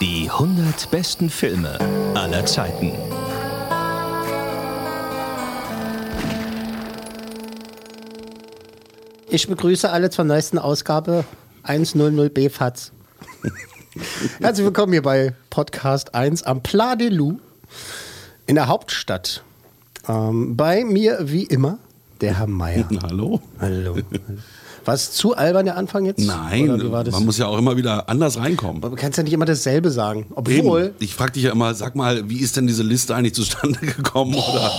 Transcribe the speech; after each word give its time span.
Die 0.00 0.30
100 0.30 0.90
besten 0.90 1.30
Filme 1.30 1.78
aller 2.14 2.44
Zeiten. 2.44 2.92
Ich 9.28 9.48
begrüße 9.48 9.90
alle 9.90 10.10
zur 10.10 10.24
neuesten 10.24 10.58
Ausgabe 10.58 11.24
100b 11.64 12.48
FATS. 12.48 12.92
Herzlich 14.40 14.64
willkommen 14.64 14.92
hier 14.92 15.02
bei 15.02 15.34
Podcast 15.50 16.14
1 16.14 16.44
am 16.44 16.62
Pla 16.62 16.96
de 16.96 17.08
Loup 17.08 17.40
in 18.46 18.54
der 18.54 18.68
Hauptstadt. 18.68 19.42
Ähm, 20.08 20.56
bei 20.56 20.84
mir 20.84 21.18
wie 21.22 21.44
immer 21.44 21.78
der 22.20 22.38
Herr 22.38 22.46
Meier. 22.46 22.88
Hallo? 23.02 23.40
Hallo. 23.60 23.96
War 24.84 24.94
es 24.94 25.10
zu 25.10 25.34
albern 25.36 25.64
der 25.64 25.76
Anfang 25.76 26.04
jetzt? 26.04 26.24
Nein, 26.24 26.68
man 27.10 27.24
muss 27.24 27.38
ja 27.38 27.46
auch 27.48 27.58
immer 27.58 27.76
wieder 27.76 28.08
anders 28.08 28.38
reinkommen. 28.38 28.76
Aber 28.84 28.90
du 28.94 28.96
kannst 28.96 29.18
ja 29.18 29.24
nicht 29.24 29.32
immer 29.32 29.44
dasselbe 29.44 29.90
sagen. 29.90 30.26
Obwohl, 30.32 30.84
Eben. 30.84 30.94
Ich 31.00 31.12
frage 31.12 31.32
dich 31.32 31.42
ja 31.42 31.50
immer, 31.50 31.74
sag 31.74 31.96
mal, 31.96 32.30
wie 32.30 32.38
ist 32.38 32.56
denn 32.56 32.68
diese 32.68 32.84
Liste 32.84 33.12
eigentlich 33.16 33.34
zustande 33.34 33.80
gekommen? 33.80 34.34
Oder 34.34 34.70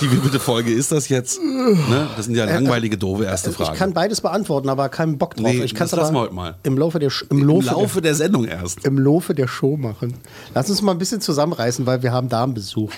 die 0.00 0.12
wievielte 0.12 0.40
Folge 0.40 0.70
ist 0.72 0.92
das 0.92 1.08
jetzt? 1.08 1.40
Ne? 1.42 2.06
Das 2.18 2.26
sind 2.26 2.34
ja 2.34 2.44
langweilige, 2.44 2.98
doofe 2.98 3.24
erste 3.24 3.50
Fragen. 3.52 3.70
Äh, 3.70 3.72
ich 3.72 3.78
kann 3.78 3.94
beides 3.94 4.20
beantworten, 4.20 4.68
aber 4.68 4.90
keinen 4.90 5.16
Bock 5.16 5.36
drauf. 5.36 5.46
Nee, 5.50 5.64
ich 5.64 5.72
das 5.72 5.92
lassen 5.92 6.14
aber 6.14 6.30
mal. 6.32 6.56
Im 6.62 6.76
Laufe 6.76 6.98
der, 6.98 7.10
im 7.30 7.38
Im 7.38 7.48
Laufe, 7.48 7.66
Laufe 7.66 8.02
der 8.02 8.14
Sendung 8.14 8.44
erst. 8.44 8.80
der, 8.84 8.90
im 8.90 8.98
Laufe 8.98 9.34
der 9.34 9.48
Show 9.48 9.78
machen. 9.78 10.12
Lass 10.54 10.68
uns 10.68 10.82
mal 10.82 10.92
ein 10.92 10.98
bisschen 10.98 11.22
zusammenreißen, 11.22 11.86
weil 11.86 12.02
wir 12.02 12.12
haben 12.12 12.28
Damenbesuch. 12.28 12.90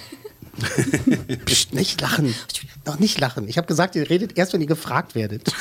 Psst, 1.47 1.75
nicht 1.75 2.01
lachen. 2.01 2.35
Noch 2.87 2.99
nicht 2.99 3.21
lachen. 3.21 3.49
Ich 3.49 3.57
habe 3.59 3.67
gesagt, 3.67 3.95
ihr 3.97 4.09
redet 4.11 4.37
erst, 4.37 4.53
wenn 4.53 4.61
ihr 4.61 4.67
gefragt 4.67 5.15
werdet. 5.15 5.53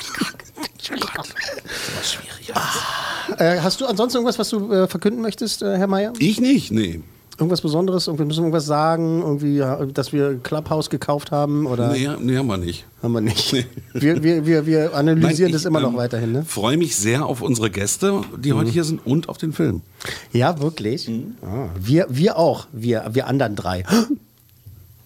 Äh, 3.38 3.60
hast 3.62 3.80
du 3.82 3.86
ansonsten 3.86 4.18
irgendwas, 4.18 4.40
was 4.40 4.50
du 4.50 4.72
äh, 4.72 4.88
verkünden 4.88 5.22
möchtest, 5.22 5.62
äh, 5.62 5.78
Herr 5.78 5.88
Mayer? 5.88 6.14
Ich 6.20 6.42
nicht, 6.42 6.72
nee. 6.72 7.02
Irgendwas 7.38 7.62
Besonderes? 7.62 8.08
Irgendwie 8.08 8.26
müssen 8.26 8.40
wir 8.40 8.44
irgendwas 8.46 8.66
sagen? 8.66 9.22
Irgendwie, 9.22 9.58
ja, 9.58 9.84
dass 9.86 10.12
wir 10.14 10.38
Clubhouse 10.40 10.90
gekauft 10.90 11.32
haben? 11.32 11.66
Oder 11.66 11.92
Nee, 11.92 12.08
nee, 12.20 12.38
haben 12.38 12.48
wir 12.48 12.58
nicht. 12.58 12.86
haben 13.02 13.14
wir 13.14 13.22
nicht? 13.22 13.54
Wir, 13.94 14.22
wir, 14.22 14.46
wir, 14.46 14.66
wir 14.68 14.94
analysieren 14.96 15.46
Nein, 15.50 15.52
das 15.54 15.62
ich, 15.62 15.68
immer 15.68 15.80
noch 15.80 15.92
ähm, 15.92 15.98
weiterhin, 15.98 16.32
ne? 16.34 16.46
freue 16.46 16.78
mich 16.78 16.96
sehr 16.96 17.26
auf 17.26 17.42
unsere 17.42 17.72
Gäste, 17.72 18.22
die 18.38 18.52
Mhm. 18.52 18.58
heute 18.58 18.70
hier 18.72 18.84
sind 18.84 19.06
und 19.06 19.30
auf 19.30 19.38
den 19.38 19.54
Film. 19.54 19.82
Ja, 20.34 20.60
wirklich. 20.60 21.08
Mhm. 21.08 21.36
Ah, 21.42 21.70
wir, 21.80 22.06
wir 22.10 22.38
auch. 22.38 22.68
Wir, 22.74 23.06
wir 23.14 23.26
anderen 23.28 23.56
drei. 23.56 23.86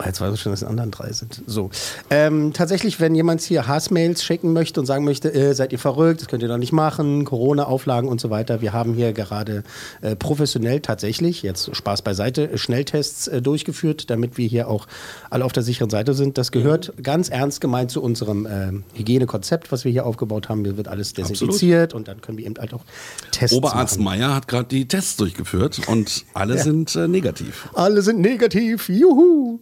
Jetzt 0.04 0.20
weiß 0.20 0.34
ich 0.34 0.42
schon, 0.42 0.52
dass 0.52 0.60
die 0.60 0.66
anderen 0.66 0.92
drei 0.92 1.12
sind. 1.14 1.42
So. 1.48 1.70
Ähm, 2.10 2.52
tatsächlich, 2.52 3.00
wenn 3.00 3.16
jemand 3.16 3.42
hier 3.42 3.66
Hassmails 3.66 4.24
schicken 4.24 4.52
möchte 4.52 4.80
und 4.80 4.86
sagen 4.86 5.06
möchte, 5.06 5.34
äh, 5.34 5.54
seid 5.54 5.72
ihr 5.72 5.80
verrückt, 5.80 6.22
das 6.22 6.28
könnt 6.28 6.44
ihr 6.44 6.50
doch 6.50 6.58
nicht 6.58 6.74
machen, 6.74 7.24
Corona-Auflagen 7.24 8.10
und 8.10 8.20
so 8.20 8.30
weiter. 8.30 8.60
Wir 8.60 8.74
haben 8.74 8.94
hier 8.94 9.14
gerade 9.14 9.64
äh, 10.02 10.16
professionell 10.18 10.82
tatsächlich, 10.82 11.44
jetzt 11.44 11.74
Spaß 11.74 12.02
beiseite, 12.02 12.58
Schnelltests 12.58 13.28
äh, 13.28 13.42
durchgeführt, 13.42 14.10
damit 14.10 14.38
wir 14.38 14.48
hier 14.48 14.68
auch 14.68 14.86
alle 15.30 15.46
auf 15.46 15.54
der 15.54 15.64
sicheren 15.64 15.90
Seite 15.90 16.14
sind. 16.14 16.38
Das 16.38 16.52
gehört 16.52 16.94
ganz 17.02 17.30
ernst 17.30 17.62
gemeint 17.62 17.90
zu 17.90 18.02
unserem 18.02 18.46
äh, 18.46 18.72
Hygienekonzept, 18.98 19.72
was 19.72 19.86
wir 19.86 19.94
hier 19.94 20.06
aufgebaut 20.06 20.50
haben. 20.50 20.66
Hier 20.66 20.76
wird 20.76 20.90
alles 20.90 21.14
desinfiziert 21.14 21.94
und 21.94 22.10
dann 22.10 22.20
können 22.20 22.38
wir 22.38 22.46
eben 22.46 22.56
halt 22.60 22.74
auch 22.74 22.84
Tests 23.32 23.56
Oberarzt 23.56 24.00
machen. 24.00 24.20
Meier 24.20 24.36
hat 24.36 24.50
gerade 24.50 24.68
die 24.68 24.88
Tests 24.90 25.16
durchgeführt 25.16 25.82
und 25.88 26.26
alle 26.34 26.58
sind 26.58 26.96
äh, 26.98 27.08
negativ. 27.08 27.70
Alle 27.74 28.02
sind 28.02 28.20
negativ. 28.20 28.90
Juhu. 28.90 29.60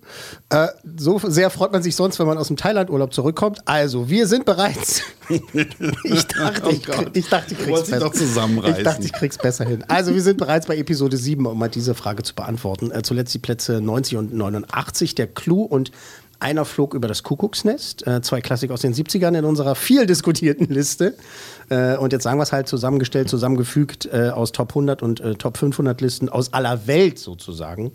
Äh, 0.49 0.67
so 0.97 1.19
sehr 1.23 1.49
freut 1.49 1.71
man 1.71 1.83
sich 1.83 1.95
sonst, 1.95 2.19
wenn 2.19 2.27
man 2.27 2.37
aus 2.37 2.47
dem 2.47 2.57
Thailand-Urlaub 2.57 3.13
zurückkommt. 3.13 3.59
Also, 3.65 4.09
wir 4.09 4.27
sind 4.27 4.45
bereits. 4.45 5.01
ich 5.29 6.27
dachte, 6.27 6.69
ich, 6.71 6.87
Oh 6.89 7.05
ich, 7.13 7.29
dachte, 7.29 7.53
ich 7.53 7.59
krieg's 7.59 7.89
besser. 7.89 7.99
doch. 7.99 8.13
Ich 8.77 8.83
dachte, 8.83 9.03
ich 9.03 9.13
krieg's 9.13 9.37
besser 9.37 9.65
hin. 9.65 9.83
Also, 9.87 10.13
wir 10.13 10.21
sind 10.21 10.37
bereits 10.37 10.67
bei 10.67 10.77
Episode 10.77 11.17
7, 11.17 11.45
um 11.45 11.57
mal 11.57 11.69
diese 11.69 11.95
Frage 11.95 12.23
zu 12.23 12.35
beantworten. 12.35 12.91
Äh, 12.91 13.01
zuletzt 13.03 13.33
die 13.33 13.39
Plätze 13.39 13.81
90 13.81 14.17
und 14.17 14.33
89, 14.33 15.15
der 15.15 15.27
Clou 15.27 15.63
und 15.63 15.91
einer 16.43 16.65
flog 16.65 16.93
über 16.93 17.07
das 17.07 17.23
Kuckucksnest. 17.23 18.05
Äh, 18.05 18.21
zwei 18.21 18.41
Klassiker 18.41 18.73
aus 18.73 18.81
den 18.81 18.93
70ern 18.93 19.37
in 19.37 19.45
unserer 19.45 19.75
viel 19.75 20.05
diskutierten 20.05 20.67
Liste. 20.67 21.15
Äh, 21.69 21.95
und 21.95 22.11
jetzt 22.11 22.23
sagen 22.23 22.37
wir 22.37 22.43
es 22.43 22.51
halt 22.51 22.67
zusammengestellt, 22.67 23.29
zusammengefügt 23.29 24.09
äh, 24.11 24.29
aus 24.29 24.51
Top 24.51 24.71
100 24.71 25.01
und 25.01 25.21
äh, 25.21 25.35
Top 25.35 25.57
500 25.57 26.01
Listen 26.01 26.29
aus 26.29 26.51
aller 26.53 26.85
Welt 26.85 27.17
sozusagen. 27.17 27.93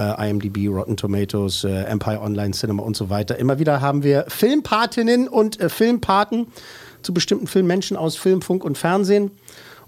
Äh, 0.00 0.30
IMDb, 0.30 0.68
Rotten 0.68 0.96
Tomatoes, 0.96 1.64
äh, 1.64 1.82
Empire 1.82 2.22
Online 2.22 2.52
Cinema 2.52 2.82
und 2.82 2.96
so 2.96 3.10
weiter. 3.10 3.36
Immer 3.36 3.58
wieder 3.58 3.82
haben 3.82 4.02
wir 4.02 4.24
Filmpatinnen 4.28 5.28
und 5.28 5.60
äh, 5.60 5.68
Filmpaten 5.68 6.46
zu 7.02 7.12
bestimmten 7.12 7.46
Filmmenschen 7.46 7.98
aus 7.98 8.16
Film, 8.16 8.40
Funk 8.40 8.64
und 8.64 8.78
Fernsehen. 8.78 9.30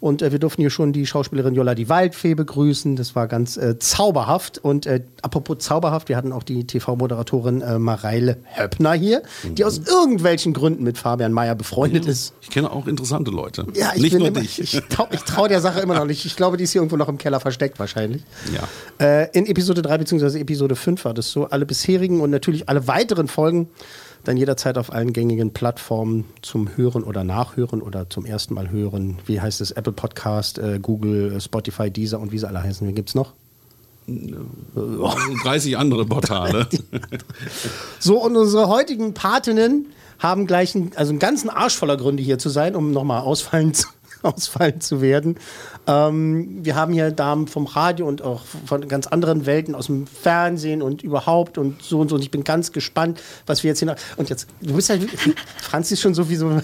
Und 0.02 0.20
äh, 0.20 0.32
wir 0.32 0.40
durften 0.40 0.62
hier 0.62 0.70
schon 0.70 0.92
die 0.92 1.06
Schauspielerin 1.06 1.54
Jola 1.54 1.76
die 1.76 1.88
Waldfee 1.88 2.34
begrüßen. 2.34 2.96
Das 2.96 3.14
war 3.14 3.28
ganz 3.28 3.56
äh, 3.56 3.78
zauberhaft. 3.78 4.58
Und 4.58 4.84
äh, 4.84 5.04
apropos 5.22 5.58
zauberhaft, 5.60 6.08
wir 6.08 6.16
hatten 6.16 6.32
auch 6.32 6.42
die 6.42 6.66
TV-Moderatorin 6.66 7.60
äh, 7.60 7.78
Mareile 7.78 8.38
Höppner 8.52 8.94
hier, 8.94 9.22
die 9.44 9.64
aus 9.64 9.78
irgendwelchen 9.78 10.54
Gründen 10.54 10.82
mit 10.82 10.98
Fabian 10.98 11.32
Mayer 11.32 11.54
befreundet 11.54 12.06
ist. 12.06 12.34
Ich 12.40 12.50
kenne 12.50 12.72
auch 12.72 12.88
interessante 12.88 13.30
Leute. 13.30 13.64
Ja, 13.74 13.92
ich 13.94 14.02
nicht 14.02 14.18
nur 14.18 14.26
immer, 14.26 14.40
dich. 14.40 14.58
Ich 14.58 14.72
traue 14.88 15.06
trau 15.24 15.46
der 15.46 15.60
Sache 15.60 15.78
immer 15.78 15.94
noch 15.94 16.06
nicht. 16.06 16.24
Ich 16.26 16.34
glaube, 16.34 16.56
die 16.56 16.64
ist 16.64 16.72
hier 16.72 16.80
irgendwo 16.80 16.96
noch 16.96 17.08
im 17.08 17.16
Keller 17.16 17.38
versteckt 17.38 17.78
wahrscheinlich. 17.78 18.24
Ja. 18.52 19.06
Äh, 19.06 19.28
in 19.38 19.46
Episode 19.46 19.82
3 19.82 19.98
bzw. 19.98 20.40
Episode 20.40 20.74
5 20.74 21.04
war 21.04 21.14
das 21.14 21.30
so. 21.30 21.44
Alle 21.44 21.64
bisherigen 21.64 22.20
und 22.22 22.30
natürlich 22.30 22.68
alle 22.68 22.88
weiteren 22.88 23.28
Folgen 23.28 23.68
dann 24.24 24.36
jederzeit 24.36 24.78
auf 24.78 24.92
allen 24.92 25.12
gängigen 25.12 25.52
Plattformen 25.52 26.24
zum 26.42 26.76
Hören 26.76 27.02
oder 27.02 27.24
Nachhören 27.24 27.82
oder 27.82 28.08
zum 28.08 28.24
ersten 28.24 28.54
Mal 28.54 28.70
hören. 28.70 29.18
Wie 29.26 29.40
heißt 29.40 29.60
es? 29.60 29.72
Apple 29.72 29.92
Podcast, 29.92 30.58
äh, 30.58 30.78
Google, 30.80 31.32
äh, 31.32 31.40
Spotify, 31.40 31.90
Deezer 31.90 32.20
und 32.20 32.32
wie 32.32 32.38
sie 32.38 32.46
alle 32.46 32.62
heißen. 32.62 32.86
Wie 32.86 32.92
gibt's 32.92 33.14
noch? 33.14 33.32
30 34.06 35.78
andere 35.78 36.04
Portale. 36.04 36.68
So, 37.98 38.20
und 38.20 38.36
unsere 38.36 38.66
heutigen 38.66 39.14
Patinnen 39.14 39.86
haben 40.18 40.48
gleich 40.48 40.74
einen, 40.74 40.90
also 40.96 41.10
einen 41.10 41.20
ganzen 41.20 41.50
Arsch 41.50 41.76
voller 41.76 41.96
Gründe 41.96 42.22
hier 42.22 42.36
zu 42.38 42.48
sein, 42.48 42.74
um 42.74 42.90
nochmal 42.90 43.22
ausfallen 43.22 43.74
zu, 43.74 43.86
ausfallen 44.34 44.80
zu 44.80 45.00
werden. 45.00 45.36
Ähm, 45.86 46.64
wir 46.64 46.76
haben 46.76 46.92
hier 46.92 47.10
Damen 47.10 47.46
vom 47.46 47.66
Radio 47.66 48.06
und 48.06 48.22
auch 48.22 48.42
von 48.66 48.86
ganz 48.88 49.06
anderen 49.06 49.46
Welten 49.46 49.74
aus 49.74 49.86
dem 49.86 50.06
Fernsehen 50.06 50.82
und 50.82 51.02
überhaupt 51.02 51.58
und 51.58 51.82
so 51.82 52.00
und 52.00 52.08
so. 52.08 52.16
Und 52.16 52.22
ich 52.22 52.30
bin 52.30 52.44
ganz 52.44 52.72
gespannt, 52.72 53.20
was 53.46 53.62
wir 53.62 53.68
jetzt 53.68 53.80
hier 53.80 53.88
noch. 53.88 53.96
Und 54.16 54.30
jetzt, 54.30 54.46
du 54.60 54.74
bist 54.74 54.88
ja, 54.88 54.96
Franzi 55.60 55.94
ist 55.94 56.00
schon 56.00 56.14
so 56.14 56.28
wie 56.28 56.36
so. 56.36 56.60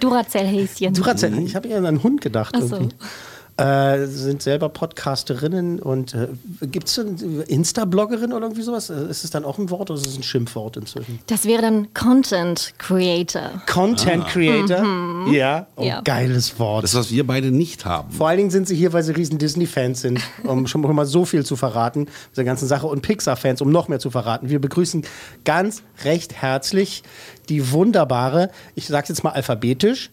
Duracell-Häschen. 0.00 0.94
Duracell, 0.94 1.38
ich 1.38 1.54
habe 1.54 1.68
eher 1.68 1.78
an 1.78 1.86
einen 1.86 2.02
Hund 2.02 2.20
gedacht. 2.20 2.54
Ach 2.56 2.62
so. 2.62 2.76
irgendwie. 2.76 2.96
Äh, 3.58 4.06
sind 4.08 4.42
selber 4.42 4.68
Podcasterinnen 4.68 5.78
und 5.80 6.12
äh, 6.12 6.28
gibt 6.66 6.88
es 6.88 6.98
Insta-Bloggerin 6.98 8.34
oder 8.34 8.44
irgendwie 8.44 8.60
sowas? 8.60 8.90
Äh, 8.90 9.08
Ist 9.08 9.24
es 9.24 9.30
dann 9.30 9.46
auch 9.46 9.56
ein 9.56 9.70
Wort 9.70 9.90
oder 9.90 9.98
ist 9.98 10.06
es 10.06 10.16
ein 10.18 10.22
Schimpfwort 10.22 10.76
inzwischen? 10.76 11.20
Das 11.26 11.46
wäre 11.46 11.62
dann 11.62 11.94
Content 11.94 12.74
Creator. 12.76 13.62
Content 13.66 14.26
Creator. 14.26 14.84
Ja, 15.32 15.66
oh, 15.76 15.82
Ja. 15.82 16.02
geiles 16.02 16.58
Wort. 16.58 16.84
Das, 16.84 16.94
was 16.94 17.10
wir 17.10 17.26
beide 17.26 17.50
nicht 17.50 17.86
haben. 17.86 18.10
Vor 18.12 18.28
allen 18.28 18.36
Dingen 18.36 18.50
sind 18.50 18.68
sie 18.68 18.76
hier, 18.76 18.92
weil 18.92 19.02
sie 19.02 19.12
riesen 19.12 19.38
Disney-Fans 19.38 20.02
sind, 20.02 20.20
um 20.44 20.66
schon 20.66 20.82
mal 20.82 21.06
so 21.06 21.24
viel 21.24 21.46
zu 21.46 21.56
verraten, 21.56 22.00
mit 22.00 22.36
der 22.36 22.44
ganzen 22.44 22.68
Sache. 22.68 22.86
Und 22.86 23.00
Pixar-Fans, 23.00 23.62
um 23.62 23.70
noch 23.72 23.88
mehr 23.88 24.00
zu 24.00 24.10
verraten. 24.10 24.50
Wir 24.50 24.60
begrüßen 24.60 25.02
ganz 25.46 25.82
recht 26.04 26.34
herzlich 26.34 27.02
die 27.48 27.72
wunderbare, 27.72 28.50
ich 28.74 28.86
sag's 28.86 29.08
jetzt 29.08 29.24
mal 29.24 29.30
alphabetisch, 29.30 30.10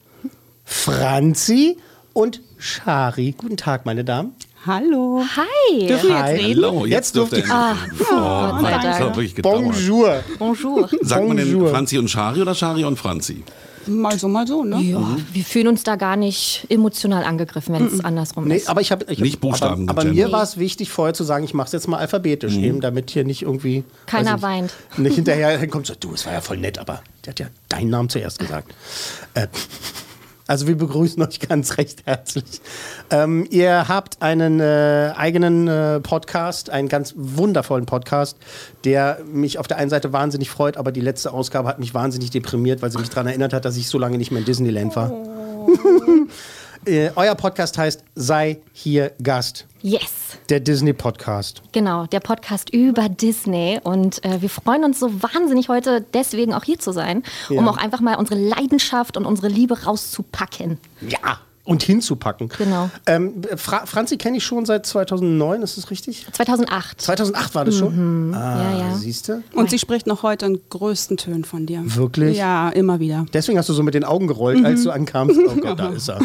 Franzi 0.64 1.76
und 2.14 2.42
Shari. 2.64 3.36
Guten 3.38 3.58
Tag, 3.58 3.86
meine 3.86 4.06
Damen. 4.06 4.32
Hallo. 4.66 5.22
Hi. 5.36 5.86
Dürfen 5.88 6.10
wir 6.10 6.18
jetzt 6.18 6.42
reden? 6.42 6.64
Hallo, 6.64 6.86
jetzt, 6.86 6.94
Jetzt 6.94 7.16
dürft 7.18 7.34
ihr 7.34 7.40
durfte 7.40 7.54
endlich 7.54 8.08
Ah. 8.10 8.48
Gott 8.52 8.62
sei 8.62 8.72
Mann, 8.72 8.82
das 8.84 9.00
hat 9.00 9.16
wirklich 9.18 9.36
gedauert. 9.36 9.64
Bonjour. 9.66 10.24
Bonjour. 10.40 10.90
Sagt 11.02 11.28
man 11.28 11.36
denn. 11.36 11.68
Franzi 11.68 11.98
und 11.98 12.08
Shari 12.10 12.42
oder 12.42 12.56
Shari 12.56 12.86
und 12.86 12.98
Franzi? 12.98 13.44
mal 13.86 14.18
so, 14.18 14.30
mal 14.30 14.48
so, 14.48 14.64
ne? 14.64 14.80
Ja, 14.80 15.18
wir 15.34 15.44
fühlen 15.44 15.68
uns 15.68 15.84
da 15.84 15.98
gar 15.98 16.16
nicht 16.16 16.66
emotional 16.70 17.26
angegriffen, 17.26 17.76
wenn 17.76 17.88
es 17.88 18.00
andersrum 18.02 18.48
Nee, 18.48 18.56
ist. 18.56 18.70
aber 18.70 18.80
ich 18.80 18.94
habe 18.94 19.06
ich 19.12 19.20
Nicht 19.20 19.34
hab, 19.34 19.42
Buchstaben 19.42 19.90
Aber, 19.90 20.04
aber 20.04 20.10
mir 20.14 20.32
war 20.32 20.42
es 20.42 20.58
wichtig, 20.58 20.90
vorher 20.90 21.14
zu 21.14 21.26
sagen, 21.26 21.44
ich 21.44 21.54
mache 21.54 21.66
es 21.66 21.74
jetzt 21.74 21.90
mal 21.90 21.98
alphabetisch, 21.98 22.56
eben, 22.56 22.80
damit 22.80 23.12
hier 23.12 23.26
nicht 23.26 23.42
irgendwie. 23.42 23.84
Keiner 24.06 24.38
ich 24.38 24.42
weint. 24.42 24.72
Nicht, 24.92 25.00
nicht 25.00 25.16
hinterher 25.16 25.68
kommt 25.68 25.88
so, 25.88 25.96
du, 26.00 26.14
es 26.14 26.26
war 26.26 26.32
ja 26.32 26.40
voll 26.40 26.60
nett, 26.60 26.80
aber 26.80 27.02
der 27.26 27.32
hat 27.32 27.40
ja 27.42 27.48
deinen 27.68 27.90
Namen 27.90 28.08
zuerst 28.08 28.40
gesagt. 28.40 28.74
Äh, 29.34 29.48
also 30.46 30.68
wir 30.68 30.78
begrüßen 30.78 31.22
euch 31.24 31.40
ganz 31.40 31.78
recht 31.78 32.06
herzlich. 32.06 32.62
Ähm, 33.10 33.48
ihr 33.50 33.88
habt 33.88 34.22
einen 34.22 34.60
äh, 34.60 35.14
eigenen 35.16 35.68
äh, 35.68 36.00
Podcast, 36.02 36.70
einen 36.70 36.90
ganz 36.90 37.14
wundervollen 37.16 37.86
Podcast, 37.86 38.38
der 38.84 39.20
mich 39.26 39.58
auf 39.58 39.68
der 39.68 39.78
einen 39.78 39.90
Seite 39.90 40.12
wahnsinnig 40.12 40.50
freut, 40.50 40.78
aber 40.78 40.92
die 40.92 41.02
letzte 41.02 41.32
Ausgabe 41.32 41.70
hat 41.70 41.80
mich 41.80 41.94
wahnsinnig 41.94 42.30
deprimiert, 42.32 42.82
weil 42.82 42.92
sie 42.92 43.00
mich 43.00 43.10
daran 43.10 43.28
erinnert 43.28 43.54
hat, 43.54 43.66
dass 43.66 43.78
ich 43.78 43.88
so 43.88 43.98
lange 43.98 44.18
nicht 44.18 44.32
mehr 44.32 44.40
in 44.40 44.46
Disneyland 44.46 44.96
war. 44.96 45.12
äh, 46.86 47.12
euer 47.16 47.36
Podcast 47.36 47.78
heißt 47.78 48.04
Sei 48.16 48.60
hier 48.74 49.12
Gast. 49.22 49.66
Yes. 49.82 50.38
Der 50.50 50.60
Disney-Podcast. 50.62 51.62
Genau, 51.74 52.06
der 52.06 52.20
Podcast 52.22 52.70
über 52.70 53.10
Disney. 53.10 53.80
Und 53.84 54.24
äh, 54.24 54.42
wir 54.42 54.50
freuen 54.50 54.84
uns 54.84 55.00
so 55.00 55.22
wahnsinnig 55.22 55.68
heute 55.70 56.06
deswegen 56.14 56.54
auch 56.54 56.64
hier 56.64 56.80
zu 56.80 56.92
sein, 56.94 57.24
um 57.50 57.56
Ja. 57.66 57.68
auch 57.70 57.78
einfach 57.78 58.00
mal 58.00 58.16
unsere 58.16 58.40
Leidenschaft 58.40 59.18
und 59.18 59.26
unsere 59.26 59.50
Liebe 59.50 59.84
rauszupacken. 59.84 60.80
Ja. 61.02 61.40
Und 61.66 61.82
hinzupacken. 61.82 62.50
Genau. 62.58 62.90
Ähm, 63.06 63.36
Fra 63.56 63.86
Franzi 63.86 64.18
kenne 64.18 64.36
ich 64.36 64.44
schon 64.44 64.66
seit 64.66 64.86
2009, 64.86 65.62
ist 65.62 65.78
das 65.78 65.90
richtig? 65.92 66.28
2008. 66.34 67.00
2008 67.00 67.56
war 67.56 67.64
das 67.64 67.78
schon? 67.78 68.34
Ah, 68.34 68.62
Ja, 68.74 68.80
ja. 68.80 68.96
Siehst 68.96 69.30
du? 69.30 69.42
Und 69.54 69.70
sie 69.70 69.80
spricht 69.80 70.06
noch 70.06 70.24
heute 70.24 70.46
in 70.46 70.60
größten 70.70 71.16
Tönen 71.16 71.46
von 71.46 71.66
dir. 71.66 71.82
Wirklich? 71.86 72.38
Ja, 72.38 72.68
immer 72.70 73.00
wieder. 73.00 73.26
Deswegen 73.32 73.58
hast 73.58 73.70
du 73.70 73.74
so 73.74 73.82
mit 73.82 73.94
den 73.94 74.04
Augen 74.04 74.28
gerollt, 74.28 74.66
als 74.66 74.84
du 74.84 74.92
ankamst. 74.92 75.40
Oh 75.40 75.56
Gott, 75.56 75.80
da 75.80 75.90
ist 75.94 76.10
er. 76.10 76.20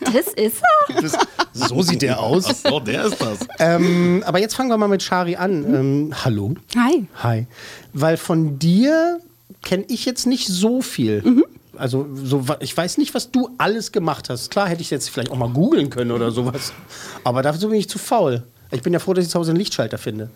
Das 0.00 0.26
ist 0.34 0.60
Das, 1.02 1.16
so 1.54 1.80
sieht 1.80 2.02
der 2.02 2.20
aus. 2.20 2.62
Oh, 2.70 2.80
der 2.80 3.06
ist 3.06 3.18
das. 3.20 3.38
Ähm, 3.58 4.22
aber 4.26 4.40
jetzt 4.40 4.54
fangen 4.54 4.68
wir 4.68 4.76
mal 4.76 4.88
mit 4.88 5.02
Shari 5.02 5.36
an. 5.36 5.64
Ähm, 5.74 6.12
hallo. 6.22 6.54
Hi. 6.76 7.06
Hi. 7.22 7.46
Weil 7.94 8.18
von 8.18 8.58
dir 8.58 9.20
kenne 9.62 9.84
ich 9.88 10.04
jetzt 10.04 10.26
nicht 10.26 10.46
so 10.48 10.82
viel. 10.82 11.44
Also 11.78 12.06
so, 12.14 12.44
ich 12.60 12.76
weiß 12.76 12.98
nicht, 12.98 13.14
was 13.14 13.30
du 13.30 13.50
alles 13.58 13.92
gemacht 13.92 14.28
hast. 14.30 14.50
Klar 14.50 14.68
hätte 14.68 14.82
ich 14.82 14.90
jetzt 14.90 15.10
vielleicht 15.10 15.30
auch 15.30 15.36
mal 15.36 15.50
googeln 15.50 15.90
können 15.90 16.10
oder 16.12 16.30
sowas. 16.30 16.72
Aber 17.24 17.42
dafür 17.42 17.68
bin 17.68 17.78
ich 17.78 17.88
zu 17.88 17.98
faul. 17.98 18.42
Ich 18.72 18.82
bin 18.82 18.92
ja 18.92 18.98
froh, 18.98 19.14
dass 19.14 19.24
ich 19.24 19.30
zu 19.30 19.38
Hause 19.38 19.52
einen 19.52 19.58
Lichtschalter 19.58 19.96
finde. 19.96 20.28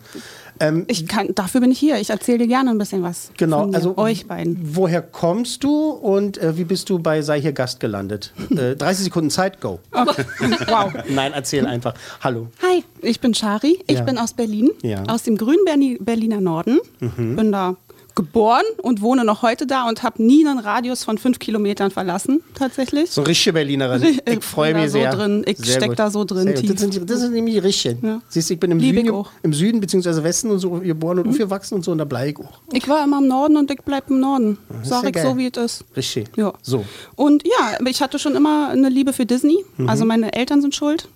Ähm, 0.61 0.85
Ich 0.87 1.05
kann, 1.05 1.35
dafür 1.35 1.59
bin 1.59 1.69
ich 1.69 1.79
hier. 1.79 1.99
Ich 1.99 2.09
erzähle 2.11 2.37
dir 2.37 2.47
gerne 2.47 2.69
ein 2.69 2.77
bisschen 2.77 3.03
was. 3.03 3.29
Genau, 3.35 3.59
von 3.61 3.71
mir, 3.71 3.75
also 3.75 3.97
euch 3.97 4.25
beiden. 4.25 4.57
Woher 4.73 5.01
kommst 5.01 5.65
du 5.65 5.89
und 5.89 6.37
äh, 6.37 6.55
wie 6.57 6.63
bist 6.63 6.89
du 6.89 6.97
bei 6.99 7.21
Sei 7.23 7.41
hier 7.41 7.51
Gast 7.51 7.81
gelandet? 7.81 8.31
Äh, 8.51 8.75
30 8.77 9.03
Sekunden 9.05 9.29
Zeit, 9.31 9.59
go. 9.59 9.79
Wow. 9.91 10.93
Nein, 11.09 11.33
erzähl 11.33 11.65
einfach. 11.65 11.93
Hallo. 12.21 12.47
Hi, 12.61 12.85
ich 13.01 13.19
bin 13.19 13.33
Shari. 13.33 13.79
Ich 13.87 13.97
Ja. 13.97 14.03
bin 14.03 14.17
aus 14.17 14.33
Berlin, 14.33 14.69
Ja. 14.81 15.01
Mhm. 15.01 15.09
aus 15.09 15.23
dem 15.23 15.37
grünen 15.37 15.65
Berli 15.65 15.97
Berliner 15.99 16.39
Norden. 16.39 16.79
Bin 16.99 17.51
da 17.51 17.75
geboren 18.15 18.63
und 18.81 19.01
wohne 19.01 19.23
noch 19.23 19.41
heute 19.41 19.65
da 19.65 19.87
und 19.87 20.03
habe 20.03 20.21
nie 20.21 20.45
einen 20.45 20.59
Radius 20.59 21.03
von 21.03 21.17
fünf 21.17 21.39
Kilometern 21.39 21.91
verlassen, 21.91 22.41
tatsächlich. 22.55 23.09
So 23.11 23.21
richtige 23.21 23.53
Berlinerin. 23.53 24.01
Ri- 24.03 24.37
Ich 24.37 24.43
freue 24.43 24.73
mich 24.73 24.87
so 24.91 24.99
sehr. 24.99 25.11
drin. 25.11 25.43
Ich 25.47 25.57
Sehr 25.59 25.77
steck 25.77 25.89
gut. 25.89 25.99
da 25.99 26.11
so 26.11 26.23
drin. 26.25 26.45
Das 26.53 26.59
sind, 26.79 27.09
das 27.09 27.19
sind 27.21 27.33
nämlich 27.33 27.53
die 27.55 27.59
richtigen. 27.59 28.05
Ja. 28.05 28.21
Siehst 28.27 28.49
du, 28.49 28.53
ich 28.55 28.59
bin 28.59 28.71
im 28.71 28.79
Lieb 28.79 28.95
Süden, 28.97 29.25
im 29.43 29.53
Süden 29.53 29.79
bzw. 29.79 30.23
Westen 30.23 30.51
und 30.51 30.59
so 30.59 30.71
geboren 30.71 31.19
und 31.19 31.29
aufgewachsen 31.29 31.75
und 31.75 31.85
so 31.85 31.91
und 31.91 31.99
da 31.99 32.05
bleibe 32.05 32.29
ich 32.31 32.37
auch. 32.45 32.59
Ich 32.73 32.87
war 32.89 33.03
immer 33.03 33.19
im 33.19 33.27
Norden 33.27 33.55
und 33.57 33.71
ich 33.71 33.79
bleib 33.83 34.09
im 34.09 34.19
Norden. 34.19 34.57
ist 34.81 34.89
Sag 34.89 35.05
ich 35.05 35.13
geil. 35.13 35.25
so, 35.25 35.37
wie 35.37 35.47
es 35.53 35.57
ist. 35.57 35.85
Richtig. 35.95 36.27
Ja. 36.35 36.53
So. 36.61 36.85
Und 37.15 37.43
ja, 37.45 37.77
ich 37.87 38.01
hatte 38.01 38.19
schon 38.19 38.35
immer 38.35 38.69
eine 38.69 38.89
Liebe 38.89 39.13
für 39.13 39.25
Disney. 39.25 39.63
Also 39.87 40.05
meine 40.05 40.33
Eltern 40.33 40.61
sind 40.61 40.75
schuld. 40.75 41.07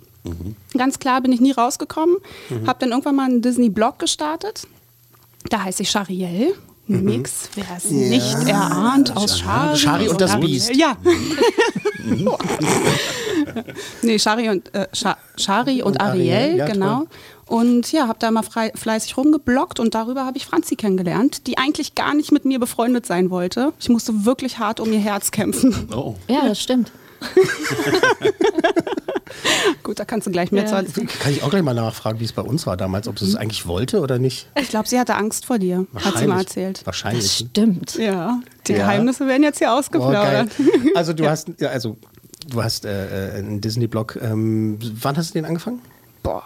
Ganz 0.78 0.98
klar 0.98 1.22
bin 1.22 1.32
ich 1.34 1.40
nie 1.42 1.52
rausgekommen. 1.52 2.16
Habe 2.66 2.80
dann 2.80 2.90
irgendwann 2.92 3.16
mal 3.16 3.26
einen 3.30 3.42
Disney-Blog 3.42 4.00
gestartet. 4.00 4.66
Da 5.50 5.64
heiße 5.64 5.84
ich 5.84 5.92
Chariel. 5.92 6.56
Mix, 6.88 7.50
wer 7.56 7.66
es 7.78 7.90
nicht 7.90 8.48
erahnt, 8.48 9.16
aus 9.18 9.40
Shari. 9.40 9.76
Shari 9.78 10.08
und 10.08 10.22
das 10.22 10.32
Ariel. 10.32 10.48
Biest. 10.48 10.76
Ja. 10.76 10.98
nee, 14.04 14.20
Shari 14.20 14.50
und, 14.50 14.74
äh, 14.76 14.88
Scha 14.94 15.18
Shari 15.36 15.82
und, 15.82 15.94
Und 15.94 16.02
Ariel, 16.02 16.34
Ariel, 16.34 16.58
ja, 16.58 16.66
genau. 16.68 16.98
toll. 16.98 17.08
Und 17.48 17.92
ja, 17.92 18.08
habe 18.08 18.18
da 18.20 18.32
mal 18.32 18.44
frei, 18.44 18.72
fleißig 18.74 19.18
rumgeblockt 19.18 19.80
und 19.80 19.94
darüber 19.94 20.26
habe 20.26 20.38
ich 20.38 20.46
Franzi 20.46 20.76
kennengelernt, 20.76 21.46
die 21.48 21.58
eigentlich 21.58 21.94
gar 21.94 22.16
nicht 22.16 22.32
mit 22.32 22.46
mir 22.46 22.60
befreundet 22.60 23.06
sein 23.06 23.30
wollte. 23.30 23.72
Ich 23.80 23.90
musste 23.90 24.26
wirklich 24.26 24.58
hart 24.58 24.80
um 24.80 24.92
ihr 24.92 25.00
Herz 25.00 25.32
kämpfen. 25.32 25.90
Oh. 25.96 26.16
Ja, 26.28 26.48
das 26.48 26.62
stimmt. 26.62 26.92
Gut, 29.84 30.00
da 30.00 30.06
kannst 30.06 30.28
du 30.28 30.32
gleich 30.32 30.52
mehr 30.52 30.64
Ja. 30.64 30.70
zu 30.70 30.76
erzählen. 30.76 31.08
Kann 31.20 31.32
ich 31.32 31.44
auch 31.44 31.50
gleich 31.50 31.62
mal 31.64 31.74
nachfragen, 31.74 32.20
wie 32.20 32.26
es 32.26 32.34
bei 32.34 32.42
uns 32.42 32.66
war 32.68 32.76
damals, 32.78 33.08
ob 33.08 33.20
sie 33.20 33.26
Mhm. 33.26 33.32
es 33.32 33.36
eigentlich 33.38 33.68
wollte 33.68 34.00
oder 34.02 34.20
nicht? 34.20 34.48
Ich 34.60 34.70
glaube, 34.70 34.88
sie 34.88 35.00
hatte 35.00 35.16
Angst 35.16 35.46
vor 35.46 35.60
dir, 35.60 35.86
hat 36.04 36.18
sie 36.18 36.28
mal 36.28 36.40
erzählt. 36.40 36.80
Das 36.80 36.86
Wahrscheinlich. 36.88 37.32
stimmt. 37.32 37.96
Ja, 37.96 38.40
die 38.68 38.74
Ja. 38.74 38.80
Geheimnisse 38.80 39.28
werden 39.28 39.44
jetzt 39.44 39.60
hier 39.60 39.68
Oh, 39.70 39.80
ausgeplaudert. 39.80 40.50
Also 40.96 41.14
du 41.14 41.30
hast, 41.30 41.50
ja, 41.60 41.70
also 41.70 41.98
du 42.50 42.64
hast 42.64 42.86
äh, 42.86 43.36
äh, 43.36 43.40
einen 43.40 43.62
Disney-Blog. 43.62 44.18
Ähm, 44.22 44.80
wann 45.02 45.18
hast 45.18 45.30
du 45.32 45.34
den 45.34 45.46
angefangen? 45.46 45.82
Boah, 46.24 46.44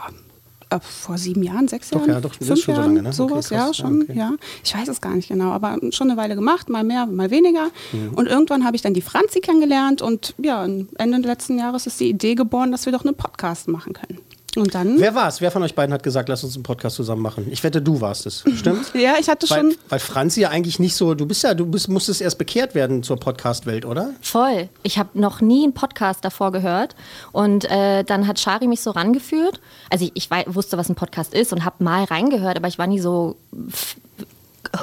äh, 0.69 0.79
vor 0.81 1.17
sieben 1.17 1.43
Jahren, 1.43 1.67
sechs 1.67 1.89
Doch, 1.89 1.99
Jahren, 1.99 2.09
ja, 2.09 2.21
doch, 2.21 2.33
fünf 2.33 2.47
schon 2.47 2.57
so 2.57 2.71
Jahren, 2.71 2.95
lange, 2.95 3.01
ne? 3.01 3.09
Okay, 3.09 3.15
sowas, 3.15 3.49
ja, 3.49 3.67
Ja, 3.67 3.73
schon, 3.73 4.03
okay. 4.03 4.17
ja. 4.17 4.33
Ich 4.63 4.75
weiß 4.75 4.87
es 4.87 5.01
gar 5.01 5.15
nicht 5.15 5.27
genau, 5.27 5.51
aber 5.51 5.77
schon 5.91 6.09
eine 6.09 6.19
Weile 6.19 6.35
gemacht, 6.35 6.69
mal 6.69 6.83
mehr, 6.83 7.05
mal 7.05 7.31
weniger. 7.31 7.69
Mhm. 7.91 8.13
Und 8.15 8.27
irgendwann 8.27 8.65
habe 8.65 8.75
ich 8.75 8.81
dann 8.81 8.93
die 8.93 9.01
Franzi 9.01 9.39
kennengelernt 9.39 10.01
und 10.01 10.35
ja, 10.37 10.63
Ende 10.63 11.17
letzten 11.19 11.57
Jahres 11.57 11.87
ist 11.87 11.99
die 11.99 12.09
Idee 12.09 12.35
geboren, 12.35 12.71
dass 12.71 12.85
wir 12.85 12.93
doch 12.93 13.03
einen 13.03 13.15
Podcast 13.15 13.67
machen 13.67 13.93
können. 13.93 14.19
Und 14.55 14.73
dann, 14.73 14.99
Wer 14.99 15.13
war 15.15 15.27
es? 15.27 15.41
Wer 15.41 15.51
von 15.51 15.61
euch 15.63 15.75
beiden 15.75 15.93
hat 15.93 16.01
gesagt, 16.01 16.27
lass 16.27 16.43
uns 16.43 16.55
einen 16.55 16.63
Podcast 16.63 16.95
zusammen 16.95 17.21
machen? 17.21 17.47
Ich 17.51 17.63
wette, 17.63 17.81
du 17.81 18.01
warst 18.01 18.25
es. 18.25 18.43
Stimmt? 18.55 18.91
ja, 18.95 19.13
ich 19.19 19.29
hatte 19.29 19.49
Weil, 19.49 19.59
schon, 19.59 19.75
weil 19.89 19.99
Franzi 19.99 20.41
ja 20.41 20.49
eigentlich 20.49 20.79
nicht 20.79 20.95
so, 20.95 21.13
du 21.13 21.25
bist 21.25 21.43
ja, 21.43 21.53
du 21.53 21.65
bist, 21.67 21.87
musstest 21.87 22.21
erst 22.21 22.37
bekehrt 22.39 22.73
werden 22.75 23.03
zur 23.03 23.17
Podcast-Welt, 23.17 23.85
oder? 23.85 24.11
Voll. 24.21 24.69
Ich 24.83 24.97
habe 24.97 25.09
noch 25.19 25.39
nie 25.41 25.63
einen 25.63 25.73
Podcast 25.73 26.25
davor 26.25 26.51
gehört. 26.51 26.95
Und 27.31 27.65
äh, 27.69 28.03
dann 28.03 28.27
hat 28.27 28.39
Shari 28.39 28.67
mich 28.67 28.81
so 28.81 28.91
rangeführt. 28.91 29.59
Also 29.91 30.05
ich, 30.05 30.11
ich 30.15 30.31
wei- 30.31 30.45
wusste, 30.47 30.77
was 30.77 30.89
ein 30.89 30.95
Podcast 30.95 31.33
ist 31.33 31.53
und 31.53 31.63
habe 31.63 31.83
mal 31.83 32.03
reingehört, 32.05 32.57
aber 32.57 32.67
ich 32.67 32.79
war 32.79 32.87
nie 32.87 32.99
so 32.99 33.35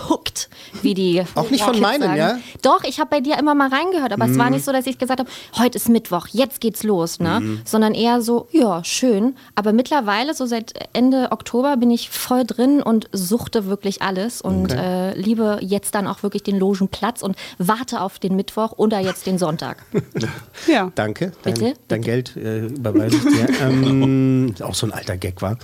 hooked, 0.08 0.48
wie 0.82 0.94
die 0.94 1.22
Auch 1.34 1.50
nicht 1.50 1.62
von 1.64 1.78
meinen, 1.80 2.02
sagen. 2.02 2.16
ja? 2.16 2.38
Doch, 2.62 2.84
ich 2.84 2.98
habe 3.00 3.10
bei 3.10 3.20
dir 3.20 3.38
immer 3.38 3.54
mal 3.54 3.68
reingehört, 3.68 4.12
aber 4.12 4.26
es 4.26 4.38
war 4.38 4.50
nicht 4.50 4.64
so, 4.64 4.72
dass 4.72 4.86
ich 4.86 4.98
gesagt 4.98 5.20
habe, 5.20 5.28
heute 5.58 5.76
ist 5.76 5.88
Mittwoch, 5.88 6.26
jetzt 6.32 6.60
geht's 6.60 6.82
los, 6.82 7.20
ne? 7.20 7.40
Mhm. 7.40 7.60
Sondern 7.64 7.94
eher 7.94 8.20
so, 8.22 8.48
ja, 8.52 8.82
schön. 8.84 9.36
Aber 9.54 9.72
mittlerweile, 9.72 10.34
so 10.34 10.46
seit 10.46 10.74
Ende 10.92 11.28
Oktober, 11.32 11.76
bin 11.76 11.90
ich 11.90 12.10
voll 12.10 12.44
drin 12.44 12.82
und 12.82 13.08
suchte 13.12 13.66
wirklich 13.66 14.02
alles 14.02 14.40
und 14.42 14.72
äh, 14.72 15.14
liebe 15.14 15.58
jetzt 15.60 15.94
dann 15.94 16.06
auch 16.06 16.22
wirklich 16.22 16.42
den 16.42 16.58
Logenplatz 16.58 17.22
und 17.22 17.36
warte 17.58 18.00
auf 18.00 18.18
den 18.18 18.36
Mittwoch 18.36 18.72
oder 18.76 19.00
jetzt 19.00 19.26
den 19.26 19.38
Sonntag. 19.38 19.84
ja. 20.66 20.90
Danke. 20.94 21.32
Dein, 21.42 21.54
Bitte? 21.54 21.74
dein 21.88 22.02
Geld 22.02 22.36
äh, 22.36 22.66
überweise 22.66 23.16
ich 23.16 23.22
dir. 23.24 23.48
ähm, 23.60 24.54
auch 24.62 24.74
so 24.74 24.86
ein 24.86 24.92
alter 24.92 25.16
Gag 25.16 25.42
war. 25.42 25.56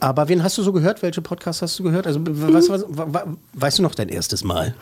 Aber 0.00 0.28
wen 0.28 0.42
hast 0.42 0.58
du 0.58 0.62
so 0.62 0.72
gehört? 0.72 1.02
Welche 1.02 1.22
Podcasts 1.22 1.62
hast 1.62 1.78
du 1.78 1.82
gehört? 1.82 2.06
Also, 2.06 2.20
was, 2.22 2.68
was, 2.68 2.84
wa- 2.88 3.06
wa- 3.08 3.24
weißt 3.56 3.78
du 3.78 3.82
noch 3.82 3.94
dein 3.94 4.08
erstes 4.08 4.44
Mal? 4.44 4.74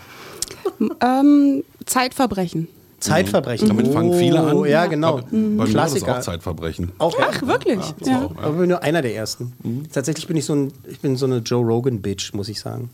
Ähm, 1.00 1.64
Zeitverbrechen. 1.86 2.68
Zeitverbrechen. 3.00 3.68
Damit 3.68 3.88
fangen 3.88 4.14
viele 4.16 4.40
an. 4.40 4.56
Oh, 4.56 4.64
ja, 4.64 4.86
genau. 4.86 5.18
Aber 5.18 5.22
Bei 5.22 5.36
mir 5.36 5.58
war 5.58 5.64
das 5.66 5.70
Klassiker. 5.72 6.18
auch 6.18 6.20
Zeitverbrechen. 6.20 6.92
Auch, 6.98 7.16
Ach, 7.20 7.42
wirklich? 7.42 7.80
Ja. 8.04 8.30
Aber 8.36 8.50
ich 8.50 8.56
bin 8.58 8.68
nur 8.68 8.82
einer 8.82 9.02
der 9.02 9.14
ersten. 9.14 9.52
Tatsächlich 9.92 10.26
bin 10.28 10.36
ich 10.36 10.44
so 10.44 10.54
ein, 10.54 10.72
ich 10.88 11.00
bin 11.00 11.16
so 11.16 11.26
eine 11.26 11.38
Joe 11.38 11.64
Rogan-Bitch, 11.66 12.32
muss 12.34 12.48
ich 12.48 12.60
sagen. 12.60 12.90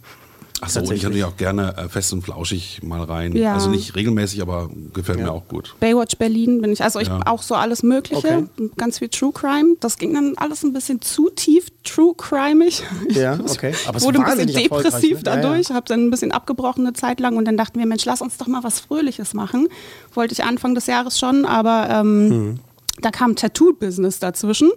Ach 0.61 0.69
so, 0.69 0.81
ich 0.93 1.05
hatte 1.05 1.17
ja 1.17 1.27
auch 1.29 1.37
gerne 1.37 1.77
äh, 1.77 1.89
fest 1.89 2.13
und 2.13 2.23
flauschig 2.23 2.83
mal 2.83 3.03
rein. 3.03 3.37
Ja. 3.37 3.55
Also 3.55 3.71
nicht 3.71 3.95
regelmäßig, 3.95 4.43
aber 4.43 4.69
gefällt 4.93 5.21
mir 5.21 5.31
auch 5.33 5.47
gut. 5.47 5.75
Baywatch 5.81 6.17
Berlin 6.17 6.61
bin 6.61 6.73
ich, 6.73 6.83
also 6.83 6.99
ich 6.99 7.09
Ja. 7.09 7.21
auch 7.27 7.43
so 7.43 7.55
alles 7.55 7.83
Mögliche, 7.83 8.19
Okay. 8.19 8.71
ganz 8.77 8.99
viel 8.99 9.09
True 9.09 9.33
Crime. 9.33 9.77
Das 9.81 9.99
ging 9.99 10.15
dann 10.15 10.35
alles 10.37 10.63
ein 10.65 10.73
bisschen 10.73 11.01
zu 11.01 11.31
tief 11.31 11.69
True 11.85 12.15
Crimeig. 12.17 12.83
Ja, 13.11 13.39
okay. 13.41 13.73
Aber 13.87 13.99
es 13.99 14.05
wurde 14.05 14.19
ein 14.25 14.37
bisschen 14.37 14.55
depressiv 14.63 15.19
ne? 15.19 15.23
Ja, 15.27 15.37
ja. 15.37 15.43
dadurch, 15.43 15.71
habe 15.71 15.87
dann 15.87 16.07
ein 16.07 16.11
bisschen 16.11 16.33
abgebrochen 16.33 16.87
eine 16.87 16.93
Zeit 16.95 17.21
lang 17.21 17.37
und 17.37 17.45
dann 17.45 17.57
dachten 17.57 17.79
wir, 17.79 17.87
Mensch, 17.87 18.05
lass 18.05 18.21
uns 18.21 18.37
doch 18.37 18.47
mal 18.49 18.65
was 18.65 18.81
Fröhliches 18.81 19.35
machen. 19.35 19.69
Wollte 20.15 20.33
ich 20.33 20.45
Anfang 20.45 20.75
des 20.75 20.87
Jahres 20.87 21.19
schon, 21.19 21.45
aber 21.47 21.89
ähm, 21.91 22.31
Hm. 22.31 22.61
da 23.01 23.11
kam 23.11 23.37
Tattoo-Business 23.37 24.19
dazwischen. 24.19 24.71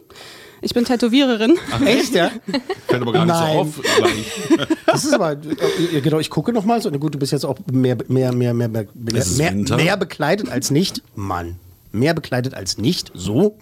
Ich 0.64 0.74
bin 0.76 0.86
Tätowiererin. 0.86 1.58
Echt, 1.86 2.14
ja? 2.14 2.32
Fällt 2.88 3.02
aber 3.02 3.12
gar 3.14 3.26
nicht 3.26 3.34
Nein. 3.34 3.54
so 3.56 3.62
auf. 3.62 3.82
Das 4.86 5.06
ist 5.06 5.14
aber, 5.14 5.32
äh, 5.32 6.02
genau, 6.02 6.20
ich 6.20 6.30
gucke 6.30 6.52
noch 6.54 6.66
mal 6.66 6.82
so. 6.82 6.90
Na 6.90 6.98
Gut, 6.98 7.16
du 7.16 7.20
bist 7.20 7.32
jetzt 7.32 7.46
auch 7.46 7.58
mehr, 7.72 7.98
mehr, 8.08 8.32
mehr, 8.34 8.54
mehr, 8.54 8.68
mehr, 8.70 8.86
mehr, 8.94 9.54
mehr, 9.78 9.98
bekleidet 9.98 10.50
als 10.50 10.70
nicht. 10.70 11.02
Mann, 11.16 11.56
mehr 11.92 12.14
bekleidet 12.14 12.54
als 12.54 12.78
nicht. 12.78 13.12
So. 13.16 13.58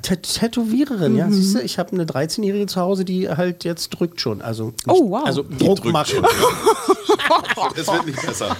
Tätowiererin, 0.00 1.16
ja. 1.16 1.30
Siehst 1.30 1.54
du, 1.54 1.60
ich 1.60 1.78
habe 1.78 1.92
eine 1.92 2.04
13-Jährige 2.04 2.66
zu 2.66 2.80
Hause, 2.80 3.04
die 3.04 3.28
halt 3.28 3.64
jetzt 3.64 3.90
drückt 3.90 4.20
schon. 4.20 4.40
Also, 4.42 4.66
nicht, 4.66 4.88
Oh, 4.88 5.10
wow. 5.10 5.24
Also 5.24 5.44
Druck 5.58 5.84
macht. 5.84 6.10
schon. 6.10 6.24
Es 7.76 7.86
wird 7.86 8.06
nicht 8.06 8.26
besser. 8.26 8.56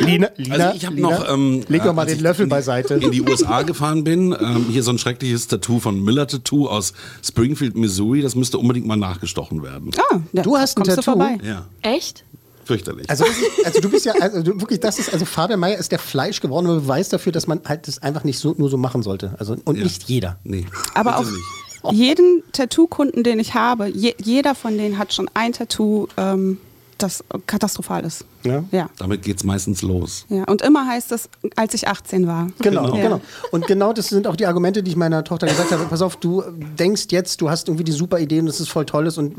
Lina, 0.00 0.28
Lina, 0.36 0.54
Also 0.54 0.76
ich 0.76 0.86
habe 0.86 1.00
noch, 1.00 1.28
ähm, 1.32 1.64
leg 1.68 1.82
doch 1.82 1.92
mal 1.94 2.02
als 2.02 2.12
den 2.12 2.20
Löffel 2.20 2.46
beiseite. 2.46 2.94
In 2.94 3.10
die 3.10 3.22
USA 3.22 3.62
gefahren 3.62 4.04
bin, 4.04 4.32
ähm, 4.38 4.66
hier 4.70 4.82
so 4.82 4.90
ein 4.90 4.98
schreckliches 4.98 5.48
Tattoo 5.48 5.78
von 5.80 6.02
Miller 6.02 6.26
Tattoo 6.26 6.68
aus 6.68 6.92
Springfield, 7.24 7.76
Missouri. 7.76 8.22
Das 8.22 8.34
müsste 8.34 8.58
unbedingt 8.58 8.86
mal 8.86 8.96
nachgestochen 8.96 9.62
werden. 9.62 9.90
Ah, 10.10 10.20
ja, 10.32 10.42
Du 10.42 10.56
hast 10.56 10.76
ein 10.76 10.82
kommst 10.84 10.96
Tattoo? 10.96 11.18
Du 11.18 11.24
vorbei. 11.26 11.38
Ja, 11.44 11.66
Echt? 11.82 12.24
fürchterlich. 12.64 13.08
Also, 13.08 13.24
also 13.64 13.80
du 13.80 13.88
bist 13.88 14.06
ja, 14.06 14.14
also 14.20 14.42
du, 14.42 14.60
wirklich, 14.60 14.80
das 14.80 14.98
ist, 14.98 15.12
also 15.12 15.24
Fabian 15.24 15.60
Meyer 15.60 15.78
ist 15.78 15.92
der 15.92 16.00
fleischgewordene 16.00 16.74
Beweis 16.80 17.08
dafür, 17.08 17.30
dass 17.30 17.46
man 17.46 17.60
halt 17.64 17.86
das 17.86 18.02
einfach 18.02 18.24
nicht 18.24 18.40
so, 18.40 18.54
nur 18.58 18.68
so 18.68 18.76
machen 18.76 19.02
sollte. 19.04 19.34
Also, 19.38 19.56
und 19.64 19.76
Ja. 19.78 19.84
nicht 19.84 20.04
jeder. 20.08 20.38
nee, 20.42 20.66
Aber 20.94 21.18
auch 21.18 21.24
nicht. 21.24 21.92
jeden 21.92 22.42
Tattoo-Kunden, 22.52 23.22
den 23.22 23.38
ich 23.38 23.54
habe, 23.54 23.86
je, 23.86 24.14
jeder 24.20 24.56
von 24.56 24.76
denen 24.76 24.98
hat 24.98 25.14
schon 25.14 25.30
ein 25.34 25.52
Tattoo, 25.52 26.08
ähm, 26.16 26.58
das 26.98 27.22
katastrophal 27.46 28.04
ist. 28.04 28.24
Ja? 28.44 28.64
Ja. 28.70 28.90
Damit 28.98 29.22
geht's 29.22 29.44
meistens 29.44 29.82
los. 29.82 30.24
ja. 30.28 30.44
Und 30.44 30.62
immer 30.62 30.86
heißt 30.86 31.12
es, 31.12 31.28
als 31.56 31.74
ich 31.74 31.88
18 31.88 32.26
war. 32.26 32.48
Genau, 32.60 32.94
Ja. 32.96 33.02
genau. 33.02 33.20
Und 33.50 33.66
genau 33.66 33.92
das 33.92 34.08
sind 34.08 34.26
auch 34.26 34.36
die 34.36 34.46
Argumente, 34.46 34.82
die 34.82 34.90
ich 34.92 34.96
meiner 34.96 35.24
Tochter 35.24 35.46
gesagt 35.46 35.72
habe. 35.72 35.84
Pass 35.86 36.00
auf, 36.02 36.16
du 36.16 36.42
denkst 36.78 37.06
jetzt, 37.10 37.40
du 37.40 37.50
hast 37.50 37.68
irgendwie 37.68 37.84
die 37.84 37.92
super 37.92 38.18
Idee 38.18 38.40
und 38.40 38.46
das 38.46 38.60
ist 38.60 38.68
voll 38.68 38.86
tolles. 38.86 39.18
Und 39.18 39.34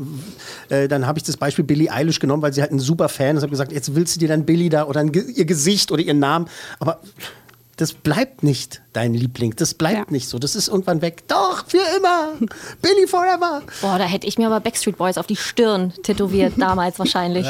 äh, 0.68 0.88
dann 0.88 1.06
habe 1.06 1.18
ich 1.18 1.24
das 1.24 1.36
Beispiel 1.36 1.64
Billie 1.64 1.90
Eilish 1.90 2.20
genommen, 2.20 2.42
weil 2.42 2.52
sie 2.52 2.60
halt 2.60 2.70
ein 2.72 2.78
super 2.80 3.08
Fan 3.08 3.36
ist. 3.36 3.40
Ich 3.40 3.42
habe 3.44 3.50
gesagt, 3.50 3.72
jetzt 3.72 3.94
willst 3.94 4.16
du 4.16 4.20
dir 4.20 4.28
dann 4.28 4.44
Billie 4.44 4.68
da 4.70 4.84
oder 4.84 5.02
ihr 5.04 5.44
Gesicht 5.44 5.90
oder 5.90 6.02
ihren 6.02 6.18
Namen. 6.18 6.46
Aber 6.78 7.00
das 7.76 7.92
bleibt 7.92 8.42
nicht 8.42 8.82
dein 8.92 9.14
Liebling. 9.14 9.54
Das 9.56 9.74
bleibt 9.74 9.96
Ja. 9.96 10.04
nicht 10.08 10.28
so. 10.28 10.38
Das 10.38 10.56
ist 10.56 10.68
irgendwann 10.68 11.02
weg. 11.02 11.24
Doch, 11.28 11.64
für 11.68 11.80
immer. 11.96 12.32
Billie 12.82 13.06
forever. 13.06 13.62
Boah, 13.80 13.98
da 13.98 14.04
hätte 14.04 14.26
ich 14.26 14.38
mir 14.38 14.46
aber 14.46 14.60
Backstreet 14.60 14.96
Boys 14.98 15.18
auf 15.18 15.26
die 15.26 15.36
Stirn 15.36 15.92
tätowiert, 16.02 16.54
damals 16.56 16.98
wahrscheinlich. 16.98 17.46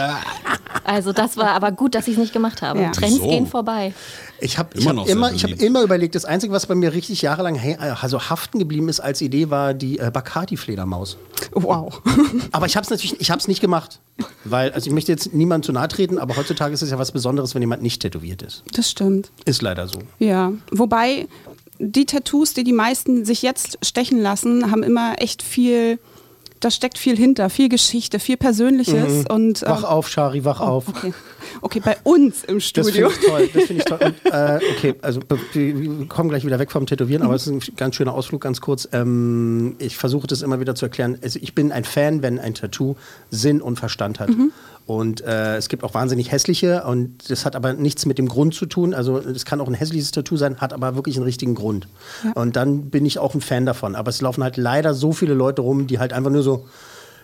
Also 0.85 1.13
das 1.13 1.37
war 1.37 1.51
aber 1.53 1.73
gut, 1.73 1.95
dass 1.95 2.07
ich 2.09 2.15
es 2.15 2.19
nicht 2.19 2.33
gemacht 2.33 2.63
habe. 2.63 2.81
Ja. 2.83 2.91
Trends 2.91 3.17
Wieso? 3.17 3.29
gehen 3.29 3.47
vorbei. 3.47 3.93
Ich 4.41 4.57
habe 4.57 4.79
Immer 4.79 5.01
hab 5.01 5.09
immer, 5.09 5.33
ich 5.33 5.43
hab 5.43 5.51
immer 5.51 5.83
überlegt, 5.83 6.15
das 6.15 6.25
Einzige, 6.25 6.53
was 6.53 6.67
bei 6.67 6.75
mir 6.77 6.93
richtig 6.93 7.23
jahrelang 7.23 7.59
also 8.01 8.21
haften 8.31 8.59
geblieben 8.61 8.89
ist 8.89 9.01
als 9.01 9.21
Idee, 9.21 9.51
war 9.51 9.75
die 9.75 9.99
äh, 9.99 10.11
Bacardi-Fledermaus. 10.13 11.17
Wow. 11.53 12.01
Aber 12.53 12.67
ich 12.67 12.77
habe 12.77 12.85
es 12.85 12.91
natürlich, 12.91 13.21
ich 13.21 13.31
habe 13.31 13.41
es 13.41 13.49
nicht 13.49 13.61
gemacht, 13.61 14.01
weil 14.45 14.71
also 14.73 14.87
ich 14.87 14.93
möchte 14.93 15.11
jetzt 15.11 15.35
niemandem 15.35 15.67
zu 15.67 15.73
nahe 15.73 15.89
treten, 15.89 16.19
aber 16.19 16.37
heutzutage 16.37 16.73
ist 16.75 16.83
es 16.83 16.91
ja 16.91 16.99
was 16.99 17.13
Besonderes, 17.13 17.55
wenn 17.55 17.63
jemand 17.63 17.83
nicht 17.83 18.03
tätowiert 18.03 18.43
ist. 18.43 18.63
Das 18.75 18.91
stimmt. 18.91 19.31
Ist 19.45 19.63
leider 19.63 19.87
so. 19.89 19.99
Ja. 20.19 20.53
Wobei 20.71 21.27
die 21.79 22.07
Tattoos, 22.07 22.55
die 22.55 22.65
die 22.65 22.73
meisten 22.73 23.25
sich 23.25 23.43
jetzt 23.43 23.79
stechen 23.85 24.21
lassen, 24.21 24.71
haben 24.71 24.83
immer 24.83 25.21
echt 25.23 25.43
viel, 25.43 25.99
da 26.61 26.71
steckt 26.71 26.99
viel 26.99 27.17
hinter, 27.17 27.51
viel 27.51 27.69
Geschichte, 27.69 28.19
viel 28.19 28.37
Persönliches. 28.37 29.25
Und, 29.29 29.63
ähm, 29.63 29.69
Wach 29.69 29.85
auf, 29.85 30.09
Shari, 30.09 30.45
wach 30.45 30.61
auf. 30.61 30.89
okay. 30.89 31.15
okay, 31.61 31.81
bei 31.85 31.97
uns 32.03 32.43
im 32.45 32.57
Das 32.57 32.65
Studio. 32.65 33.11
finde 33.11 33.21
ich 33.21 33.27
toll. 33.31 33.51
Das 33.55 33.65
finde 33.65 33.83
ich 33.83 33.85
toll. 33.85 33.99
Und, 34.03 34.15
äh, 34.33 34.61
okay, 34.77 34.95
also 35.03 35.21
wir 35.53 36.07
kommen 36.09 36.31
gleich 36.31 36.45
wieder 36.45 36.59
weg 36.59 36.71
vom 36.73 36.87
Tätowieren, 36.87 37.23
aber 37.23 37.35
es 37.35 37.47
ist 37.47 37.71
ein 37.71 37.77
ganz 37.77 37.95
schöner 37.95 38.13
Ausflug, 38.15 38.41
ganz 38.41 38.61
kurz. 38.61 38.89
Ähm, 38.93 39.77
ich 39.79 39.97
versuche 39.97 40.27
das 40.27 40.43
immer 40.43 40.59
wieder 40.61 40.75
zu 40.75 40.87
erklären. 40.87 41.19
Also 41.23 41.39
ich 41.41 41.55
bin 41.55 41.71
ein 41.71 41.85
Fan, 41.85 42.23
wenn 42.23 42.39
ein 42.41 42.55
Tattoo 42.55 42.97
Sinn 43.31 43.61
und 43.63 43.79
Verstand 43.79 44.19
hat. 44.19 44.31
Und 44.89 45.21
äh, 45.21 45.57
es 45.59 45.69
gibt 45.69 45.85
auch 45.85 45.93
wahnsinnig 45.93 46.33
hässliche 46.33 46.83
und 46.85 47.29
das 47.31 47.45
hat 47.45 47.55
aber 47.55 47.75
nichts 47.75 48.07
mit 48.07 48.17
dem 48.17 48.27
Grund 48.27 48.55
zu 48.55 48.65
tun. 48.65 48.95
Also 48.95 49.19
es 49.19 49.45
kann 49.45 49.61
auch 49.61 49.69
ein 49.69 49.75
hässliches 49.75 50.13
Tattoo 50.13 50.39
sein, 50.39 50.57
hat 50.63 50.73
aber 50.73 50.95
wirklich 50.97 51.17
einen 51.17 51.27
richtigen 51.27 51.55
Grund. 51.55 51.87
Und 52.35 52.57
dann 52.57 52.89
bin 52.89 53.05
ich 53.05 53.19
auch 53.19 53.35
ein 53.35 53.43
Fan 53.43 53.67
davon. 53.67 53.95
Aber 53.95 54.09
es 54.09 54.23
laufen 54.23 54.43
halt 54.43 54.57
leider 54.57 54.95
so 54.95 55.13
viele 55.13 55.35
Leute 55.35 55.61
rum, 55.61 55.87
die 55.89 55.99
halt 55.99 56.15
einfach 56.15 56.31
nur 56.31 56.43
so, 56.43 56.67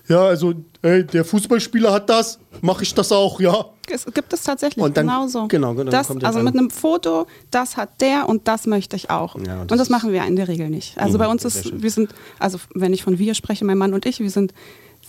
ja, 0.08 0.22
also, 0.24 0.52
ey, 0.82 1.04
der 1.06 1.24
Fußballspieler 1.24 1.90
hat 1.90 2.10
das, 2.10 2.38
mache 2.60 2.82
ich 2.82 2.92
das 2.92 3.10
auch, 3.12 3.40
ja. 3.40 3.64
Es 3.90 4.04
gibt 4.12 4.34
es 4.34 4.42
tatsächlich 4.42 4.84
Und 4.84 4.98
dann- 4.98 5.06
genauso. 5.06 5.48
genau, 5.48 5.72
genau, 5.72 5.90
Das, 5.90 6.10
also 6.10 6.38
an. 6.40 6.44
mit 6.44 6.54
einem 6.54 6.68
Foto, 6.68 7.26
das 7.50 7.78
hat 7.78 7.98
der 8.02 8.28
und 8.28 8.46
das 8.46 8.66
möchte 8.66 8.96
ich 8.96 9.08
auch. 9.08 9.36
Ja, 9.46 9.54
und 9.54 9.60
und 9.62 9.70
das 9.70 9.78
das, 9.78 9.86
ist- 9.86 9.90
machen 9.90 10.12
wir 10.12 10.22
in 10.26 10.36
der 10.36 10.48
Regel 10.48 10.68
nicht. 10.68 10.98
Also 10.98 11.16
bei 11.16 11.26
uns 11.26 11.46
ist, 11.46 11.82
wir 11.82 11.90
sind, 11.90 12.10
also 12.38 12.58
wenn 12.74 12.92
ich 12.92 13.02
von 13.02 13.18
wir 13.18 13.32
spreche, 13.32 13.64
mein 13.64 13.78
Mann 13.78 13.94
und 13.94 14.04
ich, 14.04 14.20
wir 14.20 14.28
sind, 14.30 14.52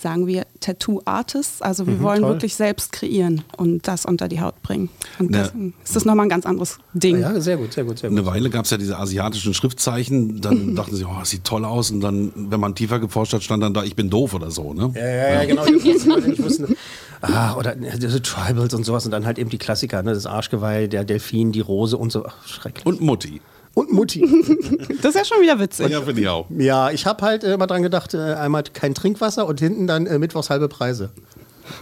sagen 0.00 0.26
wir, 0.26 0.46
Tattoo-Artists. 0.60 1.62
Also 1.62 1.86
wir 1.86 2.00
wollen 2.00 2.18
Mhm, 2.18 2.22
toll. 2.24 2.32
wirklich 2.34 2.54
selbst 2.54 2.92
kreieren 2.92 3.42
und 3.56 3.86
das 3.88 4.04
unter 4.04 4.28
die 4.28 4.40
Haut 4.40 4.60
bringen. 4.62 4.88
Und 5.18 5.30
Ne. 5.30 5.38
deswegen 5.44 5.74
ist 5.84 5.96
das 5.96 6.04
nochmal 6.04 6.26
ein 6.26 6.28
ganz 6.30 6.46
anderes 6.46 6.78
Ding. 6.94 7.20
Ja, 7.20 7.38
sehr 7.40 7.56
gut, 7.56 7.72
sehr 7.72 7.84
gut, 7.84 7.98
sehr 7.98 8.10
gut. 8.10 8.18
Eine 8.18 8.26
Weile 8.26 8.50
gab 8.50 8.64
es 8.64 8.70
ja 8.70 8.78
diese 8.78 8.98
asiatischen 8.98 9.54
Schriftzeichen, 9.54 10.40
dann 10.40 10.74
dachten 10.76 10.94
sie, 10.96 11.04
oh, 11.04 11.16
das 11.18 11.30
sieht 11.30 11.44
toll 11.44 11.64
aus. 11.64 11.90
Und 11.90 12.00
dann, 12.00 12.32
wenn 12.34 12.60
man 12.60 12.74
tiefer 12.74 12.98
geforscht 13.00 13.32
hat, 13.32 13.42
stand 13.42 13.62
dann 13.62 13.74
da, 13.74 13.82
ich 13.84 13.96
bin 13.96 14.10
doof 14.10 14.34
oder 14.34 14.50
so. 14.50 14.72
Ne? 14.74 14.92
Ja, 14.94 15.06
ja, 15.06 15.32
ja, 15.42 15.44
genau. 15.44 15.64
Die 15.66 15.72
Leute 16.08 16.28
nicht 16.28 16.42
wussten. 16.42 16.76
Ah, 17.22 17.54
oder 17.56 17.74
diese 17.74 18.20
Tribals 18.22 18.74
und 18.74 18.84
sowas 18.84 19.04
und 19.06 19.10
dann 19.10 19.24
halt 19.26 19.38
eben 19.38 19.48
die 19.50 19.58
Klassiker, 19.58 20.02
ne? 20.02 20.12
das 20.12 20.26
Arschgeweih, 20.26 20.86
der 20.86 21.04
Delfin, 21.04 21.50
die 21.52 21.60
Rose 21.60 21.96
und 21.96 22.12
so. 22.12 22.24
Ach, 22.26 22.46
schrecklich. 22.46 22.84
Und 22.84 23.00
Mutti. 23.00 23.40
Und 23.76 23.92
Mutti. 23.92 24.22
Das 25.02 25.14
ist 25.14 25.16
ja 25.16 25.24
schon 25.26 25.42
wieder 25.42 25.60
witzig. 25.60 25.90
Ja, 25.90 26.00
finde 26.00 26.22
ich 26.22 26.28
auch. 26.28 26.46
ja, 26.50 26.90
ich 26.90 27.04
habe 27.04 27.22
halt 27.24 27.44
äh, 27.44 27.52
immer 27.52 27.66
dran 27.66 27.82
gedacht, 27.82 28.14
äh, 28.14 28.18
einmal 28.18 28.64
kein 28.72 28.94
Trinkwasser 28.94 29.46
und 29.46 29.60
hinten 29.60 29.86
dann 29.86 30.06
äh, 30.06 30.18
mittwochs 30.18 30.48
halbe 30.48 30.68
Preise. 30.68 31.10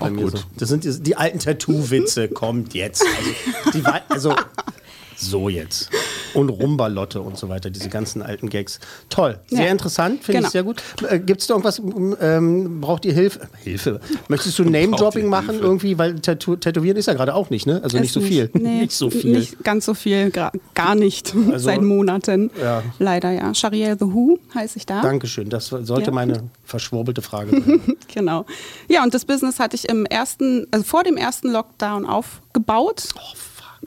Auch 0.00 0.08
gut. 0.08 0.38
So. 0.38 0.44
Das 0.58 0.68
sind 0.68 0.82
die, 0.82 1.00
die 1.00 1.16
alten 1.16 1.38
Tattoo-Witze, 1.38 2.28
kommt 2.28 2.74
jetzt. 2.74 3.04
Also, 3.04 3.78
die, 3.78 3.84
also 4.08 4.34
so 5.16 5.48
jetzt. 5.48 5.88
Und 6.34 6.48
Rumba-Lotte 6.48 7.20
und 7.20 7.36
so 7.38 7.48
weiter, 7.48 7.70
diese 7.70 7.88
ganzen 7.88 8.22
alten 8.22 8.48
Gags. 8.50 8.80
Toll, 9.08 9.38
sehr 9.46 9.66
Ja. 9.66 9.70
interessant, 9.70 10.22
finde 10.24 10.32
ich 10.32 10.36
Genau. 10.42 10.50
sehr 10.50 10.62
gut. 10.64 10.82
Äh, 11.08 11.18
Gibt 11.20 11.40
es 11.40 11.46
da 11.46 11.54
irgendwas, 11.54 11.80
ähm, 12.20 12.80
braucht 12.80 13.04
ihr 13.04 13.12
Hilfe? 13.12 13.48
Hilfe. 13.62 14.00
Möchtest 14.28 14.58
du 14.58 14.64
Name-Dropping 14.70 15.26
machen 15.28 15.50
Hilfe? 15.50 15.64
irgendwie? 15.64 15.98
Weil 15.98 16.18
Tattoo 16.20 16.56
Tätowieren 16.56 16.96
ist 16.96 17.06
ja 17.06 17.14
gerade 17.14 17.34
auch 17.34 17.50
nicht, 17.50 17.66
ne? 17.66 17.80
Also 17.82 17.98
nicht 17.98 18.12
so 18.12 18.20
viel. 18.20 18.50
Nee, 18.54 18.80
nicht 18.82 18.92
so 18.92 19.10
viel. 19.10 19.38
Nicht 19.38 19.62
ganz 19.64 19.84
so 19.84 19.94
viel, 19.94 20.30
gar 20.30 20.94
nicht. 20.94 21.34
Also- 21.52 21.66
Seit 21.66 21.82
Monaten. 21.82 22.50
Ja. 22.60 22.82
Leider 22.98 23.30
ja. 23.30 23.54
Shariel 23.54 23.96
The 23.98 24.06
Who 24.06 24.38
heiße 24.54 24.78
ich 24.78 24.86
da. 24.86 25.02
Dankeschön, 25.02 25.48
das 25.50 25.66
sollte 25.68 26.06
Ja. 26.06 26.10
meine 26.12 26.44
verschwurbelte 26.64 27.22
Frage 27.22 27.50
sein. 27.50 27.80
Genau. 28.14 28.44
Ja, 28.88 29.02
und 29.02 29.12
das 29.14 29.24
Business 29.24 29.58
hatte 29.58 29.76
ich 29.76 29.88
im 29.88 30.06
ersten, 30.06 30.66
also 30.70 30.84
vor 30.84 31.02
dem 31.04 31.16
ersten 31.16 31.50
Lockdown 31.50 32.06
aufgebaut. 32.06 33.08
Oh. 33.16 33.20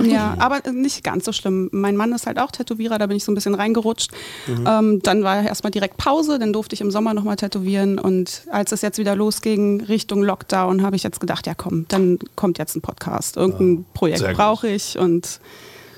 Ja, 0.03 0.35
aber 0.39 0.61
nicht 0.71 1.03
ganz 1.03 1.25
so 1.25 1.31
schlimm. 1.31 1.69
Mein 1.71 1.95
Mann 1.97 2.11
ist 2.13 2.27
halt 2.27 2.39
auch 2.39 2.51
Tätowierer, 2.51 2.97
da 2.97 3.07
bin 3.07 3.17
ich 3.17 3.23
so 3.23 3.31
ein 3.31 3.35
bisschen 3.35 3.55
reingerutscht. 3.55 4.11
Mhm. 4.47 4.67
Ähm, 4.67 4.99
dann 5.03 5.23
war 5.23 5.43
erstmal 5.43 5.71
direkt 5.71 5.97
Pause, 5.97 6.39
dann 6.39 6.53
durfte 6.53 6.73
ich 6.73 6.81
im 6.81 6.91
Sommer 6.91 7.13
nochmal 7.13 7.35
tätowieren. 7.35 7.99
Und 7.99 8.43
als 8.51 8.71
es 8.71 8.81
jetzt 8.81 8.97
wieder 8.97 9.15
losging 9.15 9.81
Richtung 9.81 10.23
Lockdown, 10.23 10.81
habe 10.83 10.95
ich 10.95 11.03
jetzt 11.03 11.19
gedacht, 11.19 11.47
ja 11.47 11.53
komm, 11.55 11.85
dann 11.87 12.19
kommt 12.35 12.57
jetzt 12.57 12.75
ein 12.75 12.81
Podcast. 12.81 13.37
Irgendein 13.37 13.77
sehr 13.77 13.85
Projekt 13.93 14.33
brauche 14.37 14.67
ich. 14.67 14.97
Und 14.97 15.39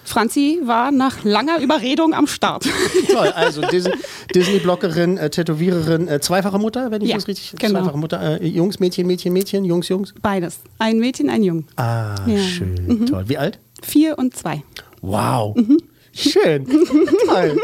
Franzi 0.06 0.60
war 0.66 0.92
nach 0.92 1.24
langer 1.24 1.60
Überredung 1.62 2.14
am 2.16 2.26
Start. 2.26 2.68
Toll, 3.12 3.28
also 3.28 3.62
Dis- 3.72 3.90
Disney-Bloggerin, 4.34 5.18
äh, 5.18 5.30
Tätowiererin, 5.30 6.08
äh, 6.08 6.20
zweifache 6.20 6.58
Mutter, 6.58 6.90
wenn 6.90 7.02
ich 7.04 7.10
Ja, 7.10 7.16
das 7.16 7.28
richtig 7.28 7.54
genau. 7.60 7.82
Zweifache 7.82 7.98
Mutter, 7.98 8.42
äh, 8.42 8.48
Jungs, 8.48 8.80
Mädchen, 8.80 9.06
Mädchen, 9.06 9.34
Mädchen, 9.34 9.66
Jungs, 9.66 9.88
Jungs. 9.88 10.14
Beides. 10.22 10.62
Ein 10.80 10.98
Mädchen, 11.00 11.30
ein 11.30 11.44
Jung. 11.44 11.66
Ah, 11.76 12.16
Ja. 12.26 12.34
Mhm. 12.38 12.40
schön, 12.42 13.06
toll. 13.06 13.26
Wie 13.28 13.38
alt? 13.38 13.60
Vier 13.82 14.18
und 14.18 14.36
zwei. 14.36 14.64
Wow. 15.02 15.56
Mhm. 15.56 15.78
Schön. 16.12 16.66
Toll. 17.28 17.62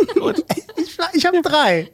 Ich, 0.77 0.97
ich 1.13 1.25
habe 1.25 1.41
drei. 1.41 1.91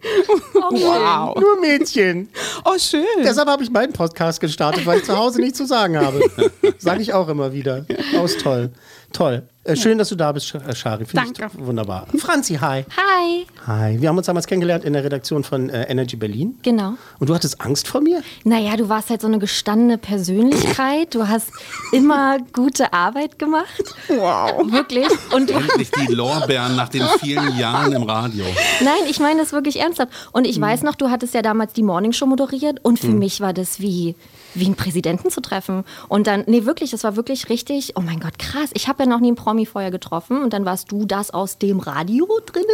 Wow. 0.53 1.35
Nur 1.39 1.59
Mädchen. 1.61 2.29
Oh, 2.65 2.77
schön. 2.77 3.05
Deshalb 3.23 3.47
habe 3.47 3.63
ich 3.63 3.71
meinen 3.71 3.93
Podcast 3.93 4.39
gestartet, 4.41 4.85
weil 4.85 4.99
ich 4.99 5.05
zu 5.05 5.17
Hause 5.17 5.39
nichts 5.41 5.57
zu 5.57 5.65
sagen 5.65 5.97
habe. 5.97 6.19
Sage 6.77 7.01
ich 7.01 7.13
auch 7.13 7.29
immer 7.29 7.53
wieder. 7.53 7.85
Aus 8.17 8.37
toll. 8.37 8.71
Toll. 9.13 9.43
Äh, 9.63 9.75
schön, 9.75 9.99
dass 9.99 10.09
du 10.09 10.15
da 10.15 10.31
bist, 10.31 10.55
äh, 10.55 10.75
Shari. 10.75 11.05
Finde 11.05 11.27
ich 11.27 11.37
Danke. 11.37 11.55
wunderbar. 11.59 12.07
Franzi, 12.17 12.55
hi. 12.55 12.83
Hi. 12.97 13.45
Hi. 13.67 14.01
Wir 14.01 14.09
haben 14.09 14.17
uns 14.17 14.25
damals 14.25 14.47
kennengelernt 14.47 14.83
in 14.83 14.93
der 14.93 15.03
Redaktion 15.03 15.43
von 15.43 15.69
äh, 15.69 15.83
Energy 15.83 16.15
Berlin. 16.15 16.57
Genau. 16.63 16.93
Und 17.19 17.29
du 17.29 17.35
hattest 17.35 17.61
Angst 17.61 17.87
vor 17.87 18.01
mir? 18.01 18.23
Naja, 18.43 18.75
du 18.75 18.89
warst 18.89 19.11
halt 19.11 19.21
so 19.21 19.27
eine 19.27 19.37
gestandene 19.37 19.99
Persönlichkeit. 19.99 21.13
Du 21.13 21.27
hast 21.27 21.51
immer 21.91 22.39
gute 22.53 22.91
Arbeit 22.91 23.37
gemacht. 23.37 23.83
Wow. 24.07 24.71
Wirklich. 24.71 25.07
Und 25.31 25.51
du 25.51 25.53
Endlich 25.53 25.91
die 25.91 26.11
Lorbeeren 26.11 26.75
nach 26.75 26.89
den 26.89 27.03
vielen 27.19 27.55
Jahren 27.55 27.93
im 27.93 28.03
Radio. 28.03 28.45
Nein, 28.83 29.01
ich 29.09 29.19
meine 29.19 29.41
das 29.41 29.51
wirklich 29.51 29.79
ernsthaft. 29.79 30.11
Und 30.31 30.47
ich 30.47 30.59
weiß 30.59 30.81
noch, 30.81 30.95
du 30.95 31.11
hattest 31.11 31.35
ja 31.35 31.43
damals 31.43 31.73
die 31.73 31.83
Morningshow 31.83 32.25
moderiert 32.25 32.79
und 32.83 32.99
für 32.99 33.11
mich 33.11 33.41
war 33.41 33.53
das 33.53 33.79
wie, 33.79 34.15
wie 34.53 34.65
einen 34.65 34.75
Präsidenten 34.75 35.29
zu 35.29 35.41
treffen. 35.41 35.83
Und 36.07 36.27
dann, 36.27 36.43
nee, 36.47 36.65
wirklich, 36.65 36.91
das 36.91 37.03
war 37.03 37.15
wirklich 37.15 37.49
richtig, 37.49 37.93
oh 37.95 38.01
mein 38.01 38.19
Gott, 38.19 38.39
krass. 38.39 38.69
Ich 38.73 38.87
habe 38.87 39.03
ja 39.03 39.09
noch 39.09 39.19
nie 39.19 39.27
einen 39.27 39.35
Promi 39.35 39.65
vorher 39.65 39.91
getroffen 39.91 40.43
und 40.43 40.53
dann 40.53 40.65
warst 40.65 40.91
du 40.91 41.05
das 41.05 41.31
aus 41.31 41.57
dem 41.57 41.79
Radio 41.79 42.27
drinne. 42.45 42.67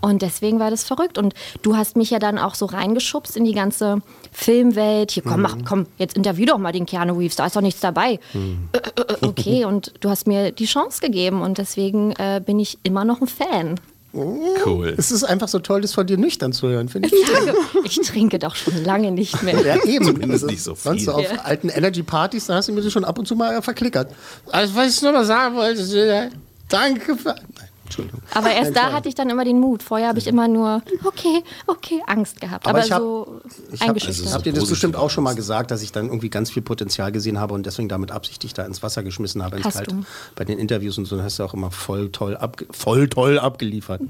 Und 0.00 0.22
deswegen 0.22 0.58
war 0.58 0.70
das 0.70 0.84
verrückt. 0.84 1.18
Und 1.18 1.34
du 1.62 1.76
hast 1.76 1.96
mich 1.96 2.10
ja 2.10 2.18
dann 2.18 2.38
auch 2.38 2.54
so 2.54 2.66
reingeschubst 2.66 3.36
in 3.36 3.44
die 3.44 3.52
ganze 3.52 4.02
Filmwelt. 4.30 5.10
Hier, 5.12 5.22
komm, 5.22 5.42
mach, 5.42 5.56
komm, 5.64 5.86
jetzt 5.98 6.16
interview 6.16 6.46
doch 6.46 6.58
mal 6.58 6.72
den 6.72 6.86
Keanu 6.86 7.14
Reeves, 7.14 7.36
da 7.36 7.46
ist 7.46 7.56
doch 7.56 7.60
nichts 7.60 7.80
dabei. 7.80 8.18
Äh, 8.34 8.78
äh, 8.78 9.12
äh, 9.12 9.26
okay, 9.26 9.64
und 9.72 9.92
du 10.00 10.08
hast 10.08 10.26
mir 10.26 10.52
die 10.52 10.66
Chance 10.66 11.00
gegeben 11.00 11.42
und 11.42 11.58
deswegen 11.58 12.12
äh, 12.12 12.40
bin 12.44 12.58
ich 12.58 12.78
immer 12.82 13.04
noch 13.04 13.20
ein 13.20 13.26
Fan. 13.26 13.80
Cool. 14.14 14.94
Es 14.98 15.10
ist 15.10 15.24
einfach 15.24 15.48
so 15.48 15.58
toll, 15.58 15.80
das 15.80 15.94
von 15.94 16.06
dir 16.06 16.18
nüchtern 16.18 16.52
zu 16.52 16.68
hören, 16.68 16.88
finde 16.88 17.08
ich. 17.08 17.14
Ich 17.14 17.24
trinke, 17.24 17.54
ich 17.84 18.00
trinke 18.00 18.38
doch 18.38 18.54
schon 18.54 18.84
lange 18.84 19.10
nicht 19.10 19.42
mehr. 19.42 19.58
Ja, 19.64 19.82
eben. 19.84 20.04
Zumindest 20.04 20.32
Also, 20.44 20.46
nicht 20.48 20.62
so 20.62 20.74
Sonst 20.74 20.98
viel. 20.98 21.06
so 21.06 21.12
auf 21.12 21.22
Ja. 21.32 21.38
alten 21.42 21.68
Energy-Partys, 21.70 22.46
da 22.46 22.56
hast 22.56 22.68
du 22.68 22.72
mir 22.72 22.82
das 22.82 22.92
schon 22.92 23.04
ab 23.04 23.18
und 23.18 23.26
zu 23.26 23.34
mal 23.36 23.60
verklickert. 23.62 24.12
Also, 24.50 24.74
was 24.74 24.96
ich 24.96 25.02
nur 25.02 25.12
noch 25.12 25.24
sagen 25.24 25.54
wollte, 25.56 26.30
danke 26.68 27.16
für... 27.16 27.34
Nein, 27.34 27.68
Entschuldigung. 27.98 28.20
Aber 28.34 28.50
erst 28.52 28.74
da 28.76 28.92
hatte 28.92 29.08
ich 29.08 29.14
dann 29.14 29.28
immer 29.30 29.44
den 29.44 29.60
Mut. 29.60 29.82
Vorher 29.82 30.08
habe 30.08 30.18
ich 30.18 30.26
immer 30.26 30.48
nur, 30.48 30.82
okay, 31.04 31.42
okay, 31.66 32.00
Angst 32.06 32.40
gehabt. 32.40 32.66
Aber 32.66 32.78
Aber, 32.78 32.86
ich 32.86 32.92
hab- 32.92 33.00
so 33.00 33.40
Ich 33.72 33.80
habe 33.80 33.90
eingeschüchtert. 33.90 34.32
hab 34.32 34.42
dir 34.42 34.52
das 34.52 34.60
positiv 34.60 34.70
bestimmt 34.70 34.96
auch 34.96 35.10
schon 35.10 35.24
mal 35.24 35.34
gesagt, 35.34 35.70
dass 35.70 35.82
ich 35.82 35.92
dann 35.92 36.06
irgendwie 36.06 36.30
ganz 36.30 36.50
viel 36.50 36.62
Potenzial 36.62 37.12
gesehen 37.12 37.38
habe 37.38 37.54
und 37.54 37.66
deswegen 37.66 37.88
damit 37.88 38.10
absichtlich 38.10 38.54
da 38.54 38.64
ins 38.64 38.82
Wasser 38.82 39.02
geschmissen 39.02 39.42
habe, 39.42 39.56
ins 39.56 39.66
Hast 39.66 39.90
du. 39.90 40.04
Bei 40.34 40.44
den 40.44 40.58
Interviews 40.58 40.96
und 40.98 41.04
so 41.06 41.22
hast 41.22 41.38
du 41.38 41.44
auch 41.44 41.54
immer 41.54 41.70
voll 41.70 42.10
toll, 42.10 42.36
abge 42.36 42.66
voll 42.70 43.08
toll 43.08 43.38
abgeliefert. 43.38 44.00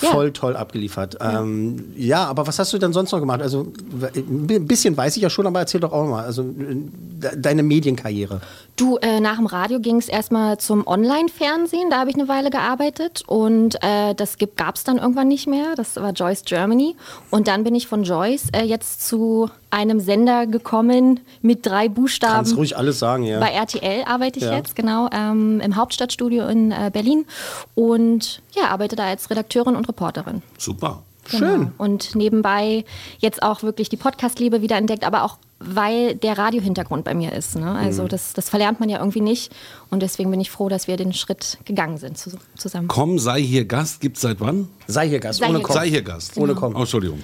Ja. 0.00 0.10
Voll 0.10 0.32
toll 0.32 0.56
abgeliefert. 0.56 1.16
Ja. 1.20 1.40
Ähm, 1.42 1.86
ja, 1.96 2.24
aber 2.26 2.46
was 2.46 2.60
hast 2.60 2.72
du 2.72 2.78
denn 2.78 2.92
sonst 2.92 3.10
noch 3.10 3.18
gemacht? 3.18 3.42
Also 3.42 3.72
ein 4.14 4.66
bisschen 4.68 4.96
weiß 4.96 5.16
ich 5.16 5.22
ja 5.24 5.28
schon, 5.28 5.44
aber 5.46 5.58
erzähl 5.58 5.80
doch 5.80 5.90
auch 5.92 6.06
mal. 6.06 6.24
Also 6.24 6.44
de- 6.54 7.36
deine 7.36 7.64
Medienkarriere. 7.64 8.40
Du, 8.78 8.96
äh, 8.98 9.18
nach 9.18 9.38
dem 9.38 9.46
Radio 9.46 9.80
ging 9.80 9.96
es 9.96 10.08
erstmal 10.08 10.58
zum 10.58 10.86
Online-Fernsehen. 10.86 11.90
Da 11.90 11.98
habe 11.98 12.10
ich 12.10 12.16
eine 12.16 12.28
Weile 12.28 12.48
gearbeitet 12.48 13.24
und 13.26 13.74
äh, 13.82 14.14
das 14.14 14.36
gab 14.56 14.76
es 14.76 14.84
dann 14.84 14.98
irgendwann 14.98 15.26
nicht 15.26 15.48
mehr. 15.48 15.74
Das 15.74 15.96
war 15.96 16.12
Joyce 16.12 16.44
Germany. 16.44 16.94
Und 17.30 17.48
dann 17.48 17.64
bin 17.64 17.74
ich 17.74 17.88
von 17.88 18.04
Joyce 18.04 18.50
äh, 18.52 18.62
jetzt 18.62 19.04
zu 19.04 19.50
einem 19.70 19.98
Sender 19.98 20.46
gekommen 20.46 21.18
mit 21.42 21.66
drei 21.66 21.88
Buchstaben. 21.88 22.34
Kannst 22.34 22.56
ruhig 22.56 22.76
alles 22.76 23.00
sagen, 23.00 23.24
ja. 23.24 23.40
Bei 23.40 23.50
RTL 23.50 24.04
arbeite 24.06 24.38
ich 24.38 24.44
Ja. 24.44 24.54
jetzt, 24.56 24.76
genau, 24.76 25.10
ähm, 25.12 25.58
im 25.60 25.74
Hauptstadtstudio 25.74 26.46
in 26.46 26.70
äh, 26.70 26.90
Berlin. 26.92 27.26
Und 27.74 28.42
ja, 28.52 28.68
arbeite 28.68 28.94
da 28.94 29.06
als 29.08 29.28
Redakteurin 29.28 29.74
und 29.74 29.88
Reporterin. 29.88 30.40
Super. 30.56 31.02
Genau. 31.32 31.72
Und 31.78 32.14
nebenbei 32.14 32.84
jetzt 33.18 33.42
auch 33.42 33.64
wirklich 33.64 33.88
die 33.88 33.96
Podcast-Liebe 33.96 34.62
wieder 34.62 34.76
entdeckt, 34.76 35.04
aber 35.04 35.24
auch 35.24 35.36
weil 35.60 36.14
der 36.14 36.38
Radiohintergrund 36.38 37.04
bei 37.04 37.14
mir 37.14 37.32
ist. 37.32 37.56
Ne? 37.56 37.70
Also 37.72 38.04
Mhm. 38.04 38.08
das, 38.08 38.32
das 38.32 38.48
verlernt 38.48 38.78
man 38.80 38.88
ja 38.88 38.98
irgendwie 38.98 39.20
nicht. 39.20 39.52
Und 39.90 40.02
deswegen 40.02 40.30
bin 40.30 40.40
ich 40.40 40.50
froh, 40.50 40.68
dass 40.68 40.86
wir 40.86 40.96
den 40.96 41.12
Schritt 41.12 41.58
gegangen 41.64 41.96
sind 41.98 42.16
zu, 42.16 42.30
zusammen. 42.56 42.86
Komm, 42.88 43.18
sei 43.18 43.40
hier 43.42 43.64
Gast. 43.64 44.00
Gibt's 44.00 44.20
seit 44.20 44.40
wann? 44.40 44.68
Sei 44.86 45.08
hier 45.08 45.18
Gast, 45.18 45.40
Sei 45.40 45.46
ohne 45.48 45.58
hier 45.58 45.64
Kopf. 45.66 45.76
Sei 45.76 45.88
hier 45.88 46.02
Gast. 46.02 46.36
Ohne 46.36 46.54
Kommen. 46.54 46.76
Oh, 46.76 46.80
Entschuldigung. 46.80 47.22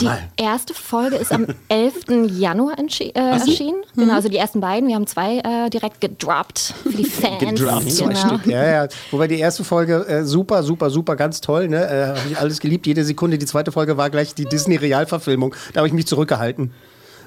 Die 0.00 0.08
erste 0.36 0.74
Folge 0.74 1.16
ist 1.16 1.32
am 1.32 1.46
11. 1.68 1.94
Januar 2.38 2.76
äh, 2.78 3.10
erschienen. 3.14 3.80
Mhm. 3.94 4.00
Genau, 4.00 4.14
also 4.14 4.28
die 4.28 4.36
ersten 4.36 4.60
beiden. 4.60 4.88
Wir 4.88 4.96
haben 4.96 5.06
zwei 5.06 5.38
äh, 5.38 5.70
direkt 5.70 6.00
gedroppt 6.00 6.74
für 6.82 6.90
die 6.90 7.04
Fans. 7.04 7.38
Gedroppt, 7.38 7.92
zwei 7.92 8.06
genau. 8.12 8.26
Stück. 8.38 8.46
Ja, 8.46 8.66
ja. 8.84 8.88
Wobei 9.10 9.28
die 9.28 9.38
erste 9.38 9.62
Folge 9.64 10.04
äh, 10.08 10.24
super, 10.24 10.62
super, 10.62 10.90
super, 10.90 11.14
ganz 11.16 11.40
toll. 11.40 11.68
Ne? 11.68 11.76
Äh, 11.88 12.06
habe 12.18 12.28
ich 12.30 12.38
alles 12.38 12.58
geliebt, 12.60 12.86
jede 12.86 13.04
Sekunde. 13.04 13.38
Die 13.38 13.46
zweite 13.46 13.70
Folge 13.72 13.96
war 13.96 14.10
gleich 14.10 14.34
die 14.34 14.44
Disney-Realverfilmung. 14.46 15.54
Da 15.72 15.78
habe 15.78 15.86
ich 15.88 15.94
mich 15.94 16.06
zurückgehalten. 16.06 16.72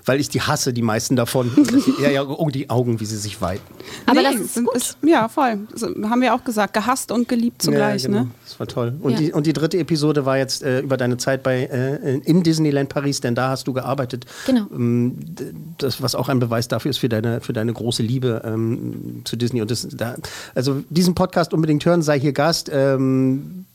Weil 0.06 0.20
ich 0.20 0.30
die 0.30 0.42
hasse, 0.42 0.74
die 0.74 0.82
meisten 0.82 1.16
davon. 1.16 1.52
ja, 2.02 2.10
ja, 2.10 2.24
oh, 2.24 2.50
die 2.50 2.70
Augen, 2.70 3.00
wie 3.00 3.06
sie 3.06 3.18
sich 3.18 3.42
weiten. 3.42 3.62
Aber 4.06 4.22
Nee, 4.22 4.28
das 4.34 4.42
ist 4.42 4.56
gut. 4.56 4.98
ja, 5.10 5.28
voll. 5.28 5.60
So, 5.76 5.88
haben 6.10 6.22
wir 6.22 6.34
auch 6.34 6.44
gesagt, 6.44 6.74
gehasst 6.74 7.12
und 7.12 7.28
geliebt 7.28 7.62
zugleich. 7.62 8.04
ja, 8.04 8.08
genau. 8.10 8.22
ne? 8.24 8.32
Das 8.48 8.60
war 8.60 8.68
toll. 8.68 8.96
Und, 9.02 9.12
Ja. 9.14 9.18
die, 9.20 9.34
und 9.34 9.46
die 9.48 9.54
dritte 9.54 9.78
Episode 9.78 10.26
war 10.26 10.38
jetzt 10.38 10.64
äh, 10.64 10.80
über 10.82 10.98
deine 10.98 11.18
Zeit 11.18 11.44
bei, 11.44 11.64
äh, 11.66 12.18
in 12.20 12.44
Disneyland 12.44 12.90
Paris, 12.90 13.22
denn 13.22 13.36
da 13.36 13.50
hast 13.50 13.68
du 13.68 13.74
gearbeitet. 13.74 14.26
Genau. 14.46 14.66
Ähm, 14.74 15.18
das, 15.78 16.02
was 16.02 16.16
auch 16.16 16.30
ein 16.30 16.40
Beweis 16.40 16.68
dafür 16.68 16.90
ist 16.92 16.98
für 16.98 17.10
deine, 17.10 17.42
für 17.42 17.54
deine 17.54 17.72
große 17.74 18.04
Liebe 18.04 18.42
ähm, 18.46 19.22
zu 19.26 19.36
Disney. 19.36 19.62
Und 19.62 19.72
das, 19.72 19.88
da, 19.92 20.16
also 20.56 20.84
diesen 20.90 21.16
Podcast 21.16 21.54
unbedingt 21.54 21.86
hören, 21.86 22.02
sei 22.02 22.20
hier 22.20 22.34
Gast. 22.34 22.70
Ähm, 22.74 23.66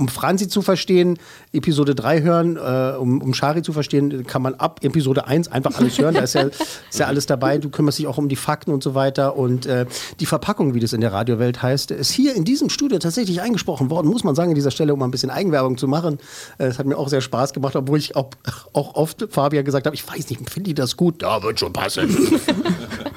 um 0.00 0.08
Franzi 0.08 0.48
zu 0.48 0.62
verstehen, 0.62 1.18
Episode 1.52 1.94
3 1.94 2.22
hören, 2.22 2.56
äh, 2.56 2.96
um, 2.96 3.20
um 3.20 3.34
Shari 3.34 3.62
zu 3.62 3.72
verstehen, 3.72 4.26
kann 4.26 4.40
man 4.40 4.54
ab 4.54 4.80
Episode 4.82 5.26
1 5.26 5.48
einfach 5.48 5.76
alles 5.78 5.98
hören. 5.98 6.14
Da 6.14 6.22
ist 6.22 6.34
ja, 6.34 6.42
ist 6.42 6.98
ja 6.98 7.06
alles 7.06 7.26
dabei. 7.26 7.58
Du 7.58 7.68
kümmerst 7.68 7.98
dich 7.98 8.06
auch 8.06 8.16
um 8.16 8.28
die 8.30 8.36
Fakten 8.36 8.72
und 8.72 8.82
so 8.82 8.94
weiter. 8.94 9.36
Und 9.36 9.66
äh, 9.66 9.84
die 10.18 10.26
Verpackung, 10.26 10.72
wie 10.74 10.80
das 10.80 10.94
in 10.94 11.02
der 11.02 11.12
Radiowelt 11.12 11.62
heißt, 11.62 11.90
ist 11.90 12.10
hier 12.10 12.34
in 12.34 12.44
diesem 12.44 12.70
Studio 12.70 12.98
tatsächlich 12.98 13.42
eingesprochen 13.42 13.90
worden, 13.90 14.08
muss 14.08 14.24
man 14.24 14.34
sagen, 14.34 14.50
an 14.50 14.54
dieser 14.54 14.70
Stelle, 14.70 14.94
um 14.94 15.02
ein 15.02 15.10
bisschen 15.10 15.30
Eigenwerbung 15.30 15.76
zu 15.76 15.86
machen. 15.86 16.18
Äh, 16.58 16.64
Es 16.64 16.78
hat 16.78 16.86
mir 16.86 16.96
auch 16.96 17.08
sehr 17.08 17.20
Spaß 17.20 17.52
gemacht, 17.52 17.76
obwohl 17.76 17.98
ich 17.98 18.16
auch, 18.16 18.30
auch 18.72 18.94
oft 18.94 19.26
Fabian 19.30 19.64
gesagt 19.66 19.86
habe, 19.86 19.94
ich 19.94 20.08
weiß 20.08 20.30
nicht, 20.30 20.48
finde 20.48 20.68
die 20.70 20.74
das 20.74 20.96
gut? 20.96 21.20
Ja, 21.20 21.42
wird 21.42 21.60
schon 21.60 21.72
passen. 21.74 22.08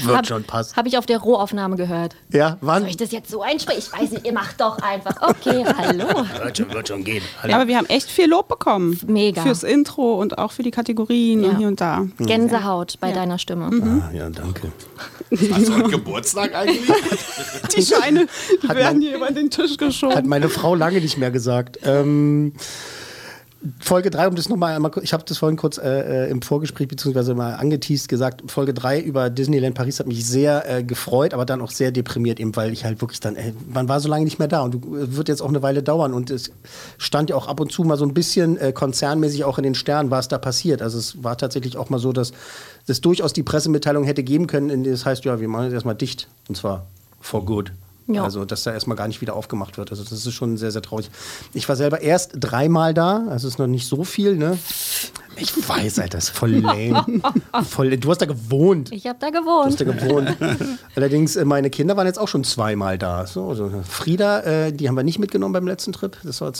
wird 0.06 0.26
schon 0.26 0.44
passen. 0.44 0.76
Habe 0.76 0.88
ich 0.88 0.98
auf 0.98 1.06
der 1.06 1.18
Rohaufnahme 1.18 1.76
gehört. 1.76 2.14
Ja, 2.32 2.56
wann? 2.60 2.82
Soll 2.82 2.90
ich 2.90 2.96
das 2.96 3.12
jetzt 3.12 3.30
so 3.30 3.42
einsprechen? 3.42 3.82
Ich 3.86 3.92
weiß 3.92 4.10
nicht, 4.12 4.26
ihr 4.26 4.32
macht 4.32 4.60
doch 4.60 4.78
einfach. 4.78 5.16
Okay, 5.22 5.64
hallo. 5.78 6.06
Wird 6.42 6.56
schon, 6.56 6.72
wird 6.72 6.88
schon 6.88 7.04
gehen. 7.04 7.22
Ja, 7.46 7.56
aber 7.56 7.68
wir 7.68 7.76
haben 7.76 7.86
echt 7.86 8.10
viel 8.10 8.28
Lob 8.28 8.48
bekommen. 8.48 8.98
Mega. 9.06 9.42
Fürs 9.42 9.62
Intro 9.62 10.14
und 10.20 10.38
auch 10.38 10.52
für 10.52 10.62
die 10.62 10.70
Kategorien 10.70 11.42
Ja. 11.42 11.50
und 11.50 11.56
hier 11.58 11.68
und 11.68 11.80
da. 11.80 12.06
Gänsehaut 12.18 12.94
bei 13.00 13.12
deiner 13.12 13.38
Stimme. 13.38 13.70
Ah, 14.10 14.14
ja, 14.14 14.30
danke. 14.30 14.72
Hast 15.52 15.68
du 15.68 15.74
heute 15.76 15.90
Geburtstag 15.90 16.54
eigentlich? 16.54 16.80
Die 17.76 17.82
Scheine 17.84 18.26
Hat 18.66 18.76
werden 18.76 18.98
man- 18.98 19.00
hier 19.02 19.16
über 19.16 19.30
den 19.30 19.50
Tisch 19.50 19.72
Hat 19.72 19.78
geschoben. 19.78 20.28
meine 20.28 20.48
Frau 20.48 20.74
lange 20.74 21.00
nicht 21.00 21.18
mehr 21.18 21.30
gesagt. 21.30 21.78
Ähm, 21.84 22.54
Folge 23.80 24.10
3, 24.10 24.28
um 24.28 24.36
das 24.36 24.48
nochmal 24.48 24.80
ich 25.02 25.12
habe 25.12 25.24
das 25.26 25.38
vorhin 25.38 25.56
kurz 25.56 25.78
äh, 25.78 26.26
äh, 26.26 26.30
im 26.30 26.42
Vorgespräch 26.42 26.86
beziehungsweise 26.86 27.34
mal 27.34 27.54
angeteased 27.54 28.08
gesagt, 28.08 28.48
Folge 28.50 28.72
3 28.72 29.00
über 29.00 29.30
Disneyland 29.30 29.74
Paris 29.74 29.98
hat 29.98 30.06
mich 30.06 30.24
sehr 30.24 30.68
äh, 30.70 30.84
gefreut, 30.84 31.34
aber 31.34 31.44
dann 31.44 31.60
auch 31.60 31.72
sehr 31.72 31.90
deprimiert, 31.90 32.38
eben 32.38 32.54
weil 32.54 32.72
ich 32.72 32.84
halt 32.84 33.00
wirklich 33.00 33.18
dann, 33.18 33.34
ey, 33.34 33.52
man 33.68 33.88
war 33.88 33.98
so 33.98 34.08
lange 34.08 34.24
nicht 34.24 34.38
mehr 34.38 34.46
da 34.46 34.62
und 34.62 34.76
äh, 34.76 35.16
wird 35.16 35.28
jetzt 35.28 35.42
auch 35.42 35.48
eine 35.48 35.60
Weile 35.60 35.82
dauern 35.82 36.14
und 36.14 36.30
es 36.30 36.52
stand 36.98 37.30
ja 37.30 37.36
auch 37.36 37.48
ab 37.48 37.58
und 37.58 37.72
zu 37.72 37.82
mal 37.82 37.96
so 37.96 38.04
ein 38.04 38.14
bisschen 38.14 38.56
äh, 38.58 38.72
konzernmäßig 38.72 39.42
auch 39.42 39.58
in 39.58 39.64
den 39.64 39.74
Sternen, 39.74 40.12
was 40.12 40.28
da 40.28 40.38
passiert. 40.38 40.80
Also 40.80 40.98
es 40.98 41.24
war 41.24 41.36
tatsächlich 41.36 41.76
auch 41.76 41.90
mal 41.90 41.98
so, 41.98 42.12
dass 42.12 42.30
es 42.86 43.00
durchaus 43.00 43.32
die 43.32 43.42
Pressemitteilung 43.42 44.04
hätte 44.04 44.22
geben 44.22 44.46
können, 44.46 44.70
in 44.70 44.84
es 44.84 45.04
heißt, 45.04 45.24
ja, 45.24 45.40
wir 45.40 45.48
machen 45.48 45.64
jetzt 45.64 45.74
erstmal 45.74 45.96
dicht 45.96 46.28
und 46.48 46.56
zwar 46.56 46.86
for 47.20 47.44
good. 47.44 47.72
Ja. 48.08 48.24
Also, 48.24 48.44
dass 48.44 48.62
da 48.62 48.72
erstmal 48.72 48.96
gar 48.96 49.06
nicht 49.06 49.20
wieder 49.20 49.34
aufgemacht 49.36 49.76
wird. 49.78 49.90
Also, 49.90 50.02
das 50.02 50.12
ist 50.12 50.32
schon 50.32 50.56
sehr, 50.56 50.70
sehr 50.70 50.82
traurig. 50.82 51.10
Ich 51.52 51.68
war 51.68 51.76
selber 51.76 52.00
erst 52.00 52.32
dreimal 52.34 52.94
da, 52.94 53.26
also 53.28 53.46
ist 53.48 53.58
noch 53.58 53.66
nicht 53.66 53.86
so 53.86 54.02
viel, 54.04 54.36
ne? 54.36 54.58
Ich 55.36 55.52
weiß, 55.68 56.00
Alter, 56.00 56.16
das 56.18 56.24
ist 56.24 56.30
voll 56.36 56.50
lame. 56.56 57.04
voll, 57.68 57.96
du 57.96 58.10
hast 58.10 58.18
da 58.20 58.26
gewohnt. 58.26 58.90
Ich 58.90 59.06
habe 59.06 59.18
da 59.20 59.30
Du 59.30 59.40
gewohnt. 59.40 59.66
hast 59.66 59.80
da 59.80 59.84
gewohnt. 59.84 60.36
Allerdings, 60.96 61.36
äh, 61.36 61.44
meine 61.44 61.70
Kinder 61.70 61.96
waren 61.96 62.06
jetzt 62.06 62.18
auch 62.18 62.26
schon 62.28 62.42
zweimal 62.44 62.98
da. 62.98 63.26
So, 63.26 63.48
also 63.48 63.70
Frieda, 63.88 64.40
äh, 64.40 64.72
die 64.72 64.88
haben 64.88 64.96
wir 64.96 65.04
nicht 65.04 65.18
mitgenommen 65.20 65.52
beim 65.52 65.66
letzten 65.68 65.92
Trip. 65.92 66.16
Das 66.24 66.40
war 66.40 66.52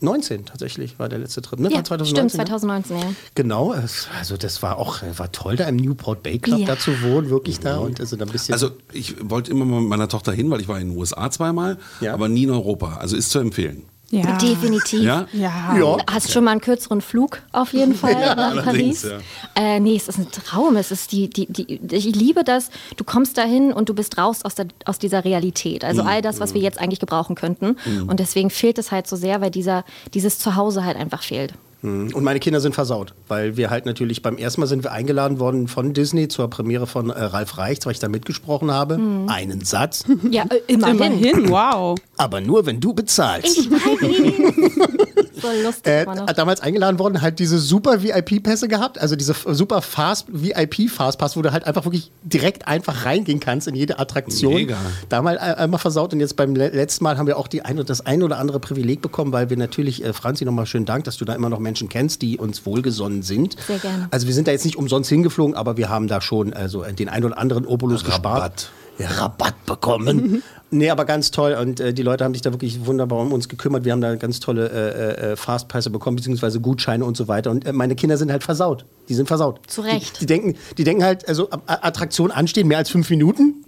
2019 0.00 0.44
tatsächlich, 0.46 0.98
war 0.98 1.08
der 1.08 1.18
letzte 1.18 1.42
Trip. 1.42 1.58
Ne? 1.58 1.70
Ja, 1.70 1.76
war 1.76 1.84
2019, 1.84 2.28
stimmt, 2.30 2.38
ne? 2.38 2.44
2019, 2.58 2.98
ja. 2.98 3.04
Genau, 3.34 3.72
es- 3.72 4.08
also 4.18 4.36
das 4.36 4.62
war 4.62 4.78
auch 4.78 5.00
war 5.16 5.32
toll, 5.32 5.56
da 5.56 5.64
im 5.68 5.76
Newport 5.76 6.22
Bay 6.22 6.38
Club 6.38 6.60
Ja. 6.60 6.66
da 6.66 6.78
zu 6.78 7.02
wohnen, 7.02 7.30
wirklich 7.30 7.60
da 7.60 7.78
und 7.78 8.00
also 8.00 8.16
da 8.16 8.24
ein 8.24 8.30
bisschen. 8.32 8.52
Also 8.52 8.70
ich 8.92 9.16
wollte 9.30 9.50
immer 9.50 9.64
mal 9.64 9.80
mit 9.80 9.88
meiner 9.88 10.08
Tochter 10.08 10.32
hin, 10.32 10.50
weil 10.50 10.60
ich 10.60 10.68
war 10.68 10.78
in 10.80 10.90
den 10.90 10.96
USA 10.98 11.30
zweimal, 11.30 11.78
Ja. 12.00 12.14
aber 12.14 12.28
nie 12.28 12.44
in 12.44 12.50
Europa. 12.50 12.96
Also 12.96 13.16
ist 13.16 13.30
zu 13.30 13.38
empfehlen. 13.38 13.84
Ja. 14.10 14.36
Definitiv. 14.38 15.02
Ja? 15.02 15.26
Ja. 15.32 15.76
ja, 15.76 15.96
Hast 16.08 16.30
schon 16.30 16.44
mal 16.44 16.52
einen 16.52 16.60
kürzeren 16.60 17.00
Flug 17.00 17.42
auf 17.52 17.72
jeden 17.72 17.94
Fall 17.94 18.14
nach 18.14 18.36
allerdings, 18.36 19.02
Paris? 19.02 19.24
Äh, 19.56 19.80
nee, 19.80 19.96
es 19.96 20.06
ist 20.08 20.18
ein 20.18 20.30
Traum. 20.30 20.76
Es 20.76 20.92
ist 20.92 21.10
die, 21.10 21.28
die, 21.28 21.46
die, 21.52 21.80
ich 21.90 22.14
liebe 22.14 22.44
das. 22.44 22.70
Du 22.96 23.02
kommst 23.02 23.36
dahin 23.36 23.72
und 23.72 23.88
du 23.88 23.94
bist 23.94 24.16
raus 24.16 24.44
aus, 24.44 24.54
der, 24.54 24.66
aus 24.84 24.98
dieser 25.00 25.24
Realität. 25.24 25.84
Also 25.84 26.02
Mhm. 26.02 26.08
all 26.08 26.22
das, 26.22 26.38
was 26.38 26.54
wir 26.54 26.60
jetzt 26.60 26.78
eigentlich 26.78 27.00
gebrauchen 27.00 27.34
könnten. 27.34 27.76
Und 28.06 28.20
deswegen 28.20 28.50
fehlt 28.50 28.78
es 28.78 28.92
halt 28.92 29.08
so 29.08 29.16
sehr, 29.16 29.40
weil 29.40 29.50
dieser, 29.50 29.84
dieses 30.14 30.38
Zuhause 30.38 30.84
halt 30.84 30.96
einfach 30.96 31.22
fehlt. 31.24 31.54
Und 31.86 32.24
meine 32.24 32.40
Kinder 32.40 32.60
sind 32.60 32.74
versaut, 32.74 33.14
weil 33.28 33.56
wir 33.56 33.70
halt 33.70 33.86
natürlich 33.86 34.22
beim 34.22 34.36
ersten 34.36 34.60
Mal 34.60 34.66
sind 34.66 34.82
wir 34.82 34.92
eingeladen 34.92 35.38
worden 35.38 35.68
von 35.68 35.92
Disney 35.92 36.28
zur 36.28 36.48
Premiere 36.48 36.86
von 36.86 37.10
äh, 37.10 37.22
Ralf 37.22 37.58
Reichts, 37.58 37.86
weil 37.86 37.92
ich 37.92 37.98
da 37.98 38.08
mitgesprochen 38.08 38.70
habe. 38.70 38.98
Mhm. 38.98 39.28
Einen 39.28 39.64
Satz, 39.64 40.04
Ja, 40.30 40.44
äh, 40.44 40.60
immerhin. 40.66 40.96
Immerhin, 40.96 41.48
wow. 41.48 41.98
aber 42.16 42.40
nur 42.40 42.66
wenn 42.66 42.80
du 42.80 42.92
bezahlst. 42.92 43.58
Ich 43.58 43.70
weiß. 43.70 45.25
so 45.40 45.48
lustig 45.62 45.86
Äh, 45.86 46.34
damals 46.34 46.60
eingeladen 46.60 46.98
worden, 46.98 47.22
halt 47.22 47.38
diese 47.38 47.58
super 47.58 48.02
VIP-Pässe 48.02 48.68
gehabt, 48.68 48.98
also 48.98 49.16
diese 49.16 49.34
super 49.34 49.82
Fast 49.82 50.26
VIP-Fastpass, 50.30 51.36
wo 51.36 51.42
du 51.42 51.52
halt 51.52 51.64
einfach 51.66 51.84
wirklich 51.84 52.10
direkt 52.22 52.66
einfach 52.66 53.04
reingehen 53.04 53.40
kannst 53.40 53.68
in 53.68 53.74
jede 53.74 53.98
Attraktion. 53.98 54.54
Mega. 54.54 54.76
Da 55.08 55.22
mal 55.22 55.36
äh, 55.36 55.38
einmal 55.38 55.80
versaut 55.80 56.12
und 56.12 56.20
jetzt 56.20 56.36
beim 56.36 56.54
le 56.54 56.68
letzten 56.68 57.04
Mal 57.04 57.18
haben 57.18 57.26
wir 57.26 57.38
auch 57.38 57.48
die 57.48 57.62
ein, 57.62 57.76
das 57.84 58.04
ein 58.04 58.22
oder 58.22 58.38
andere 58.38 58.60
Privileg 58.60 59.02
bekommen, 59.02 59.32
weil 59.32 59.50
wir 59.50 59.56
natürlich, 59.56 60.04
äh, 60.04 60.12
Franzi, 60.12 60.44
nochmal 60.44 60.66
schönen 60.66 60.86
Dank, 60.86 61.04
dass 61.04 61.16
du 61.16 61.24
da 61.24 61.34
immer 61.34 61.48
noch 61.48 61.58
Menschen 61.58 61.88
kennst, 61.88 62.22
die 62.22 62.38
uns 62.38 62.66
wohlgesonnen 62.66 63.22
sind. 63.22 63.56
Sehr 63.66 63.78
gerne. 63.78 64.08
Also 64.10 64.26
wir 64.26 64.34
sind 64.34 64.48
da 64.48 64.52
jetzt 64.52 64.64
nicht 64.64 64.76
umsonst 64.76 65.08
hingeflogen, 65.08 65.54
aber 65.54 65.76
wir 65.76 65.88
haben 65.88 66.08
da 66.08 66.20
schon 66.20 66.52
also 66.52 66.82
den 66.84 67.08
ein 67.08 67.24
oder 67.24 67.38
anderen 67.38 67.66
Obolus 67.66 68.04
gespart. 68.04 68.42
Rabatt. 68.42 68.70
Ja, 68.98 69.08
Rabatt 69.10 69.66
bekommen. 69.66 70.42
nee, 70.70 70.90
aber 70.90 71.04
ganz 71.04 71.30
toll. 71.30 71.54
Und 71.54 71.80
äh, 71.80 71.92
die 71.92 72.02
Leute 72.02 72.24
haben 72.24 72.34
sich 72.34 72.42
da 72.42 72.52
wirklich 72.52 72.86
wunderbar 72.86 73.20
um 73.20 73.32
uns 73.32 73.48
gekümmert. 73.48 73.84
Wir 73.84 73.92
haben 73.92 74.00
da 74.00 74.14
ganz 74.16 74.40
tolle 74.40 74.68
äh, 74.68 75.32
äh, 75.32 75.36
Fastpässe 75.36 75.90
bekommen, 75.90 76.16
beziehungsweise 76.16 76.60
Gutscheine 76.60 77.04
und 77.04 77.16
so 77.16 77.28
weiter. 77.28 77.50
Und 77.50 77.66
äh, 77.66 77.72
meine 77.72 77.94
Kinder 77.94 78.16
sind 78.16 78.30
halt 78.30 78.44
versaut. 78.44 78.84
Die 79.08 79.14
sind 79.14 79.26
versaut. 79.26 79.60
Zu 79.66 79.82
Recht. 79.82 80.16
Die, 80.16 80.20
die, 80.20 80.26
denken, 80.26 80.56
die 80.78 80.84
denken 80.84 81.04
halt, 81.04 81.28
also 81.28 81.48
Attraktion 81.66 82.30
anstehen, 82.30 82.68
mehr 82.68 82.78
als 82.78 82.90
fünf 82.90 83.10
Minuten? 83.10 83.64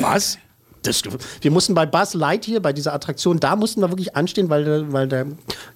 Was? 0.00 0.38
Das, 0.82 1.02
wir 1.40 1.50
mussten 1.50 1.74
bei 1.74 1.86
Buzz 1.86 2.14
Lightyear, 2.14 2.60
bei 2.60 2.72
dieser 2.72 2.92
Attraktion, 2.92 3.38
da 3.40 3.54
mussten 3.56 3.80
wir 3.80 3.88
wirklich 3.90 4.16
anstehen, 4.16 4.50
weil, 4.50 4.64
der- 4.64 4.92
weil 4.92 5.06
der 5.08 5.26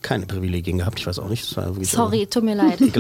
keine 0.03 0.27
Privilegien 0.27 0.79
gehabt. 0.79 0.99
Ich 0.99 1.07
weiß 1.07 1.19
auch 1.21 1.29
nicht. 1.29 1.45
Sorry, 1.45 2.27
tut 2.27 2.43
mir 2.43 2.55
leid. 2.57 2.79
tut 2.93 2.95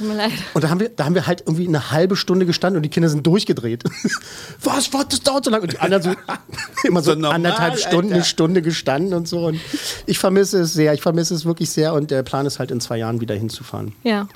mir 0.00 0.14
leid. 0.16 0.32
Und 0.54 0.64
da 0.64 0.70
haben, 0.70 0.80
wir, 0.80 0.88
da 0.88 1.04
haben 1.04 1.14
wir 1.14 1.26
halt 1.26 1.42
irgendwie 1.46 1.68
eine 1.68 1.90
halbe 1.92 2.16
Stunde 2.16 2.46
gestanden 2.46 2.78
und 2.78 2.82
die 2.82 2.88
Kinder 2.88 3.08
sind 3.08 3.26
durchgedreht. 3.26 3.84
Was, 4.62 4.92
was, 4.92 5.08
das 5.08 5.20
dauert 5.22 5.44
so 5.44 5.50
lange. 5.50 5.62
Und 5.62 5.72
die 5.72 5.78
anderen 5.78 6.02
so 6.02 6.10
immer 6.84 7.00
so, 7.02 7.12
So 7.12 7.18
normal, 7.18 7.34
anderthalb 7.36 7.78
Stunden, 7.78 7.96
Alter. 8.06 8.14
eine 8.16 8.24
Stunde 8.24 8.62
gestanden 8.62 9.14
und 9.14 9.28
so. 9.28 9.46
Und 9.46 9.60
ich 10.06 10.18
vermisse 10.18 10.60
es 10.60 10.72
sehr, 10.72 10.92
ich 10.94 11.02
vermisse 11.02 11.34
es 11.34 11.44
wirklich 11.44 11.70
sehr 11.70 11.94
und 11.94 12.10
der 12.10 12.22
Plan 12.22 12.44
ist 12.46 12.58
halt 12.58 12.70
in 12.70 12.80
zwei 12.80 12.98
Jahren 12.98 13.20
wieder 13.20 13.34
hinzufahren. 13.34 13.92
Ja. 14.02 14.26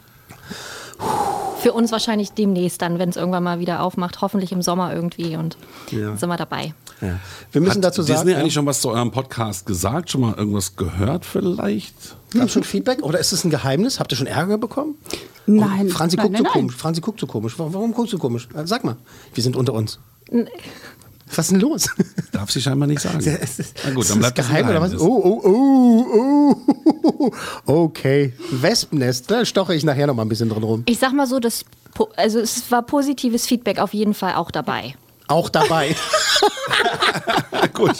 Für 1.58 1.72
uns 1.72 1.90
wahrscheinlich 1.90 2.32
demnächst 2.32 2.80
dann, 2.82 2.98
wenn 2.98 3.08
es 3.08 3.16
irgendwann 3.16 3.42
mal 3.42 3.58
wieder 3.58 3.82
aufmacht. 3.82 4.20
Hoffentlich 4.20 4.52
im 4.52 4.62
Sommer 4.62 4.94
irgendwie 4.94 5.36
und 5.36 5.56
Ja. 5.90 6.16
sind 6.16 6.28
wir 6.28 6.36
dabei. 6.36 6.74
Ja. 7.00 7.18
Wir 7.52 7.60
müssen 7.60 7.76
Hat 7.78 7.84
dazu 7.84 8.02
Disney 8.02 8.16
sagen, 8.16 8.34
eigentlich 8.34 8.54
schon 8.54 8.66
was 8.66 8.80
zu 8.80 8.90
eurem 8.90 9.10
Podcast 9.10 9.66
gesagt? 9.66 10.10
Schon 10.10 10.20
mal 10.22 10.34
irgendwas 10.34 10.76
gehört 10.76 11.24
vielleicht? 11.24 11.94
gab 12.32 12.50
schon 12.50 12.64
Feedback 12.64 13.02
oder 13.02 13.18
ist 13.18 13.32
es 13.32 13.44
ein 13.44 13.50
Geheimnis? 13.50 13.98
Habt 13.98 14.12
ihr 14.12 14.16
schon 14.16 14.26
Ärger 14.26 14.58
bekommen? 14.58 14.94
Nein. 15.46 15.88
Franzi 15.88 16.16
nein, 16.16 16.24
guckt 16.26 16.32
nein, 16.34 16.38
so 16.42 16.44
nein. 16.44 16.52
komisch. 16.52 16.76
Franzi 16.76 17.00
guckt 17.00 17.20
so 17.20 17.26
komisch. 17.26 17.54
Warum, 17.58 17.92
guckst 17.94 18.12
du 18.12 18.18
komisch? 18.18 18.48
Äh, 18.54 18.66
Sag 18.66 18.84
mal, 18.84 18.96
wir 19.34 19.42
sind 19.42 19.56
unter 19.56 19.72
uns. 19.72 19.98
Was 21.34 21.46
ist 21.46 21.52
denn 21.52 21.60
los? 21.60 21.88
Darf 22.32 22.50
sie 22.50 22.62
scheinbar 22.62 22.86
nicht 22.86 23.00
sagen. 23.00 23.18
Na 23.84 23.90
gut, 23.90 24.04
ist 24.04 24.10
dann 24.10 24.20
das 24.20 24.34
bleibt 24.34 24.38
das 24.38 24.46
geheim 24.46 24.68
oder 24.68 24.80
was? 24.80 24.94
Oh, 24.94 25.20
oh, 25.24 25.40
oh, 25.44 26.56
oh. 27.18 27.32
Okay. 27.66 28.32
Wespennest. 28.50 29.30
Da 29.30 29.44
stoche 29.44 29.74
ich 29.74 29.84
nachher 29.84 30.06
noch 30.06 30.14
mal 30.14 30.22
ein 30.22 30.28
bisschen 30.28 30.48
drin 30.48 30.62
rum. 30.62 30.82
Ich 30.86 30.98
sag 30.98 31.12
mal 31.12 31.26
so, 31.26 31.40
das, 31.40 31.64
also 32.16 32.38
es 32.38 32.70
war 32.70 32.82
positives 32.82 33.46
Feedback 33.46 33.78
auf 33.80 33.92
jeden 33.92 34.14
Fall 34.14 34.34
auch 34.34 34.50
dabei. 34.50 34.94
Auch 35.28 35.48
dabei. 35.48 35.96
Gut. 37.72 37.98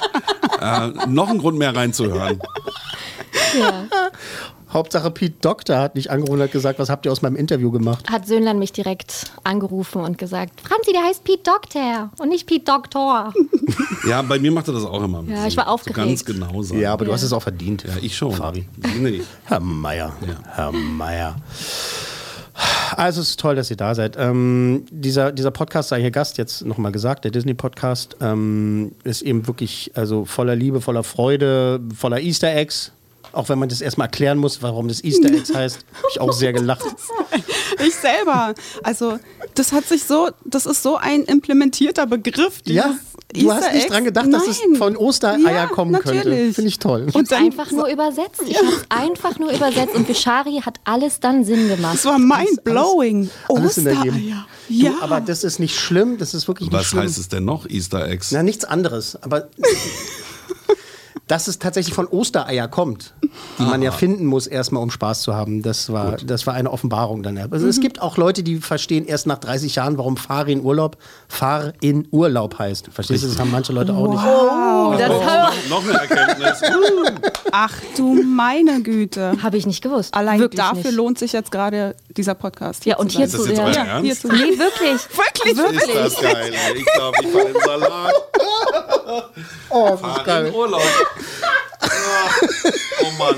Äh, 0.61 0.89
noch 1.09 1.29
ein 1.29 1.39
Grund 1.39 1.59
mehr 1.59 1.75
reinzuhören. 1.75 2.41
Ja. 3.59 3.87
Hauptsache 4.73 5.11
Pete 5.13 5.37
Doktor 5.41 5.79
hat 5.79 5.95
nicht 5.95 6.11
angerufen 6.11 6.35
und 6.35 6.43
hat 6.43 6.53
gesagt, 6.53 6.79
was 6.79 6.91
habt 6.91 7.07
ihr 7.07 7.13
aus 7.13 7.23
meinem 7.23 7.37
Interview 7.37 7.71
gemacht? 7.71 8.11
Hat 8.11 8.27
Söhnlein 8.27 8.59
mich 8.59 8.73
direkt 8.73 9.31
angerufen 9.45 10.01
und 10.03 10.19
gesagt, 10.19 10.61
Franzi, 10.63 10.93
der 10.93 11.03
heißt 11.05 11.23
Pete 11.25 11.43
Doctor 11.45 12.11
und 12.19 12.29
nicht 12.29 12.47
Pete 12.47 12.65
Doktor. 12.65 13.33
Ja, 14.07 14.23
bei 14.23 14.39
mir 14.39 14.53
macht 14.53 14.69
er 14.69 14.75
das 14.75 14.85
auch 14.85 15.03
immer. 15.03 15.25
Ja, 15.27 15.47
ich 15.49 15.57
war 15.57 15.65
So 15.65 15.71
aufgeregt. 15.71 15.97
ganz 15.99 16.25
genau 16.25 16.63
sagen. 16.63 16.81
Ja, 16.81 16.93
aber 16.93 17.05
du 17.07 17.13
hast 17.13 17.25
es 17.25 17.33
auch 17.33 17.43
verdient. 17.43 17.83
Ja, 17.83 17.95
ich 18.01 18.17
schon. 18.17 18.33
Fabi. 18.33 18.65
Nee. 19.01 19.23
Herr 19.47 19.59
Meier. 19.59 20.13
Ja. 20.21 20.37
Herr 20.55 20.71
Meier. 20.73 21.35
Also 22.97 23.21
es 23.21 23.31
ist 23.31 23.41
toll, 23.41 23.57
dass 23.57 23.69
ihr 23.71 23.77
da 23.77 23.95
seid. 23.97 24.17
Ähm, 24.17 24.85
dieser, 24.91 25.33
dieser 25.33 25.51
Podcast, 25.51 25.89
sei 25.89 26.01
hier 26.01 26.13
Gast, 26.13 26.39
jetzt 26.39 26.65
nochmal 26.65 26.93
gesagt, 26.93 27.25
der 27.25 27.33
Disney-Podcast, 27.33 28.17
ähm, 28.21 28.93
ist 29.03 29.23
eben 29.23 29.47
wirklich 29.49 29.91
also 29.95 30.25
voller 30.25 30.55
Liebe, 30.55 30.81
voller 30.81 31.03
Freude, 31.03 31.81
voller 31.97 32.21
Easter 32.21 32.55
Eggs. 32.55 32.93
Auch 33.37 33.49
wenn 33.51 33.59
man 33.59 33.69
das 33.69 33.81
erstmal 33.83 34.07
erklären 34.07 34.39
muss, 34.39 34.63
warum 34.63 34.89
das 34.89 35.05
Easter 35.05 35.29
Eggs 35.31 35.55
heißt, 35.55 35.77
habe 35.99 36.09
ich 36.11 36.21
auch 36.21 36.33
sehr 36.33 36.53
gelacht. 36.53 36.85
Ich 37.85 37.95
selber. 37.95 38.55
Also, 38.85 39.19
das 39.55 39.73
hat 39.73 39.85
sich 39.87 40.05
so, 40.05 40.31
das 40.45 40.65
ist 40.65 40.83
so 40.83 40.97
ein 40.97 41.25
implementierter 41.25 42.07
Begriff. 42.07 42.61
Ja, 42.65 42.95
du 43.35 43.53
hast 43.53 43.59
Easter 43.65 43.73
nicht 43.73 43.83
Eggs. 43.85 43.93
dran 43.93 44.05
gedacht, 44.05 44.33
dass 44.33 44.47
es 44.47 44.61
von 44.79 44.97
Ostereier 44.97 45.39
Ja, 45.53 45.67
kommen 45.67 45.93
könnte. 45.95 46.15
natürlich. 46.17 46.55
Finde 46.55 46.69
ich 46.69 46.79
toll. 46.79 47.09
Und 47.13 47.31
dann 47.31 47.45
einfach 47.45 47.71
nur 47.73 47.89
übersetzt. 47.89 48.41
Ich 48.47 48.57
hab's 48.57 48.85
einfach 48.89 49.39
nur 49.39 49.53
übersetzt 49.53 49.95
und 49.95 50.07
für 50.07 50.15
Shari 50.15 50.63
hat 50.65 50.81
alles 50.85 51.21
dann 51.21 51.45
Sinn 51.45 51.69
gemacht. 51.69 51.97
Das 51.97 52.05
war. 52.07 52.15
Alles 52.15 53.75
Sinn 53.75 53.87
ergeben. 53.87 54.17
Ostereier. 54.17 54.47
Du, 54.69 54.75
Ja. 54.75 54.93
aber 55.01 55.21
das 55.21 55.45
ist 55.45 55.59
nicht 55.59 55.79
schlimm, 55.79 56.17
das 56.17 56.33
ist 56.33 56.49
wirklich 56.49 56.71
nicht 56.71 56.79
Was 56.79 56.87
schlimm. 56.87 57.03
heißt 57.03 57.19
es 57.19 57.29
denn 57.29 57.45
noch, 57.45 57.69
Easter 57.69 58.09
Eggs? 58.09 58.31
Na, 58.33 58.43
nichts 58.43 58.65
anderes. 58.65 59.19
Aber 59.23 59.49
dass 61.29 61.49
es 61.49 61.59
tatsächlich 61.59 61.93
von 61.95 62.07
Ostereier 62.07 62.69
kommt, 62.69 63.13
die 63.59 63.63
man 63.65 63.83
ja 63.83 63.91
finden 63.91 64.27
muss, 64.27 64.47
erstmal 64.47 64.83
um 64.83 64.91
Spaß 64.91 65.23
zu 65.23 65.35
haben, 65.35 65.61
das 65.63 65.93
war, 65.93 66.17
das 66.19 66.47
war 66.47 66.55
eine 66.55 66.71
Offenbarung 66.71 67.23
dann. 67.25 67.37
Also 67.37 67.65
Mhm. 67.65 67.71
es 67.71 67.81
gibt 67.81 68.01
auch 68.01 68.17
Leute, 68.17 68.43
die 68.45 68.59
verstehen 68.59 69.05
erst 69.07 69.27
nach 69.27 69.39
30 69.39 69.75
Jahren, 69.75 69.99
warum 69.99 70.17
Fahr 70.17 70.47
in 70.47 70.63
Urlaub 70.63 70.97
Fahr 71.27 71.73
in 71.81 72.07
Urlaub 72.13 72.59
heißt. 72.59 72.91
Verstehst 72.93 73.25
du? 73.25 73.29
Das 73.29 73.41
haben 73.41 73.51
manche 73.51 73.73
Leute 73.73 73.93
auch 73.95 74.09
nicht. 74.09 74.21
Oh, 74.23 74.95
das 74.97 75.03
habe 75.11 75.15
Noch 75.77 75.89
eine 75.89 76.01
Erkenntnis. 76.01 76.63
Ach 77.53 77.73
du 77.97 78.23
meine 78.23 78.83
Güte. 78.83 79.37
hab 79.43 79.55
ich 79.55 79.67
nicht 79.67 79.83
gewusst. 79.83 80.15
Allein 80.15 80.41
Wirklich 80.41 80.59
dafür 80.61 80.85
nicht. 80.85 80.95
lohnt 80.95 81.19
sich 81.19 81.33
jetzt 81.33 81.51
gerade 81.51 81.95
dieser 82.17 82.35
Podcast. 82.35 82.87
Ja, 82.87 82.97
und 82.97 83.13
zu 83.13 83.19
hier 83.19 83.29
sein. 83.29 83.41
zu 83.41 83.49
das 83.49 83.59
jetzt 83.59 83.77
ja. 83.77 83.99
Hier 84.01 84.17
zu 84.19 84.29
Nee, 84.29 84.59
wirklich. 84.59 85.01
Wirklich? 85.17 85.57
Wirklich. 85.57 85.95
Ist 85.95 86.17
das 86.17 86.21
geil. 86.21 86.55
Ich 86.77 86.85
glaube, 86.95 87.17
ich 87.23 87.29
falle 87.29 87.49
in 87.51 87.61
Salat. 87.65 88.15
Oh, 89.71 89.89
das 89.91 90.01
ist 90.01 90.19
in 90.19 90.25
geil. 90.25 90.53
Urlaub. 90.55 90.83
Oh 91.83 93.11
Mann. 93.19 93.37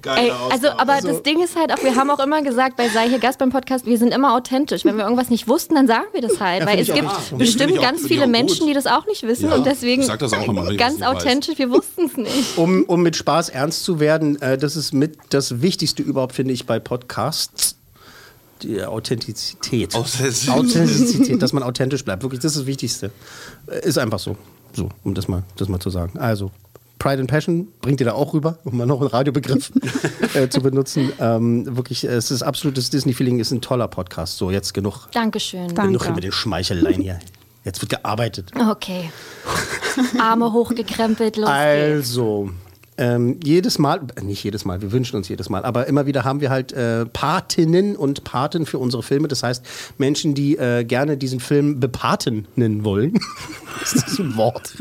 Geile 0.00 0.20
Ey, 0.22 0.30
also, 0.30 0.68
Ausgabe. 0.68 0.80
aber 0.80 1.00
das 1.06 1.22
Ding 1.22 1.42
ist 1.42 1.54
halt 1.56 1.70
auch, 1.72 1.82
wir 1.82 1.94
haben 1.94 2.10
auch 2.10 2.18
immer 2.18 2.42
gesagt, 2.42 2.76
bei 2.76 2.88
Sei 2.88 3.08
hier 3.08 3.18
Gast 3.18 3.38
beim 3.38 3.50
Podcast, 3.50 3.86
wir 3.86 3.98
sind 3.98 4.12
immer 4.12 4.34
authentisch. 4.34 4.84
Wenn 4.84 4.96
wir 4.96 5.04
irgendwas 5.04 5.28
nicht 5.30 5.46
wussten, 5.48 5.74
dann 5.74 5.86
sagen 5.86 6.06
wir 6.12 6.22
das 6.22 6.40
halt. 6.40 6.60
Ja, 6.62 6.66
weil 6.66 6.80
es 6.80 6.90
auch 6.90 6.94
gibt 6.94 7.08
so. 7.30 7.36
bestimmt 7.36 7.78
auch- 7.78 7.82
ganz 7.82 8.02
viele 8.06 8.24
auch 8.24 8.28
Menschen, 8.28 8.60
gut. 8.60 8.68
die 8.70 8.74
das 8.74 8.86
auch 8.86 9.06
nicht 9.06 9.22
wissen 9.22 9.50
Ja, 9.50 9.54
und 9.56 9.66
deswegen 9.66 10.02
ich 10.02 10.08
sag 10.08 10.18
das 10.18 10.32
auch 10.32 10.46
immer, 10.48 10.70
ich 10.70 10.78
ganz 10.78 10.94
nicht 10.98 11.06
weiß. 11.06 11.16
authentisch, 11.16 11.58
wir 11.58 11.70
wussten 11.70 12.06
es 12.06 12.16
nicht. 12.16 12.32
Um, 12.58 12.84
um 12.84 13.02
mit 13.02 13.16
Spaß 13.16 13.50
ernst 13.50 13.84
zu 13.84 14.00
werden, 14.00 14.40
äh, 14.42 14.58
das 14.58 14.76
ist 14.76 14.92
mit 14.92 15.16
das 15.30 15.60
Wichtigste 15.62 16.02
überhaupt, 16.02 16.34
finde 16.34 16.52
ich, 16.54 16.66
bei 16.66 16.78
Podcasts. 16.80 17.76
Die 18.62 18.82
Authentizität. 18.84 19.94
Authentizität. 19.94 20.54
Authentizität, 20.54 21.42
dass 21.42 21.52
man 21.52 21.62
authentisch 21.64 22.04
bleibt. 22.04 22.22
Wirklich, 22.22 22.40
das 22.40 22.52
ist 22.52 22.60
das 22.60 22.66
Wichtigste. 22.66 23.10
Äh, 23.66 23.86
Ist 23.86 23.98
einfach 23.98 24.18
so. 24.20 24.36
So, 24.72 24.88
um 25.04 25.14
das 25.14 25.28
mal, 25.28 25.42
das 25.56 25.68
mal 25.68 25.80
zu 25.80 25.90
sagen. 25.90 26.18
Also, 26.18 26.50
Pride 27.02 27.18
and 27.18 27.28
Passion 27.28 27.66
bringt 27.80 28.00
ihr 28.00 28.06
da 28.06 28.12
auch 28.12 28.32
rüber, 28.32 28.58
um 28.62 28.76
mal 28.76 28.86
noch 28.86 29.00
einen 29.00 29.10
Radiobegriff 29.10 29.72
äh, 30.34 30.48
zu 30.48 30.60
benutzen. 30.60 31.12
Ähm, 31.18 31.76
wirklich, 31.76 32.04
es 32.04 32.30
ist 32.30 32.44
absolutes 32.44 32.90
Disney-Feeling, 32.90 33.40
ist 33.40 33.50
ein 33.50 33.60
toller 33.60 33.88
Podcast. 33.88 34.36
So, 34.36 34.52
jetzt 34.52 34.72
genug, 34.72 35.08
Dankeschön. 35.10 35.74
Danke. 35.74 35.98
genug 35.98 36.14
mit 36.14 36.22
den 36.22 36.30
Schmeicheleien 36.30 37.02
hier. 37.02 37.18
Jetzt 37.64 37.82
wird 37.82 37.90
gearbeitet. 37.90 38.52
Okay. 38.70 39.10
Arme 40.20 40.52
hochgekrempelt, 40.52 41.38
los 41.38 41.50
geht's. 41.50 42.20
Ähm, 43.02 43.40
jedes 43.42 43.78
Mal, 43.80 44.00
äh, 44.14 44.22
nicht 44.22 44.44
jedes 44.44 44.64
Mal, 44.64 44.80
wir 44.80 44.92
wünschen 44.92 45.16
uns 45.16 45.28
jedes 45.28 45.50
Mal, 45.50 45.64
aber 45.64 45.88
immer 45.88 46.06
wieder 46.06 46.22
haben 46.22 46.40
wir 46.40 46.50
halt 46.50 46.72
äh, 46.72 47.04
Patinnen 47.06 47.96
und 47.96 48.22
Paten 48.22 48.64
für 48.64 48.78
unsere 48.78 49.02
Filme. 49.02 49.26
Das 49.26 49.42
heißt, 49.42 49.64
Menschen, 49.98 50.34
die 50.34 50.56
äh, 50.56 50.84
gerne 50.84 51.16
diesen 51.16 51.40
Film 51.40 51.80
bepatenen 51.80 52.84
wollen. 52.84 53.14
ist 53.82 53.96
das 53.96 54.18
ein 54.20 54.36
Wort? 54.36 54.74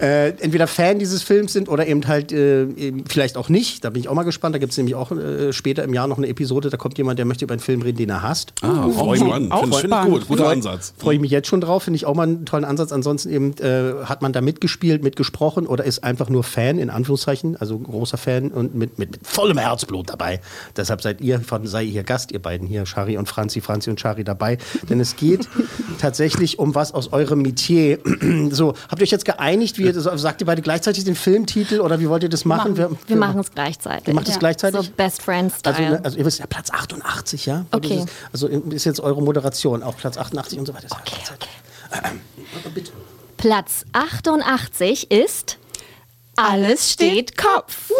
äh, 0.00 0.28
entweder 0.40 0.66
Fan 0.66 0.98
dieses 0.98 1.22
Films 1.22 1.52
sind 1.52 1.68
oder 1.68 1.86
eben 1.86 2.06
halt 2.08 2.32
äh, 2.32 2.62
eben 2.64 3.04
vielleicht 3.06 3.36
auch 3.36 3.50
nicht. 3.50 3.84
Da 3.84 3.90
bin 3.90 4.00
ich 4.00 4.08
auch 4.08 4.14
mal 4.14 4.22
gespannt. 4.22 4.54
Da 4.54 4.58
gibt 4.58 4.72
es 4.72 4.78
nämlich 4.78 4.94
auch 4.94 5.12
äh, 5.12 5.52
später 5.52 5.84
im 5.84 5.92
Jahr 5.92 6.06
noch 6.06 6.16
eine 6.18 6.28
Episode. 6.28 6.70
Da 6.70 6.76
kommt 6.78 6.96
jemand, 6.96 7.18
der 7.18 7.26
möchte 7.26 7.44
über 7.44 7.52
einen 7.52 7.60
Film 7.60 7.82
reden, 7.82 7.98
den 7.98 8.08
er 8.10 8.22
hasst. 8.22 8.54
Ah, 8.62 8.84
auch 8.86 8.92
Freu 8.92 9.12
mich- 9.18 9.52
auch 9.52 9.60
Finde 9.60 9.76
find 9.76 9.92
ich 9.92 10.04
gut. 10.10 10.28
Guter 10.28 10.44
Freu- 10.44 10.52
Ansatz. 10.52 10.94
Freue 10.96 11.16
ich 11.16 11.20
mich 11.20 11.30
jetzt 11.30 11.48
schon 11.48 11.60
drauf, 11.60 11.82
finde 11.82 11.96
ich 11.96 12.06
auch 12.06 12.14
mal 12.14 12.22
einen 12.22 12.46
tollen 12.46 12.64
Ansatz. 12.64 12.90
Ansonsten 12.92 13.30
eben 13.30 13.54
äh, 13.58 14.04
hat 14.04 14.22
man 14.22 14.32
da 14.32 14.40
mitgespielt, 14.40 15.02
mitgesprochen 15.02 15.66
oder 15.66 15.84
ist 15.84 16.02
einfach 16.04 16.30
nur 16.30 16.42
Fan, 16.44 16.78
in 16.78 16.88
Anführungszeichen, 16.90 17.33
also 17.42 17.78
großer 17.78 18.16
Fan 18.16 18.50
und 18.50 18.74
mit, 18.74 18.98
mit, 18.98 19.12
mit 19.12 19.26
vollem 19.26 19.58
Herzblut 19.58 20.10
dabei. 20.10 20.40
Deshalb 20.76 21.02
seid 21.02 21.20
ihr, 21.20 21.40
von, 21.40 21.66
sei 21.66 21.82
ihr 21.84 22.02
Gast, 22.04 22.30
ihr 22.32 22.40
beiden 22.40 22.66
hier, 22.66 22.86
Shari 22.86 23.16
und 23.16 23.28
Franzi, 23.28 23.60
Franzi 23.60 23.90
und 23.90 24.00
Shari 24.00 24.24
dabei. 24.24 24.58
Denn 24.88 25.00
es 25.00 25.16
geht 25.16 25.48
tatsächlich 25.98 26.58
um 26.58 26.74
was 26.74 26.92
aus 26.92 27.12
eurem 27.12 27.42
Metier. 27.42 27.98
so, 28.50 28.74
habt 28.88 29.00
ihr 29.00 29.04
euch 29.04 29.10
jetzt 29.10 29.24
geeinigt? 29.24 29.78
Wie, 29.78 29.90
sagt 29.92 30.40
ihr 30.42 30.46
beide 30.46 30.62
gleichzeitig 30.62 31.04
den 31.04 31.14
Filmtitel 31.14 31.80
oder 31.80 32.00
wie 32.00 32.08
wollt 32.08 32.22
ihr 32.22 32.28
das 32.28 32.44
machen? 32.44 32.74
Machen, 32.74 32.98
wir 33.06 33.16
machen 33.16 33.40
es 33.40 33.50
gleichzeitig. 33.52 34.08
Ihr 34.08 34.14
macht 34.14 34.28
es 34.28 34.38
gleichzeitig? 34.38 34.80
So 34.80 34.92
Best 34.96 35.22
Friends 35.22 35.54
Also, 35.64 35.76
Style. 35.76 35.90
ne, 35.96 36.04
also 36.04 36.18
ihr 36.18 36.24
wisst 36.24 36.38
ja 36.38 36.46
Platz 36.46 36.70
88, 36.70 37.46
ja? 37.46 37.66
Und 37.70 37.84
Okay. 37.84 37.98
Ist, 37.98 38.08
also 38.32 38.46
ist 38.48 38.84
jetzt 38.84 39.00
eure 39.00 39.22
Moderation 39.22 39.82
auch 39.82 39.96
Platz 39.96 40.16
88 40.16 40.58
und 40.58 40.66
so 40.66 40.74
weiter. 40.74 40.88
okay, 40.90 41.16
okay. 41.34 41.48
Äh, 41.92 42.68
Bitte. 42.74 42.92
Platz 43.36 43.84
88 43.92 45.10
ist 45.10 45.58
Alles 46.36 46.90
steht 46.92 47.36
Kopf. 47.36 47.90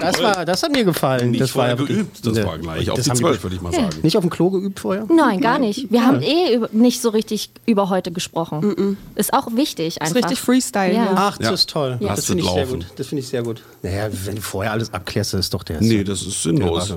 Das, 0.00 0.20
war, 0.22 0.44
das 0.44 0.62
hat 0.62 0.72
mir 0.72 0.84
gefallen. 0.84 1.30
Nicht 1.30 1.40
das 1.42 1.54
war 1.54 1.68
ja 1.68 1.74
geübt. 1.74 2.24
Das 2.26 2.34
Ne, 2.34 2.44
war 2.46 2.58
gleich 2.58 2.90
auf 2.90 2.96
das 2.96 3.06
die 3.06 3.12
12, 3.14 3.42
würde 3.42 3.56
ich 3.56 3.62
mal 3.62 3.72
sagen. 3.72 3.88
Nicht 4.02 4.16
auf 4.16 4.22
dem 4.24 4.30
Klo 4.30 4.50
geübt 4.50 4.80
vorher? 4.80 5.06
Nein, 5.14 5.40
gar 5.40 5.58
nicht. 5.58 5.90
Wir 5.92 6.04
haben 6.06 6.22
eh 6.22 6.54
über, 6.54 6.68
nicht 6.72 7.00
so 7.00 7.10
richtig 7.10 7.50
über 7.66 7.88
heute 7.88 8.10
gesprochen. 8.12 8.96
Ist 9.14 9.32
auch 9.32 9.48
wichtig 9.54 9.96
ist 9.96 10.02
einfach. 10.02 10.16
richtig 10.16 10.40
Freestyle. 10.40 10.94
Ja. 10.94 11.12
Ach, 11.14 11.38
das 11.38 11.46
Ja. 11.48 11.52
ist 11.54 11.70
toll. 11.70 11.98
Das 12.00 12.26
finde 12.26 12.42
es 12.42 12.48
ich 12.48 12.52
sehr 12.52 12.64
laufen. 12.64 12.78
gut. 12.80 12.86
Das 12.96 13.06
finde 13.06 13.20
ich 13.22 13.28
sehr 13.28 13.42
gut. 13.42 13.62
Naja, 13.82 14.08
wenn 14.24 14.36
du 14.36 14.42
vorher 14.42 14.72
alles 14.72 14.92
abklärst, 14.92 15.34
ist 15.34 15.54
doch 15.54 15.62
der. 15.62 15.80
Nee, 15.80 16.04
das 16.04 16.22
ist 16.22 16.42
sinnlos. 16.42 16.94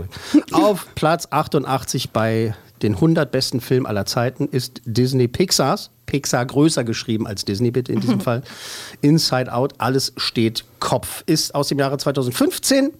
Auf 0.52 0.88
Platz 0.96 1.28
88 1.30 2.10
bei 2.12 2.56
den 2.82 2.94
100 2.96 3.32
besten 3.32 3.62
Filmen 3.62 3.86
aller 3.86 4.06
Zeiten 4.06 4.48
ist 4.48 4.82
Disney 4.86 5.28
Pixars. 5.28 5.90
Pixar 6.08 6.46
größer 6.46 6.84
geschrieben 6.84 7.28
als 7.28 7.46
Disney, 7.46 7.70
bitte 7.70 7.94
in 7.94 8.00
diesem 8.00 8.20
Fall. 8.20 8.42
Inside 9.02 9.54
Out, 9.54 9.76
alles 9.78 10.14
steht 10.18 10.66
Kopf. 10.80 11.24
Ist 11.28 11.54
aus 11.54 11.68
dem 11.68 11.78
Jahre 11.78 12.00
2015. 12.00 12.92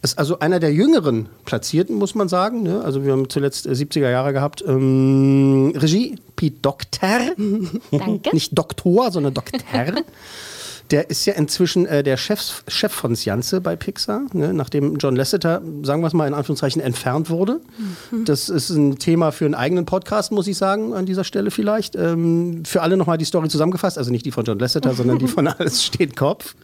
Ist 0.00 0.18
also 0.18 0.38
einer 0.38 0.60
der 0.60 0.72
jüngeren 0.72 1.28
Platzierten, 1.44 1.96
muss 1.96 2.14
man 2.14 2.28
sagen. 2.28 2.62
Ne? 2.62 2.82
Also 2.84 3.04
wir 3.04 3.12
haben 3.12 3.28
zuletzt 3.28 3.66
äh, 3.66 3.70
70er 3.70 4.10
Jahre 4.10 4.32
gehabt. 4.32 4.64
Ähm, 4.66 5.72
Regie 5.76 6.16
Pete 6.36 6.58
Docter. 6.62 7.32
Danke. 7.90 8.30
Nicht 8.32 8.56
Doktor, 8.56 9.10
sondern 9.10 9.34
Doktor. 9.34 9.60
Der 10.90 11.10
ist 11.10 11.26
ja 11.26 11.34
inzwischen 11.34 11.84
äh, 11.86 12.02
der 12.02 12.16
Chef, 12.16 12.62
Chef 12.66 12.92
von 12.92 13.14
Science 13.14 13.54
bei 13.62 13.76
Pixar, 13.76 14.22
ne? 14.32 14.54
nachdem 14.54 14.96
John 14.96 15.16
Lasseter, 15.16 15.60
sagen 15.82 16.02
wir 16.02 16.06
es 16.06 16.14
mal 16.14 16.26
in 16.26 16.34
Anführungszeichen, 16.34 16.80
entfernt 16.80 17.28
wurde. 17.28 17.60
Das 18.24 18.48
ist 18.48 18.70
ein 18.70 18.98
Thema 18.98 19.30
für 19.30 19.44
einen 19.44 19.54
eigenen 19.54 19.84
Podcast, 19.84 20.32
muss 20.32 20.46
ich 20.46 20.56
sagen, 20.56 20.94
an 20.94 21.04
dieser 21.04 21.24
Stelle 21.24 21.50
vielleicht. 21.50 21.94
Ähm, 21.94 22.64
für 22.64 22.82
alle 22.82 22.96
nochmal 22.96 23.18
die 23.18 23.26
Story 23.26 23.48
zusammengefasst, 23.48 23.98
also 23.98 24.10
nicht 24.10 24.24
die 24.24 24.30
von 24.30 24.44
John 24.44 24.58
Lasseter, 24.58 24.94
sondern 24.94 25.18
die 25.18 25.28
von 25.28 25.46
Alles 25.58 25.84
steht 25.84 26.16
Kopf. 26.16 26.54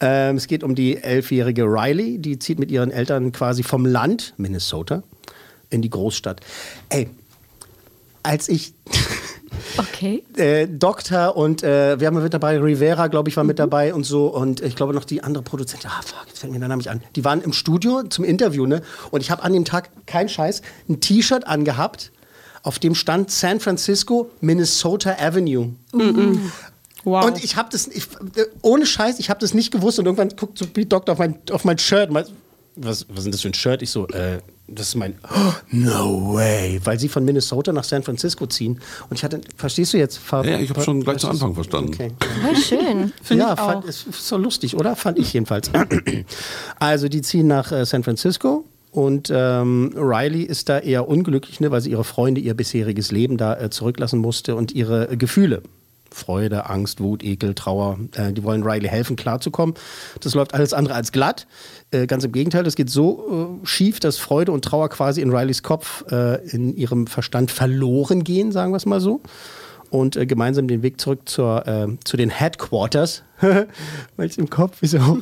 Ähm, 0.00 0.36
es 0.36 0.46
geht 0.46 0.62
um 0.62 0.74
die 0.74 0.96
elfjährige 0.96 1.64
Riley, 1.64 2.18
die 2.18 2.38
zieht 2.38 2.58
mit 2.58 2.70
ihren 2.70 2.90
Eltern 2.90 3.32
quasi 3.32 3.64
vom 3.64 3.84
Land, 3.84 4.34
Minnesota, 4.36 5.02
in 5.70 5.82
die 5.82 5.90
Großstadt. 5.90 6.40
Ey, 6.88 7.10
als 8.22 8.48
ich 8.48 8.74
Okay. 9.76 10.22
äh, 10.36 10.66
Doktor 10.66 11.36
und 11.36 11.62
äh, 11.62 11.98
wir 12.00 12.06
haben 12.06 12.22
mit 12.22 12.32
dabei, 12.34 12.58
Rivera, 12.58 13.06
glaube 13.08 13.28
ich, 13.28 13.36
war 13.36 13.44
Mhm. 13.44 13.48
mit 13.48 13.58
dabei 13.58 13.94
und 13.94 14.04
so. 14.04 14.26
Und 14.26 14.60
ich 14.60 14.76
glaube 14.76 14.92
noch 14.94 15.04
die 15.04 15.22
andere 15.22 15.42
Produzentin, 15.42 15.90
ah 15.90 16.00
fuck, 16.04 16.26
jetzt 16.28 16.38
fällt 16.40 16.52
mir 16.52 16.58
der 16.58 16.68
Name 16.68 16.78
nicht 16.78 16.90
an. 16.90 17.02
Die 17.16 17.24
waren 17.24 17.40
im 17.42 17.52
Studio 17.52 18.02
zum 18.04 18.24
Interview, 18.24 18.66
ne? 18.66 18.82
Und 19.10 19.20
ich 19.20 19.30
habe 19.30 19.42
an 19.42 19.52
dem 19.52 19.64
Tag, 19.64 19.90
kein 20.06 20.28
Scheiß, 20.28 20.62
ein 20.88 21.00
T-Shirt 21.00 21.46
angehabt, 21.46 22.10
auf 22.62 22.78
dem 22.78 22.94
stand 22.94 23.30
San 23.30 23.60
Francisco, 23.60 24.30
Minnesota 24.40 25.16
Avenue. 25.18 25.70
Wow. 27.04 27.24
Und 27.24 27.42
ich 27.42 27.56
habe 27.56 27.68
das, 27.70 27.86
ich, 27.86 28.08
ohne 28.62 28.84
Scheiß, 28.84 29.18
ich 29.20 29.30
habe 29.30 29.40
das 29.40 29.54
nicht 29.54 29.70
gewusst 29.70 29.98
und 29.98 30.06
irgendwann 30.06 30.30
guckt 30.30 30.58
so 30.58 30.66
Pete 30.66 30.88
Doctor 30.88 31.12
auf 31.12 31.18
mein, 31.18 31.38
auf 31.52 31.64
mein 31.64 31.78
Shirt. 31.78 32.10
Was, 32.12 33.06
was 33.08 33.18
ist 33.18 33.24
denn 33.24 33.32
das 33.32 33.40
für 33.40 33.48
ein 33.48 33.54
Shirt? 33.54 33.82
Ich 33.82 33.90
so, 33.90 34.06
äh, 34.08 34.38
das 34.68 34.88
ist 34.88 34.94
mein, 34.96 35.14
oh, 35.24 35.52
no 35.70 36.34
way. 36.34 36.80
Weil 36.84 36.98
sie 37.00 37.08
von 37.08 37.24
Minnesota 37.24 37.72
nach 37.72 37.84
San 37.84 38.02
Francisco 38.02 38.46
ziehen. 38.46 38.78
Und 39.08 39.16
ich 39.16 39.24
hatte, 39.24 39.40
verstehst 39.56 39.94
du 39.94 39.98
jetzt? 39.98 40.18
Ver- 40.18 40.44
Ja, 40.44 40.58
ich 40.58 40.70
habe 40.70 40.82
schon 40.82 41.02
gleich 41.02 41.18
zu 41.18 41.28
Anfang 41.28 41.54
verstanden. 41.54 41.92
Okay. 41.94 42.12
Voll 42.42 42.56
schön. 42.56 43.12
Finde 43.22 43.44
ja, 43.44 43.52
ich 43.54 43.58
fand, 43.58 43.84
auch. 43.84 43.88
ist, 43.88 44.06
ist 44.06 44.28
so 44.28 44.36
lustig, 44.36 44.76
oder? 44.76 44.94
Fand 44.94 45.18
ich 45.18 45.32
jedenfalls. 45.32 45.70
also 46.78 47.08
die 47.08 47.22
ziehen 47.22 47.46
nach 47.46 47.72
äh, 47.72 47.84
San 47.86 48.04
Francisco 48.04 48.64
und 48.90 49.30
ähm, 49.34 49.92
Riley 49.96 50.42
ist 50.42 50.68
da 50.68 50.78
eher 50.78 51.08
unglücklich, 51.08 51.60
ne, 51.60 51.70
weil 51.70 51.80
sie 51.80 51.90
ihre 51.90 52.04
Freunde, 52.04 52.40
ihr 52.40 52.54
bisheriges 52.54 53.10
Leben 53.10 53.36
da 53.36 53.58
äh, 53.58 53.70
zurücklassen 53.70 54.18
musste 54.20 54.54
und 54.54 54.72
ihre 54.72 55.10
äh, 55.10 55.16
Gefühle. 55.16 55.62
Freude, 56.10 56.68
Angst, 56.68 57.00
Wut, 57.00 57.22
Ekel, 57.22 57.54
Trauer. 57.54 57.98
Äh, 58.14 58.32
die 58.32 58.44
wollen 58.44 58.62
Riley 58.62 58.88
helfen, 58.88 59.16
klarzukommen. 59.16 59.74
Das 60.20 60.34
läuft 60.34 60.54
alles 60.54 60.72
andere 60.72 60.94
als 60.94 61.12
glatt. 61.12 61.46
Äh, 61.90 62.06
ganz 62.06 62.24
im 62.24 62.32
Gegenteil, 62.32 62.64
das 62.64 62.76
geht 62.76 62.90
so 62.90 63.60
äh, 63.62 63.66
schief, 63.66 64.00
dass 64.00 64.18
Freude 64.18 64.52
und 64.52 64.64
Trauer 64.64 64.88
quasi 64.88 65.20
in 65.20 65.34
Rileys 65.34 65.62
Kopf 65.62 66.04
äh, 66.10 66.46
in 66.48 66.76
ihrem 66.76 67.06
Verstand 67.06 67.50
verloren 67.50 68.24
gehen, 68.24 68.52
sagen 68.52 68.72
wir 68.72 68.76
es 68.76 68.86
mal 68.86 69.00
so 69.00 69.20
und 69.90 70.16
äh, 70.16 70.26
gemeinsam 70.26 70.68
den 70.68 70.82
Weg 70.82 71.00
zurück 71.00 71.20
zur, 71.28 71.66
äh, 71.66 71.86
zu 72.04 72.16
den 72.16 72.30
Headquarters. 72.30 73.22
Weil 73.40 74.28
es 74.28 74.36
im 74.36 74.50
Kopf 74.50 74.82
ist 74.82 74.96
auch. 74.96 75.18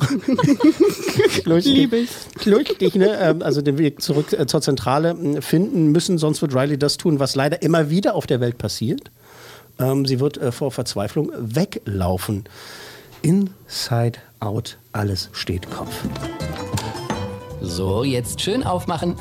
Liebe 1.45 1.97
ich. 1.97 2.09
Lustig, 2.45 2.95
ne? 2.95 3.17
Ähm, 3.19 3.41
also 3.41 3.61
den 3.61 3.77
Weg 3.77 4.01
zurück 4.01 4.35
zur 4.47 4.61
Zentrale 4.61 5.13
mh, 5.13 5.41
finden 5.41 5.91
müssen, 5.91 6.17
sonst 6.17 6.41
wird 6.41 6.55
Riley 6.55 6.77
das 6.77 6.97
tun, 6.97 7.19
was 7.19 7.35
leider 7.35 7.61
immer 7.61 7.89
wieder 7.89 8.15
auf 8.15 8.27
der 8.27 8.39
Welt 8.39 8.57
passiert. 8.57 9.11
Ähm, 9.79 10.05
sie 10.05 10.19
wird 10.19 10.37
äh, 10.37 10.51
vor 10.51 10.71
Verzweiflung 10.71 11.31
weglaufen. 11.37 12.45
Inside 13.21 14.19
out, 14.39 14.77
alles 14.91 15.29
steht 15.33 15.69
Kopf. 15.71 15.93
So, 17.59 18.03
jetzt 18.03 18.39
schön 18.41 18.63
aufmachen. 18.63 19.15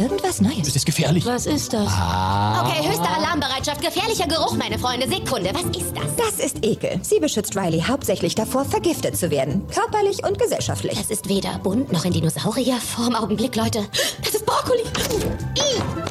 Irgendwas 0.00 0.40
Neues. 0.40 0.74
ist 0.74 0.86
gefährlich. 0.86 1.26
Was 1.26 1.46
ist 1.46 1.72
das? 1.74 1.86
Okay, 1.86 2.88
höchste 2.88 3.08
Alarmbereitschaft. 3.08 3.82
Gefährlicher 3.82 4.26
Geruch, 4.26 4.56
meine 4.56 4.78
Freunde. 4.78 5.06
Sekunde, 5.08 5.50
was 5.52 5.64
ist 5.76 5.94
das? 5.94 6.16
Das 6.16 6.44
ist 6.44 6.64
Ekel. 6.64 6.98
Sie 7.02 7.20
beschützt 7.20 7.54
Riley 7.54 7.82
hauptsächlich 7.82 8.34
davor, 8.34 8.64
vergiftet 8.64 9.16
zu 9.16 9.30
werden. 9.30 9.66
Körperlich 9.68 10.24
und 10.24 10.38
gesellschaftlich. 10.38 10.98
Es 10.98 11.10
ist 11.10 11.28
weder 11.28 11.58
bunt 11.58 11.92
noch 11.92 12.04
in 12.06 12.12
Dinosaurierform. 12.12 13.14
Augenblick, 13.14 13.54
Leute. 13.56 13.86
Das 14.24 14.34
ist 14.34 14.46
Brokkoli. 14.46 14.82
I. 15.58 16.05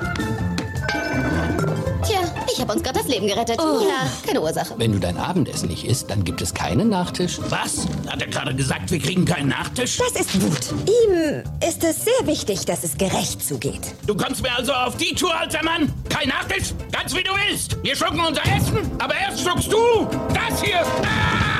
Ich 2.55 2.61
habe 2.61 2.71
uns 2.71 2.83
gerade 2.83 2.99
das 2.99 3.07
Leben 3.09 3.27
gerettet. 3.27 3.59
Ja, 3.59 4.09
keine 4.25 4.41
Ursache. 4.41 4.75
Wenn 4.77 4.93
du 4.93 4.99
dein 4.99 5.17
Abendessen 5.17 5.67
nicht 5.67 5.85
isst, 5.85 6.09
dann 6.09 6.23
gibt 6.23 6.41
es 6.41 6.53
keinen 6.53 6.87
Nachtisch. 6.87 7.37
Was? 7.49 7.85
Hat 8.07 8.21
er 8.21 8.27
gerade 8.27 8.55
gesagt, 8.55 8.91
wir 8.91 8.99
kriegen 8.99 9.25
keinen 9.25 9.49
Nachtisch? 9.49 9.97
Das 9.97 10.11
ist 10.21 10.41
Wut. 10.41 10.71
Ihm 10.87 11.43
ist 11.67 11.83
es 11.83 12.05
sehr 12.05 12.25
wichtig, 12.25 12.63
dass 12.65 12.85
es 12.85 12.97
gerecht 12.97 13.45
zugeht. 13.45 13.81
Du 14.07 14.15
kommst 14.15 14.41
mir 14.41 14.55
also 14.55 14.71
auf 14.71 14.95
die 14.95 15.13
Tour, 15.13 15.37
alter 15.37 15.65
Mann? 15.65 15.93
Kein 16.07 16.29
Nachtisch? 16.29 16.73
Ganz 16.93 17.13
wie 17.13 17.23
du 17.23 17.31
willst. 17.49 17.75
Wir 17.83 17.93
schlucken 17.93 18.21
unser 18.21 18.43
Essen, 18.43 18.89
aber 18.99 19.15
erst 19.15 19.41
schluckst 19.41 19.73
du 19.73 20.07
das 20.33 20.61
hier. 20.61 20.79
Ah! 21.03 21.55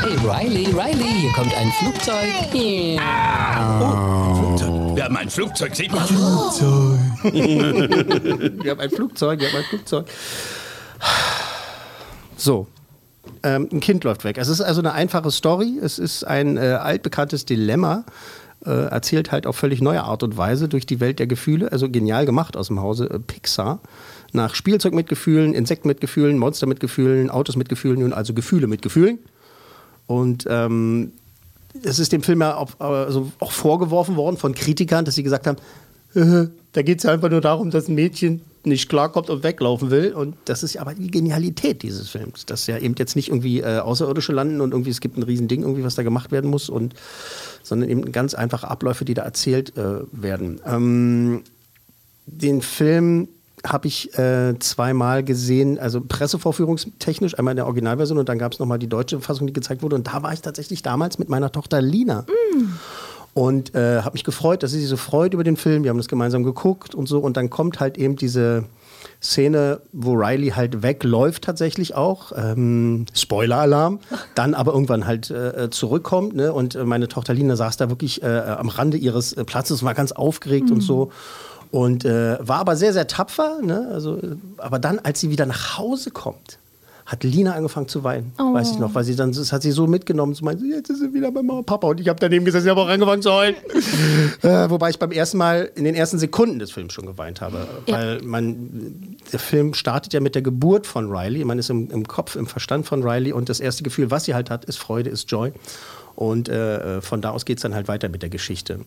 Hey, 0.00 0.16
Riley, 0.22 0.66
Riley, 0.66 1.12
hier 1.20 1.32
kommt 1.32 1.52
ein 1.56 1.72
Flugzeug. 1.80 2.28
Wir 4.98 5.04
haben 5.04 5.16
ein 5.16 5.30
Flugzeug, 5.30 5.76
seht 5.76 5.92
mal. 5.92 6.08
Wir 7.22 8.70
haben 8.72 8.80
ein 8.80 8.90
Flugzeug, 8.90 9.38
wir 9.38 9.46
haben 9.46 9.58
ein 9.58 9.62
Flugzeug. 9.62 10.06
So. 12.36 12.66
Ähm, 13.44 13.68
ein 13.70 13.78
Kind 13.78 14.02
läuft 14.02 14.24
weg. 14.24 14.38
Es 14.38 14.48
ist 14.48 14.60
also 14.60 14.80
eine 14.80 14.94
einfache 14.94 15.30
Story. 15.30 15.78
Es 15.80 16.00
ist 16.00 16.24
ein 16.24 16.56
äh, 16.56 16.80
altbekanntes 16.82 17.44
Dilemma. 17.46 18.06
Äh, 18.66 18.70
erzählt 18.70 19.30
halt 19.30 19.46
auf 19.46 19.54
völlig 19.54 19.80
neue 19.80 20.02
Art 20.02 20.24
und 20.24 20.36
Weise 20.36 20.68
durch 20.68 20.84
die 20.84 20.98
Welt 20.98 21.20
der 21.20 21.28
Gefühle. 21.28 21.70
Also 21.70 21.88
genial 21.88 22.26
gemacht 22.26 22.56
aus 22.56 22.66
dem 22.66 22.80
Hause 22.80 23.08
äh, 23.08 23.20
Pixar. 23.20 23.78
Nach 24.32 24.56
Spielzeug 24.56 24.94
mit 24.94 25.08
Gefühlen, 25.08 25.54
Insekten 25.54 25.86
mit 25.86 26.00
Gefühlen, 26.00 26.38
Monster 26.38 26.66
mit 26.66 26.80
Gefühlen, 26.80 27.30
Autos 27.30 27.54
mit 27.54 27.68
Gefühlen 27.68 28.02
und 28.02 28.12
also 28.12 28.34
Gefühle 28.34 28.66
mit 28.66 28.82
Gefühlen. 28.82 29.20
Und 30.08 30.44
ähm, 30.50 31.12
es 31.82 31.98
ist 31.98 32.12
dem 32.12 32.22
Film 32.22 32.40
ja 32.40 32.56
auch, 32.56 32.78
also 32.80 33.32
auch 33.40 33.52
vorgeworfen 33.52 34.16
worden 34.16 34.36
von 34.36 34.54
Kritikern, 34.54 35.04
dass 35.04 35.14
sie 35.14 35.22
gesagt 35.22 35.46
haben, 35.46 35.58
da 36.72 36.82
geht 36.82 36.98
es 36.98 37.04
ja 37.04 37.12
einfach 37.12 37.30
nur 37.30 37.40
darum, 37.40 37.70
dass 37.70 37.88
ein 37.88 37.94
Mädchen 37.94 38.42
nicht 38.64 38.88
klarkommt 38.88 39.30
und 39.30 39.42
weglaufen 39.42 39.90
will. 39.90 40.12
Und 40.12 40.36
das 40.44 40.62
ist 40.62 40.76
aber 40.76 40.94
die 40.94 41.10
Genialität 41.10 41.82
dieses 41.82 42.08
Films, 42.08 42.46
dass 42.46 42.66
ja 42.66 42.78
eben 42.78 42.94
jetzt 42.98 43.16
nicht 43.16 43.28
irgendwie 43.28 43.60
äh, 43.60 43.78
Außerirdische 43.78 44.32
landen 44.32 44.60
und 44.60 44.72
irgendwie 44.72 44.90
es 44.90 45.00
gibt 45.00 45.16
ein 45.16 45.22
Riesending, 45.22 45.62
irgendwie, 45.62 45.84
was 45.84 45.94
da 45.94 46.02
gemacht 46.02 46.32
werden 46.32 46.50
muss, 46.50 46.68
und, 46.68 46.94
sondern 47.62 47.88
eben 47.88 48.12
ganz 48.12 48.34
einfache 48.34 48.68
Abläufe, 48.68 49.04
die 49.04 49.14
da 49.14 49.22
erzählt 49.22 49.76
äh, 49.76 50.00
werden. 50.12 50.60
Ähm, 50.66 51.42
den 52.26 52.62
Film 52.62 53.28
habe 53.66 53.88
ich 53.88 54.16
äh, 54.18 54.58
zweimal 54.58 55.24
gesehen, 55.24 55.78
also 55.78 56.00
pressevorführungstechnisch, 56.00 57.38
einmal 57.38 57.52
in 57.52 57.56
der 57.56 57.66
Originalversion 57.66 58.18
und 58.18 58.28
dann 58.28 58.38
gab 58.38 58.52
es 58.52 58.58
nochmal 58.58 58.78
die 58.78 58.88
deutsche 58.88 59.20
Fassung, 59.20 59.46
die 59.46 59.52
gezeigt 59.52 59.82
wurde. 59.82 59.96
Und 59.96 60.06
da 60.06 60.22
war 60.22 60.32
ich 60.32 60.40
tatsächlich 60.40 60.82
damals 60.82 61.18
mit 61.18 61.28
meiner 61.28 61.52
Tochter 61.52 61.80
Lina. 61.80 62.24
Und 63.34 63.74
äh, 63.74 64.02
habe 64.02 64.14
mich 64.14 64.24
gefreut, 64.24 64.62
dass 64.62 64.72
sie 64.72 64.80
sich 64.80 64.88
so 64.88 64.96
freut 64.96 65.32
über 65.32 65.44
den 65.44 65.56
Film. 65.56 65.84
Wir 65.84 65.90
haben 65.90 65.96
das 65.98 66.08
gemeinsam 66.08 66.42
geguckt 66.42 66.94
und 66.94 67.06
so. 67.06 67.20
Und 67.20 67.36
dann 67.36 67.50
kommt 67.50 67.78
halt 67.78 67.96
eben 67.96 68.16
diese 68.16 68.64
Szene, 69.22 69.80
wo 69.92 70.14
Riley 70.14 70.50
halt 70.50 70.82
wegläuft 70.82 71.44
tatsächlich 71.44 71.94
auch. 71.94 72.32
Ähm, 72.36 73.06
Spoiler-Alarm. 73.14 74.00
Dann 74.34 74.54
aber 74.54 74.72
irgendwann 74.72 75.06
halt 75.06 75.30
äh, 75.30 75.70
zurückkommt. 75.70 76.34
Ne? 76.34 76.52
Und 76.52 76.84
meine 76.84 77.08
Tochter 77.08 77.34
Lina 77.34 77.54
saß 77.54 77.76
da 77.76 77.88
wirklich 77.90 78.22
äh, 78.22 78.26
am 78.26 78.68
Rande 78.68 78.96
ihres 78.96 79.32
äh, 79.32 79.44
Platzes 79.44 79.82
und 79.82 79.86
war 79.86 79.94
ganz 79.94 80.12
aufgeregt 80.12 80.70
und 80.70 80.80
so. 80.80 81.12
Und 81.70 82.04
äh, 82.04 82.38
war 82.40 82.58
aber 82.58 82.76
sehr, 82.76 82.92
sehr 82.92 83.06
tapfer. 83.06 83.60
Ne? 83.62 83.88
Also, 83.92 84.16
äh, 84.16 84.36
aber 84.56 84.78
dann, 84.78 84.98
als 85.00 85.20
sie 85.20 85.30
wieder 85.30 85.46
nach 85.46 85.78
Hause 85.78 86.10
kommt, 86.10 86.58
hat 87.08 87.24
Lina 87.24 87.54
angefangen 87.54 87.88
zu 87.88 88.04
weinen, 88.04 88.32
weiß 88.36 88.72
ich 88.72 88.78
noch, 88.78 88.94
weil 88.94 89.02
sie 89.02 89.16
dann, 89.16 89.32
das 89.32 89.50
hat 89.50 89.62
sie 89.62 89.70
so 89.70 89.86
mitgenommen, 89.86 90.34
so 90.34 90.44
meinte, 90.44 90.66
jetzt 90.66 90.90
ist 90.90 91.00
sie 91.00 91.14
wieder 91.14 91.32
bei 91.32 91.42
Mama 91.42 91.60
und 91.60 91.64
Papa 91.64 91.86
und 91.86 92.00
ich 92.00 92.06
habe 92.06 92.20
daneben 92.20 92.44
gesessen, 92.44 92.66
ich 92.66 92.70
habe 92.70 92.82
auch 92.82 92.88
angefangen 92.88 93.22
zu 93.22 93.32
heulen. 93.32 93.54
äh, 94.42 94.68
wobei 94.68 94.90
ich 94.90 94.98
beim 94.98 95.10
ersten 95.10 95.38
Mal 95.38 95.70
in 95.74 95.84
den 95.84 95.94
ersten 95.94 96.18
Sekunden 96.18 96.58
des 96.58 96.70
Films 96.70 96.92
schon 96.92 97.06
geweint 97.06 97.40
habe, 97.40 97.66
weil 97.86 98.20
man, 98.20 99.16
der 99.32 99.38
Film 99.38 99.72
startet 99.72 100.12
ja 100.12 100.20
mit 100.20 100.34
der 100.34 100.42
Geburt 100.42 100.86
von 100.86 101.10
Riley, 101.10 101.46
man 101.46 101.58
ist 101.58 101.70
im, 101.70 101.90
im 101.90 102.06
Kopf, 102.06 102.36
im 102.36 102.46
Verstand 102.46 102.84
von 102.84 103.02
Riley 103.02 103.32
und 103.32 103.48
das 103.48 103.60
erste 103.60 103.84
Gefühl, 103.84 104.10
was 104.10 104.24
sie 104.24 104.34
halt 104.34 104.50
hat, 104.50 104.66
ist 104.66 104.76
Freude, 104.78 105.08
ist 105.08 105.30
Joy 105.30 105.52
und 106.14 106.50
äh, 106.50 107.00
von 107.00 107.22
da 107.22 107.30
aus 107.30 107.46
geht 107.46 107.56
es 107.56 107.62
dann 107.62 107.74
halt 107.74 107.88
weiter 107.88 108.10
mit 108.10 108.20
der 108.20 108.28
Geschichte. 108.28 108.80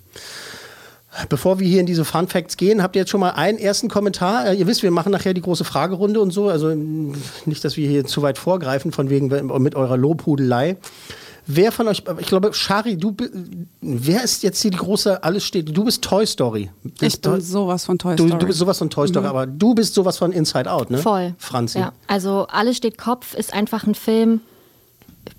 Bevor 1.27 1.59
wir 1.59 1.67
hier 1.67 1.81
in 1.81 1.85
diese 1.85 2.05
Fun 2.05 2.27
Facts 2.27 2.55
gehen, 2.55 2.81
habt 2.81 2.95
ihr 2.95 3.01
jetzt 3.01 3.09
schon 3.09 3.19
mal 3.19 3.31
einen 3.31 3.57
ersten 3.57 3.89
Kommentar? 3.89 4.47
Äh, 4.47 4.55
ihr 4.55 4.67
wisst, 4.67 4.81
wir 4.81 4.91
machen 4.91 5.11
nachher 5.11 5.33
die 5.33 5.41
große 5.41 5.65
Fragerunde 5.65 6.21
und 6.21 6.31
so. 6.31 6.47
Also 6.47 6.73
nicht, 6.73 7.63
dass 7.65 7.75
wir 7.75 7.87
hier 7.87 8.05
zu 8.05 8.21
weit 8.21 8.37
vorgreifen, 8.37 8.91
von 8.91 9.09
wegen 9.09 9.27
mit 9.61 9.75
eurer 9.75 9.97
Lobhudelei. 9.97 10.77
Wer 11.47 11.71
von 11.71 11.87
euch, 11.87 12.03
ich 12.19 12.27
glaube, 12.27 12.53
Shari, 12.53 12.97
du, 12.97 13.15
wer 13.81 14.23
ist 14.23 14.43
jetzt 14.43 14.61
hier 14.61 14.71
die 14.71 14.77
große, 14.77 15.23
alles 15.23 15.43
steht, 15.43 15.75
du 15.75 15.83
bist 15.83 16.01
Toy 16.03 16.25
Story. 16.25 16.69
Ich 16.83 16.93
Bist 16.93 17.21
bin 17.23 17.41
sowas 17.41 17.83
von 17.83 17.97
Toy 17.97 18.15
du, 18.15 18.27
Story. 18.27 18.39
du 18.39 18.45
bist 18.45 18.59
sowas 18.59 18.77
von 18.77 18.89
Toy 18.89 19.07
Story, 19.07 19.25
aber 19.25 19.47
du 19.47 19.73
bist 19.73 19.93
sowas 19.95 20.17
von 20.17 20.31
Inside 20.31 20.71
Out, 20.71 20.91
ne? 20.91 20.99
Voll. 20.99 21.33
Franzi. 21.39 21.79
Ja, 21.79 21.93
also 22.07 22.47
Alles 22.49 22.77
steht 22.77 22.97
Kopf 22.97 23.33
ist 23.33 23.53
einfach 23.53 23.85
ein 23.85 23.95
Film. 23.95 24.41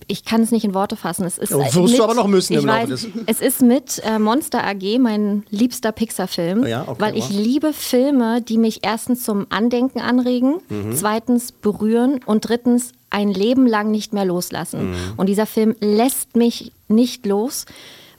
Ich 0.08 0.24
kann 0.24 0.42
es 0.42 0.50
nicht 0.50 0.64
in 0.64 0.74
Worte 0.74 0.96
fassen. 0.96 1.24
Es 1.24 1.38
ist 1.38 1.52
Oh, 1.54 1.58
wirst 1.60 1.98
du 1.98 2.04
aber 2.04 2.14
noch 2.14 2.26
müssen 2.26 2.52
ich 2.54 2.60
im 2.60 2.66
Laufe 2.66 2.86
des- 2.88 3.06
Es 3.26 3.40
ist 3.40 3.62
mit 3.62 4.00
äh, 4.04 4.18
Monster 4.18 4.64
AG 4.64 4.98
mein 4.98 5.44
liebster 5.50 5.92
Pixar-Film, 5.92 6.66
Ja, 6.66 6.82
okay, 6.86 7.00
weil 7.00 7.16
ich 7.16 7.24
wow. 7.30 7.36
liebe 7.38 7.72
Filme, 7.72 8.40
die 8.42 8.58
mich 8.58 8.80
erstens 8.82 9.24
zum 9.24 9.46
Andenken 9.50 10.00
anregen, 10.00 10.56
Mhm. 10.68 10.94
zweitens 10.94 11.52
berühren 11.52 12.20
und 12.24 12.48
drittens 12.48 12.92
ein 13.10 13.28
Leben 13.30 13.66
lang 13.66 13.90
nicht 13.90 14.12
mehr 14.12 14.24
loslassen. 14.24 14.90
Mhm. 14.92 14.96
Und 15.16 15.26
dieser 15.28 15.46
Film 15.46 15.74
lässt 15.80 16.34
mich 16.36 16.72
nicht 16.88 17.26
los, 17.26 17.66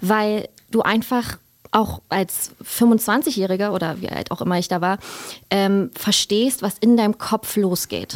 weil 0.02 0.48
du 0.72 0.82
einfach 0.82 1.38
auch 1.72 2.02
als 2.10 2.52
25-Jähriger 2.64 3.72
oder 3.74 4.00
wie 4.00 4.10
alt 4.10 4.30
auch 4.30 4.42
immer 4.42 4.60
ich 4.60 4.68
da 4.68 4.80
war, 4.82 5.00
ähm, 5.50 5.90
verstehst, 5.96 6.62
was 6.62 6.76
in 6.80 6.98
deinem 6.98 7.18
Kopf 7.18 7.56
losgeht. 7.56 8.14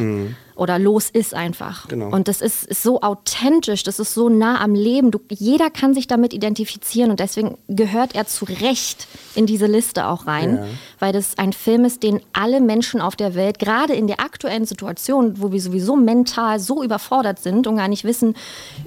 Oder 0.58 0.78
los 0.78 1.08
ist 1.08 1.34
einfach. 1.34 1.86
Genau. 1.88 2.10
Und 2.10 2.26
das 2.28 2.40
ist, 2.40 2.64
ist 2.66 2.82
so 2.82 3.00
authentisch, 3.00 3.84
das 3.84 4.00
ist 4.00 4.12
so 4.12 4.28
nah 4.28 4.60
am 4.60 4.74
Leben. 4.74 5.12
Du, 5.12 5.20
jeder 5.30 5.70
kann 5.70 5.94
sich 5.94 6.08
damit 6.08 6.34
identifizieren 6.34 7.10
und 7.12 7.20
deswegen 7.20 7.56
gehört 7.68 8.14
er 8.16 8.26
zu 8.26 8.44
Recht 8.44 9.06
in 9.36 9.46
diese 9.46 9.66
Liste 9.66 10.06
auch 10.06 10.26
rein, 10.26 10.56
Ja. 10.56 10.64
weil 10.98 11.12
das 11.12 11.38
ein 11.38 11.52
Film 11.52 11.84
ist, 11.84 12.02
den 12.02 12.20
alle 12.32 12.60
Menschen 12.60 13.00
auf 13.00 13.14
der 13.14 13.36
Welt, 13.36 13.60
gerade 13.60 13.94
in 13.94 14.08
der 14.08 14.18
aktuellen 14.18 14.64
Situation, 14.66 15.40
wo 15.40 15.52
wir 15.52 15.60
sowieso 15.60 15.94
mental 15.94 16.58
so 16.58 16.82
überfordert 16.82 17.38
sind 17.38 17.68
und 17.68 17.76
gar 17.76 17.86
nicht 17.88 18.02
wissen, 18.02 18.34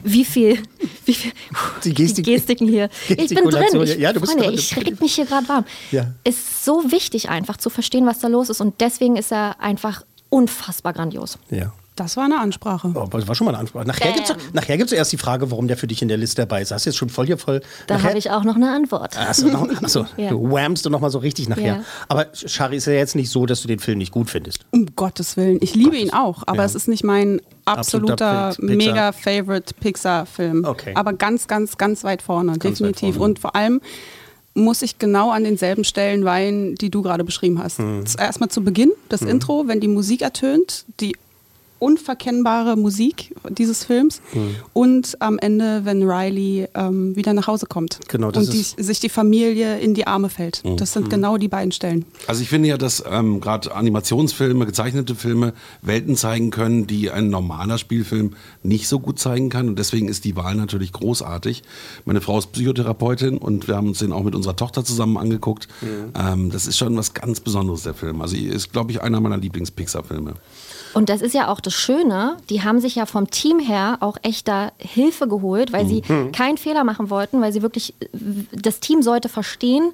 wie 0.03 0.25
viel, 0.25 0.59
wie 1.05 1.13
viel 1.13 1.31
Die 1.85 1.93
Gestik- 1.93 2.25
Gestiken 2.25 2.67
hier. 2.67 2.89
Ich 3.07 3.29
bin 3.33 3.45
drin. 3.49 3.81
Ich, 3.83 3.95
ja, 3.97 4.11
du 4.11 4.19
bist 4.19 4.33
Freunde, 4.33 4.47
drin. 4.49 4.55
ich 4.59 4.75
reg 4.75 4.99
mich 4.99 5.15
hier 5.15 5.25
gerade 5.25 5.47
warm. 5.47 5.65
Ja. 5.91 6.07
Ist 6.25 6.65
so 6.65 6.91
wichtig 6.91 7.29
einfach 7.29 7.55
zu 7.55 7.69
verstehen, 7.69 8.05
was 8.05 8.19
da 8.19 8.27
los 8.27 8.49
ist 8.49 8.59
und 8.59 8.81
deswegen 8.81 9.15
ist 9.15 9.31
er 9.31 9.59
einfach 9.61 10.03
unfassbar 10.31 10.93
grandios. 10.93 11.37
Ja. 11.51 11.71
Das 11.97 12.15
war 12.15 12.23
eine 12.23 12.39
Ansprache. 12.39 12.89
Oh, 12.95 13.05
das 13.11 13.27
war 13.27 13.35
schon 13.35 13.45
mal 13.45 13.51
eine 13.51 13.59
Ansprache. 13.59 13.85
Nachher 13.85 14.13
gibt 14.13 14.29
es 14.29 14.35
nachher 14.53 14.77
gibt's 14.77 14.93
erst 14.93 15.11
die 15.11 15.17
Frage, 15.17 15.51
warum 15.51 15.67
der 15.67 15.75
für 15.75 15.87
dich 15.87 16.01
in 16.01 16.07
der 16.07 16.17
Liste 16.17 16.41
dabei 16.43 16.61
ist. 16.61 16.71
Hast 16.71 16.85
du 16.85 16.89
jetzt 16.89 16.97
schon 16.97 17.09
voll 17.09 17.25
hier 17.27 17.37
voll. 17.37 17.61
Da 17.87 18.01
habe 18.01 18.17
ich 18.17 18.31
auch 18.31 18.45
noch 18.45 18.55
eine 18.55 18.71
Antwort. 18.73 19.17
Achso, 19.19 19.47
noch, 19.47 19.67
achso 19.83 20.05
Ja. 20.17 20.29
du 20.29 20.49
whammst 20.49 20.85
du 20.85 20.89
noch 20.89 21.01
mal 21.01 21.11
so 21.11 21.19
richtig 21.19 21.49
nachher. 21.49 21.65
Ja. 21.65 21.83
Aber 22.07 22.27
Shari 22.33 22.77
ist 22.77 22.87
ja 22.87 22.93
jetzt 22.93 23.15
nicht 23.15 23.29
so, 23.29 23.45
dass 23.45 23.61
du 23.61 23.67
den 23.67 23.79
Film 23.79 23.97
nicht 23.97 24.13
gut 24.13 24.29
findest. 24.29 24.65
Um 24.71 24.87
Gottes 24.95 25.35
Willen. 25.35 25.59
Ich 25.61 25.75
liebe 25.75 25.97
ihn 25.97 26.13
auch, 26.13 26.43
aber 26.47 26.59
Ja. 26.59 26.63
es 26.63 26.75
ist 26.75 26.87
nicht 26.87 27.03
mein 27.03 27.41
absoluter, 27.65 28.13
Absoluter 28.13 28.47
Pix- 28.47 28.57
Pixar. 28.57 28.75
mega 28.93 29.11
favorite 29.11 29.73
Pixar-Film. 29.81 30.63
Okay. 30.65 30.93
Aber 30.95 31.11
ganz, 31.11 31.47
ganz, 31.47 31.77
ganz 31.77 32.05
weit 32.05 32.21
vorne, 32.21 32.53
Ganz 32.53 32.63
weit 32.79 32.95
definitiv. 32.95 33.17
vorne. 33.17 33.31
Und 33.31 33.39
vor 33.39 33.53
allem 33.55 33.81
muss 34.53 34.81
ich 34.81 34.99
genau 34.99 35.31
an 35.31 35.43
denselben 35.43 35.83
Stellen 35.83 36.25
weinen, 36.25 36.75
die 36.75 36.89
du 36.89 37.01
gerade 37.01 37.23
beschrieben 37.23 37.61
hast. 37.63 37.79
Hm. 37.79 38.03
Erstmal 38.17 38.49
zu 38.49 38.63
Beginn, 38.63 38.91
das 39.09 39.21
Intro, 39.21 39.67
wenn 39.67 39.79
die 39.79 39.87
Musik 39.87 40.21
ertönt, 40.21 40.85
die 40.99 41.15
unverkennbare 41.81 42.75
Musik 42.77 43.33
dieses 43.49 43.83
Films 43.85 44.21
Hm. 44.33 44.55
und 44.73 45.17
am 45.19 45.39
Ende, 45.39 45.81
wenn 45.83 46.03
Riley 46.03 46.67
ähm, 46.75 47.15
wieder 47.15 47.33
nach 47.33 47.47
Hause 47.47 47.65
kommt 47.65 47.99
Genau, 48.07 48.31
das 48.31 48.45
und 48.47 48.53
die, 48.53 48.59
ist- 48.61 48.81
sich 48.83 48.99
die 48.99 49.09
Familie 49.09 49.79
in 49.79 49.93
die 49.93 50.05
Arme 50.07 50.29
fällt. 50.29 50.61
Das 50.77 50.93
sind 50.93 51.09
genau 51.09 51.37
die 51.37 51.47
beiden 51.47 51.71
Stellen. 51.71 52.05
Also 52.27 52.41
ich 52.43 52.49
finde 52.49 52.69
ja, 52.69 52.77
dass 52.77 53.03
ähm, 53.09 53.41
gerade 53.41 53.73
Animationsfilme, 53.73 54.65
gezeichnete 54.65 55.15
Filme 55.15 55.53
Welten 55.81 56.15
zeigen 56.15 56.51
können, 56.51 56.85
die 56.87 57.09
ein 57.09 57.29
normaler 57.29 57.77
Spielfilm 57.77 58.33
nicht 58.63 58.87
so 58.87 58.99
gut 58.99 59.19
zeigen 59.19 59.49
kann. 59.49 59.67
Und 59.67 59.79
deswegen 59.79 60.07
ist 60.07 60.23
die 60.25 60.35
Wahl 60.35 60.55
natürlich 60.55 60.91
großartig. 60.93 61.63
Meine 62.05 62.21
Frau 62.21 62.37
ist 62.37 62.51
Psychotherapeutin 62.51 63.37
und 63.37 63.67
wir 63.67 63.75
haben 63.75 63.87
uns 63.87 63.99
den 63.99 64.11
auch 64.11 64.23
mit 64.23 64.35
unserer 64.35 64.55
Tochter 64.55 64.83
zusammen 64.85 65.17
angeguckt. 65.17 65.67
Ähm, 66.15 66.51
das 66.51 66.67
ist 66.67 66.77
schon 66.77 66.95
was 66.95 67.13
ganz 67.13 67.39
Besonderes, 67.39 67.83
der 67.83 67.93
Film. 67.95 68.21
Also 68.21 68.35
ist, 68.35 68.71
glaube 68.71 68.91
ich, 68.91 69.01
einer 69.01 69.19
meiner 69.19 69.37
Lieblings-Pixar-Filme. 69.37 70.33
Und 70.93 71.09
das 71.09 71.21
ist 71.21 71.33
ja 71.33 71.47
auch 71.47 71.59
das 71.59 71.73
Schöne, 71.73 72.37
die 72.49 72.63
haben 72.63 72.79
sich 72.79 72.95
ja 72.95 73.05
vom 73.05 73.29
Team 73.29 73.59
her 73.59 73.97
auch 74.01 74.17
echt 74.21 74.47
da 74.47 74.71
Hilfe 74.77 75.27
geholt, 75.27 75.71
weil 75.71 75.85
sie 75.85 76.01
keinen 76.31 76.57
Fehler 76.57 76.83
machen 76.83 77.09
wollten, 77.09 77.41
weil 77.41 77.53
sie 77.53 77.61
wirklich, 77.61 77.93
das 78.51 78.79
Team 78.79 79.01
sollte 79.01 79.29
verstehen, 79.29 79.91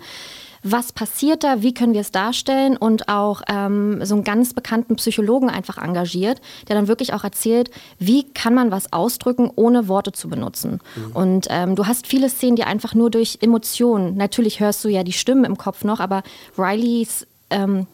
was 0.64 0.92
passiert 0.92 1.44
da, 1.44 1.62
wie 1.62 1.74
können 1.74 1.94
wir 1.94 2.02
es 2.02 2.12
darstellen 2.12 2.78
und 2.78 3.10
auch 3.10 3.42
ähm, 3.48 4.04
so 4.04 4.16
einen 4.16 4.24
ganz 4.24 4.54
bekannten 4.54 4.96
Psychologen 4.96 5.50
einfach 5.50 5.78
engagiert, 5.78 6.42
der 6.68 6.76
dann 6.76 6.88
wirklich 6.88 7.14
auch 7.14 7.24
erzählt, 7.24 7.70
wie 8.00 8.24
kann 8.24 8.54
man 8.54 8.72
was 8.72 8.92
ausdrücken, 8.92 9.52
ohne 9.56 9.88
Worte 9.88 10.12
zu 10.12 10.30
benutzen. 10.30 10.80
Und 11.14 11.48
ähm, 11.50 11.76
du 11.76 11.86
hast 11.86 12.08
viele 12.08 12.30
Szenen, 12.30 12.56
die 12.56 12.64
einfach 12.64 12.96
nur 12.96 13.10
durch 13.10 13.38
Emotionen, 13.42 14.18
natürlich 14.18 14.60
hörst 14.60 14.84
du 14.84 14.90
ja 14.90 15.04
die 15.04 15.14
Stimmen 15.14 15.46
im 15.46 15.58
Kopf 15.58 15.84
noch, 15.84 16.00
aber 16.00 16.24
Rileys 16.58 17.28
ähm, 17.50 17.88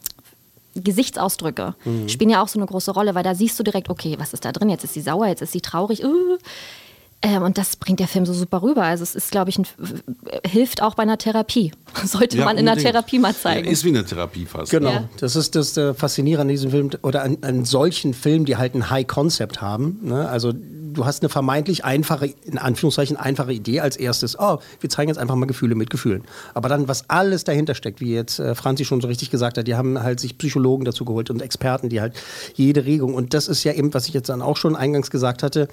Gesichtsausdrücke 0.75 1.75
spielen 2.07 2.29
ja 2.29 2.41
auch 2.43 2.47
so 2.47 2.59
eine 2.59 2.65
große 2.65 2.91
Rolle, 2.91 3.15
weil 3.15 3.23
da 3.23 3.35
siehst 3.35 3.59
du 3.59 3.63
direkt, 3.63 3.89
okay, 3.89 4.15
was 4.19 4.33
ist 4.33 4.45
da 4.45 4.51
drin? 4.51 4.69
Jetzt 4.69 4.83
ist 4.83 4.93
sie 4.93 5.01
sauer, 5.01 5.27
jetzt 5.27 5.41
ist 5.41 5.51
sie 5.51 5.61
traurig. 5.61 6.03
Uh. 6.03 6.37
Ähm, 7.25 7.41
und 7.43 7.57
das 7.57 7.77
bringt 7.77 8.01
der 8.01 8.09
Film 8.09 8.25
so 8.25 8.33
super 8.33 8.61
rüber. 8.61 8.83
Also 8.83 9.01
es 9.03 9.15
ist, 9.15 9.31
glaube 9.31 9.49
ich, 9.49 9.57
ein, 9.57 9.65
hilft 10.45 10.81
auch 10.81 10.93
bei 10.95 11.03
einer 11.03 11.17
Therapie. 11.17 11.71
Sollte 12.03 12.37
Ja, 12.37 12.43
man 12.43 12.57
in 12.57 12.65
der 12.65 12.73
unbedingt. 12.73 12.91
Therapie 12.93 13.17
mal 13.19 13.33
zeigen. 13.33 13.65
Ja, 13.65 13.71
ist 13.71 13.85
wie 13.85 13.89
eine 13.89 14.03
Therapie 14.03 14.45
fast. 14.45 14.71
Genau, 14.71 14.89
Ja. 14.89 15.09
das 15.21 15.37
ist 15.37 15.55
das 15.55 15.77
äh, 15.77 15.93
Faszinierende 15.93 16.41
an 16.41 16.47
diesem 16.49 16.71
Film 16.71 16.89
oder 17.01 17.23
an, 17.23 17.37
an 17.41 17.63
solchen 17.63 18.13
Filmen, 18.13 18.43
die 18.43 18.57
halt 18.57 18.75
ein 18.75 18.89
High-Concept 18.89 19.61
haben. 19.61 19.99
Ne? 20.03 20.27
Also 20.27 20.51
du 20.93 21.05
hast 21.05 21.21
eine 21.21 21.29
vermeintlich 21.29 21.85
einfache, 21.85 22.33
in 22.45 22.57
Anführungszeichen 22.57 23.17
einfache 23.17 23.53
Idee 23.53 23.79
als 23.79 23.97
erstes. 23.97 24.37
Oh, 24.39 24.59
wir 24.79 24.89
zeigen 24.89 25.09
jetzt 25.09 25.17
einfach 25.17 25.35
mal 25.35 25.45
Gefühle 25.45 25.75
mit 25.75 25.89
Gefühlen. 25.89 26.23
Aber 26.53 26.69
dann, 26.69 26.87
was 26.87 27.09
alles 27.09 27.43
dahinter 27.43 27.75
steckt, 27.75 27.99
wie 28.01 28.13
jetzt 28.13 28.39
äh, 28.39 28.55
Franzi 28.55 28.85
schon 28.85 29.01
so 29.01 29.07
richtig 29.07 29.31
gesagt 29.31 29.57
hat, 29.57 29.67
die 29.67 29.75
haben 29.75 30.01
halt 30.01 30.19
sich 30.19 30.37
Psychologen 30.37 30.85
dazu 30.85 31.05
geholt 31.05 31.29
und 31.29 31.41
Experten, 31.41 31.89
die 31.89 32.01
halt 32.01 32.13
jede 32.55 32.85
Regung. 32.85 33.13
Und 33.13 33.33
das 33.33 33.47
ist 33.47 33.63
ja 33.63 33.73
eben, 33.73 33.93
was 33.93 34.07
ich 34.07 34.13
jetzt 34.13 34.29
dann 34.29 34.41
auch 34.41 34.57
schon 34.57 34.75
eingangs 34.75 35.11
gesagt 35.11 35.43
hatte, 35.43 35.67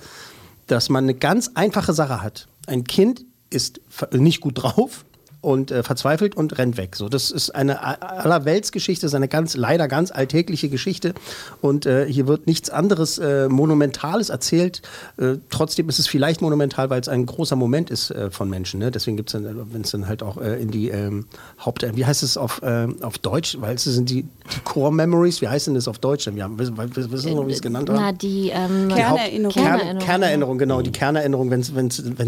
dass 0.67 0.89
man 0.89 1.05
eine 1.05 1.15
ganz 1.15 1.51
einfache 1.55 1.93
Sache 1.93 2.23
hat. 2.23 2.47
Ein 2.67 2.85
Kind 2.85 3.25
ist 3.51 3.81
nicht 4.13 4.41
gut 4.41 4.63
drauf 4.63 5.05
und 5.43 5.71
äh, 5.71 5.83
verzweifelt 5.83 6.37
und 6.37 6.59
rennt 6.59 6.77
weg. 6.77 6.97
So, 6.97 7.09
das 7.09 7.31
ist 7.31 7.51
eine 7.55 7.83
a- 7.83 7.95
allerweltsgeschichte, 7.95 9.07
das 9.07 9.13
ist 9.13 9.17
eine 9.17 9.29
ganz 9.29 9.57
leider 9.57 9.89
ganz 9.89 10.11
alltägliche 10.11 10.69
Geschichte 10.69 11.15
und 11.61 11.87
äh, 11.87 12.07
hier 12.07 12.27
wird 12.27 12.47
nichts 12.47 12.69
anderes 12.71 13.19
äh, 13.19 13.49
monumentales 13.49 14.29
erzählt. 14.29 14.83
Äh, 15.17 15.37
trotzdem 15.49 15.89
ist 15.89 15.99
es 15.99 16.07
vielleicht 16.07 16.43
monumental, 16.43 16.91
weil 16.91 17.01
es 17.01 17.09
ein 17.09 17.25
großer 17.27 17.57
Moment 17.57 17.91
ist 17.91 18.11
äh, 18.11 18.31
von 18.31 18.51
Menschen. 18.51 18.81
Ne? 18.81 18.91
Deswegen 18.91 19.17
gibt 19.17 19.31
es 19.31 19.33
dann, 19.41 19.73
wenn 19.73 19.81
es 19.83 19.91
dann 19.91 20.07
halt 20.09 20.23
auch 20.23 20.37
äh, 20.37 20.61
in 20.61 20.71
die 20.71 20.89
ähm, 20.91 21.27
Haupt, 21.65 21.87
wie 21.97 22.05
heißt 22.05 22.23
es 22.23 22.37
auf, 22.37 22.61
ähm, 22.63 22.97
auf 23.03 23.19
Deutsch? 23.19 23.57
Weil 23.61 23.77
es 23.77 23.85
sind 23.85 24.11
die, 24.11 24.23
die 24.25 24.61
Core 24.65 24.93
Memories. 24.93 25.41
Wie 25.41 25.49
heißt 25.49 25.67
denn 25.69 25.75
das 25.75 25.89
auf 25.89 25.99
Deutsch? 25.99 26.29
Wir 26.33 26.45
haben, 26.45 26.59
wissen, 26.59 26.77
wissen 26.77 27.19
Sie 27.19 27.35
noch, 27.35 27.47
wie 27.47 27.53
es 27.53 27.63
genannt 27.63 27.89
haben? 27.89 27.97
Na, 27.99 28.13
die 28.13 28.51
ähm, 28.51 28.89
Die 28.91 28.95
Kernerinnerung. 28.95 29.53
Kern, 29.55 29.65
Kernerinnerung. 29.79 29.99
Kernerinnerung, 30.07 30.59
genau, 30.59 30.83
die 30.83 30.93
Kernerinnerung, 30.93 31.51
wenn 31.51 31.61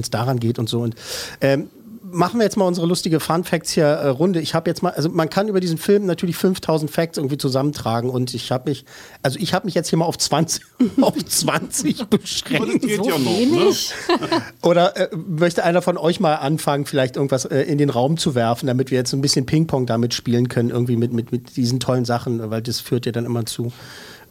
es 0.00 0.10
daran 0.10 0.40
geht 0.40 0.58
und 0.58 0.68
so. 0.68 0.80
Und 0.80 0.94
ähm, 1.40 1.68
machen 2.12 2.38
wir 2.38 2.44
jetzt 2.44 2.56
mal 2.56 2.66
unsere 2.66 2.86
lustige 2.86 3.20
Fun 3.20 3.44
Facts 3.44 3.70
hier 3.70 3.86
äh, 3.86 4.08
Runde. 4.08 4.40
Ich 4.40 4.54
habe 4.54 4.70
jetzt 4.70 4.82
mal, 4.82 4.90
also 4.90 5.08
man 5.08 5.28
kann 5.30 5.48
über 5.48 5.60
diesen 5.60 5.78
Film 5.78 6.06
natürlich 6.06 6.36
5000 6.36 6.90
Facts 6.90 7.18
irgendwie 7.18 7.38
zusammentragen 7.38 8.10
und 8.10 8.34
ich 8.34 8.52
habe 8.52 8.70
mich, 8.70 8.84
also 9.22 9.38
ich 9.38 9.54
habe 9.54 9.66
mich 9.66 9.74
jetzt 9.74 9.88
hier 9.88 9.98
mal 9.98 10.04
auf 10.04 10.18
20, 10.18 10.64
auf 11.00 11.14
20 11.16 12.06
beschränkt. 12.10 12.82
geht 12.82 13.04
ja 13.04 13.18
noch, 13.18 13.24
wenig. 13.24 13.92
Oder 14.62 14.96
äh, 14.96 15.16
möchte 15.16 15.64
einer 15.64 15.82
von 15.82 15.96
euch 15.96 16.20
mal 16.20 16.34
anfangen, 16.36 16.86
vielleicht 16.86 17.16
irgendwas 17.16 17.44
äh, 17.46 17.62
in 17.62 17.78
den 17.78 17.90
Raum 17.90 18.16
zu 18.16 18.34
werfen, 18.34 18.66
damit 18.66 18.90
wir 18.90 18.98
jetzt 18.98 19.10
so 19.10 19.16
ein 19.16 19.22
bisschen 19.22 19.46
Ping-Pong 19.46 19.86
damit 19.86 20.14
spielen 20.14 20.48
können, 20.48 20.70
irgendwie 20.70 20.96
mit, 20.96 21.12
mit, 21.12 21.32
mit 21.32 21.56
diesen 21.56 21.80
tollen 21.80 22.04
Sachen, 22.04 22.50
weil 22.50 22.62
das 22.62 22.80
führt 22.80 23.06
ja 23.06 23.12
dann 23.12 23.24
immer 23.24 23.46
zu 23.46 23.72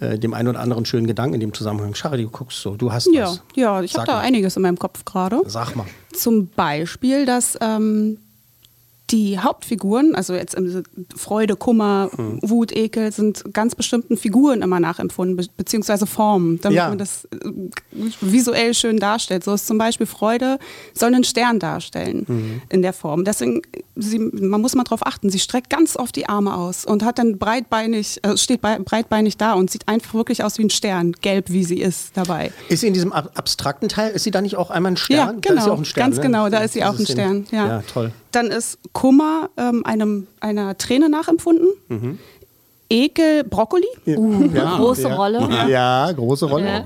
äh, 0.02 0.20
dem 0.20 0.34
einen 0.34 0.50
oder 0.50 0.60
anderen 0.60 0.84
schönen 0.86 1.08
Gedanken 1.08 1.36
in 1.36 1.40
dem 1.40 1.54
Zusammenhang. 1.54 1.96
Schari, 1.96 2.24
du 2.24 2.30
guckst 2.30 2.60
so, 2.62 2.76
du 2.76 2.92
hast 2.92 3.08
Ja, 3.14 3.28
was. 3.28 3.42
ja, 3.56 3.82
ich 3.82 3.96
habe 3.96 4.06
da 4.08 4.14
mal. 4.18 4.20
einiges 4.22 4.56
in 4.58 4.64
meinem 4.64 4.78
Kopf 4.78 5.06
gerade. 5.06 5.40
Sag 5.46 5.76
mal. 5.76 5.86
Zum 6.14 6.48
Beispiel, 6.48 7.26
dass 7.26 7.58
ähm, 7.62 8.18
die 9.12 9.40
Hauptfiguren, 9.40 10.16
also 10.16 10.34
jetzt 10.34 10.56
Freude, 11.16 11.56
Kummer, 11.56 12.10
Hm. 12.16 12.40
Wut, 12.42 12.72
Ekel, 12.76 13.12
sind 13.12 13.54
ganz 13.54 13.76
bestimmten 13.76 14.18
Figuren 14.18 14.62
immer 14.62 14.80
nachempfunden, 14.80 15.36
be 15.38 15.46
beziehungsweise 15.58 16.06
Formen, 16.06 16.60
damit 16.62 16.78
Ja. 16.78 16.90
man 16.90 16.98
das 16.98 17.26
äh, 17.26 17.38
visuell 18.22 18.74
schön 18.74 18.98
darstellt. 18.98 19.44
So 19.44 19.54
ist 19.54 19.68
zum 19.68 19.78
Beispiel 19.78 20.06
Freude 20.08 20.60
soll 20.94 21.14
einen 21.14 21.24
Stern 21.24 21.60
darstellen 21.60 22.26
Mhm. 22.28 22.62
in 22.70 22.82
der 22.82 22.94
Form. 22.94 23.26
Deswegen, 23.26 23.62
sie, 23.96 24.20
man 24.20 24.62
muss 24.62 24.76
mal 24.76 24.84
drauf 24.84 25.06
achten, 25.06 25.30
sie 25.30 25.40
streckt 25.40 25.70
ganz 25.70 25.96
oft 25.98 26.16
die 26.16 26.28
Arme 26.30 26.56
aus 26.56 26.86
und 26.86 27.04
hat 27.04 27.20
dann 27.20 27.38
breitbeinig, 27.38 28.20
äh, 28.24 28.38
steht 28.38 28.62
bei, 28.62 28.80
breitbeinig 28.80 29.38
da 29.38 29.54
und 29.54 29.70
sieht 29.72 29.88
einfach 29.88 30.14
wirklich 30.14 30.44
aus 30.44 30.58
wie 30.58 30.64
ein 30.64 30.70
Stern, 30.70 31.14
gelb 31.22 31.50
wie 31.50 31.64
sie 31.64 31.80
ist 31.80 32.16
dabei. 32.16 32.52
Ist 32.70 32.82
sie 32.82 32.88
in 32.88 32.94
diesem 32.94 33.12
ab 33.14 33.32
abstrakten 33.36 33.90
Teil, 33.90 34.12
ist 34.12 34.24
sie 34.24 34.32
da 34.32 34.42
nicht 34.42 34.56
auch 34.58 34.70
einmal 34.72 34.94
ein 34.94 34.98
Stern? 34.98 35.18
Ja, 35.18 35.26
Da 35.28 35.34
ist 35.38 35.42
genau. 35.48 35.62
sie 35.64 35.72
auch 35.72 35.78
ein 35.80 35.86
Stern, 35.86 36.04
Ganz 36.06 36.16
ne? 36.18 36.22
genau, 36.24 36.50
da 36.50 36.60
ist 36.60 36.74
sie 36.74 36.84
auch 36.84 36.98
ein 36.98 37.06
Stern, 37.06 37.46
ja. 37.52 37.68
ja, 37.68 37.84
toll. 37.92 38.12
Dann 38.32 38.48
ist 38.48 38.80
Kummer 38.94 39.50
ähm, 39.58 39.86
einem, 39.86 40.28
einer 40.40 40.78
Träne 40.78 41.10
nachempfunden. 41.10 41.68
Mhm. 41.90 42.20
Ekel 42.90 43.44
Brokkoli. 43.46 43.88
Uh, 44.06 44.50
große 44.78 45.08
ja. 45.08 45.16
Rolle. 45.16 45.50
Ja, 45.70 46.12
große 46.12 46.46
Rolle. 46.46 46.66
Ja. 46.66 46.84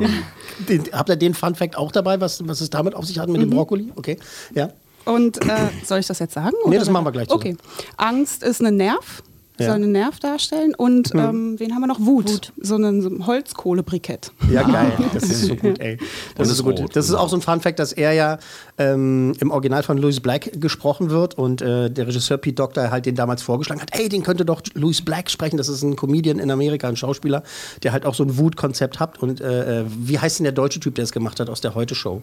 Den, 0.69 0.83
habt 0.91 1.09
ihr 1.09 1.15
den 1.15 1.33
Fun 1.33 1.55
Fact 1.55 1.77
auch 1.77 1.91
dabei, 1.91 2.21
was, 2.21 2.47
was 2.47 2.61
es 2.61 2.69
damit 2.69 2.95
auf 2.95 3.05
sich 3.05 3.19
hat 3.19 3.27
mit 3.27 3.41
dem 3.41 3.49
Brokkoli? 3.49 3.91
Okay, 3.95 4.17
ja. 4.53 4.69
Und 5.05 5.37
äh, 5.47 5.69
soll 5.83 5.99
ich 5.99 6.07
das 6.07 6.19
jetzt 6.19 6.33
sagen? 6.33 6.55
Nee, 6.67 6.77
das 6.77 6.89
machen 6.89 7.05
wir 7.05 7.11
gleich 7.11 7.29
Okay. 7.29 7.55
Angst 7.97 8.43
ist 8.43 8.61
ein 8.61 8.77
Nerv 8.77 9.23
Ja. 9.59 9.67
soll 9.67 9.75
einen 9.75 9.91
Nerv 9.91 10.19
darstellen. 10.19 10.73
Und 10.75 11.13
Mhm. 11.13 11.19
ähm, 11.19 11.55
wen 11.59 11.73
haben 11.73 11.81
wir 11.81 11.87
noch? 11.87 11.99
Wut. 11.99 12.51
So 12.61 12.75
ein, 12.75 13.01
so 13.01 13.09
Holzkohlebrikett. 13.25 14.31
Ja, 14.51 14.63
geil. 14.63 14.91
Das 15.13 15.23
ist 15.23 15.45
so 15.45 15.55
gut, 15.55 15.79
ey. 15.79 15.97
Das 16.35 16.47
Und 16.47 16.51
ist 16.51 16.57
so 16.57 16.63
gut. 16.63 16.79
rot, 16.79 16.95
Das 16.95 17.05
ist 17.07 17.13
auch 17.15 17.29
so 17.29 17.37
ein 17.37 17.41
Fun 17.41 17.61
Fact, 17.61 17.79
dass 17.79 17.93
er 17.93 18.13
ja 18.13 18.37
ähm, 18.77 19.33
im 19.39 19.51
Original 19.51 19.83
von 19.83 19.97
Louis 19.97 20.19
Black 20.19 20.51
gesprochen 20.59 21.09
wird 21.09 21.37
und 21.37 21.61
äh, 21.61 21.89
der 21.89 22.07
Regisseur 22.07 22.37
Pete 22.37 22.55
Doctor 22.55 22.91
halt 22.91 23.05
den 23.05 23.15
damals 23.15 23.41
vorgeschlagen 23.43 23.81
hat, 23.81 23.97
ey, 23.97 24.09
den 24.09 24.23
könnte 24.23 24.43
doch 24.45 24.61
Louis 24.73 25.01
Black 25.03 25.29
sprechen. 25.31 25.57
Das 25.57 25.69
ist 25.69 25.81
ein 25.83 25.95
Comedian 25.95 26.39
in 26.39 26.51
Amerika, 26.51 26.87
ein 26.89 26.97
Schauspieler, 26.97 27.43
der 27.83 27.93
halt 27.93 28.05
auch 28.05 28.15
so 28.15 28.23
ein 28.23 28.37
Wut-Konzept 28.37 28.99
hat. 28.99 29.21
Und 29.21 29.39
äh, 29.41 29.81
äh, 29.81 29.85
wie 29.87 30.19
heißt 30.19 30.39
denn 30.39 30.43
der 30.43 30.53
deutsche 30.53 30.79
Typ, 30.79 30.95
der 30.95 31.03
es 31.05 31.11
gemacht 31.11 31.39
hat 31.39 31.49
aus 31.49 31.61
der 31.61 31.75
Heute-Show? 31.75 32.21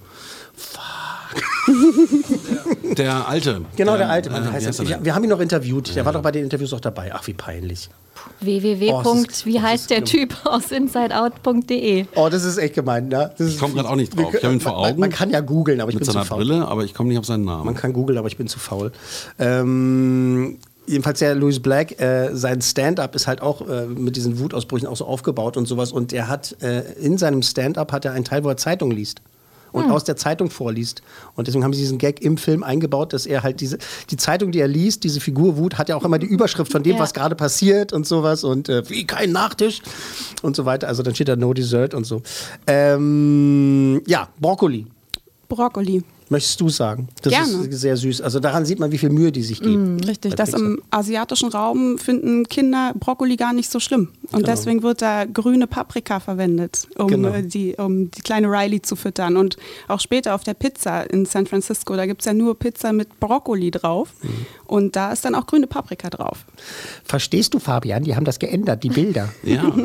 Der 2.98 3.28
Alte. 3.28 3.62
Genau, 3.76 3.96
der 3.96 4.08
alte 4.10 4.30
Mann. 4.30 4.44
äh, 4.44 4.52
heißt 4.52 4.80
er? 4.80 4.88
wir, 4.88 5.04
wir 5.04 5.14
haben 5.14 5.24
ihn 5.24 5.30
noch 5.30 5.40
interviewt. 5.40 5.94
Der 5.94 6.04
war 6.04 6.12
doch 6.12 6.22
bei 6.22 6.30
den 6.32 6.44
Interviews 6.44 6.72
auch 6.74 6.80
dabei. 6.80 7.10
Ach, 7.14 7.26
wie 7.26 7.32
peinlich. 7.32 7.88
www. 8.40 8.90
Oh, 8.92 9.14
ist- 9.26 9.46
wie 9.46 9.60
heißt 9.60 9.90
der 9.90 10.04
Typ 10.04 10.34
aus 10.44 10.70
insideout.de. 10.70 12.06
Oh, 12.14 12.28
das 12.30 12.44
ist 12.44 12.58
echt 12.58 12.74
gemein, 12.74 13.08
ne? 13.08 13.30
Das 13.38 13.46
ist 13.46 13.54
Ich 13.54 13.60
komme 13.60 13.74
gerade 13.74 13.88
auch 13.88 13.96
nicht 13.96 14.16
drauf. 14.16 14.34
Ich 14.34 14.42
habe 14.44 14.54
ihn 14.54 14.60
vor 14.60 14.72
man, 14.72 14.80
Augen 14.80 14.90
Man, 15.00 15.00
man 15.00 15.10
kann 15.10 15.30
ja 15.30 15.40
googeln, 15.40 15.80
aber 15.80 15.90
ich 15.90 15.94
mit 15.94 16.00
bin 16.02 16.06
zu 16.06 16.12
seiner 16.12 16.24
faul. 16.24 16.38
Brille, 16.44 16.66
aber 16.68 16.84
ich 16.84 16.94
komme 16.94 17.08
nicht 17.08 17.18
auf 17.18 17.26
seinen 17.26 17.44
Namen. 17.44 17.64
Man 17.64 17.74
kann 17.74 17.92
googeln, 17.92 18.18
aber 18.18 18.28
ich 18.28 18.36
bin 18.36 18.48
zu 18.48 18.58
faul. 18.58 18.92
Ähm, 19.38 20.58
jedenfalls 20.86 21.20
der 21.20 21.34
Louis 21.34 21.60
Black, 21.60 22.00
äh, 22.00 22.34
sein 22.34 22.60
Stand-up 22.60 23.14
ist 23.14 23.26
halt 23.26 23.40
auch 23.40 23.66
äh, 23.68 23.86
mit 23.86 24.16
diesen 24.16 24.38
Wutausbrüchen 24.38 24.86
auch 24.88 24.96
so 24.96 25.06
aufgebaut 25.06 25.56
und 25.56 25.66
sowas. 25.66 25.92
Und 25.92 26.12
er 26.12 26.28
hat 26.28 26.56
äh, 26.62 26.82
in 27.00 27.18
seinem 27.18 27.42
Stand-up 27.42 27.92
hat 27.92 28.04
er 28.04 28.12
einen 28.12 28.24
Teil, 28.24 28.44
wo 28.44 28.48
er 28.48 28.56
Zeitung 28.56 28.90
liest. 28.90 29.22
Und 29.72 29.90
aus 29.90 30.04
der 30.04 30.16
Zeitung 30.16 30.50
vorliest. 30.50 31.02
Und 31.34 31.46
deswegen 31.48 31.64
haben 31.64 31.72
sie 31.72 31.80
diesen 31.80 31.96
Gag 31.98 32.20
im 32.22 32.36
Film 32.36 32.62
eingebaut, 32.62 33.12
dass 33.14 33.24
er 33.26 33.42
halt 33.42 33.60
diese, 33.60 33.78
die 34.10 34.16
Zeitung, 34.16 34.52
die 34.52 34.60
er 34.60 34.68
liest, 34.68 35.02
diese 35.02 35.18
Figur 35.20 35.56
Wut, 35.56 35.78
hat 35.78 35.88
ja 35.88 35.96
auch 35.96 36.04
immer 36.04 36.18
die 36.18 36.26
Überschrift 36.26 36.70
von 36.70 36.82
dem, 36.82 36.96
Ja. 36.96 36.98
was 37.02 37.14
gerade 37.14 37.34
passiert 37.34 37.92
und 37.92 38.06
sowas. 38.06 38.44
Und 38.44 38.68
äh, 38.68 38.88
wie 38.90 39.06
kein 39.06 39.32
Nachtisch 39.32 39.80
und 40.42 40.54
so 40.56 40.66
weiter. 40.66 40.88
Also 40.88 41.02
dann 41.02 41.14
steht 41.14 41.28
da 41.28 41.36
No 41.36 41.54
Dessert 41.54 41.94
und 41.94 42.04
so. 42.04 42.22
Ähm, 42.66 44.02
ja, 44.06 44.28
Brokkoli. 44.40 44.86
Brokkoli. 45.48 46.02
Möchtest 46.32 46.60
du 46.60 46.68
sagen? 46.68 47.08
Das 47.22 47.32
Gerne. 47.32 47.66
ist 47.68 47.80
sehr 47.80 47.96
süß. 47.96 48.20
Also 48.22 48.40
daran 48.40 48.64
sieht 48.64 48.80
man, 48.80 48.90
wie 48.90 48.98
viel 48.98 49.10
Mühe 49.10 49.30
die 49.30 49.42
sich 49.42 49.60
geben. 49.60 50.00
Richtig, 50.02 50.32
Bei 50.32 50.36
das 50.36 50.50
Pixar. 50.50 50.66
im 50.66 50.82
asiatischen 50.90 51.50
Raum 51.50 51.98
finden 51.98 52.48
Kinder 52.48 52.92
Brokkoli 52.98 53.36
gar 53.36 53.52
nicht 53.52 53.70
so 53.70 53.78
schlimm. 53.78 54.08
Und 54.32 54.40
Genau. 54.40 54.46
deswegen 54.46 54.82
wird 54.82 55.02
da 55.02 55.24
grüne 55.26 55.66
Paprika 55.66 56.18
verwendet, 56.18 56.88
um, 56.96 57.06
Genau. 57.06 57.28
äh, 57.28 57.42
die, 57.42 57.74
um 57.76 58.10
die 58.10 58.22
kleine 58.22 58.48
Riley 58.48 58.82
zu 58.82 58.96
füttern. 58.96 59.36
Und 59.36 59.56
auch 59.88 60.00
später 60.00 60.34
auf 60.34 60.42
der 60.42 60.54
Pizza 60.54 61.02
in 61.08 61.26
San 61.26 61.46
Francisco, 61.46 61.94
da 61.94 62.06
gibt 62.06 62.22
es 62.22 62.26
ja 62.26 62.32
nur 62.34 62.58
Pizza 62.58 62.92
mit 62.92 63.20
Brokkoli 63.20 63.70
drauf. 63.70 64.08
Mhm. 64.22 64.28
Und 64.66 64.96
da 64.96 65.12
ist 65.12 65.24
dann 65.24 65.34
auch 65.34 65.46
grüne 65.46 65.66
Paprika 65.66 66.08
drauf. 66.10 66.46
Verstehst 67.04 67.52
du, 67.54 67.58
Fabian? 67.58 68.04
Die 68.04 68.16
haben 68.16 68.24
das 68.24 68.38
geändert, 68.38 68.82
die 68.82 68.88
Bilder. 68.88 69.28
Ja, 69.44 69.64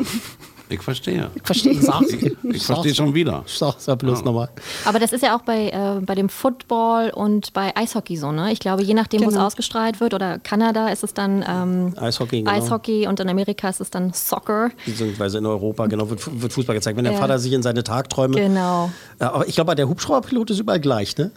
ich 0.68 0.82
verstehe. 0.82 1.30
Verstehe 1.42 1.80
Sag's. 1.80 2.12
Ich, 2.12 2.36
ich 2.42 2.64
verstehe 2.66 2.94
schon 2.94 3.14
wieder. 3.14 3.42
Sag's 3.46 3.86
ja 3.86 3.94
bloß 3.94 4.24
nochmal. 4.24 4.48
Aber 4.84 4.98
das 4.98 5.12
ist 5.12 5.22
ja 5.22 5.36
auch 5.36 5.42
bei, 5.42 5.70
äh, 5.70 6.00
bei 6.00 6.14
dem 6.14 6.28
Football 6.28 7.10
und 7.10 7.52
bei 7.52 7.74
Eishockey 7.76 8.16
so, 8.16 8.32
ne? 8.32 8.52
Ich 8.52 8.58
glaube, 8.60 8.82
je 8.82 8.94
nachdem, 8.94 9.22
wo 9.22 9.28
es 9.28 9.34
Genau. 9.34 9.46
ausgestrahlt 9.46 10.00
wird, 10.00 10.14
oder 10.14 10.38
Kanada 10.38 10.88
ist 10.88 11.04
es 11.04 11.14
dann 11.14 11.44
ähm, 11.48 11.94
Eishockey, 11.98 12.40
genau. 12.42 12.50
Eishockey 12.50 13.06
und 13.06 13.20
in 13.20 13.28
Amerika 13.28 13.68
ist 13.68 13.80
es 13.80 13.90
dann 13.90 14.12
Soccer. 14.12 14.70
Beziehungsweise 14.84 15.38
in 15.38 15.46
Europa, 15.46 15.86
genau, 15.86 16.08
wird, 16.10 16.40
wird 16.42 16.52
Fußball 16.52 16.74
gezeigt. 16.76 16.96
Wenn 16.96 17.04
der 17.04 17.14
Ja. 17.14 17.18
Vater 17.20 17.38
sich 17.38 17.52
in 17.52 17.62
seine 17.62 17.82
Tagträume. 17.84 18.36
Genau. 18.36 18.90
Ja, 19.20 19.32
aber 19.32 19.48
ich 19.48 19.54
glaube, 19.54 19.74
der 19.74 19.88
Hubschrauberpilot 19.88 20.50
ist 20.50 20.58
überall 20.60 20.80
gleich, 20.80 21.16
ne? 21.16 21.30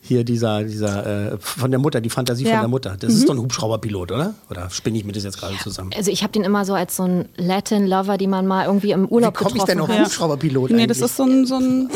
Hier 0.00 0.24
dieser, 0.24 0.62
dieser 0.64 1.32
äh, 1.34 1.38
von 1.38 1.70
der 1.70 1.80
Mutter, 1.80 2.00
die 2.00 2.08
Fantasie 2.08 2.44
von 2.44 2.52
Ja. 2.52 2.60
der 2.60 2.68
Mutter. 2.68 2.96
Das 2.98 3.12
ist 3.12 3.28
doch 3.28 3.34
ein 3.34 3.40
Hubschrauberpilot, 3.40 4.12
oder? 4.12 4.34
Oder 4.48 4.70
spinne 4.70 4.96
ich 4.96 5.04
mir 5.04 5.12
das 5.12 5.24
jetzt 5.24 5.38
gerade 5.38 5.56
zusammen? 5.58 5.90
Also 5.96 6.10
ich 6.10 6.22
habe 6.22 6.32
den 6.32 6.44
immer 6.44 6.64
so 6.64 6.72
als 6.74 6.96
so 6.96 7.02
ein 7.02 7.28
Latin-Lover, 7.36 8.16
die 8.16 8.28
man 8.28 8.46
mal 8.46 8.66
irgendwie 8.66 8.92
im 8.92 9.02
Wie 9.10 9.12
Urlaub 9.14 9.34
komme 9.34 9.56
ich 9.56 9.64
denn 9.64 9.80
auf. 9.80 9.88
Hubschrauberpilot 9.88 10.70
Nee, 10.70 10.82
eigentlich? 10.84 10.98
das 10.98 11.10
ist 11.10 11.16
so 11.16 11.24
ein, 11.24 11.44
so 11.46 11.56
ein 11.56 11.90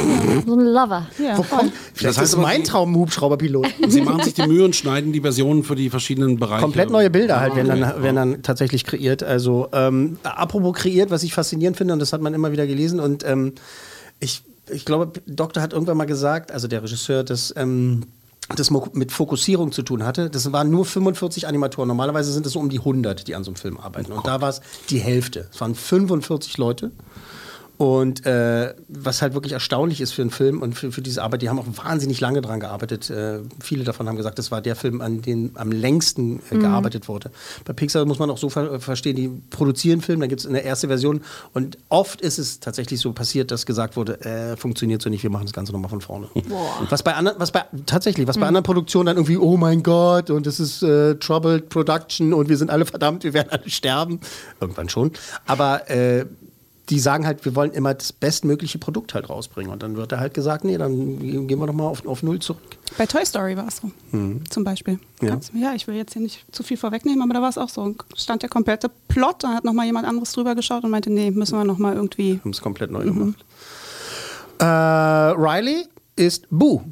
So 0.46 0.54
ein 0.54 0.60
Lover. 0.66 1.06
ja, 1.24 1.38
Wo 1.38 1.42
kommt, 1.44 1.72
vielleicht 1.94 2.18
heißt 2.18 2.34
ist 2.34 2.38
mein 2.40 2.64
Traum 2.64 2.94
Hubschrauberpilot. 2.96 3.66
Sie 3.88 4.02
machen 4.02 4.22
sich 4.24 4.34
die 4.34 4.46
Mühe 4.46 4.64
und 4.64 4.74
schneiden 4.76 5.12
die 5.12 5.20
Versionen 5.20 5.62
für 5.62 5.76
die 5.76 5.88
verschiedenen 5.88 6.38
Bereiche. 6.38 6.60
Komplett 6.62 6.90
neue 6.90 7.08
Bilder 7.08 7.40
halt 7.40 7.54
werden 7.54 7.68
dann, 7.80 8.02
werden 8.02 8.16
dann 8.16 8.42
tatsächlich 8.42 8.84
kreiert. 8.84 9.22
Also 9.22 9.68
ähm, 9.72 10.18
apropos 10.24 10.74
kreiert, 10.76 11.10
was 11.10 11.22
ich 11.22 11.32
faszinierend 11.32 11.76
finde, 11.78 11.94
und 11.94 12.00
das 12.00 12.12
hat 12.12 12.20
man 12.20 12.34
immer 12.34 12.52
wieder 12.52 12.66
gelesen, 12.66 13.00
und 13.00 13.24
ähm, 13.24 13.52
ich, 14.20 14.42
ich 14.70 14.84
glaube, 14.84 15.20
Doktor 15.26 15.62
hat 15.62 15.72
irgendwann 15.72 15.96
mal 15.96 16.04
gesagt, 16.04 16.52
also 16.52 16.68
der 16.68 16.82
Regisseur, 16.82 17.24
dass 17.24 17.52
ähm, 17.56 18.06
das 18.56 18.70
mit 18.70 19.12
Fokussierung 19.12 19.72
zu 19.72 19.82
tun 19.82 20.04
hatte. 20.04 20.28
Das 20.28 20.50
waren 20.52 20.70
nur 20.70 20.84
45 20.84 21.46
Animatoren. 21.46 21.88
Normalerweise 21.88 22.32
sind 22.32 22.46
es 22.46 22.52
so 22.52 22.60
um 22.60 22.68
die 22.68 22.78
100, 22.78 23.26
die 23.26 23.34
an 23.34 23.44
so 23.44 23.50
einem 23.50 23.56
Film 23.56 23.78
arbeiten. 23.78 24.12
Und 24.12 24.26
da 24.26 24.40
war 24.40 24.50
es 24.50 24.60
die 24.90 24.98
Hälfte. 24.98 25.48
Es 25.52 25.60
waren 25.60 25.74
45 25.74 26.58
Leute. 26.58 26.90
Und 27.82 28.24
äh, 28.26 28.74
was 28.86 29.22
halt 29.22 29.34
wirklich 29.34 29.54
erstaunlich 29.54 30.00
ist 30.00 30.12
für 30.12 30.22
einen 30.22 30.30
Film 30.30 30.62
und 30.62 30.78
für, 30.78 30.92
für 30.92 31.02
diese 31.02 31.20
Arbeit, 31.20 31.42
die 31.42 31.48
haben 31.48 31.58
auch 31.58 31.66
wahnsinnig 31.84 32.20
lange 32.20 32.40
dran 32.40 32.60
gearbeitet. 32.60 33.10
Äh, 33.10 33.40
viele 33.60 33.82
davon 33.82 34.08
haben 34.08 34.14
gesagt, 34.14 34.38
das 34.38 34.52
war 34.52 34.60
der 34.60 34.76
Film, 34.76 35.00
an 35.00 35.20
dem 35.20 35.50
am 35.56 35.72
längsten 35.72 36.40
äh, 36.52 36.58
gearbeitet 36.58 37.08
wurde. 37.08 37.32
Bei 37.64 37.72
Pixar 37.72 38.04
muss 38.04 38.20
man 38.20 38.30
auch 38.30 38.38
so 38.38 38.50
ver 38.50 38.78
verstehen, 38.78 39.16
die 39.16 39.28
produzieren 39.50 40.00
Film, 40.00 40.20
dann 40.20 40.28
gibt 40.28 40.42
es 40.42 40.46
eine 40.46 40.60
erste 40.60 40.86
Version 40.86 41.22
und 41.54 41.76
oft 41.88 42.20
ist 42.20 42.38
es 42.38 42.60
tatsächlich 42.60 43.00
so 43.00 43.12
passiert, 43.12 43.50
dass 43.50 43.66
gesagt 43.66 43.96
wurde, 43.96 44.20
äh, 44.20 44.56
funktioniert 44.56 45.02
so 45.02 45.10
nicht, 45.10 45.24
wir 45.24 45.30
machen 45.30 45.46
das 45.46 45.52
Ganze 45.52 45.72
nochmal 45.72 45.90
von 45.90 46.02
vorne. 46.02 46.28
Was 46.88 47.02
bei 47.02 47.14
anderen, 47.14 47.40
was 47.40 47.50
bei 47.50 47.64
tatsächlich, 47.86 48.28
was 48.28 48.38
bei 48.38 48.46
anderen 48.46 48.62
Produktionen 48.62 49.06
dann 49.06 49.16
irgendwie, 49.16 49.38
oh 49.38 49.56
mein 49.56 49.82
Gott, 49.82 50.30
und 50.30 50.46
das 50.46 50.60
ist 50.60 50.84
äh, 50.84 51.16
Troubled 51.16 51.68
Production 51.68 52.32
und 52.32 52.48
wir 52.48 52.58
sind 52.58 52.70
alle 52.70 52.86
verdammt, 52.86 53.24
wir 53.24 53.32
werden 53.32 53.48
alle 53.50 53.68
sterben. 53.68 54.20
Irgendwann 54.60 54.88
schon. 54.88 55.10
Aber 55.46 55.90
äh, 55.90 56.26
die 56.88 56.98
sagen 56.98 57.26
halt, 57.26 57.44
wir 57.44 57.54
wollen 57.54 57.72
immer 57.72 57.94
das 57.94 58.12
bestmögliche 58.12 58.78
Produkt 58.78 59.14
halt 59.14 59.30
rausbringen. 59.30 59.72
Und 59.72 59.82
dann 59.82 59.96
wird 59.96 60.12
da 60.12 60.18
halt 60.18 60.34
gesagt, 60.34 60.64
nee, 60.64 60.76
dann 60.76 61.46
gehen 61.46 61.58
wir 61.58 61.66
doch 61.66 61.72
mal 61.72 61.86
auf, 61.86 62.04
auf 62.06 62.22
Null 62.22 62.40
zurück. 62.40 62.62
Bei 62.98 63.06
Toy 63.06 63.24
Story 63.24 63.56
war 63.56 63.68
es 63.68 63.78
so, 63.78 63.90
zum 64.50 64.64
Beispiel. 64.64 64.98
Ja. 65.22 65.38
Ja, 65.54 65.74
ich 65.74 65.86
will 65.86 65.94
jetzt 65.94 66.12
hier 66.12 66.22
nicht 66.22 66.44
zu 66.52 66.62
viel 66.62 66.76
vorwegnehmen, 66.76 67.22
aber 67.22 67.34
da 67.34 67.42
war 67.42 67.48
es 67.48 67.56
auch 67.56 67.68
so. 67.68 67.94
Stand 68.16 68.42
der 68.42 68.50
komplette 68.50 68.90
Plot, 69.08 69.44
da 69.44 69.54
hat 69.54 69.64
nochmal 69.64 69.86
jemand 69.86 70.06
anderes 70.06 70.32
drüber 70.32 70.54
geschaut 70.54 70.84
und 70.84 70.90
meinte, 70.90 71.10
nee, 71.10 71.30
müssen 71.30 71.56
wir 71.56 71.64
nochmal 71.64 71.94
irgendwie. 71.94 72.40
Haben 72.40 72.50
es 72.50 72.60
komplett 72.60 72.90
neu 72.90 73.04
gemacht. 73.04 73.44
Äh, 74.58 74.64
Riley 74.64 75.86
ist 76.16 76.46
Boo. 76.50 76.82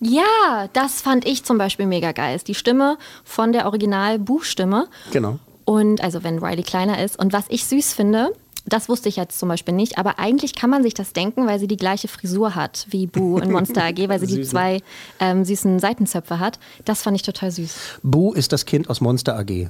Ja, 0.00 0.68
das 0.72 1.00
fand 1.00 1.26
ich 1.26 1.44
zum 1.44 1.58
Beispiel 1.58 1.86
mega 1.86 2.12
geil. 2.12 2.36
Ist 2.36 2.48
die 2.48 2.54
Stimme 2.54 2.98
von 3.24 3.52
der 3.52 3.66
Original-Buchstimme. 3.66 4.88
Genau. 5.12 5.38
Und 5.64 6.00
also 6.02 6.22
wenn 6.22 6.38
Riley 6.38 6.62
kleiner 6.62 7.02
ist. 7.02 7.18
Und 7.18 7.32
was 7.32 7.46
ich 7.48 7.64
süß 7.64 7.94
finde, 7.94 8.32
das 8.66 8.88
wusste 8.88 9.08
ich 9.08 9.16
jetzt 9.16 9.38
zum 9.38 9.48
Beispiel 9.48 9.74
nicht, 9.74 9.98
aber 9.98 10.18
eigentlich 10.18 10.54
kann 10.54 10.70
man 10.70 10.82
sich 10.82 10.94
das 10.94 11.12
denken, 11.12 11.46
weil 11.46 11.58
sie 11.58 11.68
die 11.68 11.76
gleiche 11.76 12.08
Frisur 12.08 12.54
hat 12.54 12.86
wie 12.90 13.06
Boo 13.06 13.38
in 13.38 13.50
Monster 13.50 13.84
AG, 13.84 14.08
weil 14.08 14.20
sie 14.20 14.26
die 14.26 14.42
zwei 14.42 14.80
ähm, 15.20 15.44
süßen 15.44 15.78
Seitenzöpfe 15.78 16.40
hat. 16.40 16.58
Das 16.84 17.02
fand 17.02 17.16
ich 17.16 17.22
total 17.22 17.50
süß. 17.50 18.00
Boo 18.02 18.32
ist 18.32 18.52
das 18.52 18.66
Kind 18.66 18.90
aus 18.90 19.00
Monster 19.00 19.38
AG. 19.38 19.68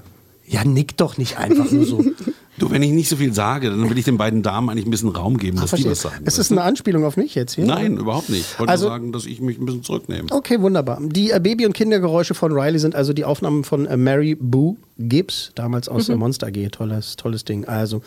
Ja, 0.49 0.65
nick 0.65 0.97
doch 0.97 1.19
nicht 1.19 1.39
einfach 1.39 1.71
nur 1.71 1.85
so. 1.87 2.05
Du, 2.59 2.71
wenn 2.71 2.83
ich 2.83 2.91
nicht 2.93 3.11
so 3.11 3.17
viel 3.17 3.35
sage, 3.35 3.69
dann 3.69 3.91
will 3.91 3.99
ich 3.99 4.07
den 4.07 4.17
beiden 4.17 4.43
Damen 4.43 4.71
eigentlich 4.71 4.87
ein 4.87 4.91
bisschen 4.91 5.11
Raum 5.11 5.37
geben, 5.37 5.59
dass 5.59 5.65
die 5.73 5.83
Verstehe. 5.83 5.91
was 5.91 6.01
sagen. 6.01 6.25
Es 6.25 6.39
ist 6.39 6.51
eine 6.51 6.63
Anspielung 6.63 7.05
auf 7.05 7.19
mich 7.19 7.35
jetzt 7.35 7.53
hier. 7.53 7.67
Nein, 7.67 7.99
überhaupt 7.99 8.31
nicht. 8.31 8.47
Ich 8.53 8.59
wollte 8.59 8.71
Also- 8.73 8.87
nur 8.87 8.95
sagen, 8.95 9.13
dass 9.13 9.27
ich 9.27 9.43
mich 9.43 9.59
ein 9.59 9.67
bisschen 9.67 9.83
zurücknehme. 9.83 10.29
Okay, 10.31 10.59
wunderbar. 10.63 10.99
Die 11.03 11.33
äh, 11.33 11.39
Baby- 11.39 11.67
und 11.67 11.75
Kindergeräusche 11.75 12.33
von 12.33 12.53
Riley 12.59 12.79
sind 12.79 12.95
also 12.95 13.13
die 13.13 13.27
Aufnahmen 13.27 13.63
von 13.63 13.85
äh, 13.85 13.99
Mary 13.99 14.37
Boo 14.41 14.79
Gibbs, 14.99 15.53
damals 15.55 15.91
aus 15.91 16.09
äh, 16.09 16.17
Monster 16.17 16.47
AG. 16.47 16.71
Tolles, 16.73 17.17
tolles 17.17 17.45
Ding. 17.45 17.67
Also, 17.67 18.01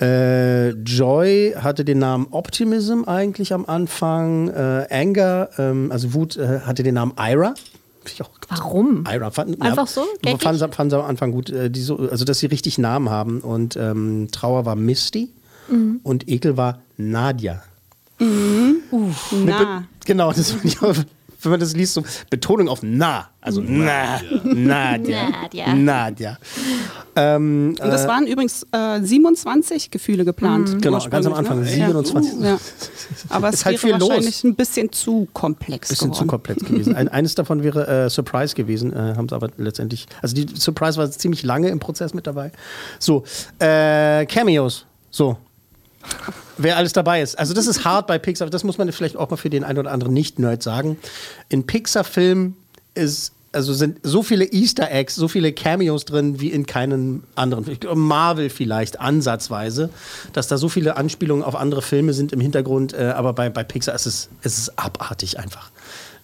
äh, 0.00 0.68
Joy 0.70 1.54
hatte 1.58 1.84
den 1.84 1.98
Namen 1.98 2.28
Optimism 2.30 3.02
eigentlich 3.04 3.52
am 3.52 3.64
Anfang. 3.66 4.46
Äh, 4.46 4.86
Anger, 4.90 5.48
ähm, 5.58 5.90
also 5.90 6.14
Wut, 6.14 6.36
äh, 6.36 6.60
hatte 6.60 6.84
den 6.84 6.94
Namen 6.94 7.14
Ira. 7.18 7.54
Finde 8.08 8.22
ich 8.22 8.22
auch 8.22 8.30
Warum? 8.60 9.04
Ira 9.06 9.30
fand, 9.30 9.60
Einfach 9.62 9.86
so? 9.86 10.04
Geckig? 10.22 10.42
Fanden 10.42 10.58
sie, 10.58 10.68
fanden 10.68 10.90
sie 10.90 10.98
am 10.98 11.04
Anfang 11.04 11.30
gut, 11.32 11.50
äh, 11.50 11.70
die 11.70 11.80
so, 11.82 11.96
also 11.98 12.24
dass 12.24 12.38
sie 12.38 12.46
richtig 12.46 12.78
Namen 12.78 13.10
haben. 13.10 13.40
Und 13.40 13.76
ähm, 13.76 14.28
Trauer 14.32 14.64
war 14.66 14.76
Misty 14.76 15.30
Mhm. 15.70 16.00
und 16.02 16.28
Ekel 16.28 16.56
war 16.56 16.80
Nadia. 16.96 17.62
Na. 19.44 19.84
Genau, 20.06 20.32
das 20.32 20.50
finde 20.52 20.68
ich 20.68 20.82
auch, 20.82 20.94
wenn 21.42 21.50
man 21.52 21.60
das 21.60 21.74
liest, 21.74 21.94
so 21.94 22.02
Betonung 22.30 22.68
auf 22.68 22.80
na. 22.82 23.28
Also 23.40 23.62
na, 23.64 24.20
Nadia. 24.44 25.28
Nadia. 25.30 25.74
Nadia. 25.74 26.38
Ähm, 27.16 27.74
Und 27.80 27.88
das 27.88 28.06
waren 28.06 28.26
übrigens 28.26 28.66
äh, 28.72 29.00
27 29.00 29.90
Gefühle 29.90 30.24
geplant. 30.24 30.82
Genau, 30.82 30.98
ganz 31.08 31.26
am 31.26 31.32
ursprünglich, 31.32 31.38
Anfang, 31.38 31.60
ne? 31.60 31.66
27. 31.66 32.40
Ja. 32.40 32.46
Ja. 32.50 32.58
Aber 33.30 33.48
es 33.50 33.54
Ist 33.56 33.64
halt 33.64 33.82
wäre 33.82 33.92
viel 33.94 34.00
los. 34.00 34.08
wahrscheinlich 34.08 34.44
ein 34.44 34.54
bisschen 34.54 34.92
zu 34.92 35.28
komplex 35.32 35.88
bisschen 35.88 36.08
zu 36.12 36.24
geworden. 36.24 36.28
komplex 36.28 36.64
gewesen. 36.64 36.94
Ein, 36.94 37.08
eines 37.08 37.34
davon 37.34 37.62
wäre 37.62 37.86
äh, 38.06 38.10
Surprise 38.10 38.54
gewesen, 38.54 38.92
äh, 38.92 39.14
haben 39.16 39.28
sie 39.28 39.34
aber 39.34 39.48
letztendlich. 39.56 40.06
Also 40.20 40.34
die 40.34 40.46
Surprise 40.56 40.98
war 40.98 41.10
ziemlich 41.10 41.42
lange 41.44 41.68
im 41.68 41.78
Prozess 41.78 42.12
mit 42.14 42.26
dabei. 42.26 42.52
So, 42.98 43.24
äh, 43.60 44.26
Cameos. 44.26 44.84
So. 45.10 45.36
Wer 46.56 46.76
alles 46.76 46.92
dabei 46.92 47.22
ist. 47.22 47.38
Also 47.38 47.54
das 47.54 47.66
ist 47.66 47.84
hart 47.84 48.06
bei 48.06 48.18
Pixar. 48.18 48.50
Das 48.50 48.64
muss 48.64 48.78
man 48.78 48.90
vielleicht 48.92 49.16
auch 49.16 49.30
mal 49.30 49.36
für 49.36 49.50
den 49.50 49.64
einen 49.64 49.78
oder 49.78 49.92
anderen 49.92 50.12
Nicht-Nerd 50.12 50.62
sagen. 50.62 50.98
In 51.48 51.66
Pixar-Filmen 51.66 52.56
ist 52.94 53.32
also 53.52 53.72
sind 53.72 54.00
so 54.02 54.22
viele 54.22 54.44
Easter 54.44 54.90
Eggs, 54.90 55.14
so 55.14 55.26
viele 55.26 55.52
Cameos 55.52 56.04
drin 56.04 56.40
wie 56.40 56.50
in 56.50 56.66
keinem 56.66 57.22
anderen. 57.34 57.64
Marvel 57.94 58.50
vielleicht 58.50 59.00
ansatzweise, 59.00 59.90
dass 60.32 60.48
da 60.48 60.58
so 60.58 60.68
viele 60.68 60.96
Anspielungen 60.96 61.42
auf 61.42 61.56
andere 61.56 61.82
Filme 61.82 62.12
sind 62.12 62.32
im 62.32 62.40
Hintergrund, 62.40 62.92
äh, 62.92 63.12
aber 63.16 63.32
bei, 63.32 63.48
bei 63.48 63.64
Pixar 63.64 63.94
ist 63.94 64.06
es, 64.06 64.28
ist 64.42 64.58
es 64.58 64.78
abartig 64.78 65.38
einfach. 65.38 65.70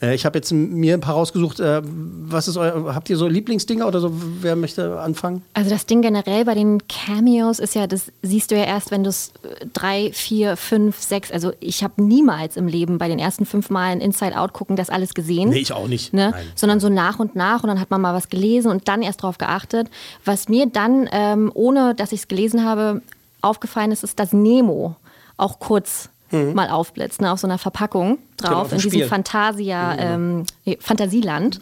Äh, 0.05 0.15
ich 0.15 0.25
habe 0.25 0.39
jetzt 0.39 0.53
mir 0.53 0.95
ein 0.95 1.01
paar 1.01 1.15
rausgesucht. 1.15 1.61
Äh, 1.61 1.83
was 1.85 2.49
ist 2.49 2.57
euer, 2.57 2.95
habt 2.95 3.09
ihr 3.11 3.17
so 3.17 3.27
Lieblingsdinger 3.27 3.87
oder 3.87 4.01
so? 4.01 4.13
Wer 4.41 4.57
möchte 4.57 5.01
anfangen? 5.01 5.43
Also 5.55 5.71
das 5.71 5.87
Ding 5.87 6.03
generell 6.03 6.45
bei 6.45 6.55
den 6.55 6.87
Cameos 6.89 7.59
ist 7.59 7.75
ja, 7.75 7.87
das 7.87 8.13
siehst 8.23 8.51
du 8.51 8.57
ja 8.57 8.65
erst, 8.65 8.91
wenn 8.91 9.05
du 9.05 9.11
es 9.11 9.33
drei, 9.73 10.11
vier, 10.13 10.57
fünf, 10.57 11.01
sechs, 11.01 11.31
also 11.31 11.53
ich 11.61 11.83
habe 11.83 12.03
niemals 12.03 12.57
im 12.57 12.69
Leben 12.69 12.99
bei 12.99 13.09
den 13.09 13.19
ersten 13.19 13.47
fünf 13.47 13.71
Malen 13.71 14.01
Inside 14.01 14.39
Out 14.39 14.53
gucken 14.53 14.77
das 14.77 14.91
alles 14.91 15.15
gesehen. 15.15 15.51
Nee, 15.51 15.59
ich 15.59 15.73
auch 15.73 15.89
nicht. 15.89 16.13
Ne? 16.13 16.31
Nein. 16.31 16.47
Sondern 16.55 16.81
so 16.81 16.89
nach 16.89 17.19
und 17.19 17.37
nach 17.37 17.63
und 17.63 17.69
dann 17.69 17.81
hat 17.81 17.91
man 17.91 18.01
mal 18.01 18.15
was 18.15 18.29
gelesen 18.29 18.71
und 18.71 18.89
dann 18.89 19.03
erst 19.03 19.23
drauf 19.23 19.39
geachtet. 19.39 19.89
Was 20.25 20.49
mir 20.49 20.67
dann, 20.67 21.09
ähm, 21.13 21.51
ohne 21.55 21.95
dass 21.95 22.13
ich 22.13 22.21
es 22.21 22.29
gelesen 22.29 22.65
habe, 22.65 23.03
aufgefallen 23.41 23.93
ist, 23.93 24.05
ist, 24.05 24.19
dass 24.19 24.33
Nemo 24.33 24.97
auch 25.37 25.59
kurz 25.59 26.09
mal 26.35 26.69
aufblitzt, 26.71 27.21
ne, 27.21 27.33
auf 27.33 27.41
so 27.41 27.47
einer 27.47 27.59
Verpackung 27.59 28.19
Genau, 28.39 28.51
drauf, 28.53 28.63
auf 28.63 28.69
dem 28.71 28.81
in 28.81 28.91
diesem. 28.91 29.09
Fantasia, 29.09 29.97
ähm, 29.99 30.45
nee, 30.65 30.79
Fantasieland. 30.81 31.61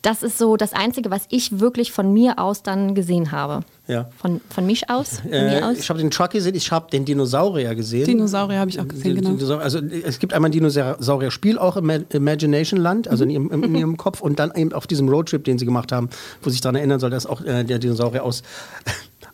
Das 0.00 0.22
ist 0.22 0.38
so 0.38 0.56
das 0.56 0.74
Einzige, 0.74 1.10
was 1.10 1.22
ich 1.28 1.58
wirklich 1.58 1.90
von 1.90 2.12
mir 2.12 2.38
aus 2.38 2.62
dann 2.62 2.94
gesehen 2.94 3.32
habe. 3.32 3.64
Ja. 3.88 4.08
Von, 4.16 4.40
von 4.48 4.64
mich 4.64 4.88
aus? 4.88 5.18
Von 5.22 5.32
Äh, 5.32 5.60
mir 5.60 5.66
aus? 5.66 5.78
ich 5.78 5.90
habe 5.90 5.98
den 5.98 6.12
Truck 6.12 6.30
gesehen, 6.30 6.54
ich 6.54 6.70
habe 6.70 6.88
den 6.88 7.04
Dinosaurier 7.04 7.74
gesehen. 7.74 8.04
Dinosaurier 8.06 8.60
habe 8.60 8.70
ich 8.70 8.78
auch 8.78 8.86
gesehen, 8.86 9.16
Die- 9.16 9.36
genau. 9.36 9.56
Also 9.56 9.80
es 9.80 10.20
gibt 10.20 10.34
einmal 10.34 10.50
ein 10.50 10.52
Dinosaurier-Spiel 10.52 11.58
auch 11.58 11.76
im 11.76 11.86
Ma- 11.86 11.98
Imagination 12.12 12.78
Land, 12.78 13.08
also 13.08 13.24
in 13.24 13.30
ihrem, 13.30 13.50
in 13.64 13.74
ihrem 13.74 13.96
Kopf 13.96 14.20
und 14.20 14.38
dann 14.38 14.52
eben 14.54 14.72
auf 14.72 14.86
diesem 14.86 15.08
Roadtrip, 15.08 15.42
den 15.42 15.58
sie 15.58 15.64
gemacht 15.64 15.90
haben, 15.90 16.10
wo 16.42 16.50
sich 16.50 16.60
daran 16.60 16.76
erinnern 16.76 17.00
soll, 17.00 17.10
dass 17.10 17.26
auch 17.26 17.40
äh, 17.44 17.64
der 17.64 17.80
Dinosaurier 17.80 18.22
aus 18.22 18.44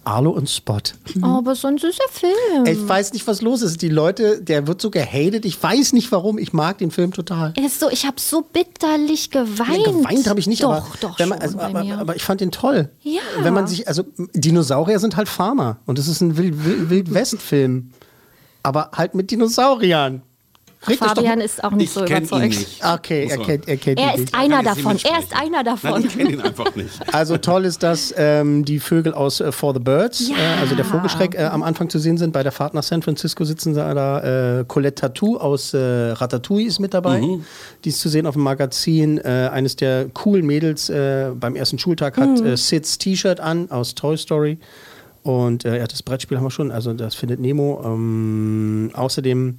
Arlo 0.06 0.30
und 0.30 0.48
Spot. 0.48 0.78
Oh, 1.22 1.26
aber 1.26 1.54
so 1.54 1.68
ein 1.68 1.78
süßer 1.78 2.08
Film. 2.10 2.66
Ich 2.66 2.88
weiß 2.88 3.12
nicht, 3.12 3.26
was 3.26 3.42
los 3.42 3.62
ist. 3.62 3.82
Die 3.82 3.88
Leute, 3.88 4.40
der 4.40 4.66
wird 4.66 4.80
so 4.80 4.90
gehatet. 4.90 5.44
Ich 5.44 5.62
weiß 5.62 5.92
nicht 5.92 6.12
warum. 6.12 6.38
Ich 6.38 6.52
mag 6.52 6.78
den 6.78 6.90
Film 6.90 7.12
total. 7.12 7.52
Er 7.56 7.66
ist 7.66 7.80
so, 7.80 7.90
ich 7.90 8.06
habe 8.06 8.20
so 8.20 8.42
bitterlich 8.42 9.30
geweint. 9.30 9.70
Nee, 9.70 9.84
geweint 9.84 10.26
habe 10.28 10.40
ich 10.40 10.46
nicht, 10.46 10.62
doch, 10.62 10.70
aber, 10.70 10.86
doch 11.00 11.18
wenn 11.18 11.28
man, 11.28 11.38
also, 11.40 11.58
aber, 11.58 11.84
aber 11.98 12.16
ich 12.16 12.22
fand 12.22 12.40
den 12.40 12.50
toll. 12.50 12.90
Ja. 13.02 13.20
Wenn 13.40 13.54
man 13.54 13.66
sich, 13.66 13.88
also 13.88 14.04
Dinosaurier 14.34 14.98
sind 14.98 15.16
halt 15.16 15.28
Farmer 15.28 15.78
und 15.86 15.98
es 15.98 16.08
ist 16.08 16.20
ein 16.20 16.36
Wild, 16.36 16.64
Wild, 16.64 16.90
Wild 16.90 17.14
West 17.14 17.40
Film, 17.40 17.90
aber 18.62 18.90
halt 18.94 19.14
mit 19.14 19.30
Dinosauriern. 19.30 20.22
Doch 20.86 20.94
Fabian 21.08 21.40
ist 21.40 21.62
auch 21.64 21.70
nicht 21.72 21.84
Ich 21.88 21.90
so 21.92 22.04
überzeugt. 22.04 22.42
nicht. 22.48 22.84
Okay, 22.84 23.24
Muss 23.24 23.32
er 23.32 23.38
kennt, 23.44 23.68
er 23.68 23.76
kennt 23.76 23.98
Er 24.00 24.04
ihn 24.06 24.14
ist 24.14 24.20
nicht. 24.20 24.34
einer 24.34 24.62
davon. 24.62 24.98
Er 25.04 25.18
ist 25.18 25.34
einer 25.36 25.64
davon. 25.64 25.90
Nein, 25.92 26.04
ich 26.06 26.16
kenne 26.16 26.30
ihn 26.32 26.40
einfach 26.40 26.74
nicht. 26.76 26.90
Also 27.12 27.36
toll 27.38 27.64
ist, 27.64 27.82
dass 27.82 28.12
ähm, 28.16 28.64
die 28.64 28.78
Vögel 28.80 29.14
aus 29.14 29.40
äh, 29.40 29.52
For 29.52 29.72
the 29.74 29.80
Birds, 29.80 30.28
Ja. 30.28 30.36
äh, 30.36 30.60
also 30.60 30.74
der 30.74 30.84
Vogelschreck, 30.84 31.34
äh, 31.34 31.44
am 31.44 31.62
Anfang 31.62 31.88
zu 31.88 31.98
sehen 31.98 32.18
sind. 32.18 32.32
Bei 32.32 32.42
der 32.42 32.52
Fahrt 32.52 32.74
nach 32.74 32.82
San 32.82 33.02
Francisco 33.02 33.44
sitzen 33.44 33.74
da, 33.74 33.94
da 33.94 34.60
äh, 34.60 34.64
Colette 34.66 34.94
Tattoo 35.02 35.36
aus 35.36 35.72
äh, 35.74 35.78
Ratatouille 35.78 36.66
ist 36.68 36.80
mit 36.80 36.92
dabei. 36.94 37.22
Die 37.84 37.88
ist 37.88 38.00
zu 38.00 38.08
sehen 38.08 38.26
auf 38.26 38.34
dem 38.34 38.42
Magazin. 38.42 39.18
Äh, 39.18 39.48
eines 39.52 39.76
der 39.76 40.06
coolen 40.12 40.44
Mädels 40.46 40.88
äh, 40.90 41.30
beim 41.34 41.56
ersten 41.56 41.78
Schultag 41.78 42.16
hat 42.16 42.40
äh, 42.40 42.56
Sids 42.56 42.98
T-Shirt 42.98 43.40
an 43.40 43.70
aus 43.70 43.94
Toy 43.94 44.16
Story. 44.16 44.58
Und 45.22 45.64
äh, 45.64 45.78
ja, 45.78 45.86
das 45.86 46.02
Brettspiel 46.02 46.36
haben 46.36 46.44
wir 46.44 46.50
schon, 46.50 46.70
also 46.70 46.92
das 46.92 47.14
findet 47.14 47.40
Nemo. 47.40 47.80
Ähm, 47.84 48.90
außerdem 48.92 49.58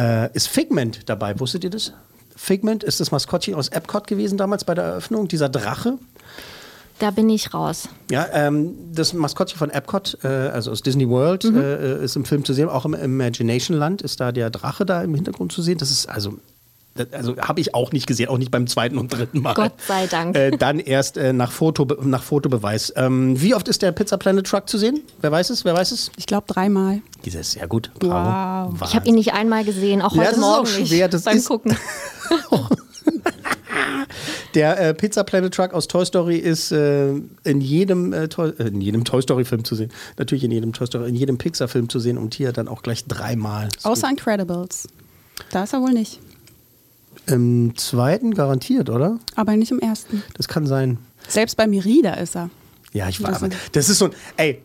äh, 0.00 0.30
ist 0.34 0.48
Figment 0.48 1.08
dabei. 1.08 1.38
Wusstet 1.40 1.64
ihr 1.64 1.70
das? 1.70 1.92
Figment 2.36 2.82
ist 2.84 3.00
das 3.00 3.10
Maskottchen 3.10 3.54
aus 3.54 3.68
Epcot 3.68 4.06
gewesen 4.06 4.38
damals 4.38 4.64
bei 4.64 4.74
der 4.74 4.84
Eröffnung, 4.84 5.28
dieser 5.28 5.48
Drache. 5.48 5.98
Da 6.98 7.10
bin 7.10 7.28
ich 7.30 7.54
raus. 7.54 7.88
Ja, 8.10 8.26
ähm, 8.32 8.74
das 8.92 9.12
Maskottchen 9.14 9.58
von 9.58 9.70
Epcot, 9.70 10.18
äh, 10.22 10.28
also 10.28 10.70
aus 10.70 10.82
Disney 10.82 11.08
World, 11.08 11.44
Mhm. 11.44 11.56
äh, 11.58 12.04
ist 12.04 12.14
im 12.16 12.24
Film 12.24 12.44
zu 12.44 12.52
sehen. 12.52 12.68
Auch 12.68 12.84
im 12.84 12.94
Imagination 12.94 13.76
Land 13.76 14.02
ist 14.02 14.20
da 14.20 14.32
der 14.32 14.50
Drache 14.50 14.84
da 14.84 15.02
im 15.02 15.14
Hintergrund 15.14 15.52
zu 15.52 15.62
sehen. 15.62 15.78
Das 15.78 15.90
ist 15.90 16.08
also. 16.08 16.38
Also 17.12 17.36
habe 17.38 17.60
ich 17.60 17.72
auch 17.74 17.92
nicht 17.92 18.06
gesehen, 18.06 18.28
auch 18.28 18.36
nicht 18.36 18.50
beim 18.50 18.66
zweiten 18.66 18.98
und 18.98 19.12
dritten 19.12 19.40
Mal. 19.42 19.54
Gott 19.54 19.72
sei 19.86 20.06
Dank. 20.08 20.36
Äh, 20.36 20.50
dann 20.50 20.80
erst 20.80 21.16
äh, 21.16 21.32
nach, 21.32 21.52
Foto, 21.52 21.84
nach 22.02 22.22
Fotobeweis. 22.22 22.92
Ähm, 22.96 23.40
wie 23.40 23.54
oft 23.54 23.68
ist 23.68 23.82
der 23.82 23.92
Pizza 23.92 24.18
Planet 24.18 24.46
Truck 24.46 24.68
zu 24.68 24.76
sehen? 24.76 25.00
Wer 25.20 25.30
weiß 25.30 25.50
es? 25.50 25.64
Wer 25.64 25.74
weiß 25.74 25.92
es? 25.92 26.10
Ich 26.16 26.26
glaube 26.26 26.46
dreimal. 26.52 27.00
Dieses, 27.24 27.54
ja 27.54 27.66
gut, 27.66 27.90
bravo. 28.00 28.72
Wow. 28.78 28.88
Ich 28.88 28.96
habe 28.96 29.06
ihn 29.08 29.14
nicht 29.14 29.32
einmal 29.32 29.64
gesehen, 29.64 30.02
auch 30.02 30.12
Ja, 30.14 30.18
heute 30.22 30.28
das 30.30 30.36
ist 30.38 30.40
Morgen 30.42 30.66
auch 30.66 30.66
schwer, 30.66 31.06
nicht 31.06 31.14
das 31.14 31.22
beim 31.24 31.36
ist- 31.36 31.46
Gucken. 31.48 31.76
Der 34.54 34.80
äh, 34.80 34.94
Pizza 34.94 35.22
Planet 35.22 35.54
Truck 35.54 35.72
aus 35.72 35.86
Toy 35.86 36.04
Story 36.04 36.36
ist 36.36 36.72
äh, 36.72 37.10
in 37.44 37.60
jedem 37.60 38.12
äh, 38.12 38.28
Toy, 38.28 38.50
äh, 38.58 38.64
in 38.68 38.80
jedem 38.80 39.04
Toy 39.04 39.22
Story 39.22 39.44
Film 39.44 39.64
zu 39.64 39.76
sehen. 39.76 39.92
Natürlich 40.18 40.42
in 40.44 40.50
jedem 40.50 40.72
Toy 40.72 40.86
Story, 40.88 41.08
in 41.08 41.14
jedem 41.14 41.38
Pixar 41.38 41.68
Film 41.68 41.88
zu 41.88 42.00
sehen 42.00 42.18
und 42.18 42.34
hier 42.34 42.52
dann 42.52 42.66
auch 42.66 42.82
gleich 42.82 43.04
dreimal. 43.06 43.68
Außer 43.84 44.08
Incredibles. 44.10 44.88
Da 45.52 45.62
ist 45.64 45.72
er 45.72 45.80
wohl 45.80 45.92
nicht. 45.92 46.18
Im 47.26 47.76
zweiten 47.76 48.34
garantiert, 48.34 48.90
oder? 48.90 49.18
Aber 49.36 49.56
nicht 49.56 49.70
im 49.70 49.78
ersten. 49.80 50.22
Das 50.36 50.48
kann 50.48 50.66
sein. 50.66 50.98
Selbst 51.28 51.56
bei 51.56 51.66
Merida 51.66 52.14
ist 52.14 52.34
er. 52.36 52.50
Ja, 52.92 53.08
ich 53.08 53.22
war. 53.22 53.30
Das 53.30 53.42
Aber 53.42 53.52
ist- 53.52 53.58
das 53.72 53.88
ist 53.88 53.98
so 53.98 54.06
ein. 54.06 54.12
Ey. 54.36 54.62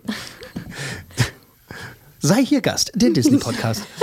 Sei 2.20 2.44
hier 2.44 2.62
Gast, 2.62 2.92
der 2.96 3.12
Disney 3.12 3.38
Podcast. 3.38 3.84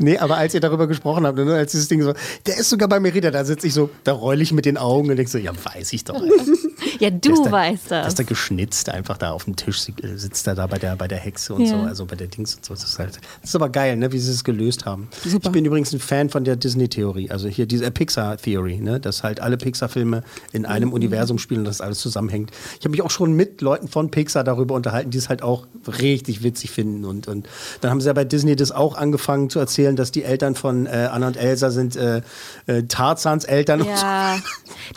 Nee, 0.00 0.18
aber 0.18 0.36
als 0.38 0.52
ihr 0.52 0.60
darüber 0.60 0.88
gesprochen 0.88 1.24
habt, 1.24 1.38
ne, 1.38 1.54
als 1.54 1.70
dieses 1.70 1.86
Ding 1.86 2.02
so, 2.02 2.14
der 2.46 2.58
ist 2.58 2.68
sogar 2.68 2.88
bei 2.88 2.98
Merida, 2.98 3.30
da 3.30 3.44
sitze 3.44 3.68
ich 3.68 3.74
so, 3.74 3.90
da 4.02 4.10
roll 4.12 4.42
ich 4.42 4.50
mit 4.50 4.64
den 4.64 4.76
Augen 4.76 5.08
und 5.08 5.14
denk 5.16 5.28
so, 5.28 5.38
ja, 5.38 5.52
weiß 5.54 5.92
ich 5.92 6.02
doch. 6.02 6.20
Ja, 7.04 7.10
Der 7.10 7.20
du 7.32 7.42
da- 7.44 7.52
weißt 7.52 7.90
Der 7.90 7.98
das. 8.00 8.08
ist 8.08 8.18
da 8.18 8.22
geschnitzt, 8.22 8.88
einfach 8.88 9.18
da 9.18 9.32
auf 9.32 9.44
dem 9.44 9.56
Tisch 9.56 9.88
äh, 10.02 10.16
sitzt 10.16 10.46
er 10.46 10.54
da 10.54 10.66
bei 10.66 10.78
der, 10.78 10.96
bei 10.96 11.06
der 11.08 11.18
Hexe 11.18 11.54
und 11.54 11.62
Ja. 11.62 11.68
so, 11.68 11.76
also 11.86 12.06
bei 12.06 12.16
der 12.16 12.26
Dings 12.28 12.54
und 12.54 12.64
so. 12.64 12.74
Das 12.74 12.84
ist, 12.84 12.98
halt, 12.98 13.16
das 13.42 13.50
ist 13.50 13.54
aber 13.56 13.68
geil, 13.68 13.96
ne, 13.96 14.10
wie 14.12 14.18
sie 14.18 14.30
es 14.32 14.44
gelöst 14.44 14.86
haben. 14.86 15.08
Super. 15.24 15.46
Ich 15.48 15.52
bin 15.52 15.64
übrigens 15.64 15.92
ein 15.92 16.00
Fan 16.00 16.30
von 16.30 16.44
der 16.44 16.56
Disney-Theorie, 16.56 17.30
also 17.30 17.48
hier 17.48 17.66
diese 17.66 17.90
Pixar-Theory, 17.90 18.78
ne, 18.78 19.00
dass 19.00 19.22
halt 19.22 19.40
alle 19.40 19.56
Pixar-Filme 19.56 20.22
in 20.52 20.66
einem 20.66 20.88
Mhm. 20.88 20.94
Universum 20.94 21.38
spielen 21.38 21.60
und 21.60 21.66
das 21.66 21.80
alles 21.80 21.98
zusammenhängt. 22.00 22.50
Ich 22.78 22.84
habe 22.84 22.90
mich 22.90 23.02
auch 23.02 23.10
schon 23.10 23.32
mit 23.34 23.60
Leuten 23.60 23.88
von 23.88 24.10
Pixar 24.10 24.44
darüber 24.44 24.74
unterhalten, 24.74 25.10
die 25.10 25.18
es 25.18 25.28
halt 25.28 25.42
auch 25.42 25.66
richtig 26.00 26.42
witzig 26.42 26.70
finden. 26.70 27.04
Und, 27.04 27.28
und 27.28 27.48
dann 27.80 27.90
haben 27.90 28.00
sie 28.00 28.06
ja 28.06 28.12
bei 28.12 28.24
Disney 28.24 28.56
das 28.56 28.72
auch 28.72 28.96
angefangen 28.96 29.50
zu 29.50 29.58
erzählen, 29.58 29.96
dass 29.96 30.10
die 30.12 30.22
Eltern 30.24 30.54
von 30.54 30.86
äh, 30.86 31.08
Anna 31.12 31.26
und 31.26 31.36
Elsa 31.36 31.70
sind 31.70 31.96
äh, 31.96 32.22
äh, 32.66 32.82
Tarzans 32.84 33.44
Eltern. 33.44 33.80
und 33.80 33.86
so. 33.86 33.92
Ja, 33.92 34.36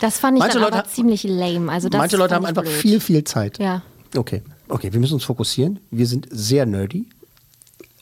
das 0.00 0.18
fand 0.18 0.36
ich 0.36 0.40
Manche 0.40 0.54
dann 0.54 0.62
Leute 0.64 0.78
aber 0.78 0.88
ziemlich 0.88 1.24
lame. 1.24 1.70
Also 1.70 1.88
Manche 1.98 2.16
Leute 2.16 2.34
haben 2.34 2.46
einfach 2.46 2.62
blöd. 2.62 2.74
viel, 2.74 3.00
viel 3.00 3.24
Zeit. 3.24 3.58
Ja. 3.58 3.82
Okay, 4.16 4.42
okay, 4.68 4.92
wir 4.92 5.00
müssen 5.00 5.14
uns 5.14 5.24
fokussieren. 5.24 5.80
Wir 5.90 6.06
sind 6.06 6.26
sehr 6.30 6.66
nerdy. 6.66 7.08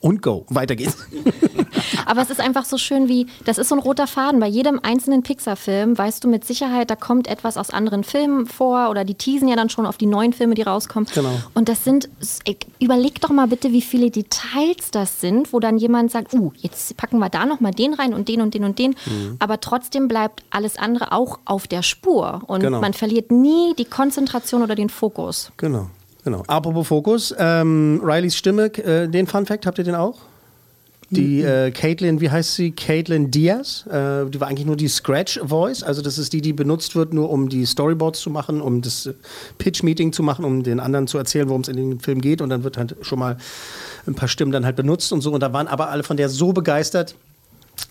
Und 0.06 0.22
go. 0.22 0.46
Weiter 0.48 0.76
geht's. 0.76 0.96
Aber 2.06 2.22
es 2.22 2.30
ist 2.30 2.40
einfach 2.40 2.64
so 2.64 2.78
schön 2.78 3.08
wie, 3.08 3.26
das 3.44 3.58
ist 3.58 3.68
so 3.68 3.74
ein 3.74 3.80
roter 3.80 4.06
Faden. 4.06 4.38
Bei 4.40 4.46
jedem 4.46 4.78
einzelnen 4.82 5.22
Pixar-Film 5.22 5.98
weißt 5.98 6.22
du 6.22 6.28
mit 6.28 6.44
Sicherheit, 6.44 6.90
da 6.90 6.96
kommt 6.96 7.26
etwas 7.28 7.56
aus 7.56 7.70
anderen 7.70 8.04
Filmen 8.04 8.46
vor 8.46 8.90
oder 8.90 9.04
die 9.04 9.14
teasen 9.14 9.48
ja 9.48 9.56
dann 9.56 9.68
schon 9.68 9.86
auf 9.86 9.96
die 9.96 10.06
neuen 10.06 10.32
Filme, 10.32 10.54
die 10.54 10.62
rauskommen. 10.62 11.08
Genau. 11.14 11.34
Und 11.54 11.68
das 11.68 11.84
sind, 11.84 12.08
überleg 12.78 13.20
doch 13.20 13.30
mal 13.30 13.48
bitte, 13.48 13.72
wie 13.72 13.82
viele 13.82 14.10
Details 14.10 14.90
das 14.92 15.20
sind, 15.20 15.52
wo 15.52 15.60
dann 15.60 15.78
jemand 15.78 16.10
sagt, 16.12 16.32
uh, 16.34 16.52
jetzt 16.56 16.96
packen 16.96 17.18
wir 17.18 17.28
da 17.28 17.44
nochmal 17.46 17.72
den 17.72 17.94
rein 17.94 18.14
und 18.14 18.28
den 18.28 18.40
und 18.40 18.54
den 18.54 18.64
und 18.64 18.78
den. 18.78 18.94
Mhm. 19.06 19.36
Aber 19.40 19.60
trotzdem 19.60 20.06
bleibt 20.08 20.44
alles 20.50 20.76
andere 20.78 21.12
auch 21.12 21.38
auf 21.44 21.66
der 21.66 21.82
Spur. 21.82 22.42
Und 22.46 22.60
Genau. 22.60 22.80
man 22.80 22.92
verliert 22.94 23.30
nie 23.32 23.74
die 23.76 23.84
Konzentration 23.84 24.62
oder 24.62 24.74
den 24.74 24.88
Fokus. 24.88 25.50
Genau, 25.56 25.88
genau. 26.26 26.42
Apropos 26.46 26.86
Fokus, 26.86 27.34
ähm, 27.38 28.02
Rileys 28.04 28.36
Stimme, 28.36 28.66
äh, 28.66 29.08
den 29.08 29.26
Fun 29.26 29.46
Fact, 29.46 29.64
habt 29.64 29.78
ihr 29.78 29.84
den 29.84 29.94
auch? 29.94 30.18
Die 31.10 31.40
äh, 31.40 31.70
Caitlin, 31.70 32.20
wie 32.20 32.30
heißt 32.30 32.56
sie? 32.56 32.72
Caitlin 32.72 33.30
Diaz. 33.30 33.86
Äh, 33.86 34.26
die 34.26 34.40
war 34.40 34.48
eigentlich 34.48 34.66
nur 34.66 34.76
die 34.76 34.88
Scratch 34.88 35.38
Voice. 35.42 35.84
Also 35.84 36.02
das 36.02 36.18
ist 36.18 36.32
die, 36.32 36.40
die 36.40 36.52
benutzt 36.52 36.96
wird, 36.96 37.14
nur 37.14 37.30
um 37.30 37.48
die 37.48 37.64
Storyboards 37.64 38.20
zu 38.20 38.28
machen, 38.28 38.60
um 38.60 38.82
das 38.82 39.06
äh, 39.06 39.14
Pitch-Meeting 39.58 40.12
zu 40.12 40.24
machen, 40.24 40.44
um 40.44 40.64
den 40.64 40.80
anderen 40.80 41.06
zu 41.06 41.16
erzählen, 41.16 41.48
worum 41.48 41.60
es 41.60 41.68
in 41.68 41.76
dem 41.76 42.00
Film 42.00 42.20
geht. 42.20 42.40
Und 42.40 42.48
dann 42.48 42.64
wird 42.64 42.76
halt 42.76 42.96
schon 43.02 43.20
mal 43.20 43.36
ein 44.06 44.14
paar 44.14 44.28
Stimmen 44.28 44.50
dann 44.50 44.64
halt 44.64 44.74
benutzt 44.74 45.12
und 45.12 45.20
so. 45.20 45.32
Und 45.32 45.40
da 45.40 45.52
waren 45.52 45.68
aber 45.68 45.90
alle 45.90 46.02
von 46.02 46.16
der 46.16 46.28
so 46.28 46.52
begeistert, 46.52 47.14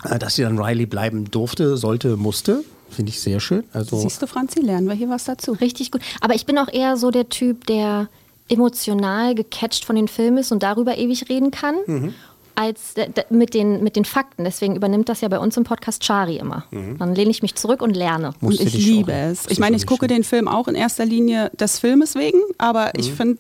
äh, 0.04 0.20
dass 0.20 0.36
sie 0.36 0.42
dann 0.42 0.60
Riley 0.60 0.86
bleiben 0.86 1.32
durfte, 1.32 1.78
sollte, 1.78 2.18
musste. 2.18 2.66
Finde 2.90 3.12
ich 3.12 3.22
sehr 3.22 3.40
schön. 3.40 3.64
Also 3.72 3.98
Siehst 3.98 4.22
du, 4.22 4.28
Franzi, 4.28 4.60
lernen 4.60 4.88
wir 4.88 4.94
hier 4.94 5.10
was 5.10 5.24
dazu. 5.24 5.54
Richtig 5.54 5.92
gut. 5.92 6.02
Aber 6.20 6.36
ich 6.36 6.46
bin 6.46 6.58
auch 6.58 6.72
eher 6.72 6.98
so 6.98 7.12
der 7.12 7.30
Typ, 7.30 7.66
der 7.66 8.10
emotional 8.50 9.36
gecatcht 9.36 9.86
von 9.86 9.96
den 9.96 10.08
Filmen 10.08 10.38
ist 10.38 10.52
und 10.52 10.64
darüber 10.64 10.98
ewig 10.98 11.30
reden 11.30 11.52
kann. 11.52 11.76
Mhm. 11.86 12.14
Als 12.56 12.94
d- 12.96 13.08
mit 13.30 13.54
den, 13.54 13.84
mit 13.84 13.96
den 13.96 14.06
Fakten. 14.06 14.44
Deswegen 14.44 14.76
übernimmt 14.76 15.10
das 15.10 15.22
ja 15.22 15.28
bei 15.28 15.40
uns 15.40 15.58
im 15.58 15.64
Podcast 15.64 16.04
Shari 16.04 16.38
immer. 16.38 16.66
Dann 16.72 17.14
lehne 17.16 17.30
ich 17.32 17.42
mich 17.42 17.56
zurück 17.56 17.82
und 17.82 17.96
lerne. 17.96 18.34
Und 18.42 18.60
ich 18.60 18.74
liebe 18.74 19.12
es. 19.12 19.46
Ich 19.50 19.60
meine, 19.60 19.76
ich 19.76 19.86
gucke 19.86 20.08
den 20.08 20.24
Film 20.24 20.48
auch 20.48 20.68
in 20.68 20.76
erster 20.76 21.06
Linie 21.06 21.52
des 21.60 21.80
Filmes 21.80 22.16
wegen, 22.16 22.40
aber 22.58 22.92
ich 22.98 23.12
Mhm. 23.12 23.16
finde 23.16 23.40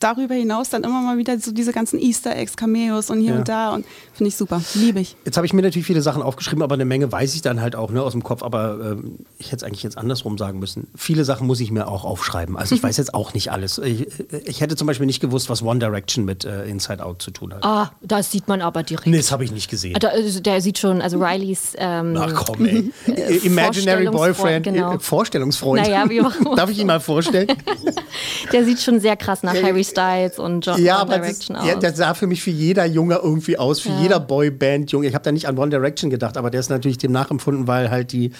darüber 0.00 0.34
hinaus 0.34 0.70
dann 0.70 0.84
immer 0.84 1.00
mal 1.02 1.18
wieder 1.18 1.38
so 1.38 1.52
diese 1.52 1.72
ganzen 1.72 1.98
Easter 1.98 2.34
Eggs, 2.36 2.56
Cameos 2.56 3.10
und 3.10 3.20
hier 3.20 3.32
Ja. 3.32 3.38
und 3.38 3.48
da 3.48 3.74
und 3.74 3.84
finde 4.12 4.28
ich 4.28 4.36
super. 4.36 4.60
Liebe 4.74 5.00
ich. 5.00 5.16
Jetzt 5.24 5.36
habe 5.36 5.46
ich 5.46 5.52
mir 5.52 5.62
natürlich 5.62 5.86
viele 5.86 6.02
Sachen 6.02 6.22
aufgeschrieben, 6.22 6.62
aber 6.62 6.74
eine 6.74 6.84
Menge 6.84 7.10
weiß 7.10 7.34
ich 7.34 7.42
dann 7.42 7.60
halt 7.60 7.76
auch 7.76 7.90
ne, 7.90 8.02
aus 8.02 8.12
dem 8.12 8.22
Kopf. 8.22 8.42
Aber 8.42 8.78
ähm, 8.92 9.18
ich 9.38 9.46
hätte 9.48 9.56
es 9.56 9.62
eigentlich 9.64 9.82
jetzt 9.82 9.98
andersrum 9.98 10.38
sagen 10.38 10.58
müssen. 10.58 10.88
Viele 10.96 11.24
Sachen 11.24 11.46
muss 11.46 11.60
ich 11.60 11.70
mir 11.70 11.88
auch 11.88 12.04
aufschreiben. 12.04 12.56
Also 12.56 12.74
ich 12.74 12.82
weiß 12.82 12.96
jetzt 12.96 13.14
auch 13.14 13.34
nicht 13.34 13.50
alles. 13.52 13.78
Ich, 13.78 14.06
ich 14.46 14.60
hätte 14.60 14.76
zum 14.76 14.86
Beispiel 14.86 15.06
nicht 15.06 15.20
gewusst, 15.20 15.50
was 15.50 15.62
One 15.62 15.78
Direction 15.78 16.24
mit 16.24 16.44
äh, 16.44 16.64
Inside 16.66 17.04
Out 17.04 17.22
zu 17.22 17.30
tun 17.30 17.54
hat. 17.54 17.64
Ah, 17.64 17.92
das 18.02 18.30
sieht 18.32 18.45
man 18.48 18.62
aber 18.62 18.82
direkt. 18.82 19.06
Nee, 19.06 19.16
das 19.18 19.32
habe 19.32 19.44
ich 19.44 19.52
nicht 19.52 19.70
gesehen. 19.70 19.96
Da, 20.00 20.08
also 20.08 20.40
der 20.40 20.60
sieht 20.60 20.78
schon, 20.78 21.00
also 21.02 21.18
Rileys. 21.18 21.72
Ähm, 21.78 22.16
Ach 22.18 22.34
komm, 22.46 22.66
ey. 22.66 22.90
Imaginary 23.42 24.06
Boyfriend, 24.06 24.64
Genau. 24.66 24.94
äh, 24.94 24.98
Vorstellungsfreund. 24.98 25.82
Naja, 25.82 26.04
wie 26.08 26.20
auch 26.20 26.34
immer. 26.40 26.54
Darf 26.56 26.70
ich 26.70 26.78
ihn 26.78 26.86
mal 26.86 27.00
vorstellen? 27.00 27.48
Der 28.52 28.64
sieht 28.64 28.80
schon 28.80 29.00
sehr 29.00 29.16
krass 29.16 29.42
nach 29.42 29.54
Harry 29.54 29.84
Styles 29.84 30.38
und 30.38 30.64
John 30.64 30.82
ja, 30.82 30.94
One 30.94 31.02
aber 31.02 31.18
das, 31.18 31.26
Direction 31.26 31.56
aus. 31.56 31.66
ja, 31.66 31.74
der 31.76 31.92
sah 31.94 32.14
für 32.14 32.26
mich 32.26 32.42
für 32.42 32.50
jeder 32.50 32.84
Junge 32.86 33.16
irgendwie 33.22 33.58
aus, 33.58 33.80
für 33.80 33.88
Ja. 33.90 34.00
jeder 34.02 34.20
Boyband-Junge. 34.20 35.06
Ich 35.08 35.14
habe 35.14 35.24
da 35.24 35.32
nicht 35.32 35.46
an 35.48 35.58
One 35.58 35.70
Direction 35.70 36.10
gedacht, 36.10 36.36
aber 36.36 36.50
der 36.50 36.60
ist 36.60 36.70
natürlich 36.70 36.98
dem 36.98 37.12
nachempfunden, 37.12 37.66
weil 37.66 37.90
halt 37.90 38.12
die 38.12 38.32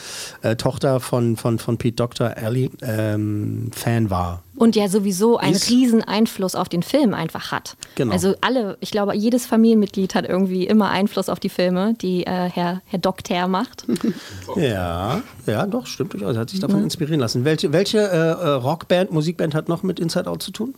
äh, 0.43 0.57
Tochter 0.57 1.01
von, 1.01 1.37
von, 1.37 1.59
von 1.59 1.77
Pete 1.79 1.97
Doctor, 1.97 2.37
Ellie, 2.37 2.71
ähm, 2.83 3.71
Fan 3.75 4.11
war. 4.11 4.43
Und 4.57 4.75
ja 4.75 4.89
sowieso 4.89 5.37
einen 5.37 5.55
Ist- 5.55 5.71
riesen 5.71 6.03
Einfluss 6.03 6.55
auf 6.55 6.69
den 6.69 6.83
Film 6.83 7.13
einfach 7.15 7.53
hat. 7.53 7.77
Genau. 7.95 8.13
Also 8.13 8.35
alle, 8.41 8.77
ich 8.81 8.91
glaube, 8.91 9.15
jedes 9.15 9.47
Familienmitglied 9.47 10.15
hat 10.15 10.27
irgendwie 10.27 10.67
immer 10.67 10.89
Einfluss 10.91 11.29
auf 11.29 11.39
die 11.41 11.49
Filme, 11.51 11.95
die 12.01 12.25
äh, 12.27 12.31
Herr, 12.51 12.81
Herr 12.87 12.99
Doktor 12.99 13.49
macht. 13.49 13.85
Ja, 14.57 15.21
ja, 15.47 15.67
doch, 15.67 15.87
stimmt 15.87 16.13
durchaus. 16.15 16.37
Er 16.37 16.41
hat 16.43 16.51
sich 16.51 16.61
davon 16.61 16.83
inspirieren 16.83 17.21
lassen. 17.21 17.45
Welche, 17.45 17.73
welche 17.73 17.99
äh, 17.99 18.03
äh, 18.17 18.49
Rockband, 18.51 19.11
Musikband 19.13 19.55
hat 19.55 19.69
noch 19.69 19.83
mit 19.83 20.01
Inside 20.01 20.31
Out 20.31 20.43
zu 20.43 20.51
tun? 20.53 20.75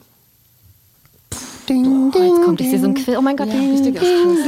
Oh, 1.70 2.10
jetzt 2.22 2.44
kommt 2.44 2.60
ich 2.60 2.70
sehe 2.70 2.78
so 2.80 2.86
ein 2.86 2.94
Quiz. 2.94 3.16
Oh 3.16 3.20
mein 3.22 3.36
Gott, 3.36 3.48
richtiges 3.48 4.00
Quiz. 4.00 4.38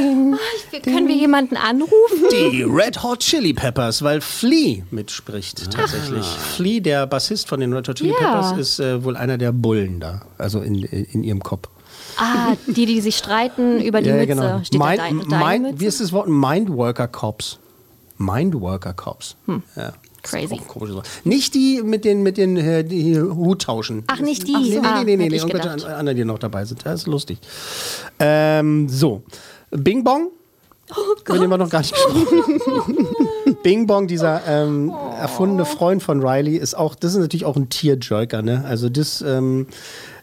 Ah, 0.73 0.79
Können 0.83 1.07
wir 1.07 1.15
jemanden 1.15 1.55
anrufen? 1.57 2.25
Die 2.31 2.63
Red 2.63 3.03
Hot 3.03 3.19
Chili 3.19 3.53
Peppers, 3.53 4.01
weil 4.01 4.21
Flea 4.21 4.83
mitspricht 4.91 5.71
tatsächlich. 5.71 6.25
Flea, 6.25 6.79
der 6.79 7.07
Bassist 7.07 7.47
von 7.47 7.59
den 7.59 7.73
Red 7.73 7.87
Hot 7.87 7.97
Chili 7.97 8.11
Ja. 8.11 8.17
Peppers, 8.17 8.57
ist 8.57 8.79
äh, 8.79 9.03
wohl 9.03 9.15
einer 9.17 9.37
der 9.37 9.51
Bullen 9.51 9.99
da, 9.99 10.21
also 10.37 10.59
in, 10.61 10.75
in 10.83 11.23
ihrem 11.23 11.41
Kopf. 11.43 11.69
Ah, 12.17 12.53
die, 12.67 12.85
die 12.85 13.01
sich 13.01 13.15
streiten 13.17 13.79
über 13.81 14.01
die 14.01 14.09
ja, 14.09 14.15
Mütze. 14.15 14.27
genau. 14.27 14.59
Steht 14.63 14.79
Mind, 14.79 14.97
da 14.99 15.03
deine, 15.07 15.23
deine 15.25 15.45
Mind, 15.45 15.63
Mütze? 15.63 15.79
wie 15.79 15.85
ist 15.85 16.01
das 16.01 16.11
Wort? 16.11 16.27
Mindworker 16.27 17.07
Cops. 17.07 17.59
Mindworker 18.17 18.93
Cops. 18.93 19.35
Hm. 19.47 19.63
Ja. 19.75 19.93
Crazy. 20.23 20.53
Auch. 20.75 21.03
Nicht 21.23 21.53
die 21.55 21.81
mit 21.83 22.05
den, 22.05 22.21
mit 22.23 22.37
den 22.37 22.55
äh, 22.57 22.83
die 22.83 23.19
Hut 23.19 23.63
tauschen. 23.63 24.03
Ach, 24.07 24.19
nicht 24.19 24.47
die. 24.47 24.53
Ach, 24.55 24.59
nee, 24.61 24.69
nee, 24.69 24.79
Ah, 24.83 25.03
nee, 25.03 25.17
nee, 25.17 25.29
nee, 25.29 25.35
ich 25.35 25.41
irgendwelche 25.43 25.69
gedacht. 25.69 25.85
an- 25.85 25.93
anderen, 25.99 26.17
die 26.17 26.25
noch 26.25 26.39
dabei 26.39 26.63
sind. 26.65 26.85
Das 26.85 27.01
ist 27.01 27.07
lustig. 27.07 27.39
Ähm, 28.19 28.87
so. 28.89 29.23
Bing 29.71 30.03
Bong. 30.03 30.27
Oh 30.93 30.95
Über 31.25 31.39
den 31.39 31.49
wir 31.49 31.57
noch 31.57 31.69
gar 31.69 31.79
nicht 31.79 31.93
gesprochen. 31.93 33.07
Bing 33.63 33.87
Bong, 33.87 34.07
dieser 34.07 34.41
ähm, 34.45 34.91
erfundene 35.19 35.63
Freund 35.65 36.03
von 36.03 36.21
Riley, 36.25 36.57
ist 36.57 36.73
auch, 36.75 36.95
das 36.95 37.13
ist 37.13 37.19
natürlich 37.19 37.45
auch 37.45 37.55
ein 37.55 37.69
Tierjerker, 37.69 38.41
ne? 38.41 38.65
Also 38.67 38.89
das, 38.89 39.21
ähm, 39.21 39.67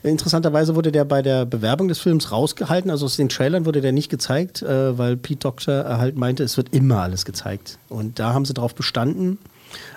interessanterweise 0.03 0.77
wurde 0.77 0.93
der 0.93 1.05
bei 1.07 1.23
der 1.23 1.47
Bewerbung 1.47 1.89
des 1.89 1.99
Films 2.01 2.33
rausgehalten, 2.33 2.91
also 2.91 3.07
aus 3.07 3.17
den 3.17 3.31
Trailern 3.31 3.65
wurde 3.65 3.81
der 3.81 3.93
nicht 3.93 4.11
gezeigt, 4.11 4.61
äh, 4.63 4.99
weil 4.99 5.17
Pete 5.17 5.41
Doctor 5.41 5.85
halt 5.99 6.17
meinte, 6.19 6.43
es 6.45 6.57
wird 6.59 6.75
immer 6.75 7.01
alles 7.01 7.25
gezeigt. 7.25 7.79
Und 7.89 8.19
da 8.19 8.35
haben 8.35 8.45
sie 8.45 8.53
drauf 8.55 8.75
bestanden. 8.75 9.39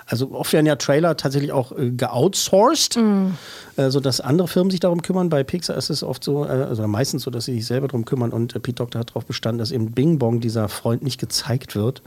Also 0.06 0.32
oft 0.32 0.52
werden 0.54 0.66
ja 0.66 0.76
Trailer 0.76 1.16
tatsächlich 1.16 1.52
auch 1.52 1.72
äh, 1.72 1.92
geoutsourced, 1.92 2.98
äh, 2.98 3.90
sodass 3.90 4.20
andere 4.20 4.48
Firmen 4.48 4.72
sich 4.72 4.80
darum 4.80 5.02
kümmern. 5.02 5.30
Bei 5.30 5.44
Pixar 5.44 5.78
ist 5.78 5.90
es 5.90 6.04
oft 6.04 6.24
so, 6.24 6.46
äh, 6.46 6.50
also 6.50 6.86
meistens 6.88 7.24
so, 7.24 7.32
dass 7.32 7.46
sie 7.46 7.54
sich 7.54 7.66
selber 7.66 7.88
darum 7.88 8.06
kümmern. 8.06 8.32
Und 8.32 8.56
äh, 8.56 8.60
Pete 8.60 8.76
Doctor 8.76 9.00
hat 9.00 9.12
darauf 9.12 9.26
bestanden, 9.26 9.60
dass 9.60 9.72
eben 9.72 9.92
Bing 9.92 10.20
Bong, 10.20 10.42
dieser 10.42 10.68
Freund, 10.70 11.04
nicht 11.04 11.20
gezeigt 11.20 11.76
wird. 11.76 12.02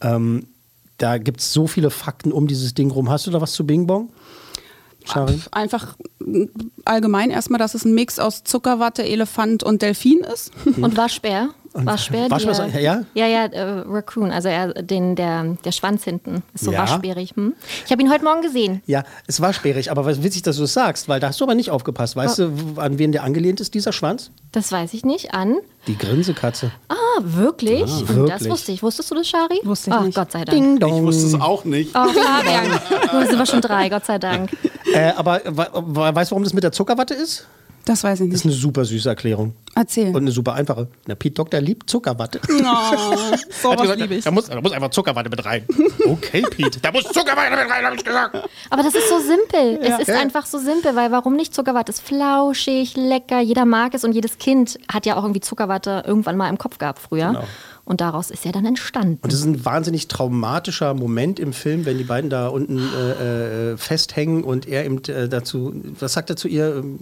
Ähm, 0.00 0.46
da 0.98 1.18
gibt 1.18 1.40
es 1.40 1.52
so 1.52 1.66
viele 1.66 1.90
Fakten 1.90 2.30
um 2.30 2.46
dieses 2.46 2.74
Ding 2.74 2.90
rum. 2.90 3.10
Hast 3.10 3.26
du 3.26 3.30
da 3.30 3.40
was 3.40 3.52
zu 3.52 3.66
Bing 3.66 3.86
Bong? 3.86 4.10
Shari? 5.04 5.40
Einfach 5.50 5.96
mm, 6.20 6.44
allgemein 6.84 7.30
erstmal, 7.30 7.58
dass 7.58 7.74
es 7.74 7.84
ein 7.84 7.94
Mix 7.94 8.18
aus 8.18 8.44
Zuckerwatte, 8.44 9.02
Elefant 9.02 9.62
und 9.62 9.82
Delfin 9.82 10.20
ist. 10.20 10.52
Und 10.66 10.96
Waschbär. 10.96 11.50
Waschbär, 11.72 12.24
die, 12.24 12.30
Waschbär, 12.32 12.74
äh, 12.74 12.82
ja? 12.82 13.02
Ja, 13.14 13.26
ja, 13.26 13.44
äh, 13.44 13.82
Raccoon, 13.86 14.32
also 14.32 14.48
er, 14.48 14.72
den, 14.82 15.14
der, 15.14 15.56
der 15.64 15.70
Schwanz 15.72 16.02
hinten 16.02 16.42
ist 16.52 16.64
so 16.64 16.72
Ja. 16.72 16.80
waschbärig. 16.80 17.32
Hm? 17.36 17.54
Ich 17.86 17.92
habe 17.92 18.02
ihn 18.02 18.10
heute 18.10 18.24
Morgen 18.24 18.42
gesehen. 18.42 18.82
Ja, 18.86 19.04
es 19.28 19.40
war 19.40 19.52
sperrig, 19.52 19.90
aber 19.90 20.04
was 20.04 20.22
witzig, 20.22 20.42
dass 20.42 20.56
du 20.56 20.64
es 20.64 20.72
sagst, 20.72 21.08
weil 21.08 21.20
da 21.20 21.28
hast 21.28 21.40
du 21.40 21.44
aber 21.44 21.54
nicht 21.54 21.70
aufgepasst. 21.70 22.16
Weißt 22.16 22.40
Oh. 22.40 22.48
du, 22.74 22.80
an 22.80 22.98
wen 22.98 23.12
der 23.12 23.22
angelehnt 23.22 23.60
ist, 23.60 23.74
dieser 23.74 23.92
Schwanz? 23.92 24.30
Das 24.52 24.72
weiß 24.72 24.94
ich 24.94 25.04
nicht. 25.04 25.32
An. 25.32 25.58
Die 25.86 25.96
Grinsekatze. 25.96 26.72
Ah, 26.88 26.94
wirklich? 27.22 27.80
Ja, 27.80 27.84
Und 27.86 28.08
Das 28.08 28.16
wirklich. 28.40 28.50
wusste 28.50 28.72
ich. 28.72 28.82
Wusstest 28.82 29.10
du 29.12 29.14
das, 29.14 29.28
Shari? 29.28 29.60
Wusste 29.62 29.90
ich 29.90 29.96
Ach, 29.96 30.02
nicht. 30.04 30.14
Gott 30.16 30.32
sei 30.32 30.44
Dank. 30.44 30.50
Ding 30.50 30.78
dong. 30.80 30.96
Ich 30.98 31.02
wusste 31.04 31.26
es 31.28 31.40
auch 31.40 31.64
nicht. 31.64 31.90
Oh, 31.94 32.08
Fabian. 32.08 32.80
Nun 33.12 33.26
sind 33.28 33.38
wir 33.38 33.46
schon 33.46 33.60
drei, 33.60 33.88
Gott 33.88 34.04
sei 34.06 34.18
Dank. 34.18 34.50
Äh, 34.92 35.12
aber 35.16 35.40
weißt 35.44 36.30
du, 36.30 36.34
warum 36.34 36.42
das 36.42 36.52
mit 36.52 36.64
der 36.64 36.72
Zuckerwatte 36.72 37.14
ist? 37.14 37.46
Das 37.86 38.04
weiß 38.04 38.20
ich 38.20 38.30
Das 38.30 38.40
ist 38.40 38.44
nicht. 38.44 38.54
eine 38.54 38.60
super 38.60 38.84
süße 38.84 39.08
Erklärung. 39.08 39.54
Erzähl. 39.74 40.08
Und 40.08 40.16
eine 40.16 40.30
super 40.32 40.52
einfache. 40.54 40.88
Der 41.06 41.14
Pete 41.14 41.34
Doktor 41.34 41.60
liebt 41.60 41.88
Zuckerwatte. 41.88 42.40
Oh, 42.52 43.36
sowas 43.62 43.80
gesagt, 43.82 44.00
liebe 44.00 44.14
ich. 44.16 44.24
Da 44.24 44.30
muss, 44.30 44.46
da 44.46 44.60
muss 44.60 44.72
einfach 44.72 44.90
Zuckerwatte 44.90 45.28
mit 45.30 45.44
rein. 45.44 45.64
Okay, 46.06 46.42
Pete. 46.42 46.80
Da 46.80 46.92
muss 46.92 47.04
Zuckerwatte 47.04 47.50
mit 47.50 47.70
rein, 47.70 47.84
habe 47.84 47.96
ich 47.96 48.04
gesagt. 48.04 48.36
Aber 48.70 48.82
das 48.82 48.94
ist 48.94 49.08
so 49.08 49.18
simpel. 49.18 49.80
Ja. 49.82 49.94
Es 49.96 50.00
ist 50.02 50.08
Ja. 50.08 50.18
einfach 50.20 50.46
so 50.46 50.58
simpel, 50.58 50.94
weil 50.96 51.10
warum 51.10 51.36
nicht 51.36 51.54
Zuckerwatte? 51.54 51.90
Ist 51.92 52.02
flauschig, 52.02 52.96
lecker, 52.96 53.40
jeder 53.40 53.64
mag 53.64 53.94
es 53.94 54.04
und 54.04 54.12
jedes 54.12 54.38
Kind 54.38 54.78
hat 54.92 55.06
ja 55.06 55.16
auch 55.16 55.22
irgendwie 55.22 55.40
Zuckerwatte 55.40 56.02
irgendwann 56.06 56.36
mal 56.36 56.48
im 56.48 56.58
Kopf 56.58 56.78
gehabt 56.78 56.98
früher. 56.98 57.28
Genau. 57.28 57.44
Und 57.84 58.00
daraus 58.00 58.30
ist 58.30 58.44
ja 58.44 58.52
dann 58.52 58.66
entstanden. 58.66 59.18
Und 59.22 59.32
das 59.32 59.40
ist 59.40 59.46
ein 59.46 59.64
wahnsinnig 59.64 60.08
traumatischer 60.08 60.94
Moment 60.94 61.40
im 61.40 61.52
Film, 61.52 61.86
wenn 61.86 61.98
die 61.98 62.04
beiden 62.04 62.30
da 62.30 62.48
unten 62.48 62.78
äh, 62.78 63.72
äh, 63.72 63.76
festhängen 63.76 64.44
und 64.44 64.68
er 64.68 64.84
eben 64.84 65.02
äh, 65.04 65.28
dazu, 65.28 65.74
was 65.98 66.12
sagt 66.12 66.30
er 66.30 66.36
zu 66.36 66.48
ihr? 66.48 66.76
Ähm, 66.76 66.98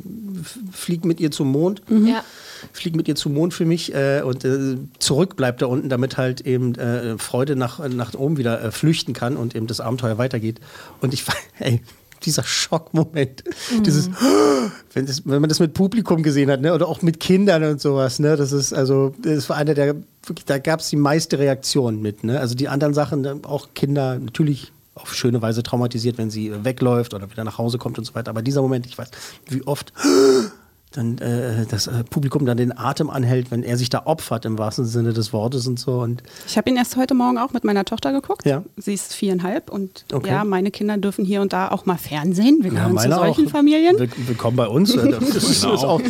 Flieg 0.72 1.04
mit 1.04 1.20
ihr 1.20 1.30
zum 1.30 1.50
Mond. 1.50 1.82
Ja. 1.90 2.24
Flieg 2.72 2.96
mit 2.96 3.08
ihr 3.08 3.16
zum 3.16 3.34
Mond 3.34 3.54
für 3.54 3.64
mich 3.64 3.94
äh, 3.94 4.22
und 4.24 4.44
äh, 4.44 4.76
zurück 4.98 5.36
bleibt 5.36 5.62
da 5.62 5.66
unten, 5.66 5.88
damit 5.88 6.16
halt 6.16 6.42
eben 6.42 6.74
äh, 6.76 7.18
Freude 7.18 7.56
nach, 7.56 7.86
nach 7.88 8.14
oben 8.14 8.36
wieder 8.36 8.62
äh, 8.62 8.70
flüchten 8.70 9.12
kann 9.12 9.36
und 9.36 9.54
eben 9.54 9.66
das 9.66 9.80
Abenteuer 9.80 10.18
weitergeht. 10.18 10.60
Und 11.00 11.12
ich, 11.12 11.24
ey, 11.58 11.82
dieser 12.28 12.44
Schockmoment, 12.44 13.42
dieses, 13.84 14.10
wenn, 14.92 15.06
das, 15.06 15.22
wenn 15.24 15.40
man 15.40 15.48
das 15.48 15.60
mit 15.60 15.72
Publikum 15.72 16.22
gesehen 16.22 16.50
hat, 16.50 16.60
ne, 16.60 16.74
oder 16.74 16.86
auch 16.86 17.00
mit 17.00 17.20
Kindern 17.20 17.64
und 17.64 17.80
sowas, 17.80 18.18
ne, 18.18 18.36
das 18.36 18.52
ist 18.52 18.72
also, 18.72 19.14
das 19.22 19.48
war 19.48 19.56
einer 19.56 19.74
der, 19.74 19.96
wirklich, 20.24 20.44
da 20.44 20.58
gab 20.58 20.80
es 20.80 20.90
die 20.90 20.96
meiste 20.96 21.38
Reaktion 21.38 22.02
mit, 22.02 22.24
ne, 22.24 22.38
also 22.38 22.54
die 22.54 22.68
anderen 22.68 22.92
Sachen, 22.92 23.22
ne, 23.22 23.40
auch 23.44 23.68
Kinder 23.74 24.18
natürlich 24.18 24.72
auf 24.94 25.14
schöne 25.14 25.40
Weise 25.40 25.62
traumatisiert, 25.62 26.18
wenn 26.18 26.30
sie 26.30 26.52
wegläuft 26.64 27.14
oder 27.14 27.30
wieder 27.30 27.44
nach 27.44 27.56
Hause 27.56 27.78
kommt 27.78 27.98
und 27.98 28.04
so 28.04 28.14
weiter, 28.14 28.30
aber 28.30 28.42
dieser 28.42 28.60
Moment, 28.60 28.84
ich 28.84 28.98
weiß, 28.98 29.10
wie 29.48 29.66
oft 29.66 29.92
dann 30.90 31.18
äh, 31.18 31.66
das 31.70 31.86
äh, 31.86 32.04
Publikum 32.04 32.46
dann 32.46 32.56
den 32.56 32.76
Atem 32.76 33.10
anhält, 33.10 33.50
wenn 33.50 33.62
er 33.62 33.76
sich 33.76 33.90
da 33.90 34.02
opfert 34.06 34.44
im 34.44 34.58
wahrsten 34.58 34.84
Sinne 34.86 35.12
des 35.12 35.32
Wortes 35.32 35.66
und 35.66 35.78
so 35.78 36.00
und 36.00 36.22
Ich 36.46 36.56
habe 36.56 36.70
ihn 36.70 36.76
erst 36.76 36.96
heute 36.96 37.14
Morgen 37.14 37.38
auch 37.38 37.52
mit 37.52 37.64
meiner 37.64 37.84
Tochter 37.84 38.12
geguckt. 38.12 38.46
Ja. 38.46 38.62
Sie 38.76 38.94
ist 38.94 39.12
viereinhalb 39.14 39.70
und 39.70 40.04
Okay. 40.12 40.28
ja, 40.30 40.44
meine 40.44 40.70
Kinder 40.70 40.96
dürfen 40.96 41.24
hier 41.24 41.42
und 41.42 41.52
da 41.52 41.68
auch 41.70 41.84
mal 41.86 41.98
Fernsehen. 41.98 42.58
Wir 42.62 42.70
gehören 42.70 42.88
zu 42.90 42.94
meine 42.94 43.14
solchen 43.14 43.46
auch. 43.46 43.50
Familien. 43.50 43.98
Will- 43.98 44.10
Willkommen 44.26 44.56
bei 44.56 44.68
uns. 44.68 44.94
äh, 44.94 45.10
Das 45.10 45.22
ist, 45.34 45.62
Meine 45.62 45.74
ist 45.74 45.84
auch, 45.84 46.00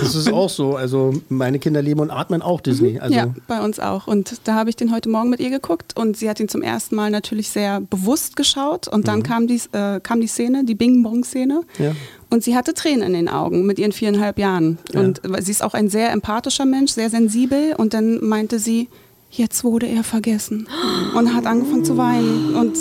das 0.00 0.14
ist 0.14 0.32
auch 0.32 0.48
so. 0.50 0.76
Also 0.76 1.14
meine 1.28 1.58
Kinder 1.58 1.80
leben 1.82 2.00
und 2.00 2.10
atmen 2.10 2.42
auch 2.42 2.60
Disney. 2.60 2.98
Also 2.98 3.14
ja, 3.14 3.34
bei 3.46 3.60
uns 3.62 3.80
auch. 3.80 4.06
Und 4.06 4.40
da 4.44 4.54
habe 4.54 4.70
ich 4.70 4.76
den 4.76 4.92
heute 4.94 5.08
Morgen 5.08 5.30
mit 5.30 5.40
ihr 5.40 5.50
geguckt 5.50 5.96
und 5.96 6.16
sie 6.16 6.28
hat 6.28 6.40
ihn 6.40 6.48
zum 6.48 6.62
ersten 6.62 6.94
Mal 6.94 7.10
natürlich 7.10 7.48
sehr 7.48 7.80
bewusst 7.80 8.36
geschaut. 8.36 8.88
Und 8.88 9.08
dann 9.08 9.22
kam, 9.22 9.46
die, 9.46 9.60
äh, 9.72 10.00
kam 10.00 10.20
die 10.20 10.26
Szene, 10.26 10.64
die 10.64 10.74
Bing-Bong-Szene. 10.74 11.62
Ja. 11.78 11.92
Und 12.34 12.42
sie 12.42 12.56
hatte 12.56 12.74
Tränen 12.74 13.04
in 13.04 13.12
den 13.12 13.28
Augen 13.28 13.64
mit 13.64 13.78
ihren 13.78 13.92
viereinhalb 13.92 14.40
Jahren. 14.40 14.78
Ja. 14.92 15.02
Und 15.02 15.20
sie 15.38 15.52
ist 15.52 15.62
auch 15.62 15.72
ein 15.72 15.88
sehr 15.88 16.10
empathischer 16.10 16.64
Mensch, 16.64 16.90
sehr 16.90 17.08
sensibel. 17.08 17.76
Und 17.78 17.94
dann 17.94 18.24
meinte 18.24 18.58
sie, 18.58 18.88
jetzt 19.30 19.62
wurde 19.62 19.86
er 19.86 20.02
vergessen. 20.02 20.66
Und 21.14 21.32
hat 21.32 21.46
angefangen 21.46 21.84
zu 21.84 21.96
weinen. 21.96 22.56
Und 22.56 22.76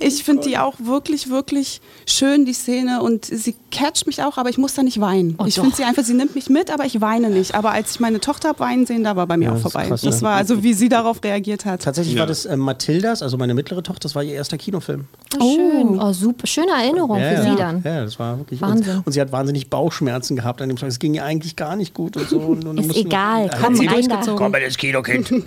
Ich 0.00 0.24
finde 0.24 0.42
die 0.48 0.58
auch 0.58 0.74
wirklich, 0.80 1.30
wirklich 1.30 1.80
schön, 2.04 2.44
die 2.44 2.52
Szene. 2.52 3.00
Und 3.02 3.24
sie 3.26 3.54
catcht 3.70 4.06
mich 4.08 4.22
auch, 4.24 4.38
aber 4.38 4.48
ich 4.50 4.58
muss 4.58 4.74
da 4.74 4.82
nicht 4.82 5.00
weinen. 5.00 5.36
Oh, 5.38 5.44
ich 5.46 5.54
finde 5.54 5.74
sie 5.76 5.84
einfach, 5.84 6.02
sie 6.02 6.14
nimmt 6.14 6.34
mich 6.34 6.48
mit, 6.50 6.72
aber 6.72 6.84
ich 6.84 7.00
weine 7.00 7.30
nicht. 7.30 7.54
Aber 7.54 7.70
als 7.70 7.92
ich 7.92 8.00
meine 8.00 8.18
Tochter 8.20 8.48
habe 8.48 8.58
weinen 8.60 8.86
sehen, 8.86 9.04
da 9.04 9.14
war 9.14 9.26
bei 9.28 9.36
mir 9.36 9.44
Ja, 9.46 9.50
auch 9.52 9.54
das 9.54 9.62
vorbei. 9.62 9.86
krass, 9.86 10.00
das 10.02 10.16
ne? 10.16 10.22
war 10.22 10.34
also, 10.34 10.62
wie 10.64 10.74
sie 10.74 10.88
darauf 10.88 11.22
reagiert 11.22 11.64
hat. 11.64 11.82
Tatsächlich 11.82 12.14
Ja. 12.14 12.20
war 12.20 12.26
das 12.26 12.44
äh, 12.44 12.56
Mathildas, 12.56 13.22
also 13.22 13.36
meine 13.36 13.54
mittlere 13.54 13.82
Tochter, 13.84 14.00
das 14.00 14.14
war 14.16 14.22
ihr 14.24 14.34
erster 14.34 14.58
Kinofilm. 14.58 15.04
Oh, 15.38 15.54
schön. 15.54 16.00
Oh, 16.00 16.12
super. 16.12 16.46
Schöne 16.46 16.72
Erinnerung 16.72 17.18
für 17.18 17.42
Sie 17.42 17.56
dann. 17.56 17.82
Ja, 17.84 18.04
das 18.04 18.18
war 18.18 18.38
wirklich 18.38 18.60
Wahnsinn. 18.60 18.96
Und, 18.98 19.06
und 19.06 19.12
sie 19.12 19.20
hat 19.20 19.30
wahnsinnig 19.32 19.70
Bauchschmerzen 19.70 20.34
gehabt 20.36 20.60
an 20.60 20.68
dem 20.68 20.76
Tag. 20.76 20.88
Es 20.88 20.98
ging 20.98 21.14
ihr 21.14 21.24
eigentlich 21.24 21.54
gar 21.56 21.76
nicht 21.76 21.94
gut 21.94 22.16
und 22.16 22.28
so. 22.28 22.38
Und, 22.40 22.64
und 22.64 22.64
dann 22.64 22.78
Ist 22.78 22.86
mussten 22.88 23.02
wir- 23.04 23.06
egal. 23.06 23.46
Ja, 23.46 23.58
Komm 23.62 23.76
sie 23.76 23.86
rein 23.86 24.08
da. 24.08 24.20
Komm 24.34 24.54
ins 24.54 24.76
Kino, 24.76 25.02
Kind. 25.02 25.30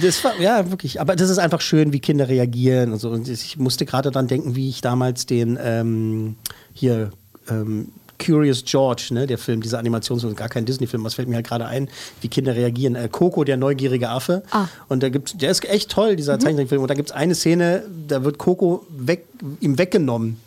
Das 0.00 0.22
war, 0.24 0.38
ja, 0.40 0.70
wirklich. 0.70 1.00
Aber 1.00 1.16
das 1.16 1.30
ist 1.30 1.38
einfach 1.38 1.60
schön, 1.60 1.92
wie 1.92 2.00
Kinder 2.00 2.28
reagieren 2.28 2.92
und 2.92 2.98
so. 2.98 3.10
Und 3.10 3.28
ich 3.28 3.58
musste 3.58 3.84
gerade 3.84 4.10
dran 4.10 4.26
denken, 4.26 4.56
wie 4.56 4.68
ich 4.68 4.80
damals 4.80 5.26
den, 5.26 5.58
ähm, 5.60 6.36
hier, 6.72 7.10
ähm, 7.48 7.88
Curious 8.24 8.64
George, 8.64 9.08
ne, 9.10 9.26
der 9.26 9.38
Film, 9.38 9.60
dieser 9.60 9.78
Animationsfilm, 9.78 10.36
gar 10.36 10.48
kein 10.48 10.64
Disney-Film, 10.64 11.02
was 11.02 11.14
fällt 11.14 11.28
mir 11.28 11.34
halt 11.34 11.46
gerade 11.46 11.66
ein, 11.66 11.88
wie 12.20 12.28
Kinder 12.28 12.54
reagieren. 12.54 12.94
Äh, 12.94 13.08
Coco, 13.10 13.42
der 13.44 13.56
neugierige 13.56 14.10
Affe. 14.10 14.44
Ah. 14.50 14.66
Und 14.88 15.02
da 15.02 15.08
gibt's, 15.08 15.36
der 15.36 15.50
ist 15.50 15.64
echt 15.68 15.90
toll, 15.90 16.14
dieser 16.16 16.38
Zeichentrickfilm. 16.38 16.82
Und 16.82 16.88
da 16.88 16.94
gibt 16.94 17.10
es 17.10 17.14
eine 17.14 17.34
Szene, 17.34 17.82
da 18.06 18.22
wird 18.22 18.38
Coco 18.38 18.86
weg, 18.90 19.26
ihm 19.60 19.76
weggenommen. 19.78 20.38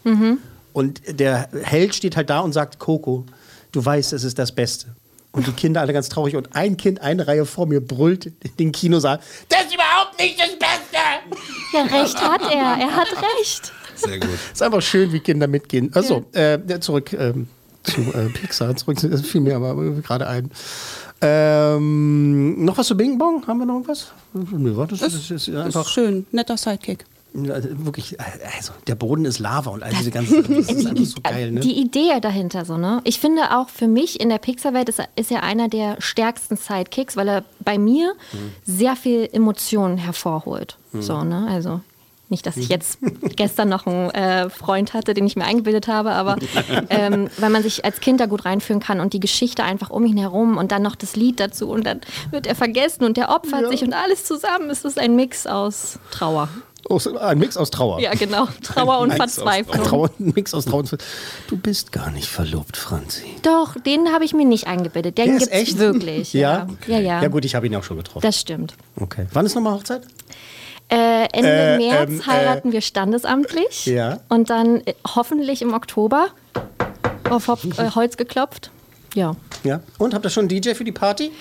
Und 0.73 1.01
der 1.19 1.49
Held 1.63 1.95
steht 1.95 2.15
halt 2.15 2.29
da 2.29 2.39
und 2.39 2.53
sagt, 2.53 2.79
Coco, 2.79 3.25
du 3.71 3.83
weißt, 3.83 4.13
es 4.13 4.23
ist 4.23 4.39
das 4.39 4.53
Beste. 4.53 4.87
Und 5.35 5.47
die 5.47 5.51
Kinder 5.51 5.81
alle 5.81 5.93
ganz 5.93 6.09
traurig. 6.09 6.35
Und 6.35 6.55
ein 6.55 6.77
Kind, 6.77 7.01
eine 7.01 7.27
Reihe 7.27 7.45
vor 7.45 7.65
mir, 7.65 7.81
brüllt 7.81 8.25
in 8.25 8.55
den 8.57 8.71
Kinosaal, 8.71 9.19
Das 9.49 9.65
ist 9.65 9.73
überhaupt 9.73 10.19
nicht 10.19 10.39
das 10.39 10.49
Beste! 10.49 10.95
Ja, 11.73 11.83
recht 11.83 12.21
hat 12.21 12.41
er. 12.41 12.77
Er 12.87 12.95
hat 12.95 13.07
recht. 13.39 13.73
Sehr 13.95 14.19
gut. 14.19 14.29
ist 14.51 14.61
einfach 14.61 14.81
schön, 14.81 15.11
wie 15.11 15.19
Kinder 15.19 15.47
mitgehen. 15.47 15.91
Also, 15.93 16.25
äh, 16.33 16.59
zurück 16.79 17.13
ähm, 17.13 17.47
zu 17.83 18.01
äh, 18.01 18.29
Pixar. 18.29 18.75
Zurück 18.75 18.99
zu, 18.99 19.09
das 19.09 19.21
fiel 19.21 19.41
mir 19.41 19.55
aber 19.55 19.75
gerade 20.01 20.27
ein. 20.27 20.51
Ähm, 21.21 22.63
noch 22.63 22.77
was 22.77 22.87
zu 22.87 22.97
Bing 22.97 23.17
Bong? 23.17 23.45
Haben 23.47 23.59
wir 23.59 23.65
noch 23.65 23.75
irgendwas? 23.75 24.11
Nö, 24.33 24.85
das, 24.87 24.99
das, 24.99 25.13
ist 25.13 25.31
ist 25.31 25.49
einfach 25.49 25.87
schön, 25.87 26.25
netter 26.31 26.57
Sidekick. 26.57 27.05
Also 27.51 27.69
wirklich, 27.85 28.17
also 28.55 28.73
der 28.87 28.95
Boden 28.95 29.25
ist 29.25 29.39
Lava 29.39 29.71
und 29.71 29.83
all 29.83 29.91
diese 29.93 30.11
ganzen 30.11 30.41
Sachen. 30.41 30.55
Das 30.57 30.69
ist 30.71 30.85
einfach 30.87 31.05
so 31.05 31.21
geil, 31.21 31.51
ne? 31.51 31.59
Die 31.61 31.79
Idee 31.79 32.19
dahinter 32.21 32.65
so, 32.65 32.77
ne? 32.77 33.01
Ich 33.03 33.19
finde 33.19 33.57
auch 33.57 33.69
für 33.69 33.87
mich 33.87 34.19
in 34.19 34.29
der 34.29 34.37
Pixar-Welt 34.37 34.89
ist, 34.89 34.99
er- 34.99 35.09
ist 35.15 35.31
er 35.31 35.43
einer 35.43 35.67
der 35.67 35.97
stärksten 35.99 36.57
Sidekicks, 36.57 37.15
weil 37.17 37.27
er 37.27 37.43
bei 37.59 37.77
mir 37.77 38.13
sehr 38.65 38.95
viel 38.95 39.27
Emotionen 39.31 39.97
hervorholt. 39.97 40.77
So, 40.93 41.23
ne? 41.23 41.47
Also 41.49 41.81
nicht, 42.27 42.47
dass 42.47 42.57
ich 42.57 42.69
jetzt 42.69 42.97
gestern 43.35 43.69
noch 43.69 43.85
einen 43.85 44.09
äh, 44.09 44.49
Freund 44.49 44.95
hatte, 44.95 45.13
den 45.13 45.27
ich 45.27 45.35
mir 45.35 45.45
eingebildet 45.45 45.87
habe, 45.87 46.11
aber 46.13 46.37
ähm, 46.89 47.29
weil 47.37 47.51
man 47.51 47.61
sich 47.61 47.85
als 47.85 47.99
Kind 47.99 48.19
da 48.19 48.25
gut 48.25 48.45
reinführen 48.45 48.81
kann 48.81 48.99
und 48.99 49.13
die 49.13 49.19
Geschichte 49.19 49.63
einfach 49.63 49.91
um 49.91 50.03
ihn 50.05 50.17
herum 50.17 50.57
und 50.57 50.71
dann 50.71 50.81
noch 50.81 50.95
das 50.95 51.15
Lied 51.15 51.39
dazu 51.39 51.69
und 51.69 51.85
dann 51.85 52.01
wird 52.31 52.47
er 52.47 52.55
vergessen 52.55 53.03
und 53.03 53.17
der 53.17 53.29
opfert 53.29 53.69
sich 53.69 53.83
und 53.83 53.93
alles 53.93 54.23
zusammen. 54.25 54.71
Es 54.71 54.83
ist 54.85 54.97
ein 54.99 55.15
Mix 55.15 55.45
aus 55.45 55.99
Trauer. 56.09 56.49
Aus, 56.89 57.07
ein 57.07 57.39
Mix 57.39 57.57
aus 57.57 57.71
Trauer. 57.71 57.99
Ja, 57.99 58.13
genau. 58.13 58.47
Trauer 58.61 58.99
und 58.99 59.11
Verzweiflung. 59.13 59.83
Trauer, 59.85 60.09
ein 60.19 60.33
Mix 60.35 60.53
aus 60.53 60.65
Trauer 60.65 60.79
und 60.81 60.89
Ver- 60.89 60.97
Du 61.47 61.57
bist 61.57 61.91
gar 61.91 62.11
nicht 62.11 62.27
verlobt, 62.27 62.77
Franzi. 62.77 63.23
Doch, 63.41 63.75
den 63.79 64.11
habe 64.13 64.23
ich 64.23 64.33
mir 64.33 64.45
nicht 64.45 64.67
eingebildet. 64.67 65.17
Den 65.17 65.37
gibt's 65.37 65.47
echt? 65.51 65.79
wirklich. 65.79 66.33
Ja? 66.33 66.67
Ja, 66.87 66.99
ja. 66.99 67.21
Ja 67.23 67.27
gut, 67.27 67.43
ich 67.45 67.55
habe 67.55 67.65
ihn 67.65 67.75
auch 67.75 67.83
schon 67.83 67.97
getroffen. 67.97 68.21
Das 68.21 68.39
stimmt. 68.39 68.75
Okay. 68.99 69.25
Wann 69.33 69.45
ist 69.45 69.55
nochmal 69.55 69.73
Hochzeit? 69.73 70.03
Äh, 70.91 71.25
Ende 71.33 71.49
Äh, 71.49 71.77
März 71.77 72.09
ähm, 72.11 72.19
äh, 72.19 72.23
heiraten 72.27 72.71
wir 72.71 72.81
standesamtlich. 72.81 73.87
Ja. 73.87 74.19
Und 74.29 74.51
dann 74.51 74.81
äh, 74.85 74.93
hoffentlich 75.15 75.63
im 75.63 75.73
Oktober 75.73 76.27
auf 77.29 77.47
äh, 77.47 77.89
Holz 77.95 78.17
geklopft. 78.17 78.69
Ja. 79.15 79.35
Ja. 79.63 79.79
Und 79.97 80.13
habt 80.13 80.25
ihr 80.25 80.29
schon 80.29 80.41
einen 80.41 80.49
DJ 80.49 80.73
für 80.75 80.83
die 80.83 80.91
Party? 80.91 81.31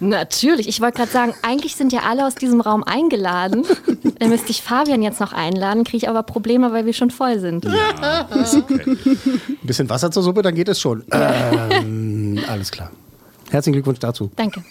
Natürlich. 0.00 0.68
Ich 0.68 0.80
wollte 0.80 0.98
gerade 0.98 1.10
sagen, 1.10 1.34
eigentlich 1.42 1.76
sind 1.76 1.92
ja 1.92 2.00
alle 2.08 2.26
aus 2.26 2.34
diesem 2.34 2.60
Raum 2.60 2.84
eingeladen. 2.84 3.64
Dann 4.18 4.30
müsste 4.30 4.50
ich 4.50 4.62
Fabian 4.62 5.02
jetzt 5.02 5.20
noch 5.20 5.32
einladen, 5.32 5.84
kriege 5.84 5.98
ich 5.98 6.08
aber 6.08 6.22
Probleme, 6.22 6.72
weil 6.72 6.86
wir 6.86 6.92
schon 6.92 7.10
voll 7.10 7.38
sind. 7.38 7.66
Ein 7.66 8.26
bisschen 9.62 9.88
Wasser 9.88 10.10
zur 10.10 10.22
Suppe, 10.22 10.42
dann 10.42 10.54
geht 10.54 10.68
es 10.68 10.80
schon. 10.80 11.04
Ähm, 11.10 12.38
alles 12.48 12.70
klar. 12.70 12.90
Herzlichen 13.50 13.74
Glückwunsch 13.74 13.98
dazu. 14.00 14.30
Danke. 14.36 14.62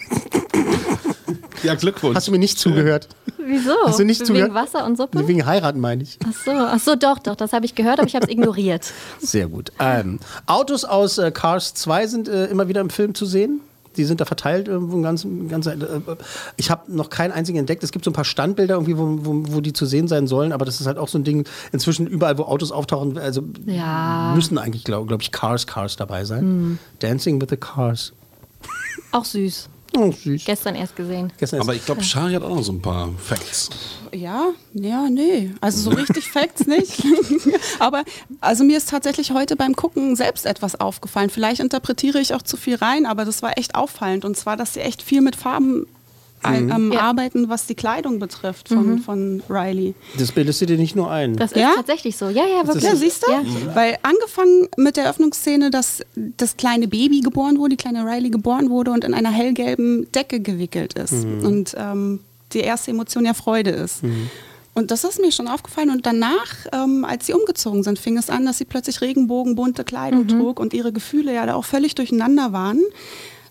Ja, 1.62 1.74
Glückwunsch. 1.74 2.16
Hast 2.16 2.28
du 2.28 2.32
mir 2.32 2.38
nicht 2.38 2.58
zugehört? 2.58 3.08
Wieso? 3.38 3.72
Hast 3.86 3.98
du 3.98 4.04
nicht 4.04 4.20
Wegen 4.20 4.26
zugehört? 4.26 4.54
Wasser 4.54 4.84
und 4.84 4.96
Suppe? 4.96 5.26
Wegen 5.26 5.44
heiraten 5.44 5.80
meine 5.80 6.02
ich. 6.02 6.18
Ach 6.24 6.44
so, 6.44 6.50
ach 6.52 6.78
so, 6.78 6.94
doch, 6.94 7.18
doch, 7.18 7.34
das 7.34 7.52
habe 7.52 7.66
ich 7.66 7.74
gehört, 7.74 7.98
aber 7.98 8.06
ich 8.06 8.14
habe 8.14 8.26
es 8.26 8.30
ignoriert. 8.30 8.92
Sehr 9.20 9.48
gut. 9.48 9.72
Ähm, 9.80 10.20
Autos 10.46 10.84
aus 10.84 11.18
äh, 11.18 11.30
Cars 11.30 11.74
2 11.74 12.06
sind 12.06 12.28
äh, 12.28 12.46
immer 12.46 12.68
wieder 12.68 12.80
im 12.80 12.90
Film 12.90 13.14
zu 13.14 13.26
sehen. 13.26 13.60
Die 13.98 14.04
sind 14.04 14.20
da 14.20 14.24
verteilt 14.24 14.68
irgendwo 14.68 15.00
ganz, 15.02 15.26
ganz 15.48 15.66
äh, 15.66 15.76
Ich 16.56 16.70
habe 16.70 16.90
noch 16.94 17.10
keinen 17.10 17.32
einzigen 17.32 17.58
entdeckt. 17.58 17.82
Es 17.82 17.92
gibt 17.92 18.04
so 18.04 18.10
ein 18.10 18.14
paar 18.14 18.24
Standbilder 18.24 18.74
irgendwie, 18.74 18.96
wo, 18.96 19.18
wo, 19.20 19.54
wo 19.56 19.60
die 19.60 19.72
zu 19.72 19.84
sehen 19.86 20.08
sein 20.08 20.26
sollen, 20.26 20.52
aber 20.52 20.64
das 20.64 20.80
ist 20.80 20.86
halt 20.86 20.96
auch 20.98 21.08
so 21.08 21.18
ein 21.18 21.24
Ding. 21.24 21.46
Inzwischen 21.72 22.06
überall, 22.06 22.38
wo 22.38 22.44
Autos 22.44 22.72
auftauchen, 22.72 23.18
also 23.18 23.42
Ja. 23.66 24.32
müssen 24.34 24.56
eigentlich, 24.56 24.84
glaube 24.84 25.06
glaub 25.06 25.20
ich, 25.20 25.32
Cars, 25.32 25.66
Cars 25.66 25.96
dabei 25.96 26.24
sein. 26.24 26.78
Dancing 27.00 27.40
with 27.40 27.48
the 27.50 27.56
Cars. 27.56 28.12
Auch 29.12 29.24
süß. 29.24 29.68
Oh, 29.98 30.12
süß. 30.12 30.44
Gestern 30.44 30.76
erst 30.76 30.94
gesehen. 30.94 31.32
Gestern 31.38 31.60
Aber 31.60 31.72
ist 31.72 31.80
ich 31.80 31.86
glaube, 31.86 32.04
Shari 32.04 32.34
hat 32.34 32.44
auch 32.44 32.54
noch 32.54 32.62
so 32.62 32.70
ein 32.72 32.80
paar 32.80 33.08
Facts. 33.18 33.70
Ja, 34.14 34.50
ja, 34.72 35.08
nee. 35.10 35.52
Also 35.60 35.90
so 35.90 35.96
richtig 35.96 36.28
Facts 36.30 36.66
nicht. 36.66 37.02
Aber 37.80 38.04
also 38.40 38.62
mir 38.62 38.76
ist 38.76 38.90
tatsächlich 38.90 39.32
heute 39.32 39.56
beim 39.56 39.74
Gucken 39.74 40.14
selbst 40.14 40.46
etwas 40.46 40.80
aufgefallen. 40.80 41.30
Vielleicht 41.30 41.60
interpretiere 41.60 42.20
ich 42.20 42.32
auch 42.32 42.42
zu 42.42 42.56
viel 42.56 42.76
rein, 42.76 43.06
aber 43.06 43.24
das 43.24 43.42
war 43.42 43.58
echt 43.58 43.74
auffallend. 43.74 44.24
Und 44.24 44.36
zwar, 44.36 44.56
dass 44.56 44.74
sie 44.74 44.80
echt 44.80 45.02
viel 45.02 45.20
mit 45.20 45.34
Farben 45.34 45.86
ein, 46.42 46.70
ähm, 46.70 46.92
Ja. 46.92 47.00
arbeiten, 47.00 47.48
was 47.48 47.66
die 47.66 47.74
Kleidung 47.74 48.18
betrifft 48.18 48.68
von, 48.68 48.98
von 48.98 49.42
Riley. 49.48 49.94
das 50.18 50.32
bildest 50.32 50.60
du 50.60 50.66
dir 50.66 50.76
nicht 50.76 50.96
nur 50.96 51.10
ein. 51.10 51.36
Das 51.36 51.52
Ja? 51.52 51.70
ist 51.70 51.76
tatsächlich 51.76 52.16
so. 52.16 52.28
Ja, 52.28 52.46
ja, 52.46 52.66
wirklich. 52.66 52.84
Ja, 52.84 52.94
siehst 52.96 53.24
du? 53.26 53.30
Ja. 53.32 53.42
Weil 53.74 53.98
angefangen 54.02 54.68
mit 54.76 54.96
der 54.96 55.08
Öffnungsszene, 55.10 55.70
dass 55.70 56.02
das 56.36 56.56
kleine 56.56 56.88
Baby 56.88 57.20
geboren 57.20 57.58
wurde, 57.58 57.70
die 57.70 57.76
kleine 57.76 58.04
Riley 58.04 58.30
geboren 58.30 58.70
wurde 58.70 58.90
und 58.90 59.04
in 59.04 59.14
einer 59.14 59.30
hellgelben 59.30 60.10
Decke 60.12 60.40
gewickelt 60.40 60.94
ist. 60.94 61.12
Und 61.24 61.74
ähm, 61.78 62.20
die 62.52 62.60
erste 62.60 62.90
Emotion 62.90 63.24
ja 63.24 63.34
Freude 63.34 63.70
ist. 63.70 64.00
Und 64.74 64.90
das 64.92 65.02
ist 65.04 65.20
mir 65.20 65.32
schon 65.32 65.48
aufgefallen. 65.48 65.90
Und 65.90 66.06
danach, 66.06 66.54
ähm, 66.72 67.04
als 67.04 67.26
sie 67.26 67.32
umgezogen 67.34 67.82
sind, 67.82 67.98
fing 67.98 68.16
es 68.16 68.30
an, 68.30 68.46
dass 68.46 68.58
sie 68.58 68.64
plötzlich 68.64 69.00
regenbogenbunte 69.00 69.82
Kleidung 69.82 70.28
trug 70.28 70.60
und 70.60 70.72
ihre 70.72 70.92
Gefühle 70.92 71.34
ja 71.34 71.46
da 71.46 71.54
auch 71.56 71.64
völlig 71.64 71.94
durcheinander 71.96 72.52
waren. 72.52 72.80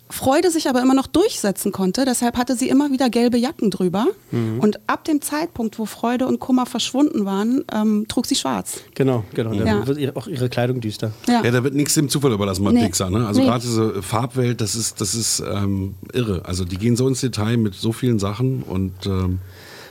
Freude 0.10 0.52
sich 0.52 0.70
aber 0.70 0.82
immer 0.82 0.94
noch 0.94 1.08
durchsetzen 1.08 1.72
konnte. 1.74 2.06
Deshalb 2.06 2.38
hatte 2.38 2.56
sie 2.56 2.70
immer 2.70 2.92
wieder 2.92 3.10
gelbe 3.10 3.38
Jacken 3.38 3.70
drüber. 3.72 4.08
Und 4.32 4.80
ab 4.88 5.04
dem 5.04 5.22
Zeitpunkt, 5.22 5.78
wo 5.80 5.86
Freude 5.86 6.28
und 6.28 6.40
Kummer 6.40 6.66
verschwunden 6.66 7.26
waren, 7.26 7.66
ähm, 7.74 8.06
trug 8.08 8.26
sie 8.26 8.36
schwarz. 8.36 8.80
Genau, 8.96 9.24
genau. 9.34 9.54
Dann 9.54 9.68
Ja. 9.68 9.86
wird 9.88 9.98
ihre, 9.98 10.16
auch 10.16 10.28
ihre 10.28 10.48
Kleidung 10.50 10.80
düster. 10.80 11.12
Ja. 11.28 11.44
Ja, 11.44 11.52
da 11.52 11.64
wird 11.64 11.74
nichts 11.76 11.94
dem 11.96 12.08
Zufall 12.08 12.32
überlassen 12.32 12.64
bei 12.64 12.72
Nee. 12.72 12.86
Pixar. 12.86 13.10
Ne? 13.10 13.28
Also 13.28 13.42
Nee. 13.42 13.48
gerade 13.48 13.62
diese 13.62 14.02
Farbwelt, 14.02 14.62
das 14.62 14.76
ist, 14.76 15.02
das 15.02 15.14
ist 15.14 15.44
ähm, 15.46 15.96
irre. 16.14 16.44
Also 16.46 16.64
die 16.64 16.78
gehen 16.78 16.96
so 16.96 17.08
ins 17.08 17.20
Detail 17.22 17.58
mit 17.58 17.74
so 17.76 17.92
vielen 17.92 18.20
Sachen 18.20 18.64
und 18.64 18.94
ähm, 19.06 19.40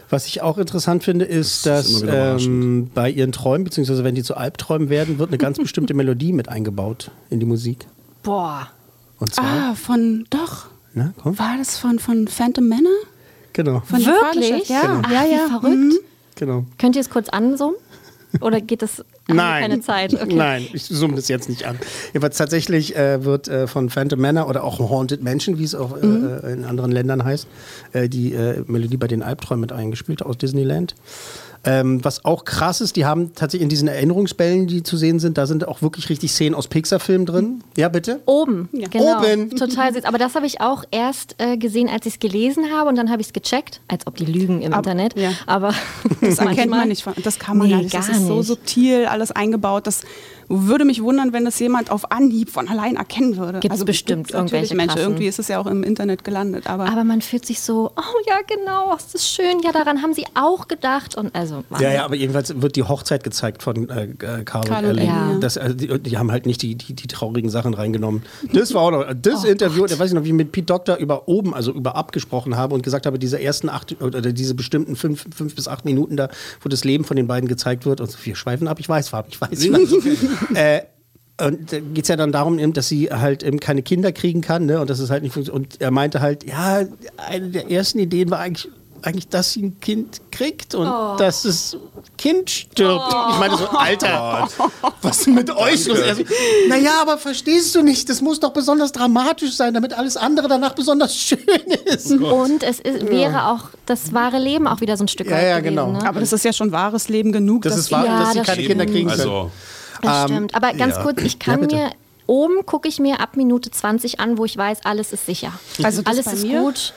Was 0.09 0.27
ich 0.27 0.41
auch 0.41 0.57
interessant 0.57 1.03
finde, 1.05 1.25
ist, 1.25 1.67
Das 1.67 1.91
ist 1.91 2.03
dass 2.07 2.45
ähm, 2.47 2.91
bei 2.95 3.11
ihren 3.11 3.33
Träumen, 3.33 3.64
beziehungsweise 3.64 4.05
wenn 4.05 4.14
die 4.14 4.23
zu 4.23 4.37
Albträumen 4.37 4.89
werden, 4.89 5.19
wird 5.19 5.31
eine 5.31 5.39
ganz 5.39 5.59
bestimmte 5.62 5.95
Melodie 5.95 6.33
mit 6.33 6.49
eingebaut 6.49 7.11
in 7.29 7.41
die 7.41 7.47
Musik. 7.47 7.87
Boah. 8.23 8.69
Und 9.19 9.35
zwar, 9.35 9.45
Ah, 9.71 9.75
von, 9.75 10.27
doch. 10.31 10.67
na 10.95 11.12
komm, 11.23 11.39
War 11.39 11.57
das 11.59 11.79
von, 11.79 11.99
von 11.99 12.29
Phantom 12.29 12.69
Manor? 12.69 12.91
genau, 13.53 13.81
Von 13.87 13.99
Wirklich? 14.05 14.69
Ja, 14.69 15.03
Ach, 15.05 15.11
ja, 15.11 15.25
wie 15.27 15.33
ja. 15.33 15.49
verrückt. 15.49 15.77
Mhm. 15.77 15.99
genau. 16.35 16.64
Könnt 16.79 16.97
ihr 16.97 17.01
es 17.01 17.11
kurz 17.11 17.29
ansummen? 17.31 17.77
Oder 18.43 18.61
geht 18.61 18.83
das 18.83 19.03
Nein. 19.29 19.62
keine 19.62 19.81
Zeit? 19.81 20.12
Okay. 20.12 20.35
Nein, 20.35 20.67
ich 20.75 20.85
zoome 20.85 21.14
das 21.14 21.29
jetzt 21.29 21.49
nicht 21.49 21.64
an. 21.64 21.79
Jedenfalls 22.12 22.37
tatsächlich 22.37 22.95
äh, 22.95 23.25
wird 23.25 23.49
äh, 23.49 23.67
von 23.67 23.89
Phantom 23.89 24.21
Manor 24.21 24.47
oder 24.49 24.62
auch 24.62 24.79
Haunted 24.79 25.23
Mansion, 25.23 25.59
wie 25.59 25.64
es 25.64 25.75
auch 25.75 25.97
äh, 25.97 26.05
Mhm. 26.05 26.27
äh, 26.45 26.53
in 26.53 26.64
anderen 26.64 26.93
Ländern 26.93 27.25
heißt, 27.25 27.47
äh, 27.95 28.09
die 28.11 28.35
äh, 28.35 28.62
Melodie 28.67 28.99
bei 28.99 29.07
den 29.07 29.23
Albträumen 29.23 29.62
mit 29.62 29.73
eingespielt 29.73 30.23
aus 30.23 30.37
Disneyland. 30.37 30.95
Ähm, 31.67 32.05
was 32.05 32.25
auch 32.25 32.45
krass 32.45 32.81
ist, 32.81 32.95
die 32.97 33.05
haben 33.05 33.35
tatsächlich 33.35 33.62
in 33.64 33.69
diesen 33.69 33.89
Erinnerungsbällen, 33.89 34.67
die 34.69 34.83
zu 34.85 34.97
sehen 34.97 35.19
sind, 35.19 35.37
da 35.37 35.47
sind 35.47 35.67
auch 35.67 35.83
wirklich 35.83 36.09
richtig 36.09 36.31
Szenen 36.33 36.55
aus 36.55 36.69
Pixar-Filmen 36.69 37.27
drin. 37.27 37.64
Ja, 37.77 37.89
bitte? 37.89 38.21
Oben, 38.25 38.69
genau. 38.73 39.19
Oben. 39.19 39.51
Total 39.57 39.93
süß. 39.93 40.05
Aber 40.05 40.19
das 40.19 40.35
habe 40.37 40.47
ich 40.47 40.61
auch 40.61 40.85
erst 40.93 41.35
äh, 41.39 41.57
gesehen, 41.57 41.89
als 41.89 42.07
ich 42.07 42.14
es 42.14 42.19
gelesen 42.21 42.67
habe 42.73 42.89
und 42.89 42.97
dann 42.97 43.11
habe 43.11 43.21
ich 43.21 43.27
es 43.29 43.33
gecheckt, 43.33 43.81
als 43.89 44.07
ob 44.07 44.17
die 44.17 44.27
lügen 44.27 44.62
im 44.62 44.73
Ab- 44.73 44.87
Internet. 44.87 45.19
ja. 45.19 45.31
Aber 45.47 45.75
Das 46.21 46.39
erkennt 46.39 46.71
man 46.71 46.89
nicht. 46.89 47.03
von- 47.03 47.14
Das 47.25 47.39
kann 47.39 47.59
man 47.59 47.67
Nee, 47.67 47.73
gar 47.75 47.83
nicht. 47.83 47.95
Das 47.95 48.09
ist 48.09 48.27
so 48.27 48.37
nicht. 48.39 48.47
subtil, 48.47 49.07
alles 49.07 49.33
eingebaut. 49.33 49.87
Das 49.87 50.03
würde 50.49 50.85
mich 50.85 51.03
wundern, 51.03 51.33
wenn 51.33 51.45
das 51.45 51.59
jemand 51.59 51.91
auf 51.91 52.11
Anhieb 52.11 52.51
von 52.51 52.69
allein 52.69 52.97
erkennen 52.97 53.37
würde. 53.37 53.61
Gibt's 53.61 53.85
bestimmt 53.85 54.29
gibt's 54.29 54.33
natürlich 54.33 54.53
irgendwelche 54.53 54.75
Menschen. 54.77 54.89
krassen. 54.95 55.11
Irgendwie 55.11 55.27
ist 55.27 55.39
es 55.39 55.49
ja 55.49 55.59
auch 55.59 55.67
im 55.67 55.83
Internet 55.83 56.25
gelandet. 56.25 56.67
Aber, 56.67 56.89
Aber 56.89 57.05
man 57.05 57.21
fühlt 57.23 57.45
sich 57.45 57.61
so, 57.61 57.93
oh 57.97 58.19
ja, 58.29 58.37
genau, 58.47 58.93
das 58.95 59.15
ist 59.15 59.29
schön. 59.29 59.61
Ja, 59.65 59.73
daran 59.73 60.03
haben 60.03 60.15
sie 60.15 60.25
auch 60.35 60.69
gedacht. 60.69 61.17
Und 61.17 61.35
also, 61.35 61.65
Mann. 61.69 61.83
Ja, 61.83 61.93
ja, 61.93 62.05
aber 62.05 62.15
jedenfalls 62.15 62.61
wird 62.61 62.77
die 62.77 62.83
Hochzeit 62.83 63.25
gezeigt 63.25 63.63
von 63.63 63.89
äh, 63.89 64.05
äh, 64.05 64.45
Carl, 64.45 64.45
Carl 64.45 64.85
und 64.85 64.91
Ellie. 64.91 65.07
Ja. 65.07 65.37
Das, 65.41 65.57
äh, 65.57 65.75
die, 65.75 65.99
die 65.99 66.19
haben 66.19 66.31
halt 66.31 66.47
nicht 66.47 66.63
die, 66.63 66.75
die, 66.77 66.95
die 66.95 67.07
traurigen 67.07 67.51
Sachen 67.51 67.75
reingenommen. 67.75 68.23
Das 68.53 68.75
war 68.75 68.83
auch 68.83 68.91
noch, 68.91 69.05
das 69.21 69.45
Interview, 69.45 69.87
da 69.87 69.99
weiß 69.99 70.11
ich 70.11 70.15
noch, 70.15 70.25
wie 70.25 70.29
ich 70.29 70.35
mit 70.35 70.53
Pete 70.53 70.67
Doctor 70.67 70.97
über 70.97 71.29
oben, 71.29 71.55
also 71.55 71.73
über 71.73 71.97
abgesprochen 71.97 72.57
habe 72.57 72.75
und 72.75 72.83
gesagt 72.83 73.07
habe, 73.07 73.19
diese 73.19 73.41
ersten 73.41 73.69
acht 73.69 74.01
oder 74.01 74.21
diese 74.21 74.55
bestimmten 74.55 74.97
fünf, 74.97 75.27
fünf 75.35 75.55
bis 75.55 75.69
acht 75.69 75.85
Minuten 75.85 76.17
da, 76.17 76.29
wo 76.61 76.69
das 76.69 76.85
Leben 76.85 77.05
von 77.05 77.17
den 77.17 77.27
beiden 77.27 77.49
gezeigt 77.49 77.87
wird 77.87 78.01
und 78.01 78.11
so, 78.11 78.19
wir 78.23 78.37
schweifen 78.37 78.69
ab, 78.69 78.79
ich 78.81 78.89
weiß, 78.89 79.09
Farb, 79.09 79.27
ich 79.29 79.41
weiß. 79.41 79.69
äh, 80.55 80.82
und 81.39 81.70
da 81.70 81.80
geht 81.80 82.05
es 82.05 82.09
ja 82.09 82.16
dann 82.16 82.32
darum, 82.32 82.59
eben, 82.59 82.72
dass 82.72 82.89
sie 82.89 83.11
halt 83.11 83.43
eben 83.43 83.61
keine 83.61 83.82
Kinder 83.82 84.11
kriegen 84.12 84.41
kann, 84.41 84.64
ne? 84.64 84.80
Und 84.80 84.89
das 84.89 85.01
ist 85.01 85.11
halt 85.11 85.22
nicht 85.22 85.32
funktioniert. 85.34 85.74
Und 85.74 85.80
er 85.82 85.91
meinte 85.91 86.20
halt, 86.22 86.45
ja, 86.45 86.80
eine 87.28 87.49
der 87.51 87.70
ersten 87.70 87.99
Ideen 87.99 88.30
war 88.30 88.39
eigentlich, 88.39 88.68
eigentlich, 89.03 89.28
dass 89.28 89.53
sie 89.53 89.62
ein 89.64 89.78
Kind 89.80 90.22
kriegt 90.32 90.74
und 90.74 90.87
dass 91.18 91.43
das 91.43 91.76
Kind 92.16 92.49
stirbt. 92.51 93.14
Ich 93.32 93.39
meine 93.39 93.55
so, 93.59 93.68
Alter, 93.68 94.49
was 95.03 95.20
ist 95.20 95.26
mit 95.28 95.55
euch 95.55 95.87
los? 95.87 96.01
Also, 96.01 96.22
naja, 96.70 96.93
aber 97.03 97.18
verstehst 97.18 97.74
du 97.74 97.82
nicht, 97.82 98.09
das 98.09 98.22
muss 98.22 98.41
doch 98.41 98.55
besonders 98.55 98.93
dramatisch 98.93 99.55
sein, 99.55 99.74
damit 99.74 99.93
alles 99.93 100.16
andere 100.16 100.49
danach 100.49 100.74
besonders 100.74 101.14
schön 101.20 101.39
ist. 101.84 102.11
Und 102.12 102.62
es 102.62 102.80
ist, 102.80 103.11
wäre 103.11 103.49
auch 103.49 103.64
das 103.84 104.14
wahre 104.14 104.39
Leben 104.39 104.66
auch 104.66 104.80
wieder 104.80 104.97
so 104.97 105.05
ein 105.05 105.09
Stück 105.09 105.28
Ja, 105.28 105.37
weit 105.37 105.43
ja, 105.43 105.59
gewesen. 105.61 105.76
genau. 105.76 105.93
Ne? 105.93 106.09
aber 106.09 106.20
das 106.20 106.32
ist 106.32 106.47
ja 106.47 106.55
schon 106.55 106.72
wahres 106.72 107.11
Leben 107.11 107.30
genug. 107.30 107.62
Das 107.64 107.74
dass 107.74 107.80
ist 107.84 107.93
wahr, 107.93 108.07
Ja, 108.07 108.18
dass 108.20 108.32
sie 108.32 108.39
das 108.39 108.47
keine 108.47 108.62
Kinder 108.62 108.84
stimmt. 108.84 108.97
kriegen 108.97 109.09
können. 109.11 109.20
Also, 109.20 109.51
Das 110.03 110.25
stimmt. 110.25 110.55
Aber 110.55 110.73
ganz 110.75 110.97
ja. 110.97 111.03
kurz, 111.03 111.23
ich 111.23 111.39
kann 111.39 111.69
Ja, 111.71 111.77
mir 111.79 111.91
oben 112.27 112.67
gucke 112.67 112.89
ich 112.89 112.99
mir 112.99 113.21
ab 113.21 113.37
Minute 113.37 113.71
20 113.71 114.21
an, 114.21 114.39
wo 114.39 114.45
ich 114.45 114.57
weiß, 114.57 114.85
alles 114.85 115.13
ist 115.13 115.27
sicher. 115.27 115.53
Also 115.83 116.03
das 116.03 116.13
alles 116.13 116.25
bei 116.27 116.33
ist 116.33 116.43
mir? 116.47 116.61
gut. 116.61 116.93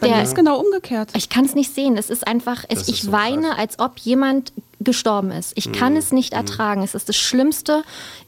Bei 0.00 0.08
mir 0.08 0.14
Der, 0.14 0.22
ist 0.22 0.36
genau 0.36 0.60
umgekehrt. 0.60 1.10
ich 1.16 1.28
kann 1.28 1.44
es 1.44 1.54
nicht 1.54 1.74
sehen. 1.74 1.96
Es 1.96 2.08
ist 2.08 2.26
einfach, 2.26 2.64
es, 2.68 2.82
ist 2.82 2.88
ich 2.88 3.02
so 3.02 3.12
weine, 3.12 3.58
als 3.58 3.80
ob 3.80 3.98
jemand 3.98 4.52
gestorben 4.80 5.32
ist. 5.32 5.52
Ich 5.56 5.72
kann 5.72 5.96
es 5.96 6.12
nicht 6.12 6.34
ertragen. 6.34 6.82
Es 6.84 6.94
ist 6.94 7.08
das 7.08 7.16
schlimmste 7.16 7.82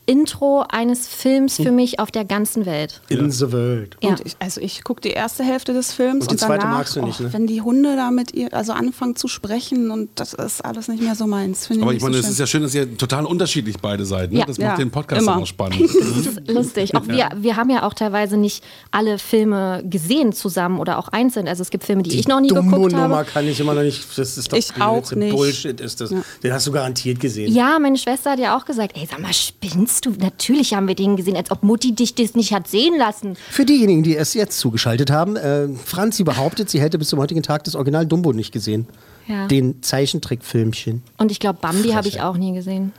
Intro 0.06 0.64
eines 0.68 1.06
Films 1.06 1.56
für 1.56 1.70
mich 1.70 2.00
auf 2.00 2.10
der 2.10 2.24
ganzen 2.24 2.66
Welt. 2.66 3.00
In 3.08 3.30
the 3.30 3.52
world. 3.52 3.96
Ja. 4.02 4.10
Und 4.10 4.22
ich, 4.26 4.34
also 4.40 4.60
ich 4.60 4.82
gucke 4.82 5.00
die 5.00 5.10
erste 5.10 5.44
Hälfte 5.44 5.72
des 5.72 5.92
Films 5.92 6.24
Und 6.26 6.32
und, 6.32 6.32
die 6.32 6.36
zweite 6.44 6.62
danach, 6.62 6.78
magst 6.78 6.96
du 6.96 7.02
nicht, 7.02 7.20
oh, 7.20 7.24
ne? 7.24 7.32
wenn 7.32 7.46
die 7.46 7.60
Hunde 7.60 7.94
da 7.94 8.10
mit 8.10 8.34
ihr, 8.34 8.52
also 8.52 8.72
anfangen 8.72 9.14
zu 9.14 9.28
sprechen 9.28 9.90
und 9.90 10.08
das 10.16 10.32
ist 10.34 10.64
alles 10.64 10.88
nicht 10.88 11.02
mehr 11.02 11.14
so 11.14 11.26
meins. 11.26 11.66
Finde 11.68 11.82
aber 11.84 11.92
ich 11.92 11.98
ich 11.98 12.02
meine, 12.02 12.16
nicht 12.16 12.20
es 12.20 12.26
so 12.26 12.32
ist 12.32 12.38
ja 12.40 12.46
schön, 12.46 12.62
dass 12.62 12.74
ihr 12.74 12.96
total 12.96 13.24
unterschiedlich 13.26 13.76
beide 13.80 14.04
seid. 14.04 14.32
Ne? 14.32 14.40
Ja. 14.40 14.46
Das 14.46 14.58
macht 14.58 14.70
Ja, 14.70 14.76
den 14.76 14.90
Podcast 14.90 15.22
immer. 15.22 15.36
auch 15.36 15.46
spannend. 15.46 15.80
Das 15.90 16.26
ist 16.26 16.48
lustig. 16.48 16.94
Auch 16.96 17.06
wir, 17.06 17.28
wir 17.36 17.56
haben 17.56 17.70
ja 17.70 17.82
auch 17.84 17.94
teilweise 17.94 18.36
nicht 18.36 18.64
alle 18.90 19.18
Filme 19.18 19.82
gesehen 19.88 20.32
zusammen 20.32 20.78
oder 20.80 20.98
auch 20.98 21.08
einzeln. 21.08 21.46
Also 21.46 21.62
es 21.62 21.70
gibt 21.70 21.84
Filme, 21.84 22.02
die, 22.02 22.18
ich 22.18 22.26
noch 22.26 22.40
nie 22.40 22.48
geguckt 22.48 22.72
Dumbo-Nummer 22.72 23.16
habe. 23.18 23.24
kann 23.30 23.46
ich 23.46 23.60
immer 23.60 23.74
noch 23.74 23.82
nicht. 23.82 24.06
Das 24.18 24.36
ist 24.38 24.52
doch 24.52 24.56
Ich 24.58 24.80
auch 24.80 25.12
nicht. 25.12 25.34
Bullshit 25.34 25.80
ist 25.80 26.00
das. 26.00 26.10
Den 26.42 26.52
hast 26.52 26.66
du 26.66 26.72
garantiert 26.72 27.20
gesehen. 27.20 27.52
Ja, 27.52 27.78
meine 27.78 27.96
Schwester 27.98 28.32
hat 28.32 28.38
ja 28.38 28.56
auch 28.56 28.64
gesagt, 28.64 28.96
ey, 28.96 29.06
sag 29.08 29.20
mal, 29.20 29.32
spinnst 29.32 29.89
du? 30.00 30.10
Natürlich 30.10 30.74
haben 30.74 30.88
wir 30.88 30.94
den 30.94 31.16
gesehen, 31.16 31.36
als 31.36 31.50
ob 31.50 31.62
Mutti 31.62 31.92
dich 31.92 32.14
das 32.14 32.34
nicht 32.34 32.52
hat 32.52 32.68
sehen 32.68 32.96
lassen. 32.96 33.36
Für 33.50 33.64
diejenigen, 33.64 34.02
die 34.02 34.16
es 34.16 34.34
jetzt 34.34 34.58
zugeschaltet 34.58 35.10
haben, 35.10 35.36
äh, 35.36 35.68
Franzi 35.84 36.24
behauptet, 36.24 36.70
sie 36.70 36.80
hätte 36.80 36.98
bis 36.98 37.08
zum 37.08 37.18
heutigen 37.18 37.42
Tag 37.42 37.64
das 37.64 37.74
Original 37.74 38.06
Dumbo 38.06 38.32
nicht 38.32 38.52
gesehen. 38.52 38.86
Ja. 39.26 39.46
Den 39.46 39.82
Zeichentrickfilmchen. 39.82 41.02
Und 41.18 41.30
ich 41.30 41.40
glaube, 41.40 41.58
Bambi 41.60 41.90
habe 41.90 42.08
ich 42.08 42.20
auch 42.20 42.36
nie 42.36 42.52
gesehen. 42.52 42.92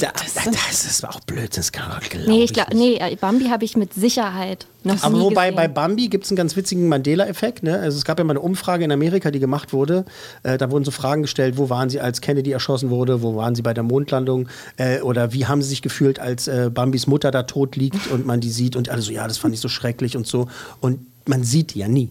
Da, 0.00 0.08
das, 0.12 0.34
das 0.34 0.84
ist 0.84 1.06
auch 1.06 1.20
blöd, 1.20 1.56
das 1.56 1.72
kann 1.72 1.90
Nee, 2.26 2.44
ich 2.44 2.52
glaub, 2.52 2.72
nee, 2.74 2.98
Bambi 3.20 3.46
habe 3.46 3.64
ich 3.64 3.76
mit 3.76 3.94
Sicherheit 3.94 4.66
noch 4.82 5.02
Aber 5.02 5.20
wobei 5.20 5.50
gesehen. 5.50 5.56
bei 5.56 5.68
Bambi 5.68 6.08
gibt 6.08 6.24
es 6.24 6.30
einen 6.30 6.36
ganz 6.36 6.56
witzigen 6.56 6.88
Mandela-Effekt. 6.88 7.62
Ne? 7.62 7.78
Also 7.78 7.96
es 7.96 8.04
gab 8.04 8.18
ja 8.18 8.24
mal 8.24 8.32
eine 8.32 8.40
Umfrage 8.40 8.84
in 8.84 8.92
Amerika, 8.92 9.30
die 9.30 9.38
gemacht 9.38 9.72
wurde. 9.72 10.04
Äh, 10.42 10.58
da 10.58 10.70
wurden 10.70 10.84
so 10.84 10.90
Fragen 10.90 11.22
gestellt, 11.22 11.56
wo 11.56 11.70
waren 11.70 11.88
sie, 11.88 12.00
als 12.00 12.20
Kennedy 12.20 12.52
erschossen 12.52 12.90
wurde, 12.90 13.22
wo 13.22 13.36
waren 13.36 13.54
sie 13.54 13.62
bei 13.62 13.74
der 13.74 13.84
Mondlandung 13.84 14.48
äh, 14.76 15.00
oder 15.00 15.32
wie 15.32 15.46
haben 15.46 15.62
sie 15.62 15.68
sich 15.68 15.82
gefühlt, 15.82 16.18
als 16.18 16.48
äh, 16.48 16.70
Bambis 16.72 17.06
Mutter 17.06 17.30
da 17.30 17.44
tot 17.44 17.76
liegt 17.76 18.08
und 18.08 18.26
man 18.26 18.40
die 18.40 18.50
sieht 18.50 18.76
und 18.76 18.88
alle 18.88 19.02
so, 19.02 19.12
ja, 19.12 19.26
das 19.26 19.38
fand 19.38 19.54
ich 19.54 19.60
so 19.60 19.68
schrecklich 19.68 20.16
und 20.16 20.26
so. 20.26 20.48
Und 20.80 21.00
man 21.26 21.44
sieht 21.44 21.74
die 21.74 21.78
ja 21.78 21.88
nie. 21.88 22.10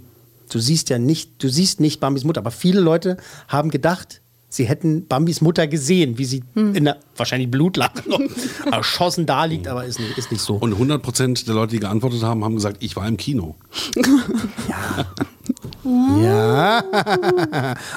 Du 0.50 0.60
siehst 0.60 0.90
ja 0.90 1.00
nicht, 1.00 1.44
du 1.44 1.50
siehst 1.50 1.80
nicht 1.80 2.00
Bambis 2.00 2.24
Mutter, 2.24 2.40
aber 2.42 2.52
viele 2.52 2.80
Leute 2.80 3.18
haben 3.48 3.70
gedacht, 3.70 4.22
sie 4.54 4.66
hätten 4.66 5.08
Bambis 5.08 5.42
Mutter 5.42 5.68
gesehen, 5.68 6.18
wie 6.18 6.26
sie 6.26 6.44
in 6.56 6.86
der 6.86 6.98
wahrscheinlich 7.18 7.50
Blutlache 7.50 8.08
noch 8.08 8.20
erschossen 8.72 9.26
da 9.26 9.46
liegt, 9.46 9.68
aber 9.68 9.86
ist 9.86 10.00
nicht, 10.00 10.18
ist 10.18 10.32
nicht 10.32 10.42
so. 10.42 10.56
Und 10.56 10.76
100% 10.76 11.46
der 11.46 11.56
Leute, 11.56 11.72
die 11.72 11.80
geantwortet 11.80 12.22
haben, 12.22 12.44
haben 12.44 12.56
gesagt, 12.56 12.78
ich 12.82 12.96
war 12.96 13.08
im 13.08 13.18
Kino. 13.18 13.56
Ja. 16.22 16.84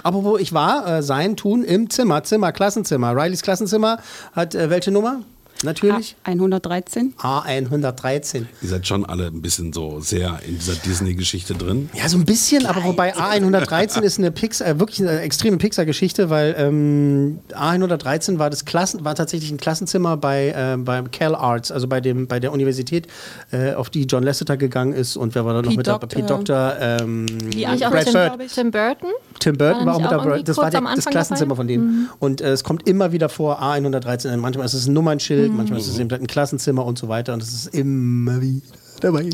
Aber 0.02 0.24
wo 0.24 0.36
ich 0.36 0.52
war, 0.52 0.86
äh, 0.88 1.02
sein 1.02 1.36
Tun 1.36 1.62
im 1.62 1.88
Zimmer, 1.90 2.24
Zimmer, 2.24 2.50
Klassenzimmer. 2.50 3.12
Rileys 3.16 3.42
Klassenzimmer 3.42 3.98
hat 4.32 4.56
äh, 4.56 4.68
welche 4.68 4.90
Nummer? 4.90 5.20
Natürlich. 5.66 6.16
113. 6.22 7.14
A113. 7.18 8.46
Ihr 8.62 8.68
seid 8.68 8.86
schon 8.86 9.04
alle 9.04 9.26
ein 9.26 9.42
bisschen 9.42 9.72
so 9.72 10.00
sehr 10.00 10.38
in 10.46 10.58
dieser 10.58 10.74
Disney-Geschichte 10.74 11.54
drin. 11.54 11.90
Ja, 11.92 12.08
so 12.08 12.16
ein 12.16 12.24
bisschen, 12.24 12.66
aber 12.66 12.84
wobei 12.84 13.14
A113 13.16 14.02
ist 14.02 14.18
eine 14.18 14.30
Pixar, 14.30 14.68
äh, 14.68 14.78
wirklich 14.78 15.00
eine 15.00 15.20
extreme 15.20 15.56
Pixar-Geschichte, 15.56 16.30
weil 16.30 16.54
ähm, 16.56 17.40
A113 17.50 18.38
war 18.38 18.48
das 18.48 18.64
Klassen, 18.64 19.04
war 19.04 19.16
tatsächlich 19.16 19.50
ein 19.50 19.56
Klassenzimmer 19.56 20.16
bei 20.16 20.48
äh, 20.48 20.76
beim 20.76 21.10
Cal 21.10 21.34
Arts, 21.34 21.72
also 21.72 21.88
bei 21.88 22.00
dem 22.00 22.28
bei 22.28 22.38
der 22.38 22.52
Universität, 22.52 23.08
äh, 23.50 23.74
auf 23.74 23.90
die 23.90 24.04
John 24.04 24.22
Lasseter 24.22 24.56
gegangen 24.56 24.92
ist 24.92 25.16
und 25.16 25.34
wer 25.34 25.44
war 25.44 25.54
da 25.54 25.62
noch 25.62 25.68
Pete 25.68 25.78
mit 25.78 25.86
dabei? 25.88 26.06
Pete 26.06 26.26
Doctor, 26.26 26.76
ähm, 26.80 27.26
Brad 27.26 28.04
Tim, 28.04 28.12
Bird. 28.12 28.54
Tim 28.54 28.70
Burton? 28.70 29.10
Tim 29.38 29.56
Burton 29.58 29.86
War 29.86 29.94
auch 29.96 30.00
mit 30.00 30.10
dabei. 30.10 30.42
Das 30.42 30.56
war 30.56 30.70
der, 30.70 30.80
das 30.80 31.04
Klassenzimmer 31.06 31.50
dabei? 31.50 31.56
von 31.56 31.68
denen. 31.68 32.08
Und 32.18 32.40
äh, 32.40 32.50
es 32.52 32.64
kommt 32.64 32.88
immer 32.88 33.12
wieder 33.12 33.28
vor 33.28 33.62
A113. 33.62 34.36
Manchmal 34.36 34.66
ist 34.66 34.74
es 34.74 34.86
ein 34.86 34.92
Nummernschild, 34.94 35.50
Mhm. 35.50 35.56
manchmal 35.56 35.78
ist 35.80 35.88
es 35.88 35.98
eben 35.98 36.10
ein 36.12 36.26
Klassenzimmer 36.26 36.84
und 36.84 36.98
so 36.98 37.08
weiter. 37.08 37.32
Und 37.34 37.42
es 37.42 37.52
ist 37.52 37.74
immer 37.74 38.40
wieder 38.40 38.60
dabei. 39.00 39.30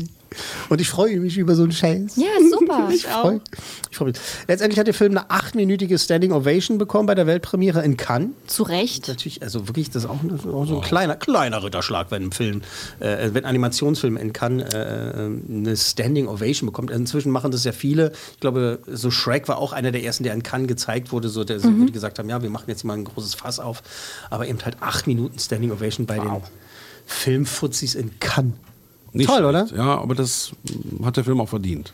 Und 0.69 0.81
ich 0.81 0.89
freue 0.89 1.19
mich 1.19 1.37
über 1.37 1.55
so 1.55 1.63
einen 1.63 1.71
Scheiß. 1.71 2.15
Ja, 2.15 2.27
super. 2.49 2.89
Ich 2.93 3.05
freue 3.05 3.41
ich 3.89 3.97
freu 3.97 4.05
mich. 4.05 4.15
Letztendlich 4.47 4.79
hat 4.79 4.87
der 4.87 4.93
Film 4.93 5.11
eine 5.11 5.29
achtminütige 5.29 5.97
Standing 5.97 6.31
Ovation 6.31 6.77
bekommen 6.77 7.05
bei 7.05 7.15
der 7.15 7.27
Weltpremiere 7.27 7.83
in 7.83 7.97
Cannes. 7.97 8.31
Zu 8.47 8.63
Recht. 8.63 9.07
Natürlich, 9.07 9.41
also 9.41 9.67
wirklich, 9.67 9.89
das 9.89 10.03
ist 10.03 10.09
auch, 10.09 10.19
das 10.23 10.41
ist 10.41 10.47
auch 10.47 10.65
so 10.65 10.77
ein 10.77 10.81
kleiner, 10.81 11.15
kleiner 11.15 11.63
Ritterschlag, 11.63 12.11
wenn 12.11 12.23
ein 12.23 12.31
Film, 12.31 12.61
äh, 12.99 13.29
wenn 13.33 13.45
ein 13.45 13.49
Animationsfilm 13.49 14.17
in 14.17 14.33
Cannes 14.33 14.73
äh, 14.73 15.29
eine 15.49 15.77
Standing 15.77 16.27
Ovation 16.27 16.67
bekommt. 16.67 16.91
Inzwischen 16.91 17.31
machen 17.31 17.51
das 17.51 17.63
ja 17.63 17.71
viele. 17.71 18.11
Ich 18.33 18.39
glaube, 18.39 18.79
so 18.87 19.11
Shrek 19.11 19.47
war 19.47 19.57
auch 19.57 19.73
einer 19.73 19.91
der 19.91 20.03
ersten, 20.03 20.23
der 20.23 20.33
in 20.33 20.43
Cannes 20.43 20.67
gezeigt 20.67 21.11
wurde, 21.11 21.29
so 21.29 21.43
der, 21.43 21.59
so, 21.59 21.69
wo 21.69 21.85
die 21.85 21.91
gesagt 21.91 22.19
haben, 22.19 22.29
ja, 22.29 22.41
wir 22.41 22.49
machen 22.49 22.65
jetzt 22.67 22.83
mal 22.83 22.93
ein 22.93 23.03
großes 23.03 23.35
Fass 23.35 23.59
auf. 23.59 23.83
Aber 24.29 24.47
eben 24.47 24.59
halt 24.63 24.77
acht 24.81 25.07
Minuten 25.07 25.39
Standing 25.39 25.71
Ovation 25.71 26.05
bei 26.05 26.19
den 26.19 26.41
Filmfuzis 27.05 27.95
in 27.95 28.19
Cannes. 28.19 28.53
Nicht 29.13 29.29
Toll, 29.29 29.45
oder? 29.45 29.67
schlecht. 29.67 29.77
Ja, 29.77 29.99
aber 29.99 30.15
das 30.15 30.51
hat 31.03 31.17
der 31.17 31.23
Film 31.23 31.39
auch 31.39 31.49
verdient. 31.49 31.93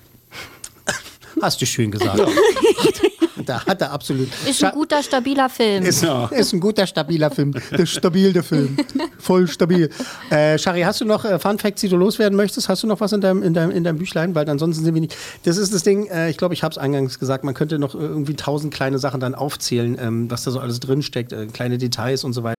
Hast 1.41 1.61
du 1.61 1.65
schön 1.65 1.91
gesagt. 1.91 2.20
da 3.45 3.65
hat 3.65 3.82
er 3.82 3.91
absolut. 3.91 4.28
Ist 4.47 4.63
ein 4.63 4.72
guter, 4.72 5.01
stabiler 5.01 5.49
Film. 5.49 5.84
Ist, 5.84 6.05
ist 6.32 6.53
ein 6.53 6.59
guter, 6.59 6.86
stabiler 6.86 7.32
Film. 7.32 7.53
Der 7.72 7.86
stabile 7.86 8.43
Film. 8.43 8.78
Voll 9.17 9.47
stabil. 9.47 9.89
Äh, 10.30 10.57
Shari, 10.57 10.82
hast 10.82 11.01
du 11.01 11.05
noch 11.05 11.24
äh, 11.26 11.39
Fun 11.39 11.57
Facts, 11.57 11.82
die 11.82 11.89
du 11.89 11.97
loswerden 11.97 12.36
möchtest? 12.36 12.67
Hast 12.67 12.84
du 12.84 12.88
noch 12.88 12.99
was 12.99 13.13
in 13.13 13.22
deinem, 13.22 13.43
in 13.43 13.53
deinem, 13.53 13.72
in 13.72 13.84
deinem 13.84 13.97
Büchlein? 13.97 14.36
Weil 14.36 14.49
ansonsten 14.49 14.84
sind 14.84 14.93
wir 14.93 15.01
nicht. 15.01 15.15
Das 15.43 15.57
ist 15.57 15.74
das 15.74 15.84
Ding, 15.84 16.07
äh, 16.07 16.30
ich 16.30 16.38
glaube, 16.38 16.53
ich 16.53 16.63
habe 16.63 16.72
es 16.72 16.78
eingangs 16.78 17.20
gesagt, 17.20 17.43
man 17.43 17.53
könnte 17.53 17.80
noch 17.80 17.95
irgendwie 17.95 18.36
tausend 18.36 18.74
kleine 18.74 18.99
Sachen 18.99 19.20
dann 19.20 19.36
aufzählen, 19.36 19.97
ähm, 19.99 20.30
was 20.30 20.43
da 20.43 20.51
so 20.51 20.59
alles 20.59 20.80
drinsteckt, 20.80 21.32
äh, 21.32 21.47
kleine 21.47 21.78
Details 21.78 22.24
und 22.24 22.34
so 22.34 22.43
weiter. 22.43 22.59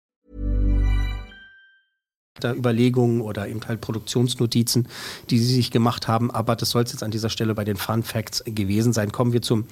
Da 2.39 2.53
Überlegungen 2.53 3.19
oder 3.21 3.47
eben 3.49 3.59
halt 3.67 3.81
Produktionsnotizen, 3.81 4.87
die 5.29 5.37
sie 5.37 5.53
sich 5.53 5.69
gemacht 5.69 6.07
haben. 6.07 6.31
Aber 6.31 6.55
das 6.55 6.69
soll 6.69 6.83
es 6.83 6.91
jetzt 6.93 7.03
an 7.03 7.11
dieser 7.11 7.29
Stelle 7.29 7.53
bei 7.53 7.65
den 7.65 7.75
Fun 7.75 8.03
Facts 8.03 8.41
gewesen 8.45 8.93
sein. 8.93 9.11
Kommen 9.11 9.33
wir 9.33 9.41
zum, 9.41 9.65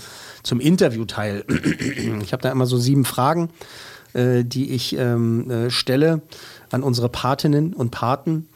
zum 0.43 0.59
Interviewteil. 0.59 1.45
Ich 2.21 2.33
habe 2.33 2.43
da 2.43 2.51
immer 2.51 2.65
so 2.65 2.77
sieben 2.77 3.05
Fragen. 3.05 3.49
äh, 4.13 4.43
die 4.43 4.71
ich 4.71 4.95
ähm, 4.97 5.49
äh, 5.49 5.69
stelle 5.69 6.21
an 6.71 6.83
unsere 6.83 7.09
Patinnen 7.09 7.73
und 7.73 7.91
Paten, 7.91 8.47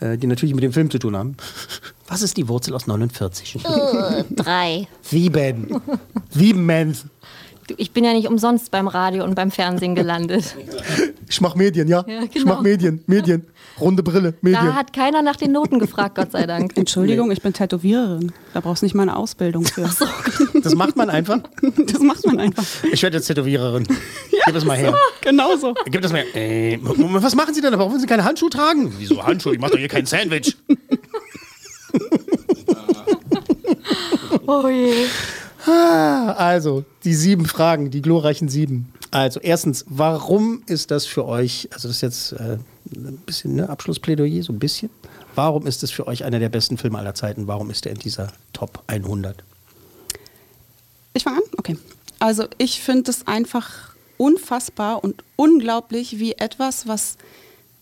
äh, 0.00 0.16
die 0.16 0.26
natürlich 0.26 0.54
mit 0.54 0.64
dem 0.64 0.72
Film 0.72 0.90
zu 0.90 0.98
tun 0.98 1.16
haben. 1.16 1.36
Was 2.08 2.22
ist 2.22 2.36
die 2.36 2.48
Wurzel 2.48 2.74
aus 2.74 2.86
49? 2.86 3.56
Äh, 3.64 4.24
drei. 4.30 4.86
Sieben. 5.02 5.80
Sieben 6.30 6.64
Mensch. 6.66 7.04
Ich 7.76 7.92
bin 7.92 8.04
ja 8.04 8.12
nicht 8.12 8.28
umsonst 8.28 8.70
beim 8.70 8.88
Radio 8.88 9.24
und 9.24 9.34
beim 9.34 9.50
Fernsehen 9.50 9.94
gelandet. 9.94 10.56
Ich 11.28 11.40
mach 11.40 11.54
Medien, 11.54 11.88
ja. 11.88 12.04
Ja, 12.06 12.22
Ich 12.22 12.30
genau. 12.30 12.54
mach 12.54 12.62
Medien, 12.62 13.02
Medien. 13.06 13.46
Runde 13.80 14.02
Brille, 14.02 14.34
Medien. 14.42 14.66
Da 14.66 14.74
hat 14.74 14.92
keiner 14.92 15.22
nach 15.22 15.36
den 15.36 15.52
Noten 15.52 15.78
gefragt, 15.78 16.16
Gott 16.16 16.32
sei 16.32 16.46
Dank. 16.46 16.72
Entschuldigung, 16.76 17.30
ich 17.30 17.40
bin 17.40 17.52
Tätowiererin. 17.52 18.32
Da 18.52 18.60
brauchst 18.60 18.82
du 18.82 18.86
nicht 18.86 18.94
mal 18.94 19.02
eine 19.04 19.16
Ausbildung 19.16 19.64
für. 19.64 19.84
Ach 19.86 19.92
so. 19.92 20.06
Das 20.60 20.74
macht 20.74 20.96
man 20.96 21.08
einfach. 21.10 21.38
Das 21.86 22.00
macht 22.00 22.26
man 22.26 22.38
einfach. 22.38 22.64
Ich 22.92 23.02
werde 23.02 23.16
jetzt 23.16 23.26
Tätowiererin. 23.26 23.86
Gib 24.46 24.54
es 24.54 24.64
mal 24.64 24.76
her. 24.76 24.94
Genau 25.22 25.56
so. 25.56 25.74
Gib 25.86 26.02
das 26.02 26.12
mal 26.12 26.22
her. 26.22 26.72
Äh, 26.72 26.78
was 26.82 27.34
machen 27.34 27.54
Sie 27.54 27.60
denn? 27.60 27.72
Warum 27.72 27.92
wollen 27.92 28.00
Sie 28.00 28.06
keine 28.06 28.24
Handschuhe 28.24 28.50
tragen? 28.50 28.92
Wieso 28.98 29.22
Handschuhe? 29.24 29.54
Ich 29.54 29.60
mach 29.60 29.70
doch 29.70 29.78
hier 29.78 29.88
kein 29.88 30.06
Sandwich. 30.06 30.56
Oh 34.46 34.68
je. 34.68 35.06
Ah, 35.66 36.32
Also, 36.32 36.84
die 37.04 37.14
sieben 37.14 37.46
Fragen, 37.46 37.90
die 37.90 38.02
glorreichen 38.02 38.48
sieben. 38.48 38.92
Also, 39.10 39.40
erstens, 39.40 39.84
warum 39.88 40.62
ist 40.66 40.90
das 40.90 41.06
für 41.06 41.26
euch, 41.26 41.68
also 41.72 41.88
das 41.88 41.96
ist 41.96 42.02
jetzt 42.02 42.32
äh, 42.32 42.58
ein 42.94 43.18
bisschen 43.26 43.56
ne, 43.56 43.68
Abschlussplädoyer, 43.68 44.42
so 44.42 44.52
ein 44.52 44.58
bisschen. 44.58 44.90
Warum 45.34 45.66
ist 45.66 45.82
es 45.82 45.90
für 45.90 46.06
euch 46.06 46.24
einer 46.24 46.38
der 46.38 46.48
besten 46.48 46.76
Filme 46.76 46.98
aller 46.98 47.14
Zeiten? 47.14 47.46
Warum 47.46 47.70
ist 47.70 47.86
er 47.86 47.92
in 47.92 47.98
dieser 47.98 48.32
Top 48.52 48.82
100? 48.88 49.42
Ich 51.14 51.24
fange 51.24 51.38
an? 51.38 51.42
Okay. 51.56 51.76
Also 52.18 52.44
ich 52.58 52.80
finde 52.82 53.10
es 53.10 53.26
einfach 53.26 53.94
unfassbar 54.16 55.02
und 55.02 55.24
unglaublich, 55.36 56.18
wie 56.18 56.32
etwas, 56.32 56.86
was 56.86 57.16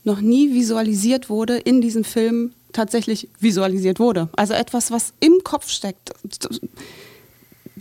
noch 0.04 0.20
nie 0.20 0.54
visualisiert 0.54 1.28
wurde, 1.28 1.58
in 1.58 1.80
diesem 1.80 2.04
Film 2.04 2.52
tatsächlich 2.72 3.28
visualisiert 3.40 3.98
wurde. 3.98 4.28
Also 4.36 4.54
etwas, 4.54 4.90
was 4.90 5.12
im 5.20 5.40
Kopf 5.42 5.68
steckt. 5.68 6.12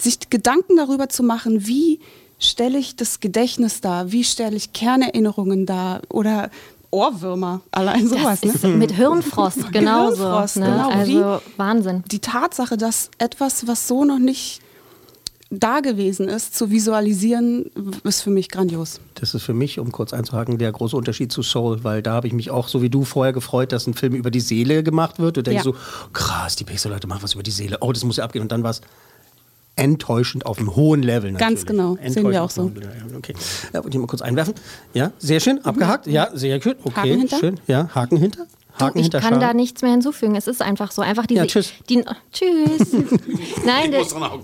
Sich 0.02 0.30
Gedanken 0.30 0.76
darüber 0.78 1.10
zu 1.10 1.24
machen, 1.24 1.68
wie 1.68 2.00
stelle 2.39 2.78
ich 2.78 2.95
das 2.95 3.20
Gedächtnis 3.20 3.82
dar, 3.82 4.12
wie 4.12 4.24
stelle 4.24 4.56
ich 4.56 4.74
Kernerinnerungen 4.74 5.66
dar 5.66 6.02
oder 6.10 6.50
Ohrwürmer, 6.91 7.62
allein 7.72 8.08
sowas. 8.08 8.41
Das 8.41 8.56
ist 8.56 8.64
ne? 8.64 8.70
mit 8.70 8.91
Hirnfrost 8.93 9.72
genauso. 9.74 10.24
Hirnfrost, 10.24 10.58
ne? 10.58 10.66
genau. 10.68 10.89
Also 10.89 11.12
Wie- 11.12 11.58
Wahnsinn. 11.58 12.04
die 12.12 12.20
Tatsache, 12.20 12.78
dass 12.78 13.10
etwas, 13.18 13.68
was 13.68 13.88
so 13.88 14.06
noch 14.06 14.20
nicht 14.20 14.62
da 15.50 15.80
gewesen 15.80 16.28
ist, 16.28 16.56
zu 16.58 16.72
visualisieren, 16.72 17.72
ist 18.04 18.22
für 18.22 18.30
mich 18.30 18.50
grandios. 18.50 19.00
Das 19.16 19.34
ist 19.34 19.43
für 19.43 19.54
mich, 19.54 19.80
um 19.80 19.91
kurz 19.93 20.12
einzuhaken, 20.14 20.58
der 20.58 20.72
große 20.74 20.95
Unterschied 20.95 21.32
zu 21.32 21.41
Soul, 21.41 21.84
weil 21.86 22.02
da 22.02 22.12
habe 22.14 22.28
ich 22.28 22.34
mich 22.34 22.52
auch 22.52 22.68
so 22.68 22.82
wie 22.82 22.89
du 22.89 23.04
vorher 23.06 23.32
gefreut, 23.34 23.72
dass 23.72 23.88
ein 23.88 23.93
Film 23.93 24.14
über 24.14 24.30
die 24.30 24.41
Seele 24.41 24.84
gemacht 24.84 25.20
wird. 25.20 25.38
Und 25.38 25.48
denke 25.48 25.58
Ja. 25.60 25.64
so, 25.64 25.76
krass, 26.14 26.56
die 26.58 26.66
Pixel-Leute 26.66 27.08
machen 27.08 27.24
was 27.24 27.34
über 27.34 27.43
die 27.43 27.52
Seele. 27.52 27.78
Oh, 27.82 27.91
das 27.93 28.04
muss 28.04 28.18
ja 28.18 28.26
abgehen. 28.26 28.41
Und 28.41 28.52
dann 28.52 28.64
war 28.64 28.72
es 28.72 28.82
enttäuschend 29.78 30.45
auf 30.45 30.59
einem 30.59 30.75
hohen 30.75 31.01
Level. 31.01 31.32
Ganz 31.34 31.61
natürlich. 31.61 31.65
genau, 31.65 31.95
sehen 31.95 32.03
Enttäuschend 32.03 32.32
wir 32.32 32.43
auch 32.43 32.49
so. 32.49 32.71
Okay. 33.17 33.34
Ja, 33.73 33.84
wollte 33.84 33.95
ich 33.95 34.01
mal 34.01 34.07
kurz 34.07 34.21
einwerfen. 34.21 34.55
Ja, 34.93 35.11
sehr 35.19 35.39
schön, 35.39 35.63
abgehakt. 35.63 36.07
Ja, 36.07 36.30
sehr 36.34 36.61
schön. 36.61 36.75
Okay, 36.84 36.95
Haken 36.95 37.19
hinter? 37.19 37.39
schön. 37.39 37.59
Ja, 37.67 37.89
Haken 37.93 38.17
hinter. 38.17 38.45
Haken 38.80 38.99
ich 38.99 39.05
hinter 39.05 39.21
kann 39.21 39.39
da 39.39 39.53
nichts 39.53 39.82
mehr 39.82 39.91
hinzufügen. 39.91 40.36
Es 40.36 40.47
ist 40.47 40.61
einfach 40.61 40.91
so. 40.91 41.01
Einfach 41.01 41.25
diese. 41.25 41.41
Ja, 41.41 41.47
tschüss. 41.47 41.73
Die, 41.89 42.03
tschüss. 42.32 42.93
Nein, 43.65 43.93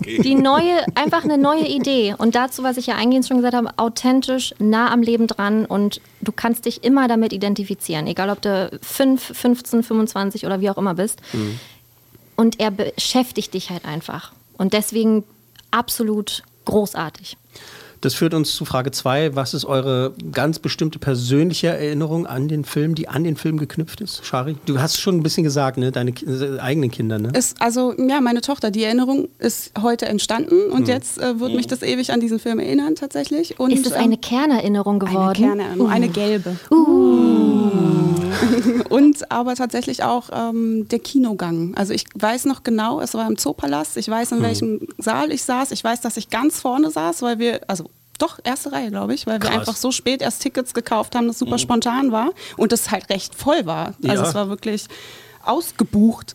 die, 0.04 0.18
die 0.22 0.34
neue, 0.34 0.84
einfach 0.94 1.24
eine 1.24 1.38
neue 1.38 1.66
Idee. 1.66 2.14
Und 2.18 2.34
dazu, 2.34 2.62
was 2.62 2.76
ich 2.76 2.86
ja 2.86 2.96
eingehend 2.96 3.26
schon 3.26 3.36
gesagt 3.36 3.54
habe, 3.54 3.70
authentisch, 3.76 4.54
nah 4.58 4.90
am 4.90 5.02
Leben 5.02 5.26
dran 5.26 5.66
und 5.66 6.00
du 6.20 6.32
kannst 6.32 6.64
dich 6.66 6.82
immer 6.82 7.06
damit 7.06 7.32
identifizieren. 7.32 8.06
Egal, 8.06 8.30
ob 8.30 8.42
du 8.42 8.76
5, 8.82 9.22
15, 9.22 9.82
25 9.84 10.46
oder 10.46 10.60
wie 10.60 10.70
auch 10.70 10.78
immer 10.78 10.94
bist. 10.94 11.20
Mhm. 11.32 11.60
Und 12.36 12.58
er 12.58 12.72
beschäftigt 12.72 13.54
dich 13.54 13.70
halt 13.70 13.84
einfach. 13.84 14.32
Und 14.56 14.72
deswegen 14.72 15.24
absolut 15.70 16.42
großartig. 16.64 17.36
Das 18.04 18.12
führt 18.12 18.34
uns 18.34 18.54
zu 18.54 18.66
Frage 18.66 18.90
2. 18.90 19.34
Was 19.34 19.54
ist 19.54 19.64
eure 19.64 20.12
ganz 20.30 20.58
bestimmte 20.58 20.98
persönliche 20.98 21.68
Erinnerung 21.68 22.26
an 22.26 22.48
den 22.48 22.64
Film, 22.64 22.94
die 22.94 23.08
an 23.08 23.24
den 23.24 23.34
Film 23.34 23.56
geknüpft 23.56 24.02
ist? 24.02 24.26
Shari, 24.26 24.56
du 24.66 24.78
hast 24.78 25.00
schon 25.00 25.16
ein 25.16 25.22
bisschen 25.22 25.42
gesagt, 25.42 25.78
ne? 25.78 25.90
Deine 25.90 26.10
äh, 26.10 26.58
eigenen 26.58 26.90
Kinder, 26.90 27.18
ne? 27.18 27.30
Ist 27.34 27.62
also, 27.62 27.94
ja, 27.96 28.20
meine 28.20 28.42
Tochter, 28.42 28.70
die 28.70 28.84
Erinnerung 28.84 29.28
ist 29.38 29.72
heute 29.80 30.04
entstanden 30.04 30.70
und 30.70 30.86
jetzt 30.86 31.18
äh, 31.18 31.40
wird 31.40 31.54
mich 31.54 31.66
das 31.66 31.80
ewig 31.80 32.12
an 32.12 32.20
diesen 32.20 32.38
Film 32.38 32.58
erinnern, 32.58 32.94
tatsächlich. 32.94 33.58
Und, 33.58 33.72
ist 33.72 33.86
es 33.86 33.92
ähm, 33.92 34.00
eine 34.00 34.18
Kernerinnerung 34.18 34.98
geworden? 34.98 35.42
Eine 35.42 35.62
Kernerinnerung, 35.62 35.90
eine 35.90 36.08
gelbe. 36.10 36.56
Und 38.88 39.30
aber 39.30 39.54
tatsächlich 39.54 40.02
auch 40.02 40.30
ähm, 40.32 40.88
der 40.88 40.98
Kinogang. 40.98 41.74
Also 41.76 41.92
ich 41.92 42.04
weiß 42.14 42.44
noch 42.46 42.62
genau, 42.62 43.00
es 43.00 43.14
war 43.14 43.26
im 43.26 43.36
Zoopalast, 43.38 43.96
ich 43.96 44.08
weiß, 44.08 44.32
in 44.32 44.42
welchem 44.42 44.80
Saal 44.98 45.32
ich 45.32 45.42
saß, 45.44 45.70
ich 45.70 45.82
weiß, 45.82 46.00
dass 46.00 46.16
ich 46.16 46.30
ganz 46.30 46.60
vorne 46.60 46.90
saß, 46.90 47.22
weil 47.22 47.38
wir, 47.38 47.60
also 47.68 47.84
doch, 48.18 48.38
erste 48.44 48.70
Reihe, 48.72 48.90
glaube 48.90 49.12
ich, 49.14 49.26
weil 49.26 49.34
wir 49.42 49.48
Krass. 49.50 49.58
einfach 49.60 49.76
so 49.76 49.90
spät 49.90 50.22
erst 50.22 50.40
Tickets 50.42 50.72
gekauft 50.72 51.16
haben, 51.16 51.26
das 51.26 51.38
super 51.40 51.58
spontan 51.58 52.12
war 52.12 52.30
und 52.56 52.70
das 52.70 52.90
halt 52.90 53.10
recht 53.10 53.34
voll 53.34 53.66
war. 53.66 53.94
Also 54.06 54.22
Ja. 54.22 54.28
es 54.28 54.34
war 54.34 54.48
wirklich 54.48 54.86
ausgebucht 55.44 56.34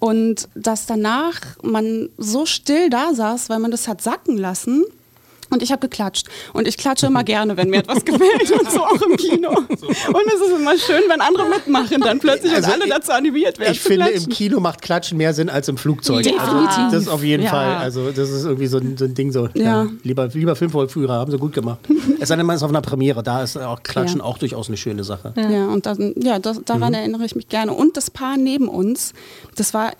und 0.00 0.48
dass 0.54 0.86
danach 0.86 1.34
man 1.62 2.08
so 2.18 2.44
still 2.46 2.90
da 2.90 3.14
saß, 3.14 3.48
weil 3.50 3.58
man 3.60 3.70
das 3.70 3.86
hat 3.88 4.02
sacken 4.02 4.36
lassen 4.36 4.84
und 5.50 5.62
ich 5.62 5.70
habe 5.72 5.80
geklatscht. 5.80 6.26
Und 6.52 6.66
ich 6.68 6.76
klatsche 6.76 7.06
immer 7.06 7.24
gerne, 7.24 7.56
wenn 7.56 7.70
mir 7.70 7.78
etwas 7.78 8.04
gefällt 8.04 8.50
und 8.52 8.70
so 8.70 8.82
auch 8.84 9.00
im 9.02 9.16
Kino. 9.16 9.50
Und 9.50 9.70
es 9.70 9.82
ist 10.40 10.56
immer 10.58 10.76
schön, 10.78 11.02
wenn 11.08 11.20
andere 11.20 11.48
mitmachen, 11.48 12.00
dann 12.00 12.18
plötzlich 12.18 12.52
Also 12.54 12.68
und 12.68 12.74
alle 12.82 12.88
dazu 12.90 13.12
animiert 13.12 13.58
werden. 13.58 13.72
Ich 13.72 13.80
finde, 13.80 14.06
im 14.06 14.12
klatschen. 14.12 14.32
Kino 14.32 14.60
macht 14.60 14.82
Klatschen 14.82 15.18
mehr 15.18 15.32
Sinn 15.34 15.48
als 15.50 15.68
im 15.68 15.76
Flugzeug. 15.76 16.26
Also, 16.38 16.60
Definitiv. 16.60 16.92
das 16.92 17.08
auf 17.08 17.22
jeden 17.22 17.42
Ja. 17.44 17.50
Fall. 17.50 17.76
Also, 17.76 18.10
das 18.10 18.30
ist 18.30 18.44
irgendwie 18.44 18.66
so 18.66 18.78
ein, 18.78 18.96
so 18.96 19.04
ein 19.04 19.14
Ding 19.14 19.32
so. 19.32 19.48
Ja. 19.54 19.86
Lieber, 20.02 20.28
lieber 20.28 20.56
Filmvorführer, 20.56 21.14
haben 21.14 21.30
sie 21.30 21.38
gut 21.38 21.52
gemacht. 21.52 21.78
es 22.20 22.28
sei 22.28 22.36
denn, 22.36 22.46
man 22.46 22.56
ist 22.56 22.62
auf 22.62 22.70
einer 22.70 22.82
Premiere. 22.82 23.22
Da 23.22 23.42
ist 23.42 23.56
auch 23.56 23.82
Klatschen 23.82 24.18
Ja. 24.18 24.24
auch 24.24 24.38
durchaus 24.38 24.68
eine 24.68 24.76
schöne 24.76 25.04
Sache. 25.04 25.32
Ja, 25.36 25.66
und 25.68 25.86
dann, 25.86 26.14
ja, 26.16 26.38
das, 26.38 26.60
daran 26.64 26.94
erinnere 26.94 27.24
ich 27.24 27.34
mich 27.36 27.48
gerne. 27.48 27.72
Und 27.72 27.96
das 27.96 28.10
Paar 28.10 28.36
neben 28.36 28.68
uns, 28.68 29.12
das 29.56 29.74
war 29.74 29.92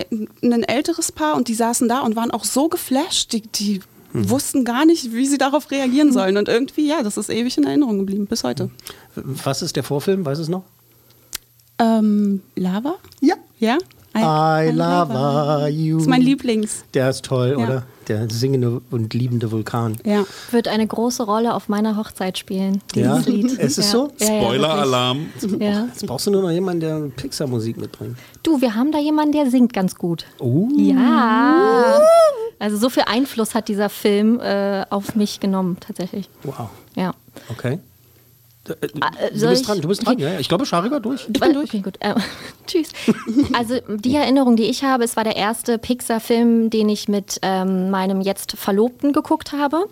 ein 0.42 0.62
älteres 0.62 1.12
Paar 1.12 1.36
und 1.36 1.48
die 1.48 1.54
saßen 1.54 1.88
da 1.88 2.00
und 2.00 2.16
waren 2.16 2.30
auch 2.30 2.44
so 2.44 2.68
geflasht, 2.68 3.32
die, 3.32 3.42
die 3.42 3.80
wussten 4.12 4.64
gar 4.64 4.84
nicht, 4.84 5.12
wie 5.12 5.26
sie 5.26 5.38
darauf 5.38 5.70
reagieren 5.70 6.12
sollen. 6.12 6.36
Und 6.36 6.48
irgendwie, 6.48 6.88
ja, 6.88 7.02
das 7.02 7.16
ist 7.16 7.28
ewig 7.30 7.56
in 7.58 7.64
Erinnerung 7.64 7.98
geblieben, 7.98 8.26
bis 8.26 8.44
heute. 8.44 8.70
Was 9.14 9.62
ist 9.62 9.76
der 9.76 9.82
Vorfilm? 9.84 10.24
Weiß 10.24 10.38
es 10.38 10.48
noch? 10.48 10.64
Ähm, 11.78 12.42
Lava? 12.56 12.94
Ja. 13.20 13.34
Ja? 13.58 13.78
I 14.16 14.70
love 14.72 15.68
you. 15.68 15.96
Das 15.96 16.02
ist 16.04 16.08
mein 16.08 16.22
Lieblings. 16.22 16.84
Der 16.94 17.10
ist 17.10 17.24
toll, 17.24 17.56
Ja. 17.58 17.64
oder? 17.64 17.86
Der 18.08 18.28
singende 18.30 18.80
und 18.90 19.12
liebende 19.12 19.52
Vulkan. 19.52 19.96
Ja. 20.04 20.24
Wird 20.50 20.66
eine 20.68 20.86
große 20.86 21.22
Rolle 21.24 21.54
auf 21.54 21.68
meiner 21.68 21.96
Hochzeit 21.96 22.38
spielen, 22.38 22.80
Ja? 22.94 23.18
dieses 23.18 23.26
Lied. 23.26 23.44
Ist 23.58 23.78
es 23.78 23.86
ja. 23.86 23.92
so? 23.92 24.12
Ja, 24.18 24.26
ja, 24.32 24.40
Spoiler-Alarm. 24.42 25.26
Ja. 25.60 25.84
Jetzt 25.86 26.06
brauchst 26.06 26.26
du 26.26 26.30
nur 26.30 26.42
noch 26.42 26.50
jemanden, 26.50 26.80
der 26.80 26.98
Pixar-Musik 27.14 27.76
mitbringt. 27.76 28.16
Du, 28.42 28.60
wir 28.60 28.74
haben 28.74 28.92
da 28.92 28.98
jemanden, 28.98 29.32
der 29.32 29.50
singt 29.50 29.72
ganz 29.72 29.94
gut. 29.94 30.24
Oh. 30.38 30.68
Ja. 30.76 32.00
Also 32.58 32.76
so 32.76 32.88
viel 32.90 33.04
Einfluss 33.06 33.54
hat 33.54 33.68
dieser 33.68 33.88
Film 33.88 34.40
äh, 34.40 34.84
auf 34.90 35.14
mich 35.14 35.38
genommen, 35.38 35.76
tatsächlich. 35.80 36.28
Wow. 36.42 36.70
Ja. 36.96 37.12
Okay. 37.50 37.78
Äh, 38.68 38.86
äh, 39.26 39.30
Du 39.32 39.38
soll 39.38 39.50
bist 39.50 39.62
ich- 39.62 39.66
dran, 39.66 39.80
du 39.80 39.88
bist 39.88 40.06
dran. 40.06 40.14
okay. 40.14 40.24
Ja. 40.34 40.38
Ich 40.40 40.48
glaube, 40.48 40.66
Shari 40.66 40.90
war 40.90 41.00
durch. 41.00 41.26
Ich 41.32 41.40
bin 41.40 41.52
durch. 41.52 41.68
Okay, 41.70 41.80
gut. 41.80 41.94
Äh, 42.00 42.14
tschüss. 42.66 42.90
Also 43.54 43.74
die 43.88 44.14
Erinnerung, 44.14 44.56
die 44.56 44.64
ich 44.64 44.84
habe, 44.84 45.04
es 45.04 45.16
war 45.16 45.24
der 45.24 45.36
erste 45.36 45.78
Pixar-Film, 45.78 46.70
den 46.70 46.88
ich 46.88 47.08
mit 47.08 47.38
ähm, 47.42 47.90
meinem 47.90 48.20
jetzt 48.20 48.52
Verlobten 48.52 49.12
geguckt 49.12 49.52
habe. 49.52 49.84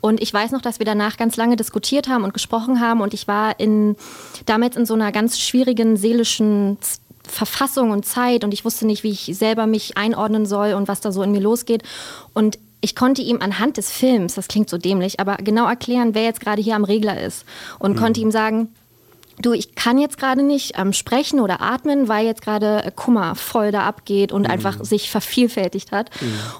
Und 0.00 0.20
ich 0.22 0.32
weiß 0.32 0.50
noch, 0.52 0.62
dass 0.62 0.78
wir 0.78 0.86
danach 0.86 1.16
ganz 1.16 1.36
lange 1.36 1.56
diskutiert 1.56 2.08
haben 2.08 2.24
und 2.24 2.32
gesprochen 2.34 2.80
haben. 2.80 3.00
Und 3.00 3.14
ich 3.14 3.28
war 3.28 3.58
in, 3.60 3.96
damals 4.46 4.76
in 4.76 4.86
so 4.86 4.94
einer 4.94 5.12
ganz 5.12 5.38
schwierigen 5.38 5.96
seelischen 5.96 6.78
Verfassung 7.24 7.90
und 7.90 8.04
Zeit. 8.04 8.44
Und 8.44 8.52
ich 8.54 8.64
wusste 8.64 8.86
nicht, 8.86 9.02
wie 9.04 9.10
ich 9.10 9.30
selber 9.36 9.66
mich 9.66 9.96
einordnen 9.96 10.46
soll 10.46 10.72
und 10.74 10.88
was 10.88 11.00
da 11.00 11.12
so 11.12 11.22
in 11.22 11.32
mir 11.32 11.40
losgeht. 11.40 11.82
Und 12.34 12.58
ich 12.82 12.94
konnte 12.94 13.22
ihm 13.22 13.40
anhand 13.40 13.78
des 13.78 13.90
Films, 13.90 14.34
das 14.34 14.48
klingt 14.48 14.68
so 14.68 14.76
dämlich, 14.76 15.20
aber 15.20 15.36
genau 15.36 15.66
erklären, 15.66 16.14
wer 16.14 16.24
jetzt 16.24 16.40
gerade 16.40 16.60
hier 16.60 16.76
am 16.76 16.84
Regler 16.84 17.20
ist. 17.20 17.46
Und 17.78 17.96
konnte 17.96 18.20
ihm 18.20 18.30
sagen, 18.30 18.68
du, 19.40 19.52
ich 19.52 19.74
kann 19.74 19.98
jetzt 19.98 20.18
gerade 20.18 20.42
nicht 20.42 20.72
ähm, 20.76 20.92
sprechen 20.92 21.40
oder 21.40 21.60
atmen, 21.60 22.08
weil 22.08 22.26
jetzt 22.26 22.42
gerade 22.42 22.84
äh, 22.84 22.90
Kummer 22.94 23.34
voll 23.34 23.70
da 23.70 23.84
abgeht 23.84 24.32
und 24.32 24.46
einfach 24.46 24.82
sich 24.84 25.10
vervielfältigt 25.10 25.92
hat. 25.92 26.10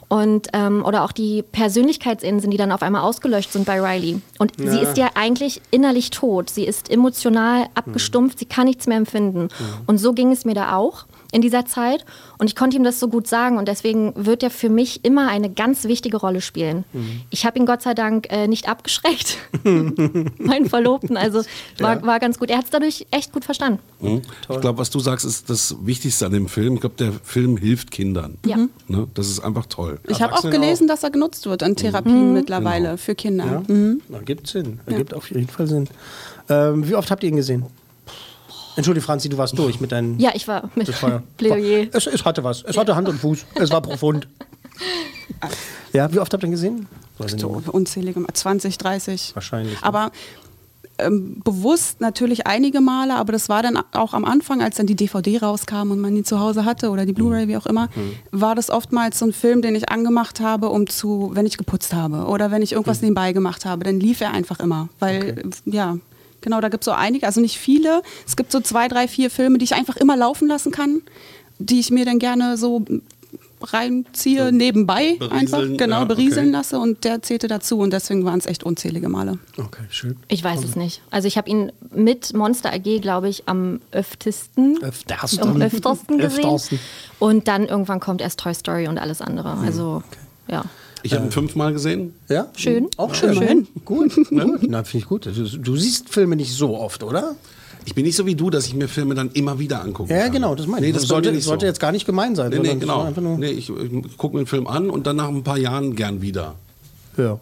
Und, 0.08 0.48
ähm, 0.52 0.84
oder 0.84 1.04
auch 1.04 1.12
die 1.12 1.42
Persönlichkeitsinseln, 1.42 2.50
die 2.50 2.56
dann 2.56 2.72
auf 2.72 2.82
einmal 2.82 3.02
ausgelöscht 3.02 3.52
sind 3.52 3.66
bei 3.66 3.80
Riley. 3.80 4.20
Und 4.38 4.52
sie 4.56 4.78
ist 4.78 4.96
ja 4.96 5.10
eigentlich 5.14 5.60
innerlich 5.70 6.10
tot. 6.10 6.50
Sie 6.50 6.64
ist 6.64 6.90
emotional 6.90 7.66
abgestumpft, 7.74 8.38
sie 8.38 8.46
kann 8.46 8.66
nichts 8.66 8.86
mehr 8.86 8.96
empfinden. 8.96 9.48
Und 9.86 9.98
so 9.98 10.12
ging 10.12 10.30
es 10.32 10.44
mir 10.44 10.54
da 10.54 10.76
auch. 10.76 11.04
In 11.32 11.42
dieser 11.42 11.66
Zeit 11.66 12.04
und 12.38 12.46
ich 12.46 12.54
konnte 12.54 12.76
ihm 12.76 12.84
das 12.84 13.00
so 13.00 13.08
gut 13.08 13.26
sagen 13.26 13.58
und 13.58 13.66
deswegen 13.66 14.12
wird 14.14 14.42
er 14.44 14.50
für 14.50 14.68
mich 14.68 15.04
immer 15.04 15.28
eine 15.28 15.50
ganz 15.50 15.84
wichtige 15.84 16.18
Rolle 16.18 16.40
spielen. 16.40 16.84
Mhm. 16.92 17.22
Ich 17.30 17.44
habe 17.44 17.58
ihn 17.58 17.66
Gott 17.66 17.82
sei 17.82 17.94
Dank 17.94 18.30
äh, 18.30 18.46
nicht 18.46 18.68
abgeschreckt, 18.68 19.38
meinen 20.38 20.68
Verlobten, 20.68 21.16
also 21.16 21.42
war, 21.78 21.96
Ja. 21.96 22.06
war 22.06 22.20
ganz 22.20 22.38
gut. 22.38 22.50
Er 22.50 22.58
hat 22.58 22.66
es 22.66 22.70
dadurch 22.70 23.06
echt 23.10 23.32
gut 23.32 23.44
verstanden. 23.44 23.80
Mhm. 24.00 24.22
Ich 24.50 24.60
glaube, 24.60 24.78
was 24.78 24.90
du 24.90 25.00
sagst, 25.00 25.24
ist 25.24 25.48
das 25.50 25.74
Wichtigste 25.82 26.26
an 26.26 26.32
dem 26.32 26.48
Film. 26.48 26.74
Ich 26.74 26.80
glaube, 26.80 26.96
der 26.98 27.12
Film 27.24 27.56
hilft 27.56 27.90
Kindern. 27.90 28.38
Ja. 28.46 28.56
Ne? 28.88 29.08
Das 29.14 29.28
ist 29.28 29.40
einfach 29.40 29.66
toll. 29.66 29.98
Ich 30.08 30.20
habe 30.22 30.34
auch 30.34 30.42
gelesen, 30.42 30.86
dass 30.86 31.02
er 31.02 31.10
genutzt 31.10 31.46
wird 31.46 31.62
in 31.62 31.76
Therapien 31.76 32.32
mittlerweile 32.32 32.98
für 32.98 33.14
Kinder. 33.14 33.44
Ja, 33.46 33.62
Mhm. 33.74 34.02
da 34.08 34.18
gibt 34.20 34.46
Sinn. 34.46 34.80
Ja. 34.86 34.92
Ergibt 34.92 35.14
auf 35.14 35.30
jeden 35.30 35.48
Fall 35.48 35.66
Sinn. 35.66 35.88
Ähm, 36.48 36.86
wie 36.88 36.94
oft 36.94 37.10
habt 37.10 37.22
ihr 37.22 37.30
ihn 37.30 37.36
gesehen? 37.36 37.64
Entschuldige, 38.76 39.04
Franzi, 39.04 39.28
du 39.28 39.36
warst 39.38 39.56
durch 39.58 39.80
mit 39.80 39.92
deinen. 39.92 40.18
Ja, 40.18 40.30
ich 40.34 40.48
war 40.48 40.70
mit 40.74 40.90
Plädoyer. 41.36 41.86
Es, 41.92 42.06
es 42.06 42.24
hatte 42.24 42.42
was. 42.44 42.62
Es 42.62 42.76
hatte 42.76 42.96
Hand 42.96 43.08
und 43.08 43.18
Fuß. 43.18 43.44
Es 43.56 43.70
war 43.70 43.82
profund. 43.82 44.28
Ja, 45.92 46.12
wie 46.12 46.18
oft 46.18 46.32
habt 46.32 46.42
ihr 46.42 46.48
ihn 46.48 46.52
gesehen? 46.52 46.86
So, 47.36 47.62
unzählige, 47.72 48.20
Mal, 48.20 48.32
20, 48.32 48.78
30. 48.78 49.32
Wahrscheinlich. 49.34 49.74
ne? 49.74 49.86
Aber 49.86 50.10
ähm, 50.98 51.40
bewusst 51.44 52.00
natürlich 52.00 52.46
einige 52.46 52.80
Male, 52.80 53.14
aber 53.16 53.32
das 53.32 53.48
war 53.48 53.62
dann 53.62 53.78
auch 53.92 54.14
am 54.14 54.24
Anfang, 54.24 54.62
als 54.62 54.76
dann 54.76 54.86
die 54.86 54.96
DVD 54.96 55.38
rauskam 55.38 55.90
und 55.90 56.00
man 56.00 56.14
die 56.14 56.22
zu 56.22 56.40
Hause 56.40 56.64
hatte 56.64 56.90
oder 56.90 57.06
die 57.06 57.12
Blu-ray, 57.12 57.48
wie 57.48 57.56
auch 57.56 57.66
immer, 57.66 57.88
war 58.30 58.54
das 58.54 58.70
oftmals 58.70 59.18
so 59.18 59.26
ein 59.26 59.32
Film, 59.32 59.62
den 59.62 59.74
ich 59.74 59.88
angemacht 59.90 60.40
habe, 60.40 60.68
um 60.70 60.86
zu, 60.86 61.30
wenn 61.34 61.46
ich 61.46 61.56
geputzt 61.58 61.92
habe 61.94 62.24
oder 62.26 62.50
wenn 62.50 62.62
ich 62.62 62.72
irgendwas 62.72 63.00
nebenbei 63.02 63.32
gemacht 63.32 63.64
habe, 63.64 63.84
dann 63.84 64.00
lief 64.00 64.20
er 64.20 64.32
einfach 64.32 64.60
immer. 64.60 64.88
Weil, 64.98 65.38
äh, 65.38 65.42
ja, 65.70 65.96
genau, 66.42 66.60
da 66.60 66.68
gibt 66.68 66.82
es 66.82 66.86
so 66.86 66.92
einige, 66.92 67.26
also 67.26 67.40
nicht 67.40 67.58
viele. 67.58 68.02
Es 68.26 68.36
gibt 68.36 68.52
so 68.52 68.60
zwei, 68.60 68.88
drei, 68.88 69.08
vier 69.08 69.30
Filme, 69.30 69.58
die 69.58 69.64
ich 69.64 69.74
einfach 69.74 69.96
immer 69.96 70.16
laufen 70.16 70.48
lassen 70.48 70.72
kann, 70.72 71.02
die 71.58 71.80
ich 71.80 71.90
mir 71.90 72.04
dann 72.04 72.18
gerne 72.18 72.56
so 72.56 72.84
reinziehe, 73.62 74.52
nebenbei 74.52 75.16
berieseln, 75.18 75.32
einfach, 75.32 75.62
genau, 75.78 76.00
ja, 76.00 76.04
berieseln 76.04 76.48
okay. 76.48 76.56
lasse 76.56 76.78
und 76.78 77.04
der 77.04 77.22
zählte 77.22 77.48
dazu 77.48 77.78
und 77.78 77.92
deswegen 77.92 78.24
waren 78.24 78.38
es 78.38 78.46
echt 78.46 78.64
unzählige 78.64 79.08
Male. 79.08 79.38
Okay, 79.56 79.84
schön. 79.90 80.16
Ich 80.28 80.42
weiß 80.42 80.64
es 80.64 80.76
nicht. 80.76 81.02
Also 81.10 81.28
ich 81.28 81.36
habe 81.36 81.48
ihn 81.48 81.72
mit 81.90 82.34
Monster 82.34 82.72
AG, 82.72 83.00
glaube 83.00 83.28
ich, 83.28 83.44
am 83.46 83.80
öftesten, 83.92 84.82
Öftersten. 84.82 85.48
am 85.48 85.62
öftersten 85.62 86.18
gesehen. 86.18 86.44
Öftersten. 86.44 86.80
Und 87.18 87.48
dann 87.48 87.66
irgendwann 87.66 88.00
kommt 88.00 88.20
erst 88.20 88.40
Toy 88.40 88.54
Story 88.54 88.88
und 88.88 88.98
alles 88.98 89.20
andere. 89.20 89.56
Also 89.58 90.02
ja. 90.48 90.64
Ich 91.02 91.14
habe 91.14 91.24
ihn 91.24 91.30
fünfmal 91.30 91.72
gesehen. 91.72 92.14
Ja? 92.28 92.46
Schön. 92.56 92.88
Auch 92.96 93.14
schön. 93.14 93.34
Schön. 93.34 93.66
Gut. 93.84 94.14
gut. 94.30 94.60
Na, 94.62 94.84
finde 94.84 94.98
ich 94.98 95.06
gut. 95.08 95.26
Du, 95.26 95.32
du 95.32 95.76
siehst 95.76 96.08
Filme 96.08 96.36
nicht 96.36 96.52
so 96.52 96.76
oft, 96.78 97.02
oder? 97.02 97.34
Ich 97.84 97.94
bin 97.96 98.04
nicht 98.04 98.14
so 98.16 98.24
wie 98.26 98.36
du, 98.36 98.48
dass 98.50 98.66
ich 98.66 98.74
mir 98.74 98.86
Filme 98.86 99.14
dann 99.16 99.30
immer 99.32 99.58
wieder 99.58 99.82
angucke. 99.82 100.14
Ja, 100.14 100.28
genau, 100.28 100.54
das 100.54 100.68
meine 100.68 100.86
ich. 100.86 100.92
das 100.92 101.02
das 101.02 101.08
bei 101.08 101.14
sollte, 101.14 101.32
nicht 101.32 101.42
sollte 101.44 101.62
so. 101.62 101.66
jetzt 101.66 101.80
gar 101.80 101.90
nicht 101.90 102.06
gemein 102.06 102.36
sein. 102.36 102.50
Nee, 102.50 102.60
nee, 102.60 102.74
genau. 102.76 103.02
Einfach 103.02 103.20
nur, 103.22 103.36
Nee, 103.38 103.50
ich, 103.50 103.68
ich 103.70 104.16
gucke 104.16 104.34
mir 104.36 104.40
einen 104.40 104.46
Film 104.46 104.68
an 104.68 104.88
und 104.88 105.06
dann 105.08 105.16
nach 105.16 105.28
ein 105.28 105.42
paar 105.42 105.58
Jahren 105.58 105.96
gern 105.96 106.22
wieder. 106.22 106.54
Ja. 107.16 107.40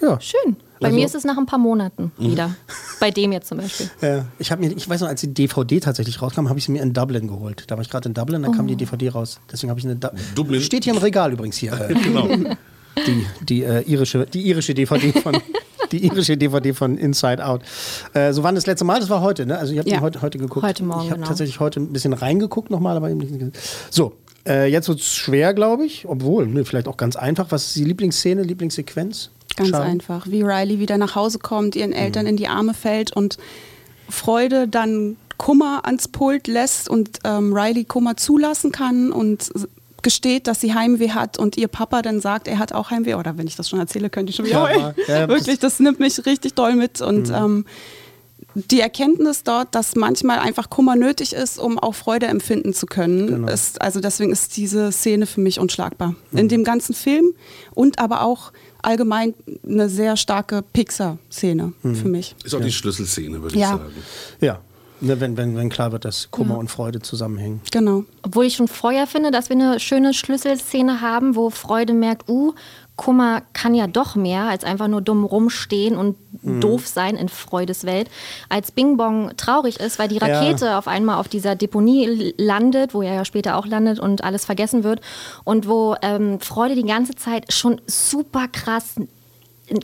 Ja. 0.00 0.18
Schön. 0.20 0.56
Bei 0.80 0.86
Also- 0.86 0.96
mir 0.98 1.04
ist 1.06 1.14
es 1.16 1.24
nach 1.24 1.36
ein 1.36 1.44
paar 1.44 1.58
Monaten 1.58 2.12
Mhm. 2.18 2.30
wieder. 2.30 2.54
Bei 3.00 3.10
dem 3.10 3.32
jetzt 3.32 3.48
zum 3.48 3.58
Beispiel. 3.58 3.90
Ja, 4.00 4.24
ich 4.38 4.50
habe 4.52 4.64
mir, 4.64 4.72
ich 4.74 4.88
weiß 4.88 5.00
noch, 5.02 5.08
als 5.08 5.20
die 5.20 5.34
DVD 5.34 5.80
tatsächlich 5.80 6.22
rauskam, 6.22 6.48
habe 6.48 6.58
ich 6.58 6.64
sie 6.64 6.72
mir 6.72 6.80
in 6.82 6.92
Dublin 6.94 7.26
geholt. 7.26 7.64
Da 7.66 7.74
war 7.76 7.82
ich 7.82 7.90
gerade 7.90 8.08
in 8.08 8.14
Dublin, 8.14 8.42
dann 8.42 8.52
kam 8.52 8.64
Oh. 8.64 8.68
die 8.68 8.76
DVD 8.76 9.08
raus. 9.10 9.40
Deswegen 9.52 9.70
habe 9.70 9.80
ich 9.80 9.86
eine 9.86 9.96
Du 9.96 10.08
Dublin? 10.36 10.62
Steht 10.62 10.84
hier 10.84 10.94
im 10.94 10.98
Regal 11.00 11.32
übrigens 11.32 11.56
hier. 11.56 11.72
Genau. 12.04 12.28
Die, 13.06 13.26
die, 13.42 13.62
äh, 13.62 13.82
irische, 13.82 14.26
die 14.26 14.42
irische 14.42 14.74
DVD 14.74 15.12
von 15.20 15.36
die 15.92 16.04
irische 16.04 16.36
DVD 16.36 16.72
von 16.74 16.98
Inside 16.98 17.44
Out. 17.44 17.62
Äh, 18.12 18.32
so 18.32 18.42
wann 18.42 18.54
das 18.54 18.66
letzte 18.66 18.84
Mal? 18.84 19.00
Das 19.00 19.08
war 19.08 19.20
heute, 19.22 19.46
ne? 19.46 19.58
Also 19.58 19.72
ihr 19.72 19.80
habt 19.80 19.90
Ja. 19.90 20.00
heute, 20.00 20.20
heute 20.22 20.38
geguckt. 20.38 20.64
Heute 20.66 20.84
Morgen, 20.84 21.00
Ich 21.02 21.06
habe 21.10 21.16
genau. 21.16 21.28
tatsächlich 21.28 21.60
heute 21.60 21.80
ein 21.80 21.92
bisschen 21.92 22.12
reingeguckt 22.12 22.70
nochmal, 22.70 22.96
aber 22.96 23.08
eben 23.10 23.18
nicht. 23.18 23.56
So, 23.90 24.14
äh, 24.46 24.70
jetzt 24.70 24.88
wird 24.88 25.00
es 25.00 25.14
schwer, 25.14 25.54
glaube 25.54 25.86
ich. 25.86 26.06
Obwohl, 26.06 26.46
ne, 26.46 26.64
vielleicht 26.64 26.88
auch 26.88 26.96
ganz 26.96 27.16
einfach. 27.16 27.46
Was 27.50 27.68
ist 27.68 27.76
die 27.76 27.84
Lieblingsszene, 27.84 28.42
Lieblingssequenz? 28.42 29.30
Ganz 29.56 29.70
Schade. 29.70 29.84
einfach. 29.84 30.26
Wie 30.28 30.42
Riley 30.42 30.78
wieder 30.78 30.98
nach 30.98 31.14
Hause 31.14 31.38
kommt, 31.38 31.74
ihren 31.74 31.92
Eltern 31.92 32.26
in 32.26 32.36
die 32.36 32.48
Arme 32.48 32.74
fällt 32.74 33.14
und 33.16 33.38
Freude 34.08 34.68
dann 34.68 35.16
Kummer 35.36 35.82
ans 35.84 36.08
Pult 36.08 36.46
lässt 36.48 36.88
und 36.88 37.18
ähm, 37.24 37.52
Riley 37.54 37.84
Kummer 37.84 38.16
zulassen 38.16 38.72
kann 38.72 39.12
und 39.12 39.50
gesteht, 40.02 40.46
dass 40.46 40.60
sie 40.60 40.74
Heimweh 40.74 41.10
hat 41.10 41.38
und 41.38 41.56
ihr 41.56 41.68
Papa 41.68 42.02
dann 42.02 42.20
sagt, 42.20 42.48
er 42.48 42.58
hat 42.58 42.72
auch 42.72 42.90
Heimweh. 42.90 43.14
Oder 43.14 43.36
wenn 43.38 43.46
ich 43.46 43.56
das 43.56 43.68
schon 43.68 43.78
erzähle, 43.78 44.10
könnte 44.10 44.30
ich 44.30 44.36
schon 44.36 44.46
wieder 44.46 44.70
Ja, 44.76 44.94
ja, 45.08 45.28
Wirklich, 45.28 45.58
das 45.58 45.80
nimmt 45.80 46.00
mich 46.00 46.24
richtig 46.26 46.54
doll 46.54 46.74
mit. 46.74 47.00
Und 47.00 47.30
ähm, 47.30 47.64
die 48.54 48.80
Erkenntnis 48.80 49.44
dort, 49.44 49.74
dass 49.74 49.94
manchmal 49.94 50.38
einfach 50.38 50.68
Kummer 50.70 50.96
nötig 50.96 51.32
ist, 51.32 51.58
um 51.58 51.78
auch 51.78 51.94
Freude 51.94 52.26
empfinden 52.26 52.72
zu 52.72 52.86
können, 52.86 53.26
Genau. 53.28 53.48
ist, 53.52 53.80
also 53.80 54.00
deswegen 54.00 54.32
ist 54.32 54.56
diese 54.56 54.90
Szene 54.90 55.26
für 55.26 55.40
mich 55.40 55.60
unschlagbar. 55.60 56.14
In 56.32 56.48
dem 56.48 56.64
ganzen 56.64 56.94
Film 56.94 57.32
und 57.74 57.98
aber 57.98 58.22
auch 58.22 58.52
allgemein 58.82 59.34
eine 59.68 59.88
sehr 59.88 60.16
starke 60.16 60.62
Pixar-Szene 60.72 61.72
für 61.82 62.08
mich. 62.08 62.34
Ist 62.44 62.54
auch 62.54 62.60
die 62.60 62.72
Schlüsselszene, 62.72 63.42
würde 63.42 63.58
Ja. 63.58 63.74
ich 63.74 63.80
sagen. 63.80 63.92
Ja, 64.40 64.60
ne, 65.00 65.20
wenn, 65.20 65.36
wenn, 65.36 65.56
wenn 65.56 65.68
klar 65.68 65.92
wird, 65.92 66.04
dass 66.04 66.30
Kummer 66.30 66.54
Ja. 66.54 66.60
und 66.60 66.70
Freude 66.70 67.00
zusammenhängen. 67.00 67.60
Genau. 67.72 68.04
Obwohl 68.22 68.44
ich 68.46 68.56
schon 68.56 68.68
vorher 68.68 69.06
finde, 69.06 69.30
dass 69.30 69.48
wir 69.48 69.56
eine 69.56 69.80
schöne 69.80 70.14
Schlüsselszene 70.14 71.00
haben, 71.00 71.34
wo 71.36 71.50
Freude 71.50 71.92
merkt, 71.92 72.28
uh, 72.28 72.54
Kummer 72.96 73.42
kann 73.52 73.76
ja 73.76 73.86
doch 73.86 74.16
mehr 74.16 74.46
als 74.46 74.64
einfach 74.64 74.88
nur 74.88 75.00
dumm 75.00 75.24
rumstehen 75.24 75.96
und 75.96 76.16
Mhm. 76.42 76.60
doof 76.60 76.86
sein 76.88 77.14
in 77.16 77.28
Freudes 77.28 77.84
Welt. 77.84 78.10
Als 78.48 78.72
Bing 78.72 78.96
Bong 78.96 79.30
traurig 79.36 79.78
ist, 79.78 80.00
weil 80.00 80.08
die 80.08 80.16
Ja. 80.16 80.26
Rakete 80.26 80.76
auf 80.76 80.88
einmal 80.88 81.18
auf 81.18 81.28
dieser 81.28 81.54
Deponie 81.54 82.34
landet, 82.38 82.94
wo 82.94 83.02
er 83.02 83.14
ja 83.14 83.24
später 83.24 83.56
auch 83.56 83.66
landet 83.66 84.00
und 84.00 84.24
alles 84.24 84.44
vergessen 84.44 84.82
wird. 84.82 85.00
Und 85.44 85.68
wo 85.68 85.94
ähm, 86.02 86.40
Freude 86.40 86.74
die 86.74 86.82
ganze 86.84 87.14
Zeit 87.14 87.52
schon 87.52 87.80
super 87.86 88.48
krass 88.48 88.96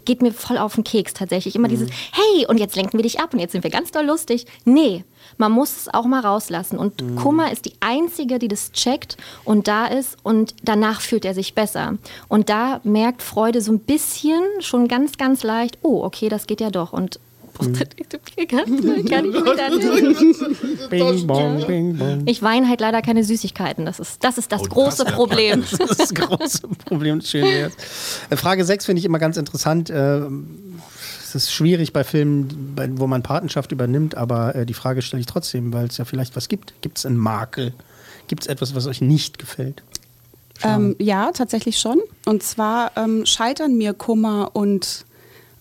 geht 0.05 0.23
mir 0.23 0.33
voll 0.33 0.59
auf 0.59 0.75
den 0.75 0.85
Keks 0.85 1.15
tatsächlich. 1.15 1.55
Immer 1.57 1.69
dieses, 1.69 1.91
hey, 2.13 2.47
und 2.47 2.59
jetzt 2.59 2.77
lenken 2.77 2.99
wir 2.99 3.03
dich 3.03 3.21
ab 3.21 3.33
und 3.33 3.41
jetzt 3.41 3.53
sind 3.53 3.65
wir 3.65 3.71
ganz 3.71 3.91
doll 3.91 4.05
lustig. 4.05 4.47
Nee, 4.65 5.05
man 5.39 5.53
muss 5.53 5.77
es 5.77 5.95
auch 5.95 6.05
mal 6.05 6.21
rauslassen. 6.21 6.79
Und 6.79 7.17
Kummer 7.17 7.53
ist 7.53 7.65
die 7.65 7.75
Einzige, 7.81 8.39
die 8.39 8.49
das 8.49 8.73
checkt 8.73 9.17
und 9.45 9.69
da 9.69 9.87
ist 9.87 10.17
und 10.23 10.55
danach 10.63 11.01
fühlt 11.01 11.25
er 11.25 11.35
sich 11.35 11.55
besser. 11.55 11.99
Und 12.29 12.49
da 12.49 12.81
merkt 12.85 13.23
Freude 13.23 13.61
so 13.61 13.73
ein 13.73 13.81
bisschen, 13.81 14.43
schon 14.61 14.89
ganz, 14.89 15.19
ganz 15.19 15.43
leicht, 15.43 15.79
oh, 15.83 16.03
okay, 16.03 16.29
das 16.29 16.47
geht 16.47 16.61
ja 16.61 16.71
doch. 16.71 16.93
Und 16.93 17.19
kann 17.59 19.25
ich 19.27 19.35
wieder 19.35 19.71
nicht. 19.71 20.91
Bing, 20.91 21.27
bong, 21.27 21.67
bing, 21.67 21.97
bong. 21.97 22.23
Ich 22.27 22.43
weine 22.43 22.69
halt 22.69 22.81
leider 22.81 23.01
keine 23.03 23.25
Süßigkeiten. 23.25 23.85
Das 23.87 24.01
ist 24.01 24.23
das, 24.25 24.39
ist 24.39 24.53
das 24.53 24.63
Oh, 24.63 24.67
große 24.67 25.05
das- 25.05 25.15
Problem. 25.15 25.63
Das 25.71 25.91
ist 25.91 26.01
das 26.01 26.15
große 26.15 26.61
Problem. 26.87 27.21
Schön 27.21 27.45
wär's. 27.45 27.73
Äh, 28.31 28.37
Frage 28.37 28.65
6 28.65 28.87
finde 28.87 29.01
ich 29.01 29.05
immer 29.07 29.19
ganz 29.19 29.37
interessant. 29.37 29.91
Äh, 29.91 30.23
Es 31.23 31.35
ist 31.35 31.53
schwierig 31.53 31.93
bei 31.93 32.05
Filmen, 32.05 32.77
wo 32.97 33.07
man 33.07 33.23
Patenschaft 33.23 33.73
übernimmt, 33.73 34.15
aber 34.17 34.55
äh, 34.55 34.67
die 34.67 34.75
Frage 34.75 35.03
stelle 35.03 35.21
ich 35.21 35.27
trotzdem, 35.27 35.73
weil 35.73 35.87
es 35.87 35.97
ja 35.97 36.05
vielleicht 36.05 36.37
was 36.37 36.49
gibt. 36.49 36.75
Gibt 36.81 36.99
es 36.99 37.07
einen 37.07 37.17
Makel? 37.17 37.73
Gibt 38.29 38.43
es 38.45 38.47
etwas, 38.49 38.75
was 38.75 38.87
euch 38.87 39.01
nicht 39.01 39.39
gefällt? 39.39 39.83
Ähm, 40.63 40.95
ja, 41.01 41.33
tatsächlich 41.33 41.79
schon. 41.79 42.01
Und 42.27 42.43
zwar 42.45 42.93
ähm, 42.97 43.27
scheitern 43.27 43.75
mir 43.77 43.93
Kummer 43.95 44.51
und 44.55 45.05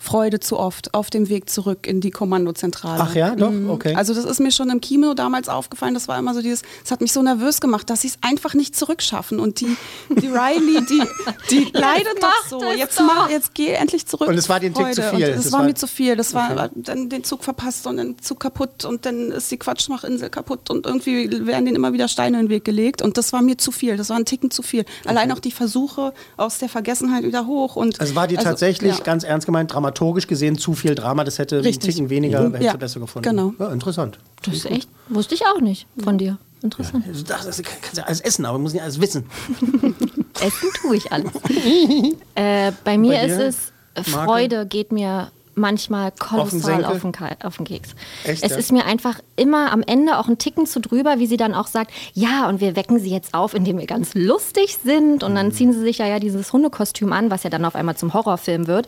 Freude 0.04 0.40
zu 0.42 0.60
oft 0.60 0.94
auf 0.94 1.10
dem 1.10 1.30
Weg 1.30 1.50
zurück 1.50 1.88
in 1.88 2.02
die 2.02 2.12
Kommandozentrale. 2.12 3.02
Ach 3.02 3.16
ja, 3.16 3.36
doch? 3.36 3.52
Mhm. 3.52 3.70
Okay. 3.70 3.96
Also 3.96 4.14
das 4.14 4.26
ist 4.26 4.40
mir 4.40 4.52
schon 4.52 4.70
im 4.70 4.82
Kino 4.82 5.14
damals 5.14 5.48
aufgefallen. 5.48 5.94
Das 5.94 6.08
war 6.10 6.20
immer 6.20 6.34
so 6.34 6.42
dieses, 6.42 6.62
es 6.84 6.92
hat 6.92 7.00
mich 7.02 7.14
so 7.14 7.22
nervös 7.24 7.62
gemacht, 7.62 7.90
dass 7.90 8.02
sie 8.02 8.10
es 8.10 8.18
einfach 8.22 8.54
nicht 8.54 8.76
zurückschaffen. 8.76 9.40
Und 9.40 9.62
die, 9.62 9.78
die 10.10 10.28
Riley, 10.28 10.86
die, 10.90 11.02
die 11.50 11.72
leidet 11.72 12.22
doch 12.22 12.48
so. 12.50 12.72
Jetzt, 12.74 13.00
doch. 13.00 13.06
mach, 13.06 13.30
jetzt 13.30 13.54
geh 13.56 13.70
endlich 13.74 14.06
zurück. 14.06 14.28
Und 14.28 14.38
es 14.38 14.50
war 14.50 14.60
dir 14.60 14.72
ein 14.72 14.74
Tick 14.74 14.94
zu 14.96 15.02
viel. 15.02 15.14
Und 15.26 15.32
es 15.38 15.44
Das 15.46 15.52
war, 15.54 15.60
war- 15.60 15.66
mir 15.68 15.74
zu 15.76 15.88
viel. 15.88 16.16
Das 16.16 16.34
war 16.34 16.52
Okay. 16.54 16.70
dann 16.76 17.10
den 17.10 17.24
Zug 17.24 17.44
verpasst 17.44 17.88
und 17.88 17.98
den 17.98 18.20
Zug 18.20 18.40
kaputt 18.42 18.84
und 18.86 19.06
dann 19.06 19.32
ist 19.32 19.50
die 19.52 19.58
Quatschmachinsel 19.58 20.30
kaputt 20.30 20.70
und 20.70 20.86
irgendwie 20.86 21.30
werden 21.48 21.66
denen 21.66 21.76
immer 21.78 21.94
wieder 21.94 22.08
Steine 22.10 22.40
in 22.40 22.46
den 22.48 22.50
Weg 22.50 22.66
gelegt. 22.66 23.02
Und 23.02 23.18
das 23.18 23.32
war 23.32 23.42
mir 23.42 23.58
zu 23.58 23.72
viel. 23.72 23.96
Das 23.98 24.10
war 24.10 24.18
ein 24.18 24.26
Ticken 24.26 24.52
zu 24.52 24.62
viel. 24.64 24.84
Allein 25.06 25.32
auch 25.32 25.40
die 25.40 25.52
Versuche 25.52 26.14
aus 26.36 26.58
der 26.60 26.68
Vergessenheit 26.70 27.24
wieder 27.24 27.48
hoch. 27.48 27.76
Und 27.78 28.02
Also 28.02 28.16
war 28.16 28.28
dir 28.28 28.38
also, 28.40 28.50
tatsächlich, 28.50 28.98
ja. 28.98 29.04
ganz 29.04 29.24
ernst 29.24 29.46
gemeint, 29.46 29.72
dramaturgisch 29.94 30.28
gesehen 30.28 30.58
zu 30.58 30.74
viel 30.74 30.96
Drama, 30.96 31.24
das 31.24 31.40
hätte 31.40 31.64
Richtig. 31.64 31.84
einen 31.84 31.94
Ticken 31.94 32.10
weniger, 32.10 32.42
Mhm. 32.42 32.54
hättest 32.54 32.72
Ja, 32.72 32.78
besser 32.78 33.00
gefunden. 33.00 33.30
genau. 33.30 33.54
Ja, 33.60 33.72
interessant. 33.72 34.20
Das 34.44 34.54
ist 34.56 34.66
echt, 34.66 34.90
wusste 35.10 35.36
ich 35.36 35.46
auch 35.46 35.62
nicht 35.62 35.88
von 36.04 36.18
dir. 36.18 36.38
Interessant. 36.62 37.06
Also 37.08 37.24
Das, 37.24 37.46
das 37.46 37.62
kannst 37.62 37.98
ja 37.98 38.04
alles 38.04 38.22
essen, 38.22 38.46
aber 38.46 38.58
muss 38.58 38.74
nicht 38.74 38.82
alles 38.84 39.00
wissen. 39.02 39.26
Essen 40.42 40.70
tue 40.82 40.96
ich 40.96 41.12
alles. 41.12 41.32
äh, 42.36 42.72
bei 42.84 42.98
mir 42.98 43.12
Bei 43.14 43.26
ist 43.26 43.38
es, 43.40 43.74
äh, 44.08 44.10
Marke? 44.12 44.26
Freude 44.32 44.66
geht 44.66 44.92
mir 44.92 45.30
manchmal 45.56 46.12
kolossal 46.18 46.84
auf 46.86 47.02
den, 47.02 47.14
auf 47.44 47.58
den 47.58 47.66
Keks. 47.66 47.90
Echt, 48.24 48.44
es 48.44 48.52
ja? 48.52 48.58
ist 48.58 48.72
mir 48.72 48.86
einfach 48.86 49.20
immer 49.36 49.72
am 49.72 49.84
Ende 49.84 50.18
auch 50.18 50.28
ein 50.28 50.38
Ticken 50.40 50.66
zu 50.66 50.80
drüber, 50.80 51.20
wie 51.20 51.28
sie 51.28 51.38
dann 51.38 51.54
auch 51.54 51.68
sagt, 51.68 51.92
ja, 52.14 52.48
und 52.50 52.60
wir 52.62 52.76
wecken 52.76 52.98
sie 52.98 53.12
jetzt 53.12 53.34
auf, 53.36 53.54
indem 53.54 53.78
wir 53.78 53.86
ganz 53.86 54.16
lustig 54.16 54.80
sind. 54.84 55.22
Und 55.24 55.32
Mhm. 55.34 55.36
dann 55.36 55.52
ziehen 55.52 55.74
sie 55.74 55.80
sich 55.82 56.00
ja, 56.00 56.08
ja 56.08 56.20
dieses 56.20 56.52
Hundekostüm 56.54 57.14
an, 57.14 57.30
was 57.30 57.44
ja 57.44 57.50
dann 57.52 57.66
auf 57.66 57.76
einmal 57.76 57.96
zum 57.98 58.14
Horrorfilm 58.14 58.66
wird. 58.68 58.88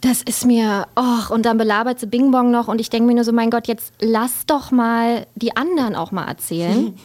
Das 0.00 0.22
ist 0.22 0.44
mir, 0.46 0.86
och, 0.96 1.30
und 1.30 1.42
dann 1.44 1.58
belabert 1.58 1.98
sie 1.98 2.06
Bing 2.06 2.30
Bong 2.30 2.50
noch 2.52 2.68
und 2.68 2.80
ich 2.80 2.88
denke 2.88 3.08
mir 3.08 3.14
nur 3.14 3.24
so, 3.24 3.32
mein 3.32 3.50
Gott, 3.50 3.66
jetzt 3.66 3.92
lass 4.00 4.46
doch 4.46 4.70
mal 4.70 5.26
die 5.34 5.56
anderen 5.56 5.96
auch 5.96 6.12
mal 6.12 6.26
erzählen. 6.26 6.96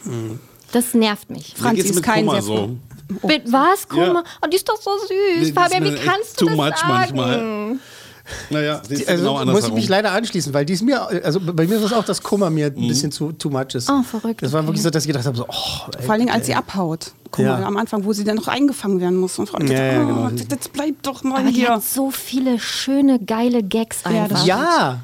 Das 0.72 0.94
nervt 0.94 1.28
mich. 1.30 1.54
Franzi 1.56 1.82
ist 1.88 2.02
kein 2.02 2.26
Kummer 2.26 2.40
sehr 2.40 2.56
so. 2.56 2.76
Mit 3.26 3.50
was? 3.52 3.88
Guck 3.88 3.98
Ja. 3.98 4.12
mal. 4.12 4.24
Oh, 4.42 4.48
die 4.48 4.56
ist 4.56 4.68
doch 4.68 4.80
so 4.80 4.90
süß. 5.40 5.50
Fabian, 5.50 5.84
wie 5.84 5.94
kannst 5.94 6.40
du 6.40 6.46
too 6.46 6.50
das 6.50 6.56
much 6.56 6.76
sagen? 6.78 6.92
manchmal. 6.92 7.76
Naja, 8.50 8.80
du 8.88 8.94
Also 8.94 9.34
genau 9.34 9.44
muss 9.52 9.66
ich 9.66 9.72
mich 9.74 9.88
leider 9.88 10.12
anschließen, 10.12 10.54
weil 10.54 10.64
dies 10.64 10.80
mir, 10.82 11.02
also 11.24 11.40
bei 11.40 11.66
mir 11.66 11.76
ist 11.76 11.82
es 11.84 11.92
auch, 11.92 12.04
dass 12.04 12.22
Kummer 12.22 12.48
mir 12.50 12.70
Mhm. 12.70 12.84
ein 12.84 12.88
bisschen 12.88 13.12
zu 13.12 13.32
too 13.32 13.50
much 13.50 13.74
ist. 13.74 13.90
Oh, 13.90 14.02
verrückt, 14.02 14.42
Das 14.42 14.52
war 14.52 14.60
okay. 14.60 14.68
wirklich 14.68 14.82
so, 14.82 14.90
dass 14.90 15.04
ich 15.04 15.08
gedacht 15.08 15.26
habe, 15.26 15.36
so, 15.36 15.44
oh, 15.46 15.90
ey, 15.96 16.02
Vor 16.02 16.12
allen 16.12 16.20
Dingen, 16.20 16.32
als 16.34 16.46
sie 16.46 16.54
abhaut. 16.54 17.12
Guck 17.30 17.44
Ja. 17.44 17.56
am 17.62 17.76
Anfang, 17.76 18.04
wo 18.04 18.12
sie 18.12 18.24
dann 18.24 18.36
noch 18.36 18.48
eingefangen 18.48 19.00
werden 19.00 19.18
muss. 19.18 19.38
Und 19.38 19.48
Frau, 19.48 19.58
Ja, 19.60 19.72
ja, 19.92 20.02
oh, 20.02 20.06
genau. 20.06 20.30
jetzt 20.30 20.72
bleib 20.72 21.02
doch 21.02 21.22
mal 21.24 21.40
Aber 21.40 21.48
die 21.50 21.54
hier. 21.60 21.70
hat 21.70 21.84
so 21.84 22.10
viele 22.10 22.58
schöne, 22.58 23.18
geile 23.18 23.62
Gags 23.62 23.98
Ja, 24.04 24.10
einfach. 24.22 24.46
Ja, 24.46 25.00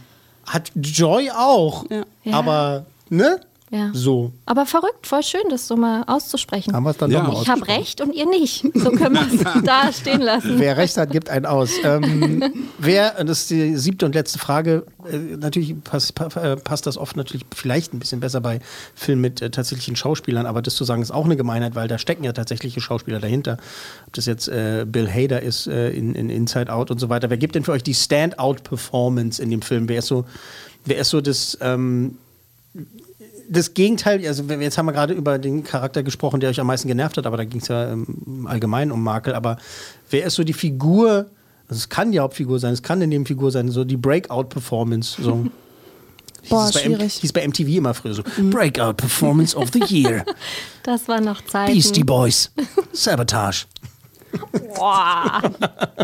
hat 0.47 0.71
Joy 0.77 1.31
auch. 1.31 1.85
Aber, 2.33 2.87
ne? 3.09 3.41
Ja. 3.73 3.91
So. 3.93 4.33
Aber 4.47 4.67
verrückt, 4.67 5.07
voll 5.07 5.23
schön, 5.23 5.43
das 5.49 5.69
so 5.69 5.77
mal 5.77 6.03
auszusprechen. 6.09 6.75
Haben 6.75 6.83
wir 6.83 6.91
es 6.91 6.97
dann 6.97 7.09
Ja. 7.13 7.21
doch 7.21 7.35
mal 7.35 7.43
ich 7.43 7.49
habe 7.49 7.69
recht 7.69 8.01
und 8.01 8.13
ihr 8.13 8.27
nicht. 8.27 8.65
So 8.75 8.91
können 8.91 9.15
wir 9.15 9.29
es 9.33 9.63
da 9.65 9.93
stehen 9.93 10.23
lassen. 10.23 10.59
Wer 10.59 10.77
recht 10.77 10.97
hat, 10.97 11.13
gibt 11.13 11.31
einen 11.31 11.47
aus. 11.47 11.71
Ähm, 11.85 12.43
wer, 12.79 13.23
das 13.23 13.43
ist 13.43 13.51
die 13.51 13.77
siebte 13.77 14.07
und 14.07 14.15
letzte 14.17 14.41
Frage, 14.41 14.85
äh, 15.09 15.17
natürlich 15.37 15.77
passt, 15.85 16.17
pa, 16.17 16.27
äh, 16.41 16.57
passt 16.57 16.89
das 16.89 16.97
oft 16.99 17.17
natürlich 17.17 17.47
vielleicht 17.55 17.95
ein 17.95 18.01
bisschen 18.01 18.19
besser 18.19 18.41
bei 18.41 18.59
Filmen 18.97 19.23
mit 19.23 19.41
äh, 19.41 19.51
tatsächlichen 19.51 19.95
Schauspielern, 19.95 20.47
aber 20.47 20.63
das 20.63 20.75
zu 20.75 20.83
sagen 20.83 21.01
ist 21.01 21.13
auch 21.13 21.25
eine 21.25 21.37
Gemeinheit, 21.37 21.77
weil 21.77 21.87
da 21.87 21.99
stecken 21.99 22.25
ja 22.25 22.33
tatsächliche 22.33 22.81
Schauspieler 22.81 23.21
dahinter. 23.21 23.57
Ob 24.09 24.15
das 24.15 24.27
jetzt 24.27 24.49
äh, 24.49 24.85
Bill 24.85 25.09
Hader 25.09 25.43
ist 25.43 25.69
äh, 25.69 25.91
in, 25.91 26.17
in 26.17 26.29
Inside 26.29 26.73
Out 26.73 26.91
und 26.91 26.99
so 26.99 27.09
weiter. 27.09 27.31
Wer 27.31 27.37
gibt 27.37 27.55
denn 27.55 27.63
für 27.63 27.71
euch 27.73 27.85
die 27.85 27.95
Standout-Performance 27.95 29.41
in 29.41 29.49
dem 29.51 29.63
Film? 29.63 29.89
Wer 29.89 30.01
ist 30.01 30.09
so, 30.09 30.25
wer 30.85 30.99
ist 30.99 31.11
so 31.11 31.21
das, 31.21 31.57
ähm, 31.61 32.19
das 33.51 33.75
Gegenteil, 33.75 34.25
also 34.27 34.49
wir- 34.49 34.61
jetzt 34.61 34.79
haben 34.79 34.87
wir 34.87 34.93
gerade 34.93 35.13
über 35.13 35.39
den 35.39 35.65
Charakter 35.65 36.03
gesprochen, 36.03 36.41
der 36.41 36.51
euch 36.51 36.61
am 36.61 36.67
meisten 36.69 36.89
genervt 36.89 37.17
hat, 37.17 37.27
aber 37.27 37.37
da 37.37 37.45
ging 37.45 37.61
es 37.61 37.69
ja 37.69 37.93
ähm, 37.93 38.47
allgemein 38.49 38.91
um 38.93 39.03
Makel. 39.03 39.35
Aber 39.35 39.57
wer 40.09 40.25
ist 40.25 40.35
so 40.35 40.45
die 40.45 40.53
Figur, 40.53 41.27
also 41.69 41.79
es 41.79 41.89
kann 41.89 42.13
die 42.13 42.21
Hauptfigur 42.21 42.59
sein, 42.59 42.73
es 42.73 42.83
kann 42.83 42.99
eine 42.99 43.07
Nebenfigur 43.09 43.51
sein, 43.51 43.69
so 43.71 43.85
die 43.85 43.97
Breakout-Performance. 43.97 45.21
So. 45.23 45.47
Boah, 46.49 46.67
Hieß 46.67 46.77
M- 46.77 46.83
schwierig. 46.95 47.13
Hieß 47.15 47.33
bei 47.35 47.47
MTV 47.47 47.69
immer 47.69 47.93
früher 47.93 48.15
so. 48.15 48.23
Breakout-Performance 48.51 49.55
of 49.57 49.69
the 49.73 49.83
Year. 49.85 50.25
Das 50.83 51.07
war 51.09 51.21
noch 51.21 51.45
Zeit. 51.45 51.67
Beastie 51.71 52.03
Boys. 52.05 52.51
Sabotage. 52.93 53.67
Boah, 54.75 55.43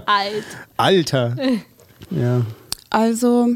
alt. 0.04 0.44
Alter. 0.76 1.34
Ja. 2.10 2.42
Also, 2.90 3.48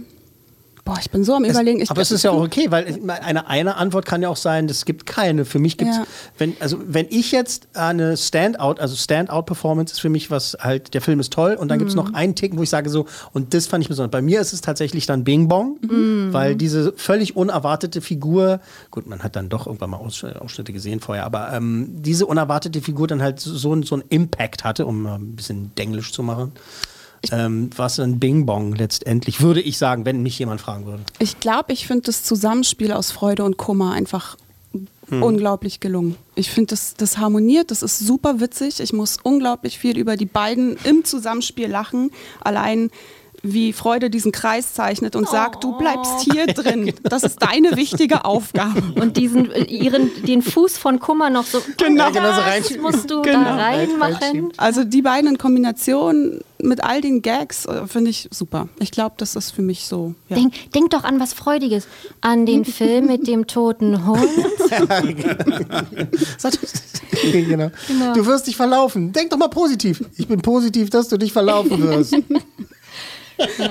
boah, 0.85 0.97
ich 1.01 1.11
bin 1.11 1.25
so 1.25 1.35
am 1.35 1.45
Überlegen. 1.45 1.81
Ich 1.81 1.91
aber 1.91 2.01
es 2.01 2.11
ist 2.11 2.23
ja 2.23 2.31
auch 2.31 2.43
okay, 2.43 2.67
weil 2.71 2.99
eine, 3.23 3.47
eine 3.47 3.77
Antwort 3.77 4.05
kann 4.07 4.23
ja 4.23 4.29
auch 4.29 4.37
sein, 4.37 4.67
es 4.69 4.85
gibt 4.85 5.07
keine. 5.07 5.45
Für 5.45 5.59
mich 5.59 5.77
gibt 5.77 5.91
es, 5.91 5.97
Ja. 5.99 6.05
wenn, 6.39 6.57
also 6.61 6.79
wenn 6.87 7.07
ich 7.11 7.33
jetzt 7.33 7.69
eine 7.75 8.17
Standout, 8.17 8.81
also 8.81 8.97
Standout-Performance 8.97 9.93
ist 9.95 10.01
für 10.01 10.09
mich 10.09 10.31
was 10.31 10.57
halt, 10.61 10.95
der 10.95 11.01
Film 11.03 11.21
ist 11.21 11.33
toll 11.33 11.55
und 11.55 11.69
dann 11.69 11.79
gibt 11.79 11.91
es 11.91 11.97
Mhm. 11.97 12.03
noch 12.05 12.15
einen 12.15 12.35
Ticken, 12.35 12.59
wo 12.59 12.63
ich 12.63 12.71
sage 12.71 12.89
so, 12.91 13.07
und 13.33 13.55
das 13.55 13.67
fand 13.67 13.83
ich 13.85 13.89
besonders. 13.89 14.11
Bei 14.11 14.23
mir 14.23 14.41
ist 14.41 14.53
es 14.53 14.61
tatsächlich 14.61 15.07
dann 15.07 15.25
Bing 15.25 15.49
Bong, 15.49 15.77
Mhm. 15.83 16.33
weil 16.33 16.57
diese 16.57 16.93
völlig 16.97 17.37
unerwartete 17.37 18.01
Figur, 18.01 18.61
gut, 18.91 19.07
man 19.07 19.23
hat 19.23 19.37
dann 19.37 19.49
doch 19.49 19.67
irgendwann 19.67 19.91
mal 19.91 19.99
Aus- 19.99 20.25
Ausschnitte 20.25 20.73
gesehen 20.73 21.01
vorher, 21.01 21.25
aber 21.25 21.53
ähm, 21.53 21.89
diese 22.03 22.27
unerwartete 22.27 22.81
Figur 22.81 23.07
dann 23.07 23.23
halt 23.23 23.41
so, 23.41 23.55
so, 23.57 23.83
so 23.83 23.95
einen 23.97 24.05
Impact 24.09 24.65
hatte, 24.65 24.87
um 24.87 25.07
ein 25.07 25.37
bisschen 25.37 25.73
Denglisch 25.77 26.13
zu 26.13 26.23
machen. 26.23 26.53
Ähm, 27.33 27.71
war 27.77 27.87
es 27.87 27.97
dann 27.97 28.19
Bing 28.19 28.47
Bong 28.47 28.75
letztendlich, 28.75 29.41
würde 29.41 29.61
ich 29.61 29.77
sagen, 29.79 30.05
wenn 30.05 30.23
mich 30.23 30.39
jemand 30.39 30.61
fragen 30.61 30.87
würde. 30.87 31.03
Ich 31.19 31.39
glaube, 31.41 31.73
ich 31.73 31.87
finde 31.87 32.05
das 32.05 32.23
Zusammenspiel 32.23 32.93
aus 32.93 33.11
Freude 33.11 33.45
und 33.45 33.57
Kummer 33.57 33.93
einfach 33.93 34.37
Hm. 35.11 35.25
unglaublich 35.25 35.81
gelungen. 35.81 36.15
Ich 36.37 36.51
finde, 36.51 36.69
das, 36.69 36.95
das 36.95 37.19
harmoniert, 37.19 37.73
das 37.73 37.83
ist 37.83 37.99
super 37.99 38.39
witzig. 38.41 38.79
Ich 38.79 38.93
muss 38.93 39.17
unglaublich 39.21 39.77
viel 39.79 39.99
über 39.99 40.17
die 40.17 40.27
beiden 40.27 40.77
im 40.85 41.05
Zusammenspiel 41.05 41.67
lachen. 41.67 42.13
Allein 42.41 42.91
wie 43.43 43.73
Freude 43.73 44.11
diesen 44.11 44.33
Kreis 44.33 44.75
zeichnet 44.75 45.17
und 45.17 45.29
sagt, 45.29 45.65
du 45.65 45.77
bleibst 45.79 46.21
hier 46.31 46.47
drin. 46.47 46.93
Das 47.03 47.23
ist 47.23 47.43
deine 47.43 47.77
wichtige 47.77 48.25
Aufgabe. 48.25 48.83
Und 49.01 49.17
diesen, 49.17 49.51
ihren, 49.69 50.11
den 50.25 50.43
Fuß 50.43 50.77
von 50.79 50.99
Kummer 51.01 51.31
noch 51.31 51.45
so, 51.45 51.61
Genau. 51.79 52.05
das 52.07 52.15
Genau 52.15 52.33
so 52.35 52.41
reinschieben. 52.41 52.83
musst 52.83 53.11
du 53.11 53.23
Genau. 53.23 53.43
da 53.45 53.57
reinmachen. 53.57 54.53
Also 54.57 54.85
die 54.85 55.03
beiden 55.03 55.31
in 55.31 55.39
Kombination 55.39 56.41
mit 56.63 56.85
all 56.85 57.01
den 57.01 57.23
Gags 57.23 57.65
äh, 57.65 57.87
finde 57.87 58.11
ich 58.11 58.29
super. 58.31 58.69
Ich 58.81 58.91
glaube, 58.91 59.15
das 59.17 59.35
ist 59.35 59.51
für 59.53 59.63
mich 59.63 59.87
so. 59.87 60.15
Ja. 60.29 60.37
Denk, 60.37 60.71
denk 60.73 60.91
doch 60.91 61.05
an 61.05 61.19
was 61.19 61.33
Freudiges. 61.33 61.87
An 62.21 62.45
den 62.45 62.65
Film 62.67 63.07
mit 63.07 63.27
dem 63.27 63.47
toten 63.47 64.07
Hund. 64.07 64.29
Sag- 66.39 66.55
genau. 67.23 67.71
Du 68.15 68.27
wirst 68.27 68.47
dich 68.47 68.57
verlaufen. 68.57 69.13
Denk 69.13 69.31
doch 69.31 69.39
mal 69.39 69.49
positiv. 69.49 70.05
Ich 70.17 70.29
bin 70.29 70.41
positiv, 70.43 70.91
dass 70.91 71.09
du 71.09 71.17
dich 71.17 71.33
verlaufen 71.33 71.83
wirst. 71.83 72.15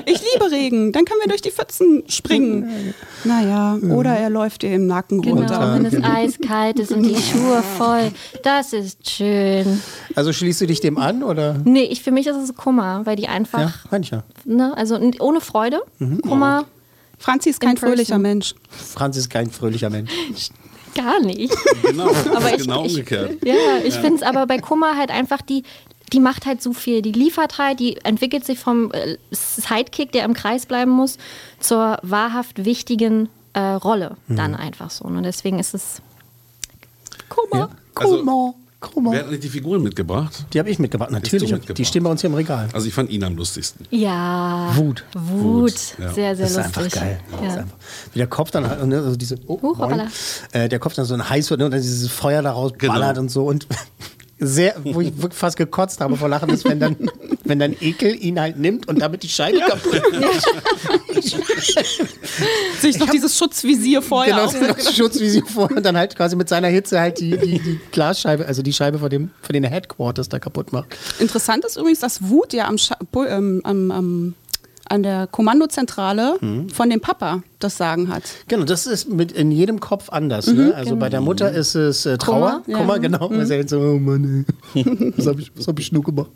Ich 0.06 0.22
liebe 0.34 0.52
Regen, 0.52 0.92
dann 0.92 1.06
können 1.06 1.20
wir 1.22 1.28
durch 1.28 1.42
die 1.42 1.52
Pfützen 1.52 2.04
springen. 2.08 2.94
Naja, 3.24 3.78
oder 3.92 4.12
er 4.16 4.30
läuft 4.30 4.62
dir 4.64 4.74
im 4.74 4.88
Nacken 4.88 5.22
Genau, 5.22 5.38
runter. 5.38 5.74
wenn 5.76 5.86
es 5.86 6.04
eiskalt 6.04 6.80
ist 6.80 6.92
und 6.92 7.04
die 7.04 7.16
Schuhe 7.16 7.62
voll. 7.78 8.12
Das 8.44 8.74
ist 8.74 9.10
schön. 9.10 9.82
Also 10.16 10.34
schließt 10.34 10.62
du 10.62 10.68
dich 10.68 10.80
dem 10.82 10.98
an 10.98 11.24
oder? 11.24 11.56
Nee, 11.64 11.84
ich, 11.84 12.02
für 12.02 12.12
mich 12.12 12.28
ist 12.28 12.38
es 12.38 12.56
Kummer, 12.56 13.06
weil 13.06 13.16
die 13.16 13.24
Ja, 13.24 13.30
einfach, 13.30 13.92
mancher. 13.92 14.24
ne, 14.46 14.76
also 14.78 15.00
ohne 15.20 15.42
Freude. 15.42 15.82
Kummer 16.22 16.66
Franzi 17.18 17.50
ist 17.50 17.60
kein 17.60 17.76
fröhlicher 17.78 18.18
Mensch. 18.18 18.56
Franz 18.70 19.18
ist 19.18 19.30
kein 19.30 19.50
fröhlicher 19.52 19.90
Mensch. 19.90 20.12
gar 20.96 21.20
nicht. 21.20 21.54
Genau, 21.84 22.08
Aber 22.36 22.50
ich, 22.56 22.62
genau 22.64 22.86
ich, 22.86 22.92
umgekehrt. 22.92 23.38
Ja, 23.46 23.54
ich 23.84 23.94
finde 23.96 24.16
es 24.16 24.24
aber 24.24 24.48
bei 24.48 24.58
Kummer 24.58 24.98
halt 24.98 25.12
einfach, 25.12 25.42
die, 25.42 25.64
die 26.14 26.20
macht 26.20 26.46
halt 26.46 26.62
so 26.62 26.74
viel. 26.74 27.02
Die 27.02 27.12
liefert 27.12 27.58
halt, 27.58 27.80
die 27.80 27.98
entwickelt 28.04 28.46
sich 28.46 28.60
vom 28.60 28.92
äh, 28.92 29.18
Sidekick, 29.32 30.12
der 30.12 30.26
im 30.26 30.34
Kreis 30.34 30.66
bleiben 30.66 30.92
muss, 30.92 31.18
zur 31.60 31.98
wahrhaft 32.02 32.66
wichtigen 32.66 33.30
äh, 33.54 33.60
Rolle 33.60 34.18
dann 34.28 34.56
einfach 34.56 34.90
so. 34.92 35.06
Und 35.06 35.24
deswegen 35.24 35.60
ist 35.60 35.74
es 35.74 36.02
Kummer. 37.30 37.70
Also, 37.96 38.18
Kummer, 38.20 38.54
Kummer. 38.80 39.12
wer 39.12 39.20
hat 39.20 39.26
eigentlich 39.28 39.42
die 39.42 39.50
Figuren 39.50 39.84
mitgebracht? 39.84 40.46
Die 40.54 40.60
habe 40.60 40.70
ich 40.70 40.80
mitgebracht, 40.80 41.12
natürlich. 41.12 41.52
mitgebracht? 41.52 41.78
Die 41.78 41.86
stehen 41.86 42.04
bei 42.04 42.10
uns 42.12 42.22
hier 42.22 42.30
im 42.30 42.36
Regal. 42.36 42.70
Also 42.74 42.88
ich 42.88 42.94
fand 42.94 43.10
ihn 43.10 43.24
am 43.24 43.36
lustigsten. 43.36 43.86
Ja. 43.90 44.72
Wut. 44.76 45.04
Wut. 45.14 45.74
ja. 45.98 46.14
Sehr, 46.14 46.36
sehr 46.36 46.46
Das 46.48 46.52
ist 46.52 46.58
lustig. 46.58 46.78
einfach 46.78 47.00
geil. 47.02 47.20
Das 47.32 47.42
ist 47.42 47.46
Ja. 47.56 47.62
einfach, 47.64 47.78
wie 48.14 48.20
der 48.20 48.28
Kopf 48.28 48.52
dann, 48.52 48.70
halt, 48.70 48.86
ne, 48.86 48.98
also 48.98 49.16
diese, 49.18 49.38
oh, 49.48 49.62
Huch, 49.62 49.80
äh, 50.54 50.70
der 50.70 50.80
Kopf 50.80 50.94
dann 50.94 51.06
so 51.06 51.14
ein 51.14 51.28
heiß 51.30 51.50
wird 51.50 51.60
ne, 51.60 51.66
und 51.66 51.72
dann 51.72 51.82
dieses 51.82 52.10
Feuer 52.10 52.42
daraus 52.42 52.72
Genau. 52.78 52.94
ballert 52.94 53.18
und 53.18 53.30
so 53.30 53.46
und 53.46 53.68
sehr, 54.40 54.76
wo 54.84 55.02
ich 55.02 55.16
wirklich 55.18 55.38
fast 55.38 55.58
gekotzt 55.58 56.02
habe 56.02 56.16
vor 56.16 56.30
Lachen, 56.30 56.50
ist, 56.50 56.66
wenn 56.66 56.80
dann, 56.80 56.96
wenn 57.44 57.60
dann 57.60 57.76
Ekel 57.80 58.16
ihn 58.24 58.40
halt 58.40 58.58
nimmt 58.58 58.88
und 58.88 59.00
damit 59.02 59.24
die 59.24 59.30
Scheibe 59.30 59.60
kaputt 59.60 60.02
Sich 62.80 62.98
noch 63.00 63.10
dieses 63.10 63.38
Schutzvisier 63.38 64.02
vorher 64.02 64.34
Genau, 64.36 64.46
auf. 64.46 64.76
das 64.76 64.96
Schutzvisier 64.96 65.46
vor 65.46 65.70
und 65.72 65.86
dann 65.86 65.98
halt 65.98 66.16
quasi 66.16 66.36
mit 66.36 66.50
seiner 66.50 66.68
Hitze 66.70 67.00
halt 67.00 67.20
die, 67.20 67.38
die, 67.38 67.60
die 67.60 67.80
Glasscheibe, 67.92 68.46
also 68.46 68.62
die 68.62 68.74
Scheibe 68.74 69.00
von, 69.00 69.10
dem, 69.10 69.32
von 69.42 69.54
den 69.54 69.64
Headquarters 69.64 70.30
da 70.30 70.40
kaputt 70.40 70.72
macht. 70.72 70.98
Interessant 71.20 71.66
ist 71.66 71.78
übrigens, 71.78 72.00
dass 72.00 72.30
Wut 72.30 72.54
ja 72.54 72.68
am, 72.68 72.78
Scha 72.78 72.98
ähm, 73.28 73.62
am, 73.64 73.92
am 73.92 74.34
an 74.88 75.04
der 75.04 75.28
Kommandozentrale 75.28 76.40
von 76.74 76.90
dem 76.90 77.00
Papa 77.00 77.44
das 77.60 77.78
Sagen 77.78 78.08
hat. 78.08 78.24
Genau, 78.48 78.64
das 78.64 78.88
ist 78.88 79.10
mit 79.10 79.32
in 79.32 79.52
jedem 79.52 79.80
Kopf 79.80 80.10
anders. 80.10 80.48
ne? 80.48 80.74
Also 80.76 80.96
bei 80.96 81.10
der 81.10 81.22
Mutter 81.22 81.52
ist 81.52 81.76
es 81.76 82.06
äh, 82.06 82.18
Trauer, 82.18 82.62
Kummer, 82.64 82.64
ja. 82.68 82.78
Kummer, 82.78 83.00
genau. 83.00 83.30
Mhm. 83.30 83.68
so, 83.68 83.80
oh 83.80 84.00
Mann, 84.00 84.46
ey. 84.74 85.14
was 85.18 85.28
habe 85.28 85.42
ich, 85.42 85.52
was 85.56 85.68
hab 85.68 85.78
ich 85.80 85.92
nur 85.92 86.04
gemacht? 86.04 86.32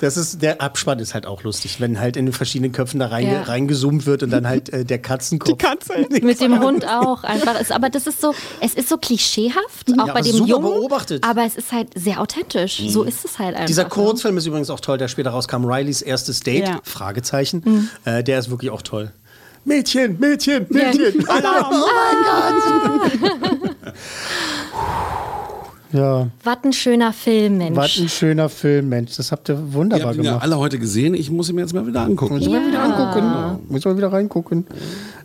Das 0.00 0.16
ist, 0.16 0.42
der 0.42 0.60
Abspann 0.60 0.98
ist 0.98 1.14
halt 1.14 1.26
auch 1.26 1.42
lustig, 1.42 1.80
wenn 1.80 2.00
halt 2.00 2.16
in 2.16 2.26
den 2.26 2.32
verschiedenen 2.32 2.72
Köpfen 2.72 3.00
da 3.00 3.06
reinge, 3.06 3.32
Ja. 3.34 3.42
reingezoomt 3.42 4.06
wird 4.06 4.22
und 4.22 4.30
dann 4.30 4.48
halt 4.48 4.68
äh, 4.70 4.84
der 4.84 4.98
Katzenkopf. 4.98 5.58
Katze. 5.58 6.06
Mit 6.22 6.40
dem 6.40 6.60
Hund 6.60 6.86
auch 6.86 7.22
einfach. 7.24 7.54
Es, 7.60 7.70
aber 7.70 7.88
das 7.90 8.06
ist 8.06 8.20
so, 8.20 8.34
es 8.60 8.74
ist 8.74 8.88
so 8.88 8.96
klischeehaft, 8.96 9.90
auch 9.92 9.96
Ja, 9.96 10.04
bei 10.06 10.10
aber 10.10 10.22
dem 10.22 10.32
super 10.36 10.48
Jungen. 10.50 10.62
beobachtet. 10.74 11.24
Aber 11.24 11.44
es 11.44 11.56
ist 11.56 11.72
halt 11.72 11.88
sehr 11.96 12.20
authentisch. 12.20 12.82
So 12.88 13.02
ist 13.04 13.24
es 13.24 13.38
halt 13.38 13.54
einfach. 13.54 13.66
Dieser 13.66 13.84
ne? 13.84 13.88
Kurzfilm 13.88 14.36
ist 14.36 14.46
übrigens 14.46 14.70
auch 14.70 14.80
toll, 14.80 14.98
der 14.98 15.08
später 15.08 15.30
rauskam. 15.30 15.64
Rileys 15.64 16.02
erstes 16.02 16.40
Date, 16.40 16.66
Ja. 16.68 16.80
Fragezeichen. 16.84 17.88
Äh, 18.04 18.24
der 18.24 18.38
ist 18.38 18.50
wirklich 18.50 18.70
auch 18.70 18.82
toll. 18.82 19.12
Mädchen, 19.64 20.18
Mädchen, 20.18 20.66
Mädchen. 20.70 21.28
Alarm. 21.28 21.66
Oh 21.70 21.86
mein 21.94 23.60
Gott. 23.60 23.76
ja, 25.92 26.28
Was 26.44 26.56
ein 26.64 26.72
schöner 26.72 27.12
Film, 27.12 27.58
Mensch. 27.58 27.76
was 27.76 27.98
ein 27.98 28.08
schöner 28.08 28.48
Film, 28.48 28.88
Mensch. 28.88 29.16
Das 29.16 29.32
habt 29.32 29.48
ihr 29.50 29.56
Ihr 29.56 29.72
wunderbar 29.74 30.08
habt 30.08 30.16
ihn 30.16 30.24
ja 30.24 30.30
gemacht. 30.32 30.44
alle 30.44 30.58
heute 30.58 30.78
gesehen. 30.78 31.14
Ich 31.14 31.30
muss 31.30 31.48
ihn 31.48 31.56
mir 31.56 31.62
jetzt 31.62 31.74
mal 31.74 31.86
wieder 31.86 32.00
angucken. 32.02 32.34
Müssen 32.34 32.52
wir 32.52 32.66
wieder 32.66 32.82
angucken. 32.82 33.66
Müssen 33.68 33.90
wir 33.90 33.96
wieder 33.96 34.12
reingucken. 34.12 34.66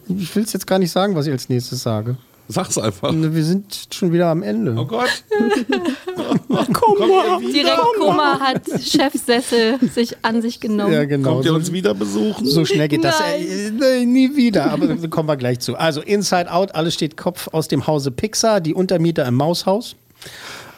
Ich 0.07 0.35
will 0.35 0.43
es 0.43 0.53
jetzt 0.53 0.67
gar 0.67 0.79
nicht 0.79 0.91
sagen, 0.91 1.15
was 1.15 1.27
ich 1.27 1.31
als 1.31 1.49
nächstes 1.49 1.81
sage. 1.83 2.17
Sag's 2.47 2.77
einfach. 2.77 3.11
Wir 3.13 3.43
sind 3.43 3.87
schon 3.91 4.11
wieder 4.13 4.27
am 4.27 4.43
Ende. 4.43 4.75
Oh 4.77 4.85
Gott. 4.85 5.09
Kummer. 6.73 7.39
Direkt 7.39 7.81
Kummer 7.99 8.39
hat 8.39 8.61
Chefsessel 8.81 9.79
sich 9.93 10.15
an 10.21 10.41
sich 10.41 10.59
genommen. 10.59 10.93
Ja, 10.93 11.05
genau. 11.05 11.33
Kommt 11.33 11.45
ihr 11.45 11.53
uns 11.53 11.71
wieder 11.71 11.93
besuchen? 11.95 12.45
so 12.45 12.63
schnell 12.65 12.87
geht 12.87 13.03
das 13.03 13.19
äh, 13.19 13.67
äh, 13.69 14.05
nie 14.05 14.35
wieder. 14.35 14.71
Aber 14.71 14.87
da 14.87 15.07
kommen 15.07 15.27
wir 15.27 15.37
gleich 15.37 15.59
zu. 15.59 15.75
Also 15.75 16.01
Inside 16.01 16.51
Out, 16.51 16.75
alles 16.75 16.93
steht 16.93 17.17
Kopf 17.17 17.47
aus 17.51 17.67
dem 17.67 17.87
Hause 17.87 18.11
Pixar, 18.11 18.61
die 18.61 18.73
Untermieter 18.73 19.25
im 19.25 19.35
Maushaus. 19.35 19.95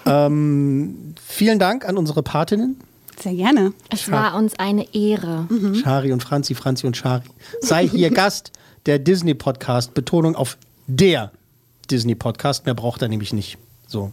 Ähm, 0.06 1.16
vielen 1.22 1.60
Dank 1.60 1.88
an 1.88 1.98
unsere 1.98 2.24
Patinnen. 2.24 2.80
Sehr 3.20 3.34
gerne. 3.34 3.74
Es 3.90 4.10
war 4.12 4.36
uns 4.36 4.58
eine 4.60 4.94
Ehre. 4.94 5.48
Shari 5.82 6.14
und 6.14 6.24
Franzi, 6.24 6.54
Franzi 6.56 6.86
und 6.86 6.96
Shari. 6.96 7.24
Sei 7.62 7.88
hier 7.88 8.12
Gast 8.12 8.52
der 8.86 9.00
Disney-Podcast. 9.00 9.94
Betonung 9.94 10.36
auf 10.36 10.58
der 10.86 11.32
Disney-Podcast. 11.88 12.66
Mehr 12.66 12.76
braucht 12.76 13.02
er 13.02 13.08
nämlich 13.08 13.34
nicht. 13.34 13.58
So. 13.88 14.12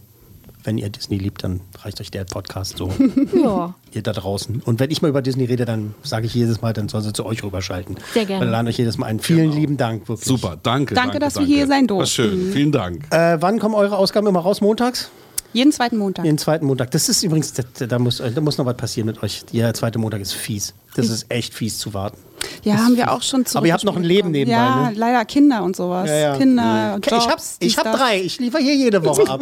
Wenn 0.63 0.79
ihr 0.79 0.89
Disney 0.89 1.17
liebt, 1.19 1.43
dann 1.43 1.61
reicht 1.83 2.01
euch 2.01 2.09
der 2.09 2.25
Podcast 2.25 2.77
so. 2.77 2.91
Ja. 3.35 3.75
ihr 3.91 4.01
da 4.01 4.13
draußen. 4.13 4.61
Und 4.65 4.79
wenn 4.79 4.89
ich 4.89 5.01
mal 5.03 5.09
über 5.09 5.21
Disney 5.21 5.45
rede, 5.45 5.65
dann 5.65 5.93
sage 6.01 6.25
ich 6.25 6.33
jedes 6.33 6.61
Mal, 6.61 6.73
dann 6.73 6.89
soll 6.89 7.01
sie 7.03 7.13
zu 7.13 7.23
euch 7.25 7.43
rüberschalten. 7.43 7.97
Sehr 8.13 8.25
gerne. 8.25 8.45
Wir 8.45 8.51
laden 8.51 8.67
euch 8.67 8.77
jedes 8.77 8.97
Mal 8.97 9.05
ein. 9.05 9.19
Vielen 9.19 9.51
lieben 9.51 9.77
Dank, 9.77 10.09
wirklich. 10.09 10.25
Super, 10.27 10.57
danke. 10.61 10.95
Danke, 10.95 11.19
dass 11.19 11.37
wir 11.37 11.45
hier 11.45 11.67
sein 11.67 11.85
durften. 11.85 11.99
War 12.01 12.07
schön, 12.07 12.51
vielen 12.51 12.71
Dank. 12.71 13.05
Äh, 13.11 13.39
wann 13.41 13.59
kommen 13.59 13.75
eure 13.75 13.97
Ausgaben 13.97 14.25
immer 14.25 14.39
raus? 14.39 14.59
Montags? 14.59 15.11
Jeden 15.53 15.71
zweiten 15.71 15.97
Montag. 15.97 16.25
Den 16.25 16.37
zweiten 16.37 16.65
Montag. 16.65 16.91
Das 16.91 17.07
ist 17.07 17.23
übrigens, 17.23 17.53
da, 17.53 17.63
da, 17.85 17.99
muss, 17.99 18.17
da 18.17 18.41
muss 18.41 18.57
noch 18.57 18.65
was 18.65 18.75
passieren 18.75 19.05
mit 19.05 19.23
euch. 19.23 19.45
Der 19.53 19.73
zweite 19.73 19.99
Montag 19.99 20.19
ist 20.19 20.33
fies. 20.33 20.73
Das 20.95 21.09
ist 21.09 21.27
echt 21.29 21.53
fies 21.53 21.77
zu 21.77 21.93
warten. 21.93 22.17
Ja, 22.63 22.77
haben 22.77 22.95
wir 22.97 23.11
auch 23.11 23.21
schon 23.21 23.45
zurück. 23.45 23.57
Aber 23.57 23.67
ihr 23.67 23.73
habt 23.73 23.83
noch 23.83 23.95
ein 23.95 24.03
Leben 24.03 24.31
nebenbei, 24.31 24.57
Ja, 24.57 24.89
ne? 24.89 24.97
leider 24.97 25.23
Kinder 25.25 25.63
und 25.63 25.75
sowas. 25.75 26.09
Ja, 26.09 26.15
ja. 26.17 26.37
Kinder, 26.37 26.95
Okay, 26.97 27.15
ich 27.17 27.23
hab, 27.23 27.29
Jobs, 27.31 27.57
ich 27.59 27.77
hab 27.77 27.91
drei. 27.95 28.21
Ich 28.21 28.39
liefere 28.39 28.61
hier 28.61 28.75
jede 28.75 29.03
Woche 29.03 29.29
ab. 29.29 29.41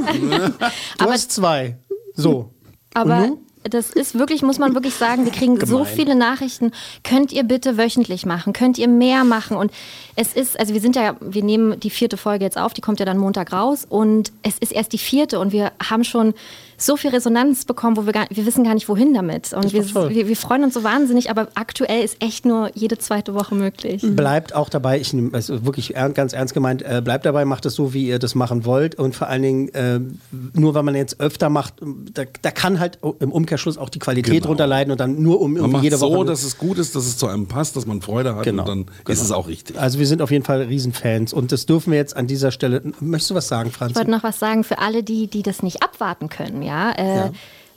du 0.97 1.05
hast 1.05 1.31
zwei. 1.31 1.77
So. 2.15 2.49
Aber 2.93 3.29
das 3.63 3.91
ist 3.91 4.19
wirklich, 4.19 4.41
muss 4.41 4.59
man 4.59 4.73
wirklich 4.73 4.93
sagen, 4.93 5.23
wir 5.25 5.31
kriegen 5.31 5.57
so 5.65 5.77
Gemein. 5.79 5.95
viele 5.95 6.15
Nachrichten. 6.15 6.71
Könnt 7.03 7.31
ihr 7.31 7.43
bitte 7.43 7.77
wöchentlich 7.77 8.25
machen? 8.25 8.51
Könnt 8.53 8.77
ihr 8.77 8.87
mehr 8.89 9.23
machen? 9.23 9.55
Und 9.57 9.71
es 10.15 10.33
ist, 10.33 10.59
also 10.59 10.73
wir 10.73 10.81
sind 10.81 10.95
ja, 10.97 11.15
wir 11.21 11.43
nehmen 11.43 11.79
die 11.79 11.89
vierte 11.89 12.17
Folge 12.17 12.43
jetzt 12.43 12.57
auf, 12.57 12.73
die 12.73 12.81
kommt 12.81 12.99
ja 12.99 13.05
dann 13.05 13.17
Montag 13.17 13.53
raus 13.53 13.85
und 13.87 14.31
es 14.43 14.57
ist 14.59 14.73
erst 14.73 14.91
die 14.93 14.97
vierte 14.97 15.39
und 15.39 15.53
wir 15.53 15.71
haben 15.81 16.03
schon 16.03 16.33
so 16.85 16.97
viel 16.97 17.11
Resonanz 17.11 17.65
bekommen, 17.65 17.97
wo 17.97 18.05
wir 18.05 18.13
gar, 18.13 18.27
wir 18.29 18.45
wissen 18.45 18.63
gar 18.63 18.73
nicht 18.73 18.89
wohin 18.89 19.13
damit. 19.13 19.53
Und 19.53 19.73
wir, 19.73 19.83
wir, 20.09 20.27
wir 20.27 20.35
freuen 20.37 20.63
uns 20.63 20.73
so 20.73 20.83
wahnsinnig, 20.83 21.29
aber 21.29 21.47
aktuell 21.55 22.03
ist 22.03 22.17
echt 22.21 22.45
nur 22.45 22.71
jede 22.75 22.97
zweite 22.97 23.33
Woche 23.33 23.55
möglich. 23.55 24.03
Bleibt 24.05 24.55
auch 24.55 24.69
dabei, 24.69 24.99
ich 24.99 25.13
nehme 25.13 25.29
es 25.37 25.49
ist 25.49 25.65
wirklich 25.65 25.93
ganz 26.13 26.33
ernst 26.33 26.53
gemeint, 26.53 26.81
äh, 26.81 27.01
bleibt 27.03 27.25
dabei, 27.25 27.45
macht 27.45 27.65
es 27.65 27.75
so, 27.75 27.93
wie 27.93 28.07
ihr 28.07 28.19
das 28.19 28.35
machen 28.35 28.65
wollt. 28.65 28.95
Und 28.95 29.15
vor 29.15 29.27
allen 29.27 29.41
Dingen, 29.41 29.69
äh, 29.69 29.99
nur 30.53 30.73
weil 30.75 30.83
man 30.83 30.95
jetzt 30.95 31.19
öfter 31.19 31.49
macht, 31.49 31.75
da, 32.13 32.23
da 32.41 32.51
kann 32.51 32.79
halt 32.79 32.99
im 33.19 33.31
Umkehrschluss 33.31 33.77
auch 33.77 33.89
die 33.89 33.99
Qualität 33.99 34.33
Genau. 34.33 34.47
drunter 34.47 34.67
leiden 34.67 34.91
und 34.91 34.99
dann 34.99 35.21
nur 35.21 35.41
um 35.41 35.53
Man 35.53 35.71
macht 35.71 35.83
jede 35.83 35.97
so, 35.97 36.11
Woche. 36.11 36.25
dass 36.25 36.43
es 36.43 36.57
gut 36.57 36.77
ist, 36.77 36.95
dass 36.95 37.05
es 37.05 37.17
zu 37.17 37.27
einem 37.27 37.47
passt, 37.47 37.75
dass 37.75 37.85
man 37.85 38.01
Freude 38.01 38.35
hat 38.35 38.43
Genau, 38.43 38.63
und 38.63 38.67
dann 38.69 38.85
genau. 38.85 39.09
ist 39.09 39.21
es 39.21 39.31
auch 39.31 39.47
richtig. 39.47 39.79
also 39.79 39.99
wir 39.99 40.07
sind 40.07 40.21
auf 40.21 40.31
jeden 40.31 40.43
Fall 40.45 40.61
Riesenfans 40.63 41.33
und 41.33 41.51
das 41.51 41.65
dürfen 41.65 41.91
wir 41.91 41.97
jetzt 41.99 42.15
an 42.17 42.27
dieser 42.27 42.51
Stelle. 42.51 42.81
Möchtest 42.99 43.31
du 43.31 43.35
was 43.35 43.47
sagen, 43.47 43.71
Franz? 43.71 43.91
Ich 43.91 43.95
wollte 43.97 44.11
noch 44.11 44.23
was 44.23 44.39
sagen 44.39 44.63
für 44.63 44.79
alle, 44.79 45.03
die, 45.03 45.27
die 45.27 45.43
das 45.43 45.61
nicht 45.63 45.83
abwarten 45.83 46.29
können, 46.29 46.61
ja. 46.63 46.72
Äh, 46.97 47.15
Ja. 47.15 47.31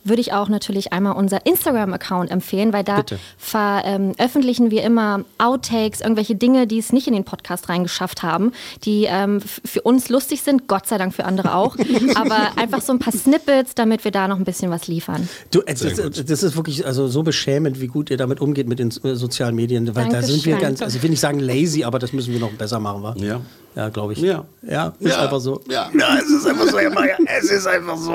Würde 0.08 0.20
ich 0.20 0.32
auch 0.32 0.48
natürlich 0.48 0.92
einmal 0.92 1.16
unser 1.16 1.44
Instagram-Account 1.46 2.30
empfehlen, 2.30 2.72
weil 2.72 2.84
da 2.84 2.98
Bitte. 2.98 3.18
veröffentlichen 3.38 4.70
wir 4.70 4.84
immer 4.84 5.24
Outtakes, 5.38 6.00
irgendwelche 6.00 6.36
Dinge, 6.36 6.68
die 6.68 6.78
es 6.78 6.92
nicht 6.92 7.08
in 7.08 7.12
den 7.12 7.24
Podcast 7.24 7.68
reingeschafft 7.68 8.22
haben, 8.22 8.52
die 8.84 9.06
ähm, 9.08 9.40
für 9.40 9.80
uns 9.82 10.08
lustig 10.08 10.42
sind, 10.42 10.68
Gott 10.68 10.86
sei 10.86 10.96
Dank 10.98 11.12
für 11.12 11.24
andere 11.24 11.56
auch. 11.56 11.76
aber 12.14 12.56
einfach 12.56 12.82
so 12.82 12.92
ein 12.92 13.00
paar 13.00 13.12
Snippets, 13.12 13.74
damit 13.74 14.04
wir 14.04 14.12
da 14.12 14.28
noch 14.28 14.38
ein 14.38 14.44
bisschen 14.44 14.70
was 14.70 14.86
liefern. 14.86 15.28
Du, 15.50 15.62
äh, 15.62 15.74
das, 15.74 16.24
das 16.24 16.42
ist 16.44 16.54
wirklich 16.54 16.86
also 16.86 17.08
so 17.08 17.24
beschämend, 17.24 17.80
wie 17.80 17.88
gut 17.88 18.08
ihr 18.08 18.16
damit 18.16 18.40
umgeht 18.40 18.68
mit 18.68 18.78
den 18.78 18.90
äh, 19.02 19.16
sozialen 19.16 19.56
Medien. 19.56 19.92
Weil 19.96 20.08
da 20.08 20.22
sind 20.22 20.44
wir 20.44 20.52
Dankeschön. 20.52 20.60
ganz, 20.60 20.82
also 20.82 20.98
ich 20.98 21.02
will 21.02 21.10
nicht 21.10 21.18
sagen 21.18 21.40
lazy, 21.40 21.82
aber 21.82 21.98
das 21.98 22.12
müssen 22.12 22.32
wir 22.32 22.38
noch 22.38 22.52
besser 22.52 22.78
machen, 22.78 23.02
wa? 23.02 23.16
Ja. 23.18 23.40
Ja, 23.76 23.90
glaube 23.90 24.14
ich. 24.14 24.18
Ja. 24.20 24.44
Ja, 24.62 24.94
ist 24.98 25.10
Ja. 25.12 25.22
einfach 25.22 25.38
so. 25.38 25.60
Ja. 25.68 25.90
es 26.18 26.30
ist 26.30 26.46
einfach 26.46 26.66
so, 26.66 26.78
Herr. 26.78 26.90
Es 27.38 27.50
ist 27.50 27.66
einfach 27.66 27.96
so. 27.98 28.10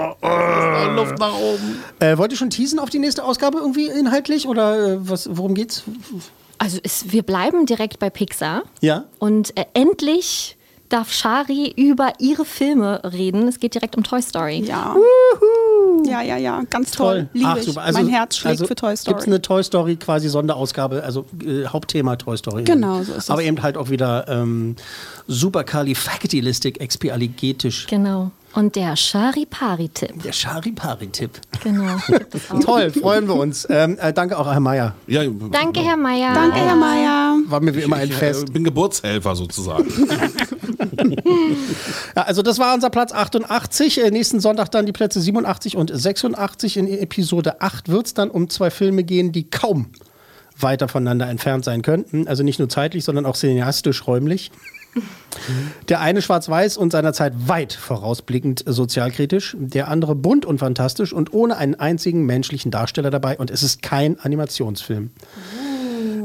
Luft 0.95 1.19
nach 1.19 1.35
oben. 1.37 1.77
Äh, 1.99 2.17
wollt 2.17 2.31
ihr 2.31 2.37
schon 2.37 2.49
teasen 2.49 2.79
auf 2.79 2.89
die 2.89 2.97
nächste 2.99 3.23
Ausgabe 3.23 3.59
irgendwie 3.59 3.87
inhaltlich 3.87 4.47
oder 4.47 4.93
äh, 4.93 4.97
was, 5.09 5.29
worum 5.31 5.53
geht's? 5.53 5.83
Also 6.57 6.79
es, 6.83 7.11
wir 7.11 7.21
bleiben 7.23 7.65
direkt 7.67 7.99
bei 7.99 8.09
Pixar. 8.09 8.63
Ja? 8.81 9.05
Und 9.19 9.55
äh, 9.57 9.65
endlich 9.75 10.57
darf 10.89 11.13
Shari 11.13 11.71
über 11.77 12.13
ihre 12.19 12.43
Filme 12.43 13.01
reden. 13.13 13.47
Es 13.47 13.59
geht 13.59 13.75
direkt 13.75 13.95
um 13.95 14.03
Toy 14.03 14.21
Story. 14.21 14.63
Ja. 14.65 14.95
Ja, 16.05 16.21
ja, 16.21 16.37
ja, 16.37 16.61
ganz 16.69 16.91
toll. 16.91 17.29
Liebe 17.33 17.47
Ach, 17.49 17.57
ich. 17.57 17.63
super. 17.65 17.81
Also, 17.81 17.99
mein 17.99 18.07
Herz 18.09 18.37
schlägt 18.37 18.51
also 18.51 18.67
für 18.67 18.75
Toy 18.75 18.89
Gibt 18.91 18.99
Story. 18.99 19.17
es 19.19 19.27
eine 19.27 19.41
Toy 19.41 19.63
Story 19.63 19.95
quasi 19.95 20.29
Sonderausgabe, 20.29 21.03
also 21.03 21.25
äh, 21.45 21.65
Hauptthema 21.67 22.15
Toy 22.15 22.37
Story. 22.37 22.63
Genau, 22.63 23.03
so 23.03 23.13
ist 23.13 23.17
es. 23.17 23.29
Aber 23.29 23.43
eben 23.43 23.61
halt 23.61 23.77
auch 23.77 23.89
wieder 23.89 24.27
ähm, 24.27 24.75
supercalifragilistic 25.27 26.79
expialigetisch. 26.79 27.87
Genau. 27.87 28.31
Und 28.53 28.75
der 28.75 28.97
Shari-Pari-Tipp. 28.97 30.23
Der 30.23 30.33
Charipari-Tipp. 30.33 31.39
Genau. 31.63 31.95
gibt. 32.07 32.63
Toll, 32.65 32.91
freuen 32.91 33.25
wir 33.27 33.35
uns. 33.35 33.65
Ähm, 33.69 33.97
äh, 34.01 34.11
danke 34.11 34.37
auch, 34.37 34.45
Herr 34.45 34.59
Meier. 34.59 34.93
Ja, 35.07 35.23
Danke, 35.51 35.79
Herr 35.79 35.95
Meier. 35.95 36.33
Danke, 36.33 36.57
Herr 36.57 36.75
Meier. 36.75 37.37
War 37.47 37.61
mir 37.61 37.73
wie 37.73 37.79
immer 37.81 37.95
ein 37.95 38.09
Ich 38.09 38.15
Fest. 38.15 38.49
äh, 38.49 38.51
bin 38.51 38.65
Geburtshelfer 38.65 39.35
sozusagen. 39.37 39.87
Ja, 42.15 42.23
also 42.23 42.41
das 42.41 42.59
war 42.59 42.73
unser 42.73 42.89
Platz 42.89 43.13
88. 43.13 44.03
Äh, 44.03 44.11
nächsten 44.11 44.39
Sonntag 44.41 44.69
dann 44.69 44.85
die 44.85 44.91
Plätze 44.91 45.21
87 45.21 45.77
und 45.77 45.91
86. 45.93 46.77
In 46.77 46.87
Episode 46.87 47.61
8 47.61 47.87
wird 47.89 48.07
es 48.07 48.13
dann 48.13 48.29
um 48.29 48.49
zwei 48.49 48.69
Filme 48.69 49.03
gehen, 49.03 49.31
die 49.31 49.49
kaum 49.49 49.87
weiter 50.59 50.87
voneinander 50.87 51.27
entfernt 51.29 51.63
sein 51.63 51.81
könnten. 51.81 52.27
Also 52.27 52.43
nicht 52.43 52.59
nur 52.59 52.67
zeitlich, 52.69 53.05
sondern 53.05 53.25
auch 53.25 53.35
cineastisch 53.35 54.05
räumlich. 54.07 54.51
Der 55.87 56.01
eine 56.01 56.21
schwarz-weiß 56.21 56.75
und 56.75 56.91
seiner 56.91 57.13
Zeit 57.13 57.33
weit 57.47 57.71
vorausblickend 57.71 58.63
sozialkritisch, 58.67 59.55
der 59.57 59.87
andere 59.87 60.15
bunt 60.15 60.45
und 60.45 60.57
fantastisch 60.59 61.13
und 61.13 61.33
ohne 61.33 61.55
einen 61.55 61.75
einzigen 61.75 62.25
menschlichen 62.25 62.71
Darsteller 62.71 63.09
dabei 63.09 63.37
und 63.37 63.49
es 63.51 63.63
ist 63.63 63.81
kein 63.81 64.19
Animationsfilm. 64.19 65.11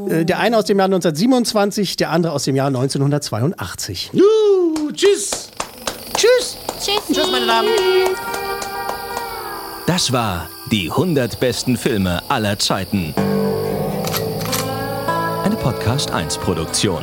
Äh, 0.09 0.25
Der 0.25 0.41
eine 0.41 0.57
aus 0.59 0.65
dem 0.65 0.79
Jahr 0.79 0.87
1927, 0.87 1.97
der 1.97 2.11
andere 2.11 2.33
aus 2.33 2.43
dem 2.45 2.57
Jahr 2.57 2.67
1982. 2.67 4.11
Juhu, 4.13 4.25
tschüss. 4.93 5.51
Tschüss! 6.17 6.57
Tschüss. 6.81 7.03
Tschüss, 7.13 7.31
meine 7.31 7.47
Damen! 7.47 7.69
Das 9.87 10.13
war 10.13 10.49
die 10.71 10.91
100 10.91 11.39
besten 11.39 11.77
Filme 11.77 12.23
aller 12.29 12.59
Zeiten. 12.59 13.15
Eine 15.45 15.57
Podcast 15.57 16.11
1 16.11 16.39
Produktion. 16.39 17.03